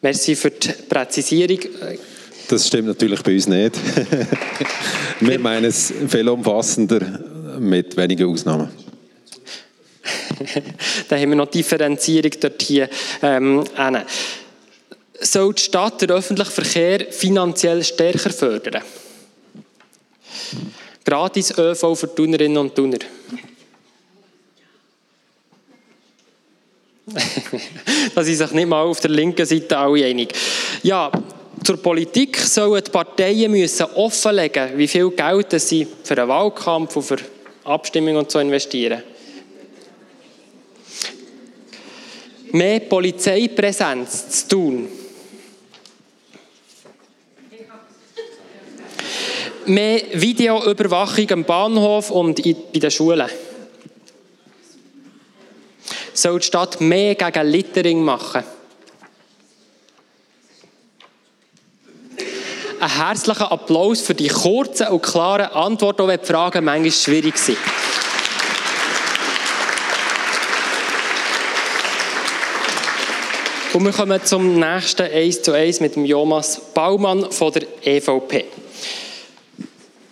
Merci 0.00 0.36
für 0.36 0.50
die 0.50 0.68
Präzisierung. 0.88 1.58
Das 2.48 2.66
stimmt 2.66 2.88
natürlich 2.88 3.22
bei 3.22 3.34
uns 3.34 3.48
nicht. 3.48 3.76
wir 5.20 5.38
meinen 5.38 5.64
es 5.64 5.92
viel 6.08 6.28
umfassender 6.28 7.00
mit 7.58 7.96
wenigen 7.96 8.28
Ausnahmen. 8.28 8.70
da 11.08 11.16
haben 11.16 11.28
wir 11.28 11.36
noch 11.36 11.50
Differenzierung 11.50 12.32
dort 12.40 12.62
hier. 12.62 12.88
Ähm, 13.20 13.64
soll 15.20 15.54
die 15.54 15.62
Stadt 15.62 16.00
den 16.02 16.10
öffentlichen 16.10 16.52
Verkehr 16.52 17.06
finanziell 17.10 17.84
stärker 17.84 18.30
fördern? 18.30 18.82
Gratis 21.04 21.56
ÖV 21.56 21.94
für 21.94 22.14
Tunerinnen 22.14 22.58
und 22.58 22.74
Tuner. 22.74 22.98
da 28.14 28.22
sind 28.22 28.36
sich 28.36 28.50
nicht 28.52 28.68
mal 28.68 28.82
auf 28.82 29.00
der 29.00 29.10
linken 29.10 29.44
Seite 29.44 29.76
alle 29.78 30.04
einig. 30.04 30.32
Ja, 30.82 31.10
zur 31.64 31.76
Politik 31.78 32.36
sollen 32.38 32.84
die 32.84 32.90
Parteien 32.90 33.50
müssen 33.50 33.86
offenlegen, 33.94 34.76
wie 34.76 34.88
viel 34.88 35.10
Geld 35.10 35.60
sie 35.60 35.86
für 36.04 36.16
einen 36.16 36.28
Wahlkampf 36.28 36.96
und 36.96 37.02
für 37.02 37.18
Abstimmungen 37.64 38.18
und 38.18 38.30
so 38.30 38.38
investieren. 38.38 39.02
Mehr 42.52 42.80
Polizeipräsenz 42.80 44.46
zu 44.46 44.48
tun 44.48 44.88
mehr 49.66 50.02
Videoüberwachung 50.12 51.30
am 51.30 51.44
Bahnhof 51.44 52.10
und 52.10 52.42
bei 52.42 52.78
den 52.78 52.90
Schulen. 52.90 53.28
Soll 56.12 56.40
die 56.40 56.46
Stadt 56.46 56.80
mehr 56.80 57.14
gegen 57.14 57.46
Littering 57.46 58.02
machen? 58.02 58.44
Ein 62.80 62.96
herzlicher 62.96 63.52
Applaus 63.52 64.00
für 64.00 64.14
die 64.14 64.28
kurzen 64.28 64.88
und 64.88 65.02
klaren 65.02 65.52
Antworten, 65.52 66.02
auch 66.02 66.08
wenn 66.08 66.20
die 66.20 66.26
Fragen 66.26 66.64
manchmal 66.64 66.92
schwierig 66.92 67.36
sind. 67.36 67.58
Und 73.72 73.84
wir 73.84 73.92
kommen 73.92 74.20
zum 74.24 74.58
nächsten 74.58 75.02
1 75.02 75.42
zu 75.42 75.52
1 75.52 75.78
mit 75.80 75.94
dem 75.94 76.04
Jomas 76.04 76.60
Baumann 76.74 77.30
von 77.30 77.52
der 77.52 77.62
EVP. 77.84 78.46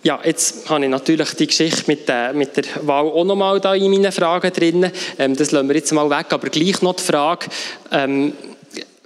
Ja, 0.01 0.19
jetzt 0.23 0.69
habe 0.69 0.85
ich 0.85 0.89
natürlich 0.89 1.31
die 1.31 1.47
Geschichte 1.47 1.83
mit 1.87 2.07
der, 2.07 2.31
mit 2.33 2.55
der 2.55 2.63
Wahl 2.83 3.05
auch 3.05 3.25
noch 3.25 3.35
mal 3.35 3.59
da 3.59 3.75
in 3.75 3.91
meinen 3.91 4.11
Fragen 4.13 4.51
drin. 4.53 4.89
Ähm, 5.17 5.35
das 5.35 5.51
lassen 5.51 5.67
wir 5.67 5.75
jetzt 5.75 5.91
mal 5.91 6.09
weg, 6.09 6.27
aber 6.29 6.49
gleich 6.49 6.81
noch 6.81 6.95
die 6.95 7.03
Frage, 7.03 7.47
ähm, 7.91 8.31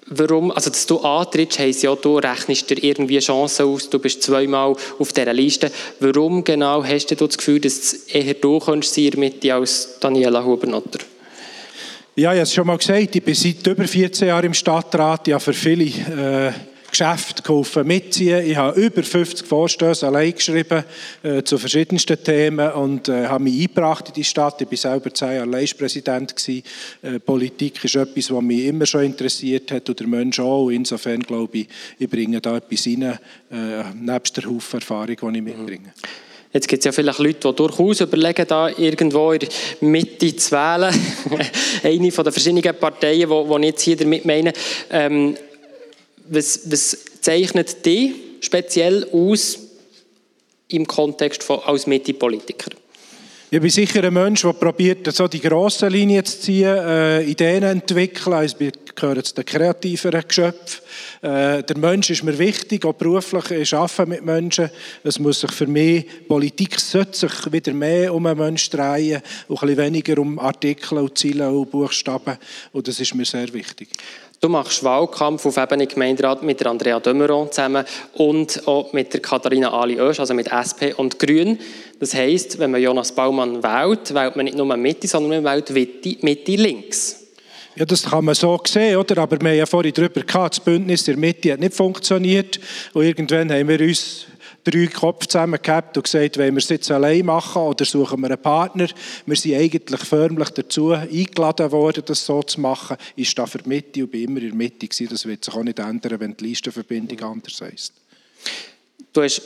warum, 0.06 0.52
also 0.52 0.70
dass 0.70 0.86
du 0.86 1.00
antrittst, 1.00 1.58
heisst 1.58 1.82
ja, 1.82 1.96
du 1.96 2.20
rechnest 2.20 2.70
dir 2.70 2.84
irgendwie 2.84 3.18
Chancen 3.18 3.66
aus, 3.66 3.90
du 3.90 3.98
bist 3.98 4.22
zweimal 4.22 4.76
auf 5.00 5.14
dieser 5.14 5.34
Liste. 5.34 5.72
Warum 6.00 6.44
genau 6.44 6.84
hast 6.84 7.10
du 7.10 7.16
das 7.16 7.40
Gefühl, 7.40 7.60
dass 7.60 7.94
eher 7.94 8.36
du 8.36 8.60
könntest 8.60 8.94
sein 8.94 9.14
mit 9.16 9.42
dir 9.42 9.56
als 9.56 10.00
Daniela 10.00 10.46
Hubernotter? 10.46 11.00
Ja, 12.16 12.34
ich 12.34 12.38
habe 12.38 12.44
es 12.44 12.54
schon 12.54 12.68
mal 12.68 12.78
gesagt, 12.78 13.16
ich 13.16 13.24
bin 13.24 13.34
seit 13.34 13.66
über 13.66 13.88
14 13.88 14.28
Jahren 14.28 14.46
im 14.46 14.54
Stadtrat, 14.54 15.28
ja 15.28 15.40
für 15.40 15.54
viele... 15.54 15.86
Äh 15.86 16.73
Geschäft 16.94 17.44
geholfen 17.44 17.88
mitziehen. 17.88 18.46
Ich 18.46 18.56
habe 18.56 18.80
über 18.80 19.02
50 19.02 19.48
Vorstöße 19.48 20.06
allein 20.06 20.34
geschrieben 20.34 20.84
äh, 21.24 21.42
zu 21.42 21.58
verschiedensten 21.58 22.24
Themen 22.24 22.72
und 22.74 23.10
äh, 23.10 23.26
habe 23.26 23.46
mich 23.46 23.62
eingebracht 23.62 24.10
in 24.10 24.14
die 24.14 24.24
Stadt. 24.24 24.62
Ich 24.62 24.70
war 24.70 24.78
selber 24.78 25.12
zehn 25.12 25.34
Jahre 25.34 25.50
Leispräsident. 25.50 26.36
Äh, 26.48 27.20
Politik 27.20 27.84
ist 27.84 27.96
etwas, 27.96 28.32
was 28.32 28.44
mich 28.44 28.66
immer 28.66 28.86
schon 28.86 29.06
interessiert 29.06 29.72
hat 29.72 29.90
und 29.90 30.00
der 30.00 30.08
Mensch 30.08 30.40
auch. 30.40 30.70
Insofern 30.70 31.22
glaube 31.22 31.58
ich, 31.58 31.68
ich 31.98 32.10
bringe 32.10 32.40
da 32.40 32.58
etwas 32.58 32.86
rein, 32.86 33.02
äh, 33.52 33.84
nebst 34.00 34.38
der 34.38 34.46
Haufen 34.46 34.80
Erfahrung, 34.80 35.34
die 35.34 35.40
ich 35.40 35.44
mitbringe. 35.44 35.94
Jetzt 36.54 36.68
gibt 36.68 36.82
es 36.82 36.86
ja 36.86 36.92
vielleicht 36.92 37.18
Leute, 37.18 37.50
die 37.50 37.56
durchaus 37.56 38.02
überlegen, 38.02 38.46
da 38.48 38.70
irgendwo 38.70 39.32
in 39.32 39.40
der 39.40 39.50
Mitte 39.82 40.36
zu 40.36 40.52
wählen. 40.52 40.94
Eine 41.84 42.12
von 42.12 42.24
den 42.24 42.32
verschiedenen 42.32 42.76
Parteien, 42.80 43.28
die, 43.28 43.56
ich 43.56 43.66
jetzt 43.66 43.82
hier 43.82 43.98
damit 43.98 44.24
meine. 44.24 44.54
Ähm, 44.92 45.36
was, 46.30 46.72
was 46.72 46.98
zeichnet 47.22 47.86
dich 47.86 48.12
speziell 48.42 49.08
aus 49.12 49.60
im 50.68 50.88
Kontext 50.88 51.44
von, 51.44 51.60
als 51.60 51.88
Mitte-Politiker? 51.88 52.72
Ich 53.54 53.62
bin 53.62 53.70
sicher 53.70 54.04
ein 54.04 54.12
Mensch, 54.12 54.42
der 54.42 54.54
probiert, 54.54 55.14
so 55.14 55.28
die 55.28 55.40
grossen 55.40 55.92
Linien 55.92 56.26
zu 56.26 56.40
ziehen, 56.40 56.76
äh, 56.76 57.22
Ideen 57.22 57.62
zu 57.62 57.68
entwickeln. 57.68 58.46
Ich 58.46 58.56
gehöre 58.96 59.24
zu 59.24 59.36
den 59.36 59.46
kreativeren 59.46 60.24
Geschöpfen. 60.28 60.82
Äh, 61.22 61.62
der 61.62 61.78
Mensch 61.78 62.10
ist 62.10 62.24
mir 62.24 62.36
wichtig, 62.40 62.84
auch 62.84 62.94
beruflich. 62.94 63.52
Ich 63.52 63.76
arbeite 63.76 64.08
mit 64.08 64.26
Menschen. 64.26 64.72
Es 65.04 65.20
muss 65.20 65.42
sich 65.42 65.52
für 65.52 65.68
mich, 65.68 66.28
Politik 66.28 66.80
sollte 66.80 67.16
sich 67.16 67.52
wieder 67.52 67.74
mehr 67.74 68.12
um 68.16 68.26
einen 68.26 68.40
Menschen 68.40 68.72
drehen 68.72 69.22
und 69.48 69.62
ein 69.62 69.68
bisschen 69.68 69.86
weniger 69.86 70.18
um 70.20 70.40
Artikel 70.40 70.98
und 70.98 71.16
Ziele 71.16 71.48
und 71.52 71.70
Buchstaben. 71.70 72.40
Und 72.72 72.88
das 72.88 73.00
ist 73.00 73.14
mir 73.14 73.26
sehr 73.26 73.54
wichtig. 73.54 73.90
Du 74.44 74.50
machst 74.50 74.84
Wahlkampf 74.84 75.46
auf 75.46 75.56
Ebene 75.56 75.88
Gemeinderat 75.88 76.44
mit 76.44 76.60
der 76.60 76.68
Andrea 76.68 77.00
Dömeron 77.00 77.50
zusammen 77.50 77.86
und 78.16 78.68
auch 78.68 78.92
mit 78.92 79.14
der 79.14 79.22
Katharina 79.22 79.72
Ali 79.72 80.02
Oesch, 80.02 80.20
also 80.20 80.34
mit 80.34 80.50
SP 80.52 80.92
und 80.98 81.18
Grün. 81.18 81.58
Das 82.02 82.14
heisst, 82.14 82.60
wenn 82.60 82.72
man 82.72 82.82
Jonas 82.82 83.14
Baumann 83.14 83.64
wählt, 83.64 84.14
wählt 84.14 84.36
man 84.36 84.44
nicht 84.44 84.58
nur 84.58 84.76
Mitte, 84.76 85.08
sondern 85.08 85.42
man 85.42 85.54
wählt 85.54 85.70
Mitte, 85.70 86.18
Mitte 86.26 86.56
links. 86.58 87.22
Ja, 87.78 87.86
das 87.86 88.04
kann 88.04 88.26
man 88.26 88.36
so 88.36 88.60
sehen, 88.68 88.98
oder? 88.98 89.18
Aber 89.20 89.40
wir 89.40 89.50
haben 89.50 89.58
ja 89.60 89.66
vorhin 89.66 89.94
darüber 89.94 90.20
gehabt, 90.20 90.58
das 90.58 90.60
Bündnis 90.60 91.06
der 91.06 91.16
Mitte 91.16 91.54
hat 91.54 91.62
nicht 91.62 91.74
funktioniert. 91.74 92.60
Und 92.92 93.06
irgendwann 93.06 93.50
haben 93.50 93.70
wir 93.70 93.80
uns 93.80 94.26
drei 94.64 94.88
Köpfe 94.88 95.28
zusammengehabt 95.28 95.98
und 95.98 96.04
gesagt, 96.04 96.38
wollen 96.38 96.56
wir 96.56 96.60
es 96.60 96.70
jetzt 96.70 96.90
allein 96.92 97.26
machen 97.26 97.62
oder 97.62 97.86
suchen 97.86 98.22
wir 98.22 98.28
einen 98.28 98.42
Partner. 98.42 98.88
Wir 99.26 99.36
sind 99.36 99.56
eigentlich 99.56 100.00
förmlich 100.02 100.50
dazu 100.50 100.92
eingeladen 100.92 101.72
worden, 101.72 102.04
das 102.06 102.26
so 102.26 102.42
zu 102.44 102.62
machen. 102.62 102.98
Ich 103.16 103.30
stehe 103.30 103.48
für 103.48 103.60
die 103.60 103.70
Mitte 103.70 104.04
und 104.04 104.12
bin 104.12 104.24
immer 104.24 104.42
in 104.42 104.50
der 104.50 104.56
Mitte 104.56 104.88
gewesen. 104.88 105.10
Das 105.10 105.26
wird 105.26 105.44
sich 105.44 105.54
auch 105.54 105.64
nicht 105.64 105.80
ändern, 105.80 106.20
wenn 106.20 106.38
die 106.38 106.46
Listenverbindung 106.46 107.22
anders 107.22 107.62
heisst. 107.62 107.94
Du 109.12 109.22
hast 109.22 109.42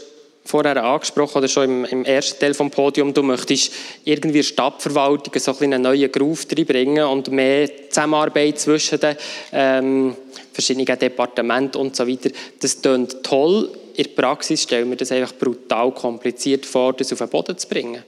vorher 0.47 0.81
angesprochen 0.81 1.39
oder 1.39 1.47
schon 1.47 1.63
im, 1.65 1.85
im, 1.85 2.05
ersten 2.05 2.39
Teil 2.39 2.53
vom 2.53 2.71
Podium, 2.71 3.13
du 3.13 3.21
möchtest 3.21 3.71
irgendwie 4.05 4.41
Stadtverwaltung 4.41 5.33
so 5.37 5.51
ein 5.51 5.73
einen 5.73 5.83
neuen 5.83 6.11
Groove 6.11 6.47
reinbringen 6.55 7.05
und 7.05 7.29
mehr 7.29 7.69
Zusammenarbeit 7.89 8.59
zwischen 8.59 8.99
den 8.99 9.17
ähm, 9.51 10.15
verschiedenen 10.53 10.85
Departementen 10.97 11.79
und 11.81 11.95
so 11.95 12.07
weiter. 12.07 12.29
Das 12.61 12.81
klingt 12.81 13.23
toll 13.23 13.69
in 13.97 14.03
der 14.03 14.11
Praxis 14.11 14.61
stellen 14.61 14.89
wir 14.91 14.95
das 14.95 15.11
einfach 15.11 15.33
brutal 15.33 15.91
kompliziert 15.91 16.67
vor, 16.67 16.93
das 16.93 17.11
auf 17.11 17.17
den 17.17 17.29
Boden 17.29 17.57
zu 17.57 17.67
bringen. 17.67 18.03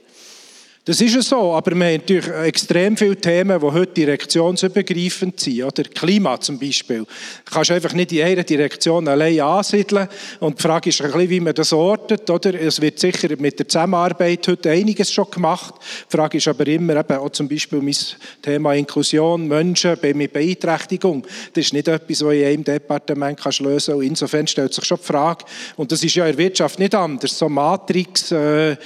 Das 0.82 0.98
ist 0.98 1.14
ja 1.14 1.20
so, 1.20 1.52
aber 1.52 1.72
wir 1.72 1.84
haben 1.84 1.96
natürlich 1.96 2.26
extrem 2.26 2.96
viele 2.96 3.14
Themen, 3.14 3.60
die 3.60 3.66
heute 3.66 3.92
direktionsübergreifend 3.92 5.38
sind. 5.38 5.62
Oder 5.62 5.82
Klima 5.82 6.40
zum 6.40 6.58
Beispiel. 6.58 7.00
Du 7.00 7.52
kannst 7.52 7.70
einfach 7.70 7.92
nicht 7.92 8.12
in 8.12 8.22
einer 8.22 8.44
Direktion 8.44 9.06
allein 9.06 9.38
ansiedeln. 9.40 10.08
Und 10.40 10.58
die 10.58 10.62
Frage 10.62 10.88
ist 10.88 11.02
ein 11.02 11.12
bisschen, 11.12 11.28
wie 11.28 11.40
man 11.40 11.52
das 11.52 11.74
ortet. 11.74 12.30
Oder? 12.30 12.58
Es 12.58 12.80
wird 12.80 12.98
sicher 12.98 13.28
mit 13.38 13.58
der 13.58 13.68
Zusammenarbeit 13.68 14.48
heute 14.48 14.70
einiges 14.70 15.12
schon 15.12 15.30
gemacht. 15.30 15.74
Die 16.10 16.16
Frage 16.16 16.38
ist 16.38 16.48
aber 16.48 16.66
immer 16.66 16.96
eben 16.96 17.16
auch 17.18 17.28
zum 17.28 17.46
Beispiel 17.46 17.82
mein 17.82 17.96
Thema 18.40 18.72
Inklusion, 18.72 19.46
Menschen 19.46 19.98
mit 20.14 20.32
Beeinträchtigung. 20.32 21.26
Das 21.52 21.66
ist 21.66 21.74
nicht 21.74 21.88
etwas, 21.88 22.24
was 22.24 22.32
in 22.32 22.44
einem 22.44 22.64
Departement 22.64 23.38
kannst 23.38 23.60
lösen 23.60 23.92
kannst. 23.96 24.08
Insofern 24.08 24.46
stellt 24.46 24.72
sich 24.72 24.86
schon 24.86 24.98
die 24.98 25.06
Frage, 25.06 25.44
und 25.76 25.92
das 25.92 26.02
ist 26.02 26.14
ja 26.14 26.24
in 26.26 26.34
der 26.34 26.38
Wirtschaft 26.38 26.78
nicht 26.78 26.94
anders, 26.94 27.36
so 27.38 27.50
Matrix 27.50 28.32
äh, 28.32 28.70
äh 28.72 28.76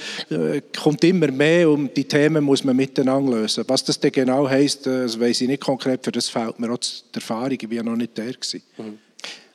kommt 0.77 1.01
immer 1.05 1.31
mehr 1.31 1.69
um 1.85 1.93
die 1.93 2.05
Themen 2.05 2.43
muss 2.43 2.63
man 2.63 2.75
miteinander 2.75 3.37
lösen. 3.37 3.63
Was 3.67 3.83
das 3.83 3.99
denn 3.99 4.11
genau 4.11 4.47
heisst, 4.49 4.85
das 4.85 5.19
weiß 5.19 5.41
ich 5.41 5.47
nicht 5.47 5.63
konkret, 5.63 6.03
für 6.03 6.11
das 6.11 6.29
fehlt 6.29 6.59
mir 6.59 6.71
auch 6.71 6.77
die 6.77 7.15
Erfahrung, 7.15 7.51
ich 7.51 7.69
war 7.69 7.75
ja 7.75 7.83
noch 7.83 7.95
nicht 7.95 8.17
der. 8.17 8.25
Mhm. 8.25 8.99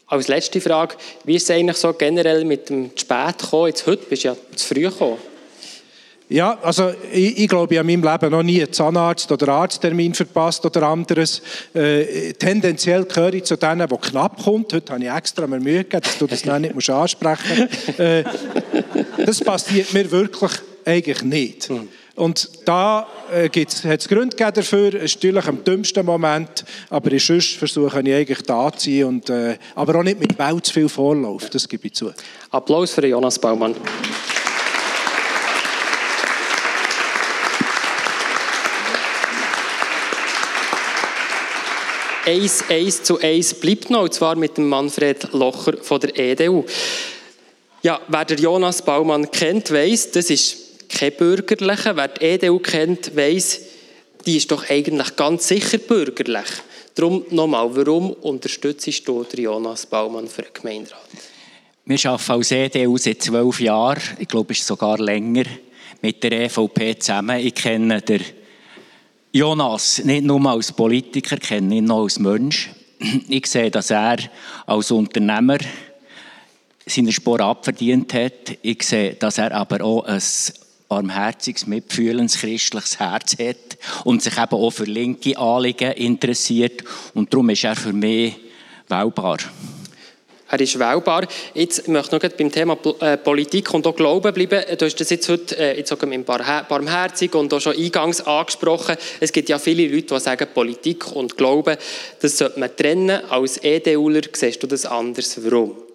Als 0.07 0.29
letzte 0.29 0.61
Frage, 0.61 0.97
wie 1.25 1.37
ist 1.37 1.45
es 1.45 1.51
eigentlich 1.51 1.77
so 1.77 1.93
generell 1.93 2.45
mit 2.45 2.69
dem 2.69 2.97
zu 2.97 3.05
spät 3.05 3.39
kommen? 3.51 3.69
Jetzt 3.69 3.87
heute 3.87 4.05
bist 4.07 4.25
du 4.25 4.29
ja 4.29 4.37
zu 4.57 4.67
früh 4.67 4.83
gekommen. 4.83 5.19
Ja, 6.29 6.59
also 6.63 6.93
ich, 7.13 7.39
ich 7.39 7.49
glaube, 7.49 7.75
ich 7.75 7.79
habe 7.79 7.91
in 7.91 8.01
meinem 8.01 8.13
Leben 8.13 8.31
noch 8.31 8.45
nie 8.45 8.63
einen 8.63 8.73
Zahnarzt- 8.73 9.33
oder 9.33 9.49
Arzttermin 9.49 10.15
verpasst 10.15 10.65
oder 10.65 10.85
anderes. 10.85 11.43
Äh, 11.75 12.33
tendenziell 12.35 13.05
gehöre 13.05 13.35
ich 13.35 13.45
zu 13.45 13.57
denen, 13.57 13.89
die 13.89 13.97
knapp 13.97 14.41
kommt. 14.41 14.73
Heute 14.73 14.93
habe 14.93 15.03
ich 15.03 15.11
extra 15.11 15.49
mir 15.49 15.59
Mühe 15.59 15.83
gegeben, 15.83 16.03
dass 16.05 16.19
du 16.19 16.29
das 16.29 16.45
nicht 16.45 16.75
musst 16.75 16.89
ansprechen 16.89 17.69
musst. 17.69 17.99
Äh, 17.99 18.25
das 19.27 19.41
passiert 19.41 19.93
mir 19.93 20.09
wirklich 20.11 20.53
eigentlich 20.85 21.23
nicht. 21.23 21.69
Mhm. 21.69 21.89
Und 22.21 22.51
da 22.67 23.07
äh, 23.33 23.49
hat 23.49 24.01
es 24.01 24.07
Gründe 24.07 24.37
dafür. 24.37 24.93
Es 24.93 25.05
ist 25.05 25.25
natürlich 25.25 25.47
am 25.47 25.65
dümmsten 25.65 26.05
Moment, 26.05 26.67
aber 26.91 27.19
sonst 27.19 27.55
versuche 27.55 28.03
ich 28.03 28.15
eigentlich 28.15 28.43
da 28.43 28.71
zu 28.71 28.91
sein. 28.91 29.05
Und, 29.05 29.31
äh, 29.31 29.57
aber 29.75 29.99
auch 29.99 30.03
nicht 30.03 30.21
mit 30.21 30.37
Bau 30.37 30.61
zu 30.61 30.71
viel 30.71 30.91
Vorlauf, 30.91 31.49
das 31.49 31.67
gebe 31.67 31.87
ich 31.87 31.95
zu. 31.95 32.13
Applaus 32.51 32.91
für 32.91 33.07
Jonas 33.07 33.39
Baumann. 33.39 33.75
Eins, 42.27 42.65
eins 42.69 43.03
zu 43.03 43.19
eins 43.19 43.55
bleibt 43.55 43.89
noch, 43.89 44.03
und 44.03 44.13
zwar 44.13 44.37
mit 44.37 44.59
dem 44.59 44.69
Manfred 44.69 45.33
Locher 45.33 45.79
von 45.81 45.99
der 46.01 46.19
EDU. 46.19 46.67
Ja, 47.81 47.99
wer 48.09 48.27
der 48.27 48.39
Jonas 48.39 48.83
Baumann 48.83 49.31
kennt, 49.31 49.73
weiß, 49.73 50.11
das 50.11 50.29
ist 50.29 50.60
kein 50.91 51.13
Bürgerlicher. 51.17 51.97
Wer 51.97 52.09
die 52.09 52.25
EDU 52.25 52.59
kennt, 52.59 53.17
weiß, 53.17 53.61
die 54.27 54.37
ist 54.37 54.51
doch 54.51 54.69
eigentlich 54.69 55.17
ganz 55.17 55.49
sicher 55.49 55.79
bürgerlich. 55.79 56.49
Darum 56.95 57.25
nochmal, 57.31 57.75
warum 57.75 58.11
unterstützt 58.13 59.07
du 59.07 59.25
Jonas 59.37 59.87
Baumann 59.87 60.29
für 60.29 60.43
den 60.43 60.53
Gemeinderat? 60.53 61.01
Wir 61.85 62.11
arbeiten 62.11 62.33
als 62.33 62.51
EDU 62.51 62.99
seit 62.99 63.23
zwölf 63.23 63.61
Jahren, 63.61 64.03
ich 64.19 64.29
glaube, 64.29 64.53
es 64.53 64.61
ist 64.61 64.67
sogar 64.67 64.99
länger, 64.99 65.45
mit 66.03 66.23
der 66.23 66.33
EVP 66.33 66.99
zusammen. 66.99 67.39
Ich 67.39 67.55
kenne 67.55 68.01
den 68.01 68.23
Jonas 69.33 70.03
nicht 70.05 70.25
nur 70.25 70.45
als 70.47 70.73
Politiker, 70.73 71.37
kenne 71.37 71.77
ihn 71.77 71.85
noch 71.85 72.03
als 72.03 72.19
Mensch. 72.19 72.71
Ich 73.29 73.47
sehe, 73.47 73.71
dass 73.71 73.91
er 73.91 74.19
als 74.67 74.91
Unternehmer 74.91 75.59
seine 76.87 77.13
Spur 77.13 77.41
abverdient 77.41 78.13
hat. 78.15 78.59
Ich 78.63 78.83
sehe, 78.83 79.15
dass 79.15 79.39
er 79.39 79.53
aber 79.53 79.83
auch 79.83 80.05
ein 80.05 80.21
barmherziges, 80.91 81.69
mitfühlendes 81.69 82.39
christliches 82.39 82.99
Herz 82.99 83.39
hat 83.39 83.79
und 84.05 84.23
sich 84.23 84.37
eben 84.37 84.57
auch 84.57 84.71
für 84.71 84.85
linke 84.85 85.39
Anliegen 85.39 85.93
interessiert. 85.93 86.83
Und 87.15 87.33
darum 87.33 87.49
ist 87.51 87.65
er 87.65 87.77
für 87.77 87.93
mich 87.93 88.35
wählbar. 88.89 89.39
Er 90.49 90.61
ist 90.61 90.81
wählbar. 90.81 91.29
Jetzt 91.55 91.87
möchte 91.87 92.17
ich 92.17 92.23
noch 92.23 92.31
beim 92.33 92.51
Thema 92.51 92.77
äh, 92.99 93.17
Politik 93.19 93.73
und 93.73 93.87
auch 93.87 93.95
Glauben 93.95 94.35
bleiben. 94.35 94.65
Du 94.77 94.85
hast 94.85 94.97
das 94.97 95.11
jetzt 95.11 95.29
heute 95.29 95.57
äh, 95.57 95.79
jetzt 95.79 95.91
sogar 95.91 96.09
mit 96.09 96.27
barmherzig 96.27 97.33
und 97.37 97.55
auch 97.55 97.61
schon 97.61 97.77
eingangs 97.77 98.21
angesprochen. 98.21 98.97
Es 99.21 99.31
gibt 99.31 99.49
ja 99.49 99.61
viele 99.61 99.87
Leute, 99.87 100.13
die 100.13 100.21
sagen, 100.21 100.49
Politik 100.53 101.13
und 101.13 101.37
Glauben, 101.37 101.77
das 102.21 102.37
sollte 102.37 102.59
man 102.59 102.75
trennen. 102.75 103.21
Als 103.31 103.63
EDUler 103.63 104.23
siehst 104.33 104.61
du 104.61 104.67
das 104.67 104.87
anders. 104.87 105.39
Warum? 105.41 105.90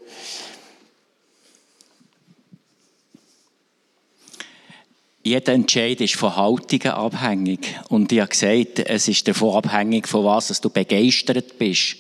Jeder 5.26 5.54
Entscheid 5.54 6.00
ist 6.02 6.16
von 6.16 6.36
Haltungen 6.36 6.94
abhängig. 6.94 7.76
Und 7.90 8.12
ich 8.12 8.20
habe 8.20 8.30
gesagt, 8.30 8.80
es 8.80 9.08
ist 9.08 9.28
davon 9.28 9.56
abhängig, 9.56 10.08
von 10.08 10.24
was 10.24 10.50
dass 10.50 10.62
du 10.62 10.70
begeistert 10.70 11.58
bist. 11.58 11.96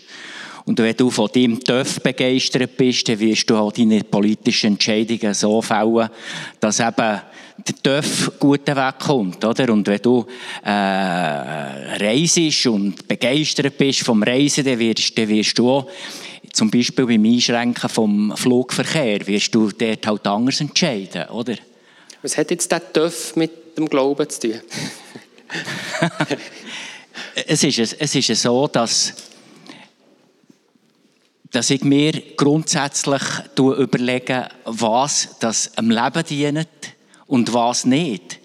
Und 0.65 0.77
wenn 0.77 0.95
du 0.95 1.09
von 1.09 1.29
deinem 1.33 1.59
TÜV 1.59 2.01
begeistert 2.01 2.77
bist, 2.77 3.09
dann 3.09 3.19
wirst 3.19 3.49
du 3.49 3.55
auch 3.55 3.71
deine 3.71 4.03
politischen 4.03 4.73
Entscheidungen 4.73 5.33
so 5.33 5.59
fällen, 5.61 6.09
dass 6.59 6.79
eben 6.79 7.21
der 7.67 7.75
TÜV 7.81 8.39
gut 8.39 8.67
wegkommt, 8.67 9.43
oder? 9.43 9.73
Und 9.73 9.87
wenn 9.87 10.01
du 10.01 10.25
äh, 10.63 10.69
reisest 10.69 12.67
und 12.67 13.07
begeistert 13.07 13.75
bist 13.75 14.01
vom 14.01 14.21
Reisen, 14.21 14.65
dann 14.65 14.77
wirst, 14.77 15.17
dann 15.17 15.29
wirst 15.29 15.57
du 15.57 15.71
auch 15.71 15.89
zum 16.53 16.69
Beispiel 16.69 17.07
beim 17.07 17.25
Einschränken 17.25 17.89
vom 17.89 18.33
Flugverkehr, 18.35 19.25
wirst 19.25 19.55
du 19.55 19.71
dort 19.71 20.05
halt 20.05 20.27
anders 20.27 20.61
entscheiden, 20.61 21.27
oder? 21.29 21.55
Was 22.25 22.39
hat 22.39 22.49
jetzt 22.49 22.71
der 22.71 22.91
TÜV 22.91 23.35
mit 23.35 23.77
dem 23.77 23.87
Glauben 23.87 24.27
zu 24.27 24.39
tun? 24.39 24.61
es, 27.35 27.63
ist, 27.63 27.77
es 27.99 28.15
ist 28.15 28.41
so, 28.41 28.67
dass, 28.67 29.13
dass 31.51 31.69
ich 31.69 31.83
mir 31.83 32.13
grundsätzlich 32.35 33.21
überlege, 33.55 34.49
was 34.63 35.35
das 35.39 35.77
am 35.77 35.91
Leben 35.91 36.23
dient 36.23 36.67
und 37.27 37.53
was 37.53 37.85
nicht. 37.85 38.39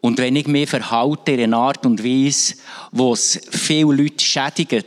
Und 0.00 0.18
wenn 0.18 0.36
ich 0.36 0.46
mich 0.46 0.70
verhalte 0.70 1.32
in 1.32 1.40
einer 1.40 1.56
Art 1.56 1.84
und 1.84 2.04
Weise, 2.04 2.54
wo 2.92 3.14
es 3.14 3.40
viele 3.50 3.94
Leute 3.94 4.24
schädigt, 4.24 4.86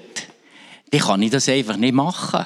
dann 0.89 1.01
kann 1.01 1.21
ich 1.21 1.31
das 1.31 1.49
einfach 1.49 1.75
nicht 1.75 1.93
machen. 1.93 2.45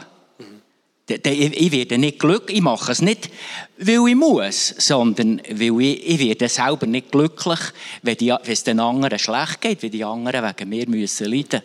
Ich 1.05 1.71
werde 1.71 1.97
nicht 1.97 2.19
glücklich, 2.19 2.57
ich 2.57 2.63
mache 2.63 2.91
es 2.93 3.01
nicht, 3.01 3.29
weil 3.77 4.07
ich 4.07 4.15
muss, 4.15 4.73
sondern 4.77 5.41
weil 5.49 5.81
ich, 5.81 6.09
ich 6.09 6.19
werde 6.19 6.47
selber 6.47 6.85
nicht 6.85 7.11
glücklich, 7.11 7.59
wenn, 8.03 8.15
die, 8.15 8.29
wenn 8.29 8.53
es 8.53 8.63
den 8.63 8.79
anderen 8.79 9.19
schlecht 9.19 9.59
geht, 9.59 9.83
wenn 9.83 9.91
die 9.91 10.03
anderen 10.03 10.47
wegen 10.47 10.69
mir 10.69 10.87
müssen 10.87 11.29
leiden 11.29 11.61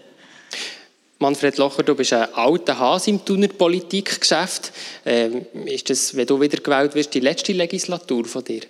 Manfred 1.20 1.56
Locher, 1.56 1.82
du 1.82 1.96
bist 1.96 2.12
ein 2.12 2.32
alter 2.34 2.78
Hase 2.78 3.10
im 3.10 3.24
Thuner 3.24 3.48
Politikgeschäft. 3.48 4.72
Ähm, 5.04 5.46
ist 5.64 5.90
das, 5.90 6.14
wenn 6.14 6.26
du 6.26 6.40
wieder 6.40 6.58
gewählt 6.58 6.94
wirst, 6.94 7.12
die 7.12 7.20
letzte 7.20 7.52
Legislatur 7.52 8.24
von 8.24 8.44
dir? 8.44 8.62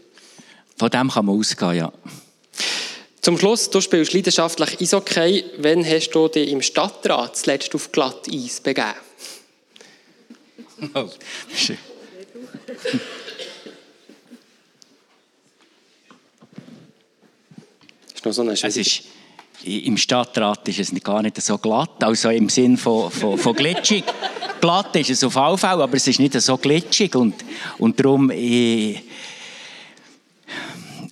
Von 0.78 0.88
dem 0.88 1.10
kann 1.10 1.26
man 1.26 1.38
ausgehen, 1.38 1.74
ja. 1.74 1.92
Zum 3.20 3.36
Schluss, 3.36 3.68
du 3.68 3.82
spielst 3.82 4.14
leidenschaftlich 4.14 4.80
Eishockey. 4.80 5.44
Wann 5.58 5.84
hast 5.84 6.10
du 6.10 6.28
dich 6.28 6.50
im 6.50 6.62
Stadtrat 6.62 7.36
zuletzt 7.36 7.74
auf 7.74 7.92
Glatteis 7.92 8.60
begeben? 8.60 8.94
Eine 18.24 18.52
es 18.52 18.76
ist, 18.76 19.02
im 19.64 19.96
Stadtrat 19.96 20.68
ist 20.68 20.80
es 20.80 21.02
gar 21.02 21.22
nicht 21.22 21.40
so 21.40 21.56
glatt, 21.58 22.02
also 22.04 22.30
im 22.30 22.48
Sinn 22.48 22.76
von, 22.76 23.10
von, 23.10 23.38
von 23.38 23.54
glitschig. 23.54 24.04
glatt 24.60 24.94
ist 24.96 25.10
es 25.10 25.24
auf 25.24 25.34
jeden 25.34 25.58
Fall, 25.58 25.80
aber 25.80 25.96
es 25.96 26.06
ist 26.06 26.20
nicht 26.20 26.38
so 26.40 26.56
glitschig 26.56 27.14
und, 27.14 27.34
und 27.78 27.98
darum... 27.98 28.30
Ich, 28.30 29.02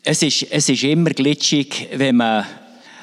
es 0.08 0.22
ist, 0.22 0.46
es 0.50 0.68
ist 0.68 0.84
immer 0.84 1.10
glitschig, 1.10 1.88
wenn 1.94 2.16
man 2.16 2.46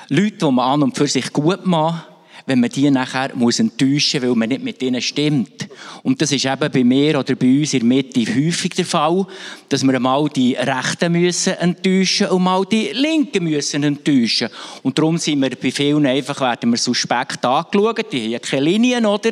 Leute, 0.08 0.38
die 0.38 0.52
man 0.52 0.60
an 0.60 0.84
und 0.84 0.98
für 0.98 1.08
sich 1.08 1.34
gut 1.34 1.66
macht, 1.66 2.08
wenn 2.46 2.60
man 2.60 2.70
die 2.70 2.90
nachher 2.92 3.36
muss 3.36 3.60
enttäuschen 3.60 4.22
muss, 4.22 4.30
weil 4.30 4.36
man 4.36 4.50
nicht 4.50 4.64
mit 4.64 4.82
ihnen 4.82 5.02
stimmt. 5.02 5.68
Und 6.04 6.22
das 6.22 6.32
ist 6.32 6.46
eben 6.46 6.72
bei 6.72 6.84
mir 6.84 7.20
oder 7.20 7.36
bei 7.36 7.60
uns 7.60 7.74
in 7.74 7.80
der 7.80 7.88
Mitte 7.88 8.22
häufig 8.22 8.72
der 8.72 8.86
Fall, 8.86 9.26
dass 9.70 9.84
wir 9.84 10.00
mal 10.00 10.28
die 10.30 10.54
Rechten 10.56 11.14
müssen 11.14 11.54
enttäuschen 11.54 12.28
und 12.28 12.44
mal 12.44 12.66
die 12.66 12.90
Linken 12.94 13.46
müssen 13.46 13.84
enttäuschen. 13.84 14.50
Und 14.82 14.98
darum 14.98 15.18
sind 15.18 15.42
wir 15.42 15.52
bei 15.52 15.72
vielen 15.72 16.06
einfach, 16.06 16.42
werden 16.42 16.72
wir 16.72 16.78
suspekt 16.78 17.46
angeschaut, 17.46 18.12
die 18.12 18.36
haben 18.36 18.42
keine 18.42 18.66
Linien, 18.66 19.06
oder? 19.06 19.32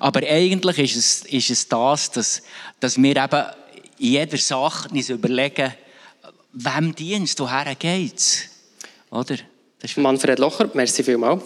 Aber 0.00 0.20
eigentlich 0.20 0.78
ist 0.78 0.96
es, 0.96 1.24
ist 1.26 1.50
es 1.50 1.68
das, 1.68 2.10
dass, 2.10 2.42
dass 2.80 3.00
wir 3.00 3.16
eben 3.16 3.44
in 3.98 4.12
jeder 4.12 4.38
Sache 4.38 4.88
uns 4.90 5.10
überlegen, 5.10 5.72
wem 6.52 6.94
dienst, 6.94 7.38
woher 7.40 7.74
geht's? 7.74 8.44
Oder? 9.10 9.36
Manfred 9.96 10.38
Locher, 10.38 10.68
merci 10.74 11.04
vielmals. 11.04 11.42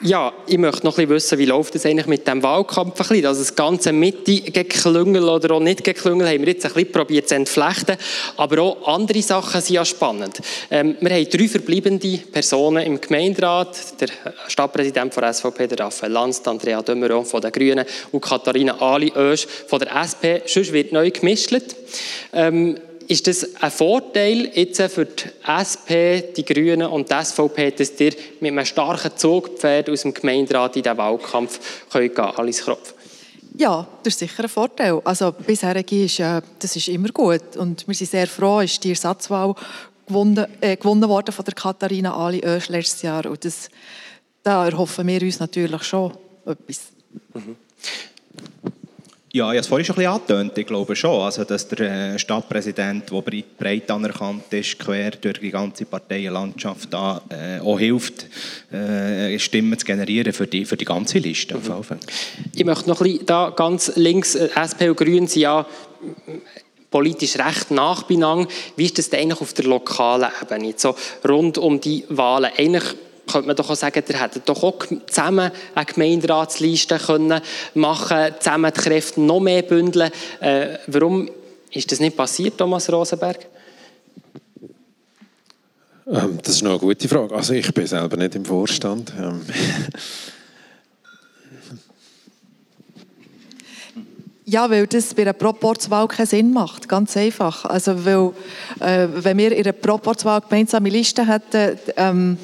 Ja, 0.00 0.32
ich 0.46 0.58
möchte 0.58 0.86
noch 0.86 0.96
ein 0.96 1.08
bisschen 1.08 1.10
wissen, 1.10 1.38
wie 1.38 1.44
läuft 1.44 1.74
es 1.74 1.84
eigentlich 1.84 2.06
mit 2.06 2.24
dem 2.28 2.40
Wahlkampf 2.40 3.00
ein 3.00 3.08
bisschen? 3.08 3.26
Also 3.26 3.40
das 3.40 3.56
ganze 3.56 3.92
Mitte 3.92 4.40
geklüngel 4.42 5.24
oder 5.24 5.54
auch 5.54 5.60
nicht 5.60 5.82
geklüngel 5.82 6.28
haben 6.28 6.40
wir 6.40 6.52
jetzt 6.52 6.64
ein 6.66 6.72
bisschen 6.72 6.92
probiert 6.92 7.28
zu 7.28 7.34
entflechten. 7.34 7.96
Aber 8.36 8.62
auch 8.62 8.86
andere 8.86 9.20
Sachen 9.22 9.60
sind 9.60 9.74
ja 9.74 9.84
spannend. 9.84 10.40
Ähm, 10.70 10.96
wir 11.00 11.10
haben 11.10 11.28
drei 11.28 11.48
verbleibende 11.48 12.16
Personen 12.30 12.84
im 12.84 13.00
Gemeinderat. 13.00 14.00
Der 14.00 14.08
Stadtpräsident 14.46 15.12
von 15.12 15.34
SVP, 15.34 15.66
der 15.66 15.80
Raphael 15.80 16.12
Lanz, 16.12 16.42
Andrea 16.46 16.80
Dömeron 16.80 17.24
von 17.24 17.40
den 17.40 17.50
Grünen 17.50 17.84
und 18.12 18.20
Katharina 18.20 18.80
Ali 18.80 19.12
Oesch 19.16 19.48
von 19.66 19.80
der 19.80 19.96
SP. 19.98 20.46
Sonst 20.46 20.72
wird 20.72 20.92
neu 20.92 21.10
gemischt. 21.10 21.48
Ähm, 22.32 22.78
ist 23.08 23.26
das 23.26 23.56
ein 23.60 23.70
Vorteil 23.70 24.50
jetzt 24.54 24.80
für 24.92 25.06
die 25.06 25.24
SP, 25.48 26.20
die 26.36 26.44
Grünen 26.44 26.86
und 26.88 27.10
die 27.10 27.24
SVP, 27.24 27.70
dass 27.70 27.98
ihr 27.98 28.12
mit 28.40 28.52
einem 28.52 28.66
starken 28.66 29.16
Zugpferd 29.16 29.88
aus 29.88 30.02
dem 30.02 30.12
Gemeinderat 30.12 30.76
in 30.76 30.82
diesen 30.82 30.98
Wahlkampf 30.98 31.58
gehen 31.90 32.14
könnt, 32.14 32.38
Alice 32.38 32.62
Kropf? 32.62 32.94
Ja, 33.56 33.86
das 34.02 34.14
ist 34.14 34.18
sicher 34.20 34.44
ein 34.44 34.48
Vorteil. 34.48 35.00
Also 35.04 35.32
bisher 35.32 35.74
ist 35.74 36.20
äh, 36.20 36.42
das 36.58 36.76
ist 36.76 36.88
immer 36.88 37.08
gut 37.08 37.56
und 37.56 37.88
wir 37.88 37.94
sind 37.94 38.10
sehr 38.10 38.26
froh, 38.26 38.60
ist 38.60 38.84
die 38.84 38.90
Ersatzwahl 38.90 39.54
gewonnen, 40.06 40.46
äh, 40.60 40.76
gewonnen 40.76 41.08
worden 41.08 41.32
von 41.32 41.44
der 41.44 41.54
Katharina 41.54 42.14
Ali 42.14 42.44
Oesch 42.44 42.68
letztes 42.68 43.02
Jahr 43.02 43.26
und 43.26 43.44
das, 43.44 43.70
da 44.42 44.66
erhoffen 44.66 45.06
wir 45.06 45.22
uns 45.22 45.40
natürlich 45.40 45.82
schon 45.82 46.12
etwas. 46.44 46.92
Mhm. 47.34 47.56
Ja, 49.30 49.44
ich 49.44 49.48
habe 49.48 49.58
es 49.58 49.66
vorhin 49.66 49.84
schon 49.84 49.96
ein 49.96 49.98
bisschen 49.98 50.12
angetönt. 50.12 50.56
Ich 50.56 50.66
glaube 50.66 50.96
schon, 50.96 51.20
also, 51.20 51.44
dass 51.44 51.68
der 51.68 52.14
äh, 52.14 52.18
Stadtpräsident, 52.18 53.10
der 53.10 53.42
breit 53.58 53.90
anerkannt 53.90 54.44
ist, 54.52 54.78
quer 54.78 55.10
durch 55.10 55.40
die 55.40 55.50
ganze 55.50 55.84
Parteienlandschaft, 55.84 56.92
da, 56.92 57.20
äh, 57.28 57.60
auch 57.60 57.78
hilft, 57.78 58.26
äh, 58.72 59.38
Stimmen 59.38 59.78
zu 59.78 59.84
generieren 59.84 60.32
für 60.32 60.46
die, 60.46 60.64
für 60.64 60.78
die 60.78 60.86
ganze 60.86 61.18
Liste. 61.18 61.56
Mhm. 61.56 61.84
Ich 62.54 62.64
möchte 62.64 62.88
noch 62.88 63.02
ein 63.02 63.12
bisschen 63.12 63.26
da 63.26 63.50
ganz 63.50 63.92
links, 63.96 64.34
äh, 64.34 64.48
SP 64.56 64.88
und 64.88 64.96
Grünen 64.96 65.26
sind 65.26 65.42
ja 65.42 65.66
politisch 66.90 67.36
recht 67.38 67.70
nach. 67.70 68.08
Wie 68.08 68.84
ist 68.84 68.96
das 68.96 69.12
eigentlich 69.12 69.42
auf 69.42 69.52
der 69.52 69.66
lokalen 69.66 70.30
Ebene, 70.40 70.72
so 70.74 70.96
rund 71.28 71.58
um 71.58 71.82
die 71.82 72.04
Wahlen? 72.08 72.50
Eigentlich 72.56 72.94
könnte 73.28 73.46
man 73.46 73.56
doch 73.56 73.70
auch 73.70 73.76
sagen, 73.76 74.02
ihr 74.08 74.20
hättet 74.20 74.48
doch 74.48 74.62
auch 74.62 74.78
zusammen 75.06 75.50
eine 75.74 75.86
Gemeinderatsliste 75.86 76.98
können 76.98 77.40
machen 77.74 78.34
zusammen 78.40 78.72
die 78.74 78.80
Kräfte 78.80 79.20
noch 79.20 79.40
mehr 79.40 79.62
bündeln. 79.62 80.10
Äh, 80.40 80.78
warum 80.88 81.30
ist 81.70 81.92
das 81.92 82.00
nicht 82.00 82.16
passiert, 82.16 82.58
Thomas 82.58 82.90
Rosenberg? 82.90 83.46
Ähm, 86.10 86.38
das 86.42 86.54
ist 86.54 86.62
noch 86.62 86.70
eine 86.70 86.78
gute 86.78 87.08
Frage. 87.08 87.34
Also 87.34 87.52
ich 87.52 87.72
bin 87.74 87.86
selber 87.86 88.16
nicht 88.16 88.34
im 88.34 88.44
Vorstand. 88.44 89.12
Ähm. 89.18 89.42
Ja, 94.50 94.70
weil 94.70 94.86
das 94.86 95.12
bei 95.12 95.22
einer 95.22 95.34
Proporzwahl 95.34 96.08
keinen 96.08 96.26
Sinn 96.26 96.52
macht. 96.54 96.88
Ganz 96.88 97.14
einfach. 97.18 97.66
Also, 97.66 98.06
weil, 98.06 98.32
äh, 98.80 99.06
wenn 99.12 99.36
wir 99.36 99.52
in 99.52 99.62
einer 99.62 99.72
Proporzwahl 99.72 100.40
gemeinsame 100.40 100.88
Liste 100.88 101.26
hätten, 101.26 101.78
ähm, 101.98 102.38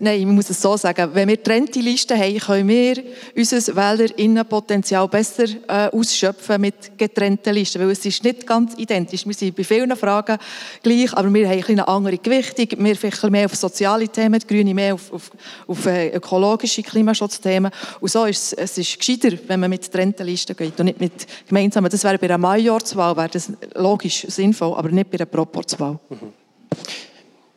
nein, 0.00 0.20
ich 0.20 0.26
muss 0.26 0.50
es 0.50 0.60
so 0.60 0.76
sagen, 0.76 1.10
wenn 1.14 1.28
wir 1.28 1.36
getrennte 1.36 1.80
Listen 1.80 2.18
haben, 2.18 2.38
können 2.38 2.68
wir 2.68 3.02
unser 3.36 3.76
Wählerinnenpotenzial 3.76 5.08
besser 5.08 5.44
äh, 5.44 5.88
ausschöpfen 5.96 6.60
mit 6.60 6.98
getrennten 6.98 7.54
Listen, 7.54 7.80
weil 7.80 7.90
es 7.90 8.04
ist 8.04 8.22
nicht 8.24 8.46
ganz 8.46 8.74
identisch. 8.76 9.26
Wir 9.26 9.34
sind 9.34 9.56
bei 9.56 9.64
vielen 9.64 9.94
Fragen 9.96 10.38
gleich, 10.82 11.12
aber 11.14 11.32
wir 11.32 11.48
haben 11.48 11.64
eine 11.66 11.88
andere 11.88 12.18
Gewichtung. 12.18 12.84
Wir 12.84 12.96
vielleicht 12.96 13.22
mehr 13.30 13.46
auf 13.46 13.54
soziale 13.54 14.08
Themen, 14.08 14.40
die 14.40 14.46
Grüne 14.46 14.74
mehr 14.74 14.94
auf, 14.94 15.12
auf, 15.12 15.30
auf 15.66 15.86
äh, 15.86 16.08
ökologische 16.08 16.82
Klimaschutzthemen. 16.82 17.70
Und 18.00 18.10
so 18.10 18.24
ist 18.24 18.54
es, 18.54 18.78
ist 18.78 18.98
gescheiter, 18.98 19.36
wenn 19.46 19.60
man 19.60 19.70
mit 19.70 19.82
getrennten 19.82 20.26
Listen 20.26 20.56
geht 20.56 20.78
und 20.78 20.86
nicht 20.86 21.00
mit 21.00 21.26
gemeinsamen. 21.48 21.90
Das 21.90 22.04
wäre 22.04 22.18
bei 22.18 22.26
einer 22.26 22.38
Majorswahl 22.38 23.16
wäre 23.16 23.28
das 23.28 23.52
logisch 23.74 24.26
sinnvoll, 24.28 24.74
aber 24.76 24.90
nicht 24.90 25.10
bei 25.10 25.18
einer 25.18 25.26
Proporzwahl. 25.26 25.98
Mhm 26.08 26.32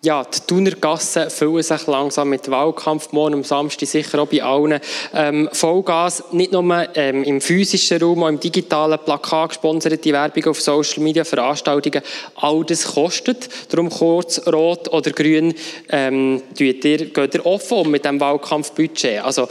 ja, 0.05 0.23
die 0.23 0.39
Thunergassen 0.45 1.31
füllen 1.31 1.63
sich 1.63 1.87
langsam 1.87 2.29
mit 2.29 2.49
Wahlkampf. 2.49 3.11
Morgen 3.11 3.33
am 3.33 3.43
Samstag 3.43 3.87
sicher 3.87 4.19
auch 4.19 4.27
bei 4.27 4.43
allen. 4.43 4.79
Ähm, 5.13 5.49
Vollgas, 5.51 6.25
nicht 6.31 6.51
nur 6.51 6.87
ähm, 6.93 7.23
im 7.23 7.41
physischen 7.41 7.99
Raum, 7.99 8.23
auch 8.23 8.29
im 8.29 8.39
digitalen 8.39 8.99
Plakat, 9.03 9.49
gesponserte 9.49 10.13
Werbung 10.13 10.45
auf 10.45 10.61
Social 10.61 11.01
Media, 11.01 11.23
Veranstaltungen. 11.23 12.03
All 12.35 12.63
das 12.63 12.85
kostet. 12.85 13.49
Darum 13.69 13.89
kurz, 13.89 14.45
rot 14.47 14.93
oder 14.93 15.09
grün, 15.09 15.55
ähm, 15.89 16.43
geht 16.55 16.85
ihr, 16.85 17.05
geht 17.05 17.33
ihr 17.33 17.45
offen 17.45 17.79
um 17.79 17.89
mit 17.89 18.05
dem 18.05 18.19
Wahlkampfbudget. 18.19 19.23
Also, 19.23 19.47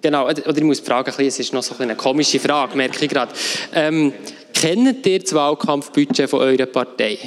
genau, 0.00 0.26
oder 0.26 0.56
ich 0.56 0.62
muss 0.62 0.78
fragen, 0.78 1.12
es 1.18 1.40
ist 1.40 1.52
noch 1.52 1.64
so 1.64 1.74
eine 1.76 1.96
komische 1.96 2.38
Frage, 2.38 2.76
merke 2.76 3.04
ich 3.04 3.10
gerade. 3.10 3.32
Ähm, 3.74 4.12
kennt 4.52 5.04
ihr 5.06 5.18
das 5.18 5.34
Wahlkampfbudget 5.34 6.30
von 6.30 6.40
eurer 6.40 6.66
Partei? 6.66 7.18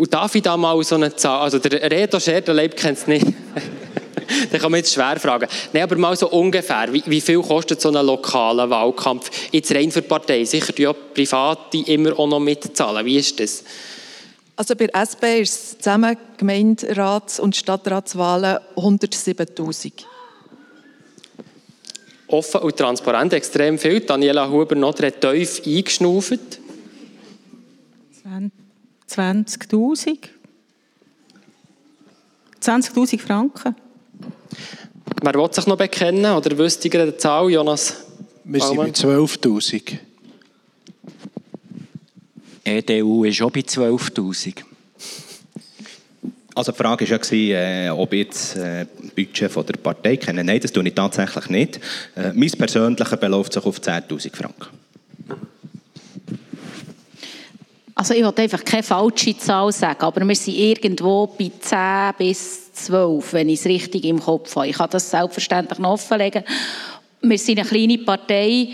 Und 0.00 0.14
darf 0.14 0.34
ich 0.34 0.40
da 0.40 0.56
mal 0.56 0.82
so 0.82 0.94
eine 0.94 1.14
Zahl, 1.14 1.42
also 1.42 1.58
der 1.58 1.90
Reto 1.90 2.18
Scherderleib 2.18 2.74
kennt 2.74 2.96
es 2.96 3.06
nicht. 3.06 3.26
da 4.50 4.58
kann 4.58 4.70
man 4.70 4.78
jetzt 4.78 4.94
schwer 4.94 5.20
fragen. 5.20 5.46
Nein, 5.74 5.82
aber 5.82 5.96
mal 5.96 6.16
so 6.16 6.30
ungefähr, 6.30 6.90
wie, 6.90 7.02
wie, 7.04 7.20
viel 7.20 7.42
kostet 7.42 7.82
so 7.82 7.90
ein 7.90 8.06
lokaler 8.06 8.70
Wahlkampf? 8.70 9.30
Jetzt 9.52 9.74
rein 9.74 9.90
für 9.90 10.00
Parteien, 10.00 10.46
sicher 10.46 10.72
die 10.72 10.84
ja 10.84 10.94
Private 10.94 11.76
immer 11.84 12.18
auch 12.18 12.28
noch 12.28 12.40
mitzahlen. 12.40 13.04
Wie 13.04 13.18
ist 13.18 13.38
das? 13.40 13.62
Also 14.56 14.74
bei 14.74 14.86
der 14.86 15.02
SP 15.04 15.42
ist 15.42 15.52
es 15.52 15.78
zusammen 15.78 16.16
Gemeinderats- 16.38 17.38
und 17.38 17.54
Stadtratswahlen 17.54 18.56
107'000. 18.76 19.92
Offen 22.28 22.60
und 22.62 22.74
transparent, 22.74 23.34
extrem 23.34 23.78
viel. 23.78 24.00
Daniela 24.00 24.48
Huber 24.48 24.76
noch 24.76 24.98
hat 24.98 25.20
tief 25.20 25.60
eingeschnauft. 25.66 26.40
20'000. 29.10 30.18
20'000 32.62 33.18
Franken. 33.18 33.74
Wer 35.22 35.34
will 35.34 35.52
sich 35.52 35.66
noch 35.66 35.76
bekennen 35.76 36.32
oder 36.32 36.56
wüsste 36.56 36.88
ihr 36.88 37.02
eine 37.02 37.16
Zahl, 37.16 37.50
Jonas? 37.50 38.04
Wir 38.44 38.60
sind 38.60 38.76
bei 38.76 38.90
12'000. 38.90 39.98
EDU 42.64 43.24
ist 43.24 43.42
auch 43.42 43.50
bei 43.50 43.60
12'000. 43.60 44.62
Also 46.54 46.72
die 46.72 46.78
Frage 46.78 47.10
war 47.10 47.34
ja, 47.34 47.86
äh, 47.86 47.90
ob 47.90 48.12
ich 48.12 48.18
jetzt 48.20 48.56
äh, 48.56 48.86
Budget 49.16 49.50
von 49.50 49.64
der 49.66 49.74
Partei 49.74 50.16
kenne. 50.16 50.44
Nein, 50.44 50.60
das 50.60 50.72
tue 50.72 50.86
ich 50.86 50.94
tatsächlich 50.94 51.48
nicht. 51.48 51.80
Äh, 52.16 52.32
mein 52.34 52.50
persönlicher 52.50 53.16
beläuft 53.16 53.52
sich 53.52 53.64
auf 53.64 53.78
10'000 53.80 54.36
Franken. 54.36 54.66
Also 58.00 58.14
ich 58.14 58.24
wollte 58.24 58.40
einfach 58.40 58.64
keine 58.64 58.82
falsche 58.82 59.36
Zahl 59.36 59.70
sagen, 59.72 60.00
aber 60.00 60.26
wir 60.26 60.34
sind 60.34 60.56
irgendwo 60.56 61.26
bei 61.26 61.50
10 61.60 62.14
bis 62.16 62.72
12, 62.72 63.34
wenn 63.34 63.50
ich 63.50 63.60
es 63.60 63.66
richtig 63.66 64.06
im 64.06 64.18
Kopf 64.18 64.56
habe. 64.56 64.68
Ich 64.68 64.78
kann 64.78 64.88
das 64.90 65.10
selbstverständlich 65.10 65.78
noch 65.78 65.90
offenlegen. 65.90 66.42
Wir 67.20 67.36
sind 67.36 67.58
eine 67.58 67.68
kleine 67.68 67.98
Partei. 67.98 68.68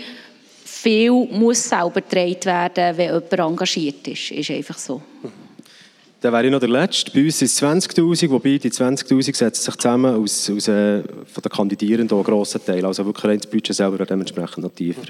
Viel 0.63 1.11
muss 1.11 1.67
selber 1.67 1.99
getragen 1.99 2.45
werden, 2.45 2.97
wenn 2.97 3.15
jemand 3.15 3.33
engagiert 3.33 4.07
ist. 4.07 4.31
Ist 4.31 4.49
einfach 4.49 4.77
so. 4.77 5.01
Dann 6.21 6.31
wäre 6.31 6.45
ich 6.45 6.51
noch 6.53 6.61
der 6.61 6.69
Letzte. 6.69 7.11
Bei 7.11 7.25
uns 7.25 7.37
sind 7.37 7.47
es 7.47 7.61
20'000, 7.61 8.29
wobei 8.29 8.57
die 8.57 8.71
20'000 8.71 9.35
setzen 9.35 9.61
sich 9.61 9.75
zusammen 9.75 10.23
aus, 10.23 10.49
aus 10.49 10.69
äh, 10.69 11.03
von 11.03 11.43
den 11.43 11.51
Kandidierenden 11.51 12.17
einen 12.17 12.23
grossen 12.23 12.63
Teil. 12.65 12.85
Also 12.85 13.05
wirklich 13.05 13.41
das 13.41 13.51
Budget 13.51 13.75
selber 13.75 14.05
dementsprechend 14.05 14.59
noch 14.59 14.71
tiefer. 14.71 15.03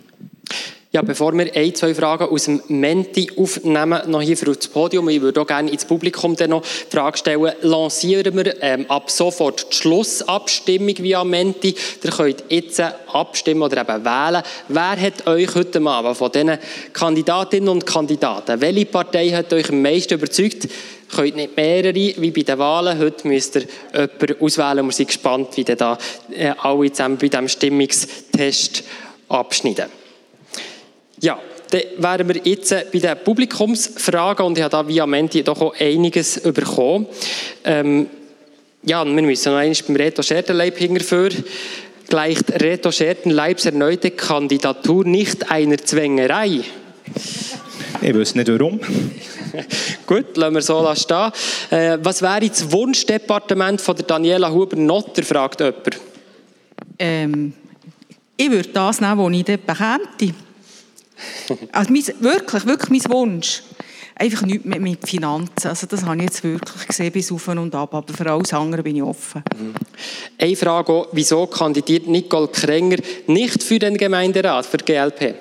Ja, 0.93 1.01
bevor 1.01 1.33
wir 1.33 1.53
ein, 1.53 1.75
zwei 1.75 1.93
Fragen 1.93 2.29
aus 2.29 2.45
dem 2.45 2.61
Menti 2.69 3.29
aufnehmen, 3.35 4.09
noch 4.09 4.21
hier 4.21 4.37
für 4.37 4.53
das 4.53 4.69
Podium, 4.69 5.09
ich 5.09 5.21
würde 5.21 5.41
auch 5.41 5.47
gerne 5.47 5.69
ins 5.69 5.83
Publikum 5.83 6.33
dann 6.37 6.51
noch 6.51 6.61
die 6.61 6.95
Frage 6.95 7.17
stellen, 7.17 7.51
lancieren 7.61 8.33
wir 8.37 8.63
ähm, 8.63 8.85
ab 8.87 9.11
sofort 9.11 9.67
die 9.69 9.75
Schlussabstimmung 9.75 10.97
via 10.99 11.25
Menti. 11.25 11.75
Ihr 12.01 12.11
könnt 12.11 12.45
jetzt 12.47 12.81
abstimmen 13.11 13.63
oder 13.63 13.81
eben 13.81 14.05
wählen. 14.05 14.41
Wer 14.69 15.01
hat 15.01 15.27
euch 15.27 15.53
heute 15.55 15.81
Abend 15.81 16.15
von 16.15 16.31
diesen 16.31 16.57
Kandidatinnen 16.93 17.67
und 17.67 17.85
Kandidaten, 17.85 18.61
welche 18.61 18.85
Partei 18.85 19.31
hat 19.31 19.51
euch 19.51 19.69
am 19.69 19.81
meisten 19.81 20.13
überzeugt? 20.13 20.69
könnt 21.13 21.35
nicht 21.37 21.55
mehrere, 21.55 21.95
wie 21.95 22.31
bei 22.31 22.41
den 22.41 22.59
Wahlen. 22.59 22.99
Heute 22.99 23.27
müsst 23.27 23.55
ihr 23.55 23.65
jemanden 23.93 24.41
auswählen 24.41 24.85
wir 24.85 24.91
sind 24.91 25.07
gespannt, 25.07 25.55
wie 25.55 25.63
da 25.63 25.97
äh, 26.31 26.53
alle 26.57 26.91
zusammen 26.91 27.17
bei 27.17 27.29
diesem 27.29 27.47
Stimmungstest 27.47 28.83
abschneiden. 29.29 29.85
Ja, 31.21 31.39
dann 31.71 31.81
wären 31.97 32.27
wir 32.27 32.41
jetzt 32.43 32.69
bei 32.91 32.99
den 32.99 33.17
Publikumsfragen 33.23 34.45
und 34.45 34.57
ich 34.57 34.63
habe 34.63 34.71
da 34.71 34.87
via 34.87 35.05
Menti 35.05 35.43
doch 35.43 35.61
auch 35.61 35.75
einiges 35.79 36.39
bekommen. 36.41 37.07
Ähm, 37.63 38.07
ja, 38.83 39.03
wir 39.03 39.21
müssen 39.21 39.51
noch 39.51 39.59
einmal 39.59 39.77
beim 39.87 39.95
Reto 39.95 40.21
Schertenleib 40.21 40.77
hinterführ. 40.77 41.29
Gleicht 42.07 42.61
Reto 42.61 42.91
Schertenleibs 42.91 43.65
erneute 43.65 44.11
Kandidatur 44.11 45.03
nicht 45.03 45.51
einer 45.51 45.77
Zwängerei? 45.77 46.61
Ich 48.01 48.15
weiß 48.15 48.35
nicht 48.35 48.47
warum. 48.47 48.79
Gut, 50.05 50.37
lassen 50.37 50.53
wir 50.53 50.61
so 50.61 50.95
stehen. 50.95 51.31
Äh, 51.71 51.97
was 52.01 52.21
wäre 52.21 52.47
das 52.47 52.71
Wunschdepartement 52.71 53.81
von 53.81 53.95
der 53.95 54.05
Daniela 54.05 54.51
Huber-Notter, 54.51 55.23
fragt 55.23 55.59
jemand. 55.59 55.99
Ähm, 56.99 57.53
ich 58.37 58.51
würde 58.51 58.69
das 58.69 59.01
nehmen, 59.01 59.17
was 59.17 59.33
ich 59.33 59.43
dort 59.43 59.65
bekäme. 59.65 60.46
Also 61.71 61.91
mein, 61.91 62.03
wirklich, 62.19 62.65
wirklich 62.65 63.03
mein 63.03 63.11
Wunsch. 63.13 63.63
Einfach 64.15 64.41
nichts 64.43 64.65
mit, 64.65 64.81
mit 64.81 65.07
Finanzen. 65.07 65.67
Also 65.67 65.85
das 65.85 66.03
habe 66.03 66.17
ich 66.17 66.23
jetzt 66.23 66.43
wirklich 66.43 66.87
gesehen, 66.87 67.11
bis 67.11 67.31
auf 67.31 67.47
und 67.49 67.75
ab. 67.75 67.93
Aber 67.93 68.13
für 68.13 68.31
alles 68.31 68.51
andere 68.51 68.81
bin 68.81 68.95
ich 68.95 69.03
offen. 69.03 69.43
Mhm. 69.55 69.75
Eine 70.39 70.55
Frage 70.55 70.91
auch, 70.91 71.07
wieso 71.11 71.45
kandidiert 71.45 72.07
Nicole 72.07 72.47
Krenger 72.47 72.97
nicht 73.27 73.61
für 73.61 73.77
den 73.77 73.95
Gemeinderat, 73.95 74.65
für 74.65 74.77
die 74.77 74.85
GLP? 74.85 75.35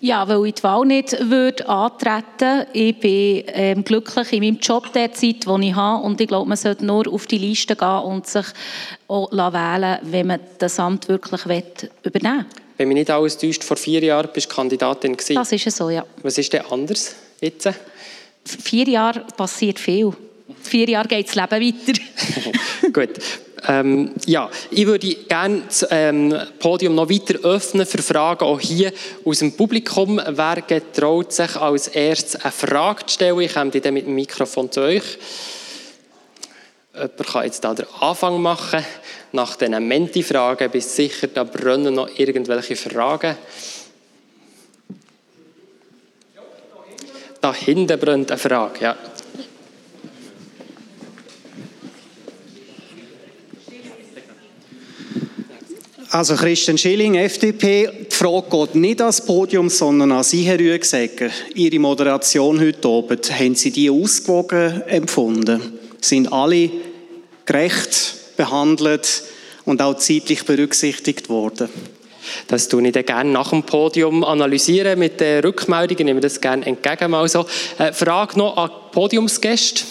Ja, 0.00 0.28
weil 0.28 0.46
ich 0.46 0.54
die 0.54 0.62
Wahl 0.62 0.84
nicht 0.86 1.16
würde 1.30 1.68
antreten 1.68 2.66
Ich 2.72 2.98
bin 3.00 3.44
ähm, 3.48 3.84
glücklich 3.84 4.32
in 4.32 4.42
meinem 4.42 4.58
Job 4.58 4.92
derzeit, 4.92 5.46
den 5.46 5.62
ich 5.62 5.74
habe. 5.74 6.04
Und 6.04 6.20
ich 6.20 6.28
glaube, 6.28 6.48
man 6.48 6.56
sollte 6.56 6.84
nur 6.84 7.12
auf 7.12 7.26
die 7.26 7.38
Liste 7.38 7.76
gehen 7.76 8.02
und 8.02 8.26
sich 8.26 8.46
auch 9.08 9.30
wählen 9.32 9.98
wenn 10.02 10.26
man 10.26 10.40
das 10.58 10.78
Amt 10.78 11.08
wirklich 11.08 11.42
übernehmen 12.02 12.44
will. 12.44 12.65
Wenn 12.76 12.88
mich 12.88 12.96
nicht 12.96 13.10
alles 13.10 13.38
täuscht, 13.38 13.64
vor 13.64 13.76
vier 13.76 14.02
Jahren 14.02 14.28
bist 14.32 14.50
du 14.50 14.54
Kandidatin 14.54 15.16
gewesen. 15.16 15.36
Das 15.36 15.52
ist 15.52 15.76
so, 15.76 15.90
ja. 15.90 16.04
Was 16.22 16.36
ist 16.36 16.52
denn 16.52 16.62
anders 16.70 17.14
jetzt? 17.40 17.68
Vier 18.44 18.88
Jahre 18.88 19.24
passiert 19.36 19.78
viel. 19.78 20.12
Vier 20.62 20.88
Jahre 20.88 21.08
geht 21.08 21.28
das 21.28 21.34
Leben 21.34 21.50
weiter. 21.50 22.00
Gut. 22.92 23.18
Ähm, 23.68 24.12
ja, 24.26 24.48
ich 24.70 24.86
würde 24.86 25.14
gerne 25.14 25.62
das 25.66 25.86
ähm, 25.90 26.34
Podium 26.58 26.94
noch 26.94 27.10
weiter 27.10 27.38
öffnen 27.42 27.86
für 27.86 28.02
Fragen 28.02 28.44
auch 28.44 28.60
hier 28.60 28.92
aus 29.24 29.40
dem 29.40 29.56
Publikum. 29.56 30.20
Wer 30.24 30.62
getraut 30.62 31.32
sich 31.32 31.56
als 31.56 31.88
erstes 31.88 32.36
eine 32.36 32.52
Frage 32.52 33.06
zu 33.06 33.14
stellen? 33.14 33.40
Ich 33.40 33.54
komme 33.54 33.70
dann 33.70 33.94
mit 33.94 34.06
dem 34.06 34.14
Mikrofon 34.14 34.70
zu 34.70 34.82
euch. 34.82 35.02
Jemand 36.94 37.26
kann 37.26 37.44
jetzt 37.44 37.64
da 37.64 37.74
den 37.74 37.86
Anfang 38.00 38.40
machen. 38.40 38.84
Nach 39.36 39.54
diesen 39.54 39.86
Menti-Fragen 39.86 40.70
bist 40.70 40.96
sicher, 40.96 41.26
da 41.26 41.44
brennen 41.44 41.92
noch 41.92 42.08
irgendwelche 42.18 42.74
Fragen. 42.74 43.36
Da 47.42 47.52
hinten 47.52 48.00
brennt 48.00 48.30
eine 48.30 48.38
Frage, 48.38 48.80
ja. 48.80 48.96
Also 56.08 56.34
Christian 56.34 56.78
Schilling, 56.78 57.16
FDP. 57.16 58.06
Die 58.10 58.14
Frage 58.14 58.46
geht 58.48 58.74
nicht 58.76 59.02
ans 59.02 59.20
Podium, 59.20 59.68
sondern 59.68 60.12
an 60.12 60.24
Sie, 60.24 60.44
Herr 60.44 60.58
Rüegsegger. 60.58 61.28
Ihre 61.54 61.78
Moderation 61.78 62.58
heute 62.58 62.88
Abend, 62.88 63.30
haben 63.38 63.54
Sie 63.54 63.70
die 63.70 63.90
ausgewogen 63.90 64.80
empfunden? 64.86 65.78
Sind 66.00 66.32
alle 66.32 66.70
gerecht 67.44 68.25
behandelt 68.36 69.22
und 69.64 69.82
auch 69.82 69.94
zeitlich 69.94 70.44
berücksichtigt 70.44 71.28
worden. 71.28 71.68
Das 72.48 72.68
tue 72.68 72.86
ich 72.86 72.92
dann 72.92 73.04
gerne 73.04 73.30
nach 73.30 73.50
dem 73.50 73.62
Podium 73.62 74.24
analysieren 74.24 74.98
mit 74.98 75.20
den 75.20 75.44
Rückmeldungen. 75.44 75.98
Ich 76.00 76.04
nehme 76.04 76.20
das 76.20 76.40
gerne 76.40 76.66
entgegen. 76.66 77.14
Also, 77.14 77.46
äh, 77.78 77.92
Frage 77.92 78.38
noch 78.38 78.56
an 78.56 78.70
die 78.70 78.94
Podiumsgäste. 78.94 79.84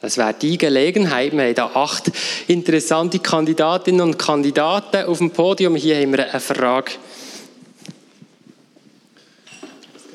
Das 0.00 0.16
wäre 0.16 0.34
die 0.34 0.58
Gelegenheit. 0.58 1.32
Wir 1.32 1.44
haben 1.44 1.54
hier 1.54 1.76
acht 1.76 2.10
interessante 2.48 3.20
Kandidatinnen 3.20 4.00
und 4.00 4.18
Kandidaten 4.18 5.04
auf 5.06 5.18
dem 5.18 5.30
Podium. 5.30 5.76
Hier 5.76 5.96
haben 5.96 6.12
wir 6.12 6.28
eine 6.28 6.40
Frage. 6.40 6.90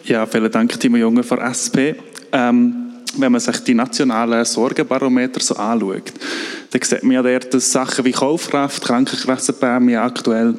Ja, 0.08 0.26
vielen 0.26 0.50
Dank, 0.50 0.80
Timo 0.80 0.96
Junge 0.96 1.22
von 1.22 1.40
SP. 1.44 2.00
Ähm, 2.32 2.94
wenn 3.18 3.30
man 3.30 3.42
sich 3.42 3.60
die 3.66 3.74
nationalen 3.74 4.46
Sorgenbarometer 4.46 5.42
so 5.42 5.56
anschaut, 5.56 6.14
dann 6.72 6.82
sieht 6.82 7.04
man 7.04 7.12
ja 7.12 7.22
dort, 7.22 7.54
dass 7.54 7.74
Sachen 7.74 8.06
wie 8.06 8.14
Kaufkraft, 8.14 8.86
Krankenkassenprämie 8.86 9.98
aktuell 9.98 10.56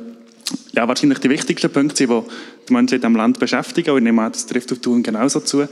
ja, 0.72 0.86
wahrscheinlich 0.86 1.20
die 1.20 1.30
wichtigsten 1.30 1.72
Punkte 1.72 1.96
sind, 1.96 2.10
die 2.10 2.66
die 2.68 2.72
Menschen 2.74 2.96
in 2.96 3.00
diesem 3.00 3.16
Land 3.16 3.38
beschäftigen. 3.38 3.92
Und 3.92 3.98
ich 3.98 4.04
nehme 4.04 4.20
an, 4.20 4.32
das 4.32 4.44
trifft 4.44 4.70
auf 4.70 4.80
Tun 4.80 5.02
genauso 5.02 5.40
zu. 5.40 5.66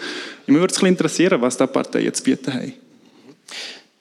Mich 0.46 0.58
würde 0.58 0.72
es 0.74 0.82
interessieren, 0.82 1.42
was 1.42 1.58
die 1.58 1.66
Parteien 1.66 2.06
jetzt 2.06 2.24
bieten 2.24 2.54
haben. 2.54 2.72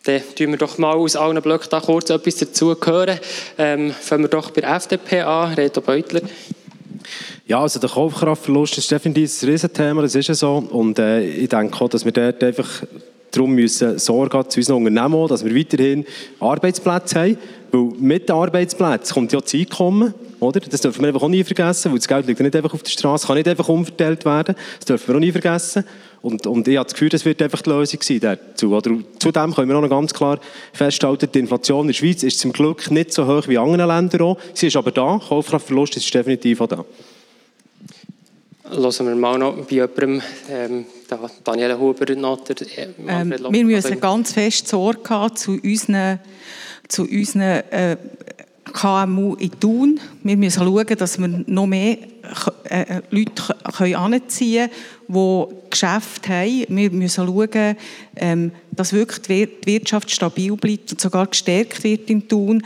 Dann 0.03 0.21
tun 0.37 0.51
wir 0.51 0.57
doch 0.57 0.77
mal 0.77 0.93
aus 0.93 1.17
allen 1.17 1.41
Blöcken 1.41 1.67
da 1.69 1.81
kurz 1.81 2.09
etwas 2.09 2.37
dazu 2.37 2.77
hören. 2.81 3.19
Ähm, 3.57 3.91
fangen 3.91 4.23
wir 4.23 4.29
doch 4.29 4.51
bei 4.51 4.61
der 4.61 4.73
FDP 4.73 5.19
an, 5.19 5.53
Reto 5.53 5.81
Beutler. 5.81 6.21
Ja, 7.47 7.61
also 7.61 7.79
der 7.79 7.89
Kaufkraftverlust 7.89 8.77
ist 8.77 8.91
definitiv 8.91 9.41
ein 9.41 9.49
Riesenthema, 9.49 10.01
das 10.01 10.15
ist 10.15 10.27
ja 10.27 10.33
so. 10.33 10.57
Und 10.69 10.99
äh, 10.99 11.23
ich 11.23 11.49
denke 11.49 11.79
auch, 11.81 11.89
dass 11.89 12.05
wir 12.05 12.11
dort 12.11 12.43
einfach 12.43 12.83
darum 13.31 13.51
müssen 13.51 13.99
Sorge 13.99 14.47
zu 14.47 14.59
unseren 14.59 14.85
Unternehmen, 14.85 15.27
dass 15.27 15.43
wir 15.43 15.55
weiterhin 15.55 16.05
Arbeitsplätze 16.39 17.19
haben. 17.19 17.37
Weil 17.71 17.81
mit 17.99 18.29
den 18.29 18.35
Arbeitsplätzen 18.35 19.13
kommt 19.13 19.33
ja 19.33 19.41
das 19.41 19.53
Einkommen, 19.53 20.13
oder? 20.39 20.59
Das 20.59 20.81
dürfen 20.81 21.01
wir 21.01 21.07
einfach 21.07 21.21
auch 21.21 21.29
nie 21.29 21.43
vergessen, 21.43 21.91
weil 21.91 21.99
das 21.99 22.07
Geld 22.07 22.27
liegt 22.27 22.39
nicht 22.39 22.55
einfach 22.55 22.73
auf 22.73 22.83
der 22.83 22.89
Straße, 22.89 23.27
kann 23.27 23.37
nicht 23.37 23.47
einfach 23.47 23.69
umverteilt 23.69 24.25
werden. 24.25 24.55
Das 24.77 24.85
dürfen 24.85 25.07
wir 25.07 25.15
auch 25.15 25.19
nie 25.19 25.31
vergessen. 25.31 25.83
Und, 26.21 26.47
und 26.47 26.67
ich 26.67 26.77
habe 26.77 26.85
das 26.85 26.93
Gefühl, 26.93 27.09
das 27.09 27.23
wird 27.23 27.41
einfach 27.41 27.61
die 27.61 27.69
Lösung 27.69 27.99
sein 28.01 28.19
dazu. 28.19 28.75
Oder 28.75 28.97
zudem 29.19 29.53
können 29.53 29.69
wir 29.69 29.77
auch 29.77 29.81
noch 29.81 29.89
ganz 29.89 30.13
klar 30.13 30.39
festhalten, 30.73 31.29
die 31.31 31.39
Inflation 31.39 31.81
in 31.81 31.87
der 31.87 31.93
Schweiz 31.93 32.23
ist 32.23 32.39
zum 32.39 32.51
Glück 32.51 32.89
nicht 32.89 33.13
so 33.13 33.27
hoch 33.27 33.47
wie 33.47 33.55
in 33.55 33.59
anderen 33.59 33.87
Ländern 33.87 34.21
auch. 34.21 34.37
Sie 34.53 34.67
ist 34.67 34.75
aber 34.75 34.91
da, 34.91 35.21
Kaufkraftverlust 35.27 35.97
ist 35.97 36.13
definitiv 36.13 36.61
auch 36.61 36.67
da. 36.67 36.85
Hören 38.67 39.07
wir 39.07 39.15
mal 39.15 39.37
noch 39.37 39.55
bei 39.57 39.75
jemandem, 39.75 40.21
ähm, 40.49 40.85
Daniela 41.43 41.77
Huber, 41.77 42.15
noch 42.15 42.43
der, 42.43 42.55
äh, 42.61 42.87
ähm, 43.07 43.35
Wir 43.51 43.63
müssen 43.63 43.99
ganz 43.99 44.33
fest 44.33 44.67
Sorge 44.67 45.07
haben 45.07 45.35
zu 45.35 45.59
unseren, 45.63 46.19
zu 46.87 47.03
unseren 47.03 47.41
äh, 47.69 47.97
KMU 48.75 49.35
in 49.35 49.51
Thun. 49.59 49.99
Wir 50.21 50.35
müssen 50.35 50.63
schauen, 50.63 50.97
dass 50.97 51.17
wir 51.17 51.27
noch 51.27 51.65
mehr 51.65 51.97
äh, 52.69 52.81
äh 52.81 53.01
Leute 53.09 53.55
anziehen 53.97 54.69
können, 55.07 55.47
die 55.49 55.69
Geschäfte 55.69 56.29
haben. 56.29 56.65
Wir 56.67 56.91
müssen 56.91 57.25
schauen, 57.25 57.77
ähm, 58.17 58.51
dass 58.71 58.93
wirklich 58.93 59.21
die 59.21 59.49
Wirtschaft 59.65 60.11
stabil 60.11 60.55
bleibt 60.57 60.91
und 60.91 61.01
sogar 61.01 61.25
gestärkt 61.27 61.83
wird 61.83 62.09
in 62.09 62.27
Thun 62.27 62.61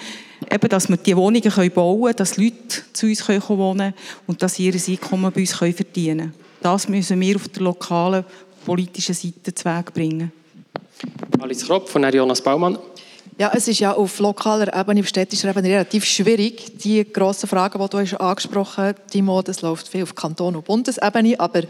eben, 0.51 0.69
dass 0.69 0.89
wir 0.89 0.97
die 0.97 1.15
Wohnungen 1.15 1.71
bauen 1.73 2.01
können, 2.01 2.15
dass 2.15 2.37
Leute 2.37 2.55
zu 2.93 3.05
uns 3.05 3.27
wohnen 3.27 3.77
können 3.77 3.93
und 4.27 4.41
dass 4.41 4.55
sie 4.55 4.67
ihr 4.67 4.73
Einkommen 4.73 5.31
bei 5.31 5.41
uns 5.41 5.53
verdienen 5.53 6.17
können. 6.17 6.33
Das 6.61 6.89
müssen 6.89 7.19
wir 7.19 7.35
auf 7.35 7.47
der 7.49 7.61
lokalen 7.61 8.25
politischen 8.65 9.15
Seite 9.15 9.53
zu 9.53 9.65
Weg 9.65 9.93
bringen. 9.93 10.31
Alice 11.39 11.65
Kropp 11.65 11.87
von 11.87 12.03
Jonas 12.11 12.41
Baumann. 12.41 12.77
Ja, 13.39 13.53
es 13.55 13.69
ist 13.69 13.79
ja 13.79 13.93
auf 13.93 14.19
lokaler 14.19 14.77
Ebene, 14.77 14.99
auf 14.99 15.07
städtischer 15.07 15.49
Ebene 15.49 15.69
relativ 15.69 16.03
schwierig, 16.03 16.77
die 16.79 17.09
grossen 17.09 17.47
Fragen, 17.47 17.81
die 17.81 17.87
du 17.87 17.97
hast 17.97 18.13
angesprochen 18.15 18.83
hast, 18.83 18.95
Timo, 19.11 19.41
das 19.41 19.61
läuft 19.61 19.87
viel 19.87 20.03
auf 20.03 20.13
Kanton- 20.13 20.57
und 20.57 20.65
Bundesebene, 20.65 21.39
aber 21.39 21.61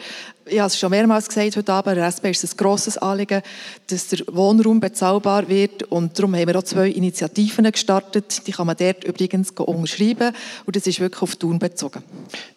ich 0.47 0.57
habe 0.57 0.65
es 0.65 0.79
schon 0.79 0.89
mehrmals 0.89 1.27
gesagt 1.27 1.55
heute 1.55 1.71
Abend, 1.71 1.95
der 1.95 2.07
SP 2.09 2.31
ist 2.31 2.43
ein 2.43 2.57
grosses 2.57 2.97
Anliegen, 2.97 3.43
dass 3.85 4.07
der 4.07 4.21
Wohnraum 4.31 4.79
bezahlbar 4.79 5.47
wird. 5.47 5.83
Und 5.83 6.17
darum 6.17 6.35
haben 6.35 6.47
wir 6.47 6.57
auch 6.57 6.63
zwei 6.63 6.89
Initiativen 6.89 7.71
gestartet, 7.71 8.47
die 8.47 8.51
kann 8.51 8.65
man 8.65 8.75
dort 8.75 9.03
übrigens 9.03 9.51
unterschreiben. 9.51 10.33
Und 10.65 10.75
das 10.75 10.87
ist 10.87 10.99
wirklich 10.99 11.21
auf 11.21 11.35
Thun 11.35 11.59
bezogen. 11.59 12.01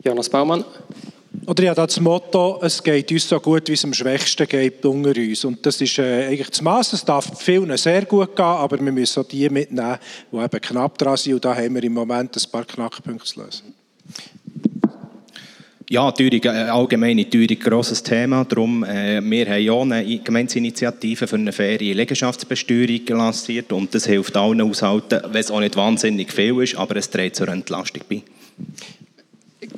Jonas 0.02 0.30
Baumann. 0.30 0.64
Oder 1.46 1.64
ja, 1.64 1.74
das 1.74 1.98
Motto, 1.98 2.60
es 2.62 2.82
geht 2.82 3.10
uns 3.10 3.28
so 3.28 3.40
gut, 3.40 3.68
wie 3.68 3.72
es 3.72 3.84
am 3.84 3.92
Schwächsten 3.92 4.46
geht 4.46 4.84
unter 4.84 5.18
uns. 5.18 5.44
Und 5.44 5.64
das 5.64 5.80
ist 5.80 5.98
äh, 5.98 6.26
eigentlich 6.26 6.50
das 6.50 6.62
Maß. 6.62 6.92
Es 6.92 7.04
darf 7.04 7.40
vielen 7.40 7.76
sehr 7.76 8.04
gut 8.04 8.36
gehen, 8.36 8.44
aber 8.44 8.78
wir 8.78 8.92
müssen 8.92 9.20
auch 9.20 9.26
die 9.26 9.48
mitnehmen, 9.48 9.98
die 10.30 10.36
eben 10.36 10.60
knapp 10.60 10.98
dran 10.98 11.16
sind. 11.16 11.34
Und 11.34 11.44
da 11.44 11.56
haben 11.56 11.74
wir 11.74 11.82
im 11.82 11.94
Moment 11.94 12.36
ein 12.36 12.50
paar 12.50 12.64
Knackpunkte 12.64 13.24
zu 13.24 13.42
lösen. 13.42 13.74
Ja, 15.92 16.10
Teuerung, 16.12 16.40
äh, 16.44 16.48
allgemeine 16.48 17.28
Teuerung, 17.28 17.59
grosses 17.59 18.02
Thema. 18.02 18.44
Darum, 18.44 18.84
äh, 18.84 19.20
wir 19.20 19.46
haben 19.46 19.68
auch 19.68 19.82
eine 19.82 20.18
Gemeinsinitiative 20.20 21.26
für 21.26 21.36
eine 21.36 21.52
faire 21.52 21.78
Liegenschaftsbesteuerung 21.78 23.04
lanciert 23.09 23.72
und 23.72 23.94
das 23.94 24.06
hilft 24.06 24.36
allen 24.36 24.62
Haushalten, 24.62 25.20
wenn 25.32 25.40
es 25.40 25.50
auch 25.50 25.60
nicht 25.60 25.76
wahnsinnig 25.76 26.32
viel 26.32 26.62
ist, 26.62 26.76
aber 26.76 26.96
es 26.96 27.10
trägt 27.10 27.36
zur 27.36 27.48
Entlastung 27.48 28.04
bei. 28.09 28.22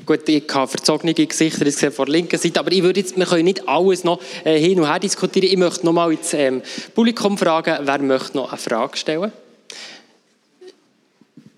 Gut, 0.07 0.29
ich 0.29 0.45
habe 0.53 0.71
verzogene 0.71 1.15
Gesichter 1.15 1.67
ich 1.67 1.77
sehe 1.77 1.91
von 1.91 2.07
der 2.07 2.15
linken 2.15 2.39
Seite, 2.39 2.61
aber 2.61 2.73
ich 2.73 2.83
würde 2.83 3.01
jetzt, 3.01 3.17
wir 3.17 3.25
können 3.25 3.45
nicht 3.45 3.67
alles 3.67 4.05
noch 4.05 4.21
äh, 4.45 4.59
hin 4.59 4.81
und 4.81 4.87
her 4.87 4.99
diskutieren. 4.99 5.49
Ich 5.49 5.57
möchte 5.57 5.87
noch 5.87 5.93
mal 5.93 6.13
ins 6.13 6.35
ähm, 6.35 6.63
Publikum 6.95 7.39
fragen, 7.39 7.79
wer 7.83 7.99
möchte 8.01 8.37
noch 8.37 8.51
eine 8.51 8.59
Frage 8.59 8.97
stellen? 8.97 9.33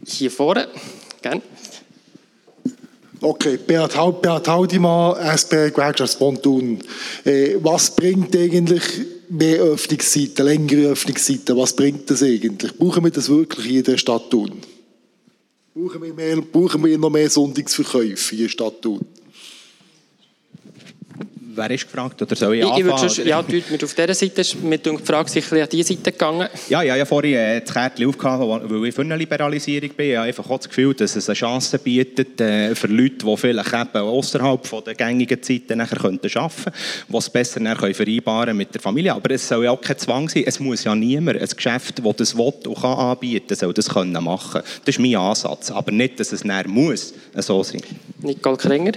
Hier 0.06 0.31
vorne, 0.31 0.68
gerne. 1.23 1.43
Okay, 3.20 3.59
Beat, 3.66 3.97
Beat 4.23 4.48
Haldimann, 4.48 5.16
SP 5.16 5.70
Gewerkschaftsbund. 5.70 6.85
Äh, 7.24 7.56
was 7.60 7.97
bringt 7.97 8.36
eigentlich 8.36 8.82
mehr 9.28 9.59
Öffnungszeiten, 9.60 10.47
längere 10.47 10.93
Öffnungszeiten? 10.93 11.56
Was 11.56 11.74
bringt 11.74 12.09
das 12.10 12.23
eigentlich? 12.23 12.77
Brauchen 12.78 13.02
wir 13.02 13.10
das 13.10 13.28
wirklich 13.28 13.74
in 13.74 13.82
der 13.82 13.97
Stadt 13.97 14.31
Thun? 14.31 14.60
Brauchen 15.78 16.01
wir, 16.01 16.15
mehr, 16.15 16.40
brauchen 16.40 16.82
wir 16.82 16.97
noch 16.97 17.11
mehr 17.11 17.28
Sonntagsverkäufe 17.28 18.35
in 18.35 18.40
der 18.40 18.48
Stadt 18.48 18.81
Thun? 18.81 19.05
Wer 21.57 21.70
ist 21.70 21.85
gefragt? 21.85 22.20
Oder 22.20 22.37
soll 22.37 22.55
ich, 22.55 22.62
ich, 22.62 22.66
ich 22.66 22.85
anfangen? 22.85 23.11
schon, 23.11 23.27
ja, 23.27 23.45
mit 23.70 23.85
auf 23.85 23.95
dieser 23.95 24.15
Seite 24.15 24.43
mit 24.62 24.85
der 24.85 24.99
Frage 24.99 25.31
sicher 25.31 25.62
an 25.62 25.69
diese 25.70 25.95
Seite 25.95 26.12
gegangen. 26.12 26.49
Ja, 26.69 26.83
ja, 26.83 26.95
ich 26.95 27.01
habe 27.01 27.09
vorhin 27.09 27.35
äh, 27.35 27.61
das 27.61 27.73
Kärtchen 27.73 28.09
aufgehauen, 28.09 28.62
weil 28.65 28.89
ich 28.89 28.95
für 28.95 29.03
eine 29.03 29.16
Liberalisierung 29.16 29.91
bin. 29.91 30.11
Ich 30.11 30.16
habe 30.16 30.27
einfach 30.28 30.51
auch 30.51 30.59
das 30.59 30.69
Gefühl, 30.69 30.95
dass 30.95 31.16
es 31.16 31.28
eine 31.28 31.35
Chance 31.35 31.78
bietet 31.78 32.41
äh, 32.41 32.74
für 32.74 32.89
Leute, 32.89 33.24
die 33.24 33.37
vielleicht 33.37 33.73
eben 33.73 33.97
außerhalb 33.97 34.85
der 34.85 34.95
gängigen 34.95 35.43
Zeiten 35.43 35.78
nachher 35.78 35.99
könnten 35.99 36.27
arbeiten 36.37 36.65
könnten, 36.65 36.73
die 37.09 37.16
es 37.16 37.31
besser 37.31 37.61
nachher 37.61 37.95
vereinbaren 37.95 38.57
mit 38.57 38.74
der 38.74 38.81
Familie. 38.81 39.15
Aber 39.15 39.31
es 39.31 39.49
soll 39.49 39.65
ja 39.65 39.70
auch 39.70 39.81
kein 39.81 39.99
Zwang 39.99 40.28
sein. 40.28 40.45
Es 40.47 40.61
muss 40.61 40.85
ja 40.85 40.95
niemand 40.95 41.41
ein 41.41 41.49
Geschäft, 41.49 42.01
das 42.05 42.16
das 42.16 42.37
will 42.37 42.53
und 42.66 42.81
kann 42.81 42.99
anbieten, 42.99 43.55
soll 43.55 43.73
das 43.73 43.89
können 43.89 44.12
machen. 44.23 44.62
Das 44.85 44.97
ist 44.97 44.99
mein 44.99 45.16
Ansatz. 45.16 45.70
Aber 45.70 45.93
nicht, 45.93 46.20
dass 46.20 46.33
es 46.33 46.45
nachher 46.45 46.69
muss 46.69 47.15
so 47.35 47.62
sein. 47.62 47.83
Nicole 48.20 48.57
Krenger. 48.57 48.93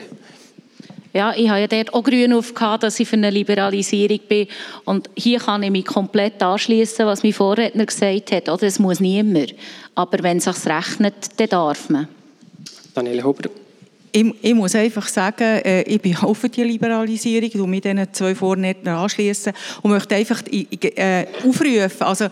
Ja, 1.11 1.33
ich 1.35 1.49
habe 1.49 1.61
ja 1.61 1.67
dort 1.67 1.93
auch 1.93 2.03
grün 2.03 2.33
aufgehauen, 2.33 2.79
dass 2.79 2.99
ich 2.99 3.07
für 3.07 3.15
eine 3.15 3.31
Liberalisierung 3.31 4.19
bin. 4.27 4.47
Und 4.85 5.09
hier 5.15 5.39
kann 5.39 5.63
ich 5.63 5.71
mich 5.71 5.85
komplett 5.85 6.41
anschließen, 6.41 7.05
was 7.05 7.23
mein 7.23 7.33
Vorredner 7.33 7.85
gesagt 7.85 8.31
hat. 8.31 8.47
Oder 8.49 8.63
es 8.63 8.77
muss 8.77 8.99
niemand. 8.99 9.55
Aber 9.95 10.21
wenn 10.21 10.37
es 10.37 10.43
sich 10.43 10.65
rechnet, 10.67 11.15
dann 11.37 11.49
darf 11.49 11.89
man. 11.89 12.07
Daniela 12.93 13.23
Huber. 13.23 13.49
Ich, 14.11 14.25
ich, 14.41 14.53
muss 14.55 14.73
einfach 14.73 15.07
sagen, 15.07 15.61
äh, 15.63 15.83
ich 15.83 16.01
bin 16.01 16.15
auch 16.17 16.33
für 16.33 16.49
die 16.49 16.63
Liberalisierung 16.63 17.61
und 17.61 17.69
mit 17.69 17.85
diesen 17.85 18.11
zwei 18.11 18.33
Vorrednern 18.33 18.97
anschließen 18.97 19.53
und 19.83 19.91
möchte 19.91 20.15
einfach 20.15 20.41
äh, 20.51 21.25
aufrufen. 21.47 21.91
Also, 21.99 22.25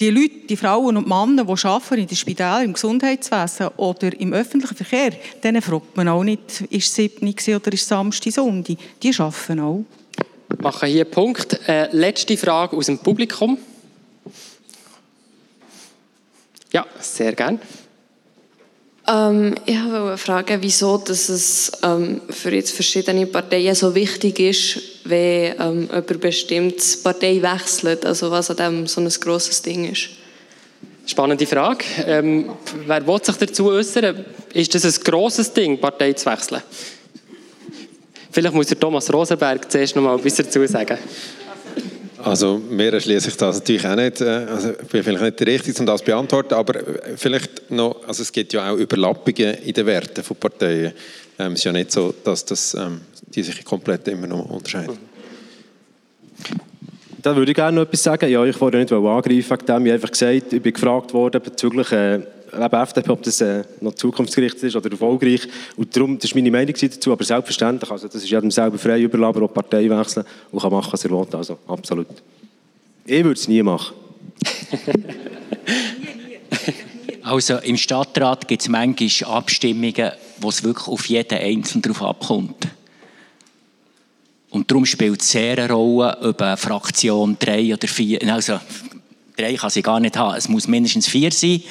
die 0.00 0.10
Leute, 0.10 0.46
die 0.48 0.56
Frauen 0.56 0.96
und 0.96 1.08
Männer, 1.08 1.44
die 1.44 1.64
arbeiten 1.66 1.98
in 1.98 2.06
den 2.06 2.16
Spitälern, 2.16 2.64
im 2.64 2.72
Gesundheitswesen 2.74 3.68
oder 3.76 4.18
im 4.20 4.32
öffentlichen 4.32 4.76
Verkehr, 4.76 5.12
denen 5.42 5.62
fragt 5.62 5.96
man 5.96 6.08
auch 6.08 6.24
nicht, 6.24 6.62
ist 6.70 6.88
es 6.88 6.94
7 6.94 7.28
oder 7.56 7.72
ist 7.72 7.82
es 7.82 7.88
Samstag, 7.88 8.32
Sonntag. 8.32 8.76
Die 9.02 9.14
arbeiten 9.18 9.60
auch. 9.60 9.84
Wir 10.48 10.62
machen 10.62 10.88
hier 10.88 11.04
einen 11.04 11.10
Punkt. 11.10 11.58
Äh, 11.66 11.88
letzte 11.92 12.36
Frage 12.36 12.76
aus 12.76 12.86
dem 12.86 12.98
Publikum. 12.98 13.58
Ja, 16.72 16.86
sehr 17.00 17.32
gerne. 17.32 17.58
Ähm, 19.08 19.54
ich 19.64 19.76
wollte 19.84 20.18
fragen, 20.18 20.62
wieso 20.62 20.98
dass 20.98 21.28
es 21.28 21.70
ähm, 21.82 22.20
für 22.28 22.52
jetzt 22.52 22.72
verschiedene 22.72 23.26
Parteien 23.26 23.74
so 23.74 23.94
wichtig 23.94 24.40
ist, 24.40 24.78
wenn 25.04 25.54
ähm, 25.60 25.88
jemand 25.92 26.20
bestimmt 26.20 26.82
Partei 27.04 27.40
wechselt, 27.40 28.04
also 28.04 28.30
was 28.30 28.50
an 28.50 28.56
dem 28.56 28.86
so 28.86 29.00
ein 29.00 29.08
grosses 29.08 29.62
Ding 29.62 29.90
ist. 29.90 30.08
Spannende 31.06 31.46
Frage. 31.46 31.84
Ähm, 32.04 32.50
wer 32.86 33.06
will 33.06 33.22
sich 33.22 33.36
dazu 33.36 33.68
äußern? 33.68 34.24
Ist 34.52 34.74
das 34.74 34.84
ein 34.84 35.04
grosses 35.04 35.52
Ding, 35.52 35.78
Partei 35.78 36.12
zu 36.14 36.26
wechseln? 36.26 36.62
Vielleicht 38.32 38.54
muss 38.54 38.66
der 38.66 38.78
Thomas 38.78 39.12
Rosenberg 39.12 39.70
zuerst 39.70 39.94
noch 39.94 40.02
mal 40.02 40.18
etwas 40.18 40.34
dazu 40.34 40.66
sagen. 40.66 40.98
Also 42.26 42.58
mir 42.58 42.92
erschließe 42.92 43.28
ich 43.28 43.36
das 43.36 43.58
natürlich 43.58 43.86
auch 43.86 43.94
nicht. 43.94 44.20
Äh, 44.20 44.46
also 44.50 44.70
ich 44.70 44.88
bin 44.88 45.04
vielleicht 45.04 45.22
nicht 45.22 45.40
der 45.40 45.46
Richtige, 45.46 45.78
um 45.78 45.86
das 45.86 46.00
zu 46.00 46.06
beantworten, 46.06 46.54
aber 46.54 46.74
äh, 46.74 47.16
vielleicht 47.16 47.70
noch, 47.70 48.06
also 48.06 48.22
es 48.22 48.32
gibt 48.32 48.52
ja 48.52 48.68
auch 48.68 48.76
Überlappungen 48.76 49.54
in 49.54 49.72
den 49.72 49.86
Werten 49.86 50.24
von 50.24 50.36
Parteien. 50.36 50.92
Ähm, 51.38 51.52
es 51.52 51.60
ist 51.60 51.64
ja 51.64 51.72
nicht 51.72 51.92
so, 51.92 52.12
dass 52.24 52.44
das, 52.44 52.74
ähm, 52.74 53.02
die 53.28 53.44
sich 53.44 53.64
komplett 53.64 54.08
immer 54.08 54.26
noch 54.26 54.44
unterscheiden. 54.44 54.98
Da 57.22 57.36
würde 57.36 57.52
ich 57.52 57.56
gerne 57.56 57.76
noch 57.76 57.86
etwas 57.86 58.02
sagen. 58.02 58.28
Ja, 58.28 58.44
ich 58.44 58.60
wollte 58.60 58.78
nicht 58.78 58.92
angreifen 58.92 59.30
wegen. 59.30 59.38
Ich 59.38 59.50
habe 59.50 59.92
einfach 59.92 60.10
gesagt, 60.10 60.52
ich 60.52 60.62
bin 60.62 60.72
gefragt 60.72 61.14
worden 61.14 61.40
bezüglich 61.40 61.92
äh, 61.92 62.20
FDP, 62.52 63.10
ob 63.10 63.22
das 63.22 63.40
äh, 63.40 63.64
noch 63.80 63.94
zukunftsgerichtet 63.94 64.64
ist 64.64 64.76
oder 64.76 64.90
erfolgreich. 64.90 65.46
Und 65.76 65.94
darum, 65.96 66.16
das 66.18 66.30
ist 66.30 66.34
meine 66.34 66.50
Meinung 66.50 66.74
dazu, 66.78 67.12
aber 67.12 67.24
selbstverständlich, 67.24 67.90
also 67.90 68.06
das 68.08 68.16
ist 68.22 68.30
jedem 68.30 68.50
selber 68.50 68.78
frei 68.78 69.00
überlassen, 69.00 69.42
ob 69.42 69.54
Partei 69.54 69.88
wechseln 69.88 70.24
und 70.50 70.60
kann 70.60 70.70
machen, 70.70 70.92
was 70.92 71.04
er 71.04 71.10
will. 71.10 71.26
Also 71.32 71.58
absolut. 71.66 72.06
Ich 73.04 73.24
würde 73.24 73.38
es 73.38 73.48
nie 73.48 73.62
machen. 73.62 73.94
also 77.22 77.58
im 77.58 77.76
Stadtrat 77.76 78.48
gibt 78.48 78.62
es 78.62 78.68
manchmal 78.68 79.36
Abstimmungen, 79.36 80.12
wo 80.40 80.48
es 80.48 80.62
wirklich 80.62 80.88
auf 80.88 81.06
jeden 81.06 81.38
Einzelnen 81.38 81.82
drauf 81.82 82.02
abkommt. 82.02 82.68
Und 84.50 84.70
darum 84.70 84.86
spielt 84.86 85.20
es 85.20 85.30
sehr 85.30 85.58
eine 85.58 85.70
Rolle, 85.72 86.16
ob 86.22 86.40
eine 86.40 86.56
Fraktion 86.56 87.36
drei 87.38 87.74
oder 87.74 87.88
vier, 87.88 88.20
also 88.32 88.58
drei 89.36 89.54
kann 89.54 89.70
sie 89.70 89.82
gar 89.82 90.00
nicht 90.00 90.16
haben, 90.16 90.36
es 90.36 90.48
muss 90.48 90.66
mindestens 90.66 91.08
vier 91.08 91.30
sein, 91.30 91.62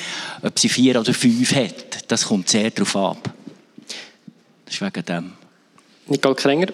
ob 0.41 0.57
sie 0.59 0.69
vier 0.69 0.99
oder 0.99 1.13
fünf 1.13 1.53
hat, 1.55 2.11
das 2.11 2.25
kommt 2.25 2.49
sehr 2.49 2.69
darauf 2.71 2.95
ab. 2.95 3.33
Das 4.65 4.75
ist 4.75 4.81
wegen 4.81 5.05
dem. 5.05 5.33
Nicole 6.07 6.35
Krenger? 6.35 6.67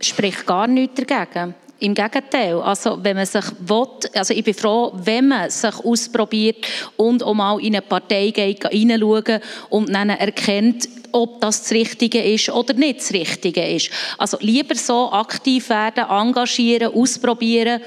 Spricht 0.00 0.46
gar 0.46 0.66
nichts 0.66 1.02
dagegen. 1.02 1.54
Im 1.80 1.92
Gegenteil, 1.92 2.60
also 2.60 2.98
wenn 3.02 3.16
man 3.16 3.26
sich 3.26 3.44
will, 3.60 3.86
also 4.14 4.32
ich 4.32 4.44
bin 4.44 4.54
froh, 4.54 4.92
wenn 4.94 5.28
man 5.28 5.50
sich 5.50 5.74
ausprobiert 5.74 6.64
und 6.96 7.22
auch 7.22 7.34
mal 7.34 7.58
in 7.60 7.74
eine 7.74 7.82
Partei 7.82 8.30
geht, 8.30 8.64
reinschauen 8.64 9.40
und 9.70 9.92
dann 9.92 10.10
erkennt, 10.10 10.88
ob 11.10 11.40
das 11.40 11.62
das 11.62 11.72
Richtige 11.72 12.22
ist 12.22 12.48
oder 12.48 12.74
nicht 12.74 13.00
das 13.00 13.12
Richtige 13.12 13.66
ist. 13.66 13.90
Also 14.18 14.36
lieber 14.40 14.74
so 14.74 15.12
aktiv 15.12 15.68
werden, 15.68 16.04
engagieren, 16.08 16.92
ausprobieren, 16.94 17.80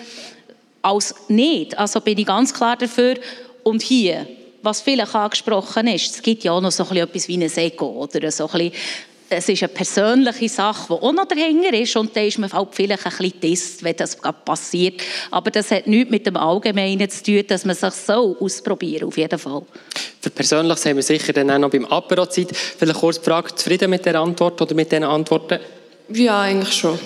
als 0.82 1.16
nicht. 1.28 1.78
Also 1.78 2.02
bin 2.02 2.18
ich 2.18 2.26
ganz 2.26 2.54
klar 2.54 2.78
dafür. 2.78 3.16
Und 3.64 3.82
hier, 3.82 4.28
was 4.62 4.82
vielleicht 4.82 5.16
angesprochen 5.16 5.88
ist, 5.88 6.16
es 6.16 6.22
gibt 6.22 6.44
ja 6.44 6.54
auch 6.54 6.62
noch 6.62 6.72
so 6.72 6.84
etwas 6.84 7.28
wie 7.28 7.38
ein 7.38 7.58
Ego 7.58 7.88
oder 7.88 8.32
so 8.32 8.48
ein 8.48 8.52
bisschen 8.52 8.74
es 9.30 9.50
ist 9.50 9.64
eine 9.64 9.70
persönliche 9.70 10.50
Sache, 10.50 10.86
die 10.88 10.94
auch 10.94 11.12
noch 11.12 11.26
dahinter 11.26 11.74
ist 11.74 11.96
und 11.96 12.16
da 12.16 12.22
ist 12.22 12.38
man 12.38 12.52
halt 12.52 12.70
vielleicht 12.72 13.06
ein 13.06 13.12
bisschen 13.12 13.40
disst, 13.42 13.84
wenn 13.84 13.96
das 13.96 14.18
passiert. 14.46 15.02
Aber 15.32 15.52
das 15.52 15.72
hat 15.72 15.88
nichts 15.88 16.12
mit 16.12 16.26
dem 16.26 16.38
Allgemeinen 16.38 17.10
zu 17.10 17.24
tun, 17.24 17.44
dass 17.48 17.66
man 17.66 17.76
sich 17.76 17.94
so 17.94 18.38
ausprobieren 18.40 19.08
auf 19.08 19.18
jeden 19.18 19.38
Fall. 19.38 19.64
Für 20.22 20.30
Persönliches 20.30 20.86
haben 20.86 20.96
wir 20.96 21.04
sicher 21.04 21.34
dann 21.34 21.52
auch 21.52 21.60
noch 21.60 21.70
beim 21.70 21.86
Apero 21.86 22.26
Zeit. 22.28 22.56
Vielleicht 22.56 23.00
kurz 23.00 23.20
die 23.20 23.26
Frage, 23.26 23.54
zufrieden 23.56 23.90
mit 23.90 24.06
der 24.06 24.16
Antwort 24.16 24.62
oder 24.62 24.74
mit 24.74 24.92
den 24.92 25.04
Antworten? 25.04 25.60
Ja, 26.10 26.42
eigentlich 26.42 26.74
schon. 26.74 26.98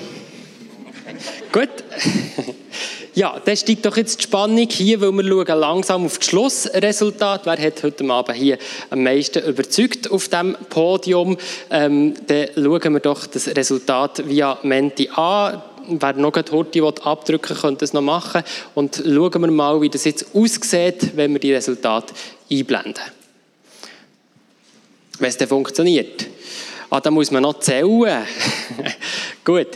Gut. 1.51 1.69
Ja, 3.13 3.41
dann 3.43 3.57
steigt 3.57 3.85
doch 3.85 3.97
jetzt 3.97 4.19
die 4.19 4.23
Spannung 4.23 4.69
hier, 4.69 5.01
weil 5.01 5.11
wir 5.11 5.23
schauen 5.25 5.59
langsam 5.59 6.05
auf 6.05 6.17
das 6.17 6.27
Schlussresultat. 6.27 7.45
Wer 7.45 7.57
hat 7.57 7.83
heute 7.83 8.09
Abend 8.09 8.37
hier 8.37 8.57
am 8.89 9.03
meisten 9.03 9.43
überzeugt 9.43 10.09
auf 10.09 10.29
dem 10.29 10.55
Podium? 10.69 11.37
Ähm, 11.69 12.13
dann 12.27 12.47
schauen 12.55 12.93
wir 12.93 12.99
doch 13.01 13.27
das 13.27 13.49
Resultat 13.49 14.29
via 14.29 14.57
Menti 14.63 15.09
an. 15.09 15.61
wer 15.89 16.13
noch 16.13 16.31
eine 16.31 16.51
Horti 16.51 16.81
abdrücken 16.81 17.49
will, 17.49 17.61
könnte 17.61 17.79
das 17.81 17.91
noch 17.91 18.01
machen. 18.01 18.43
Und 18.75 19.03
schauen 19.03 19.41
wir 19.41 19.51
mal, 19.51 19.81
wie 19.81 19.89
das 19.89 20.05
jetzt 20.05 20.33
aussieht, 20.33 21.11
wenn 21.15 21.33
wir 21.33 21.39
die 21.39 21.53
Resultate 21.53 22.13
einblenden. 22.49 23.03
Wenn 25.19 25.29
es 25.29 25.37
dann 25.37 25.49
funktioniert. 25.49 26.27
Ah, 26.89 27.01
da 27.01 27.11
muss 27.11 27.29
man 27.29 27.43
noch 27.43 27.59
zählen. 27.59 28.25
Gut. 29.43 29.67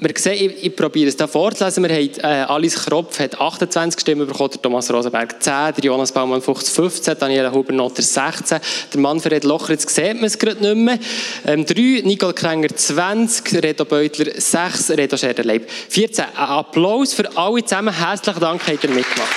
Wir 0.00 0.12
sehen, 0.16 0.34
ich, 0.34 0.66
ich 0.66 0.76
probiere 0.76 1.08
es 1.08 1.16
hier 1.16 1.26
vorzulesen. 1.26 1.82
Wir 1.82 1.90
haben, 1.96 2.10
äh, 2.22 2.44
Alice 2.46 2.76
Kropf 2.84 3.18
hat 3.18 3.40
28 3.40 4.00
Stimmen 4.00 4.28
bekommen, 4.28 4.50
der 4.52 4.62
Thomas 4.62 4.92
Rosenberg 4.92 5.42
10, 5.42 5.52
der 5.52 5.84
Jonas 5.84 6.12
Baumann 6.12 6.40
Fuchs 6.40 6.70
15, 6.70 7.18
Daniela 7.18 7.50
Huber-Notter 7.50 8.02
16, 8.02 8.60
der 8.94 9.00
Manfred 9.00 9.42
Locher, 9.42 9.72
jetzt 9.72 9.92
sieht 9.92 10.14
man 10.14 10.26
es 10.26 10.38
gerade 10.38 10.62
nicht 10.62 10.76
mehr, 10.76 11.00
ähm, 11.44 11.66
3, 11.66 12.02
Nicole 12.04 12.32
Krenger 12.32 12.68
20, 12.68 13.60
Reto 13.60 13.84
Beutler 13.84 14.40
6, 14.40 14.90
Reto 14.90 15.16
Scherderleib 15.16 15.68
14. 15.68 16.26
Ein 16.26 16.44
Applaus 16.44 17.12
für 17.12 17.36
alle 17.36 17.64
zusammen. 17.64 17.92
Herzlichen 17.92 18.38
Dank, 18.38 18.62
habt 18.68 18.84
ihr 18.84 18.90
mitgemacht. 18.90 19.28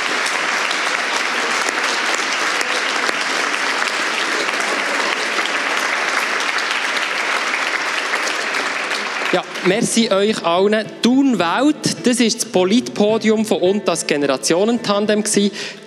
Ja, 9.34 9.44
merci 9.66 10.12
euch 10.12 10.44
allen. 10.44 10.86
Thun 11.02 11.40
Welt, 11.40 12.06
das 12.06 12.20
ist 12.20 12.44
das 12.44 12.52
Politpodium 12.52 13.46
von 13.46 13.62
und 13.62 13.88
das 13.88 14.06
Generationentandem. 14.08 15.24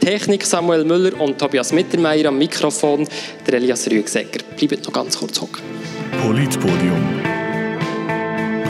Technik 0.00 0.44
Samuel 0.44 0.84
Müller 0.84 1.20
und 1.20 1.38
Tobias 1.38 1.72
Mittermeier 1.72 2.28
am 2.28 2.38
Mikrofon, 2.38 3.06
der 3.46 3.54
Elias 3.54 3.90
Rüegsegger. 3.90 4.40
Bleibt 4.56 4.84
noch 4.84 4.92
ganz 4.92 5.18
kurz 5.18 5.40
hocken. 5.40 5.62
Politpodium. 6.22 7.20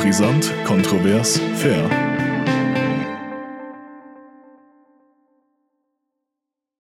Brisant, 0.01 0.51
kontrovers, 0.65 1.41
fair. 1.57 2.14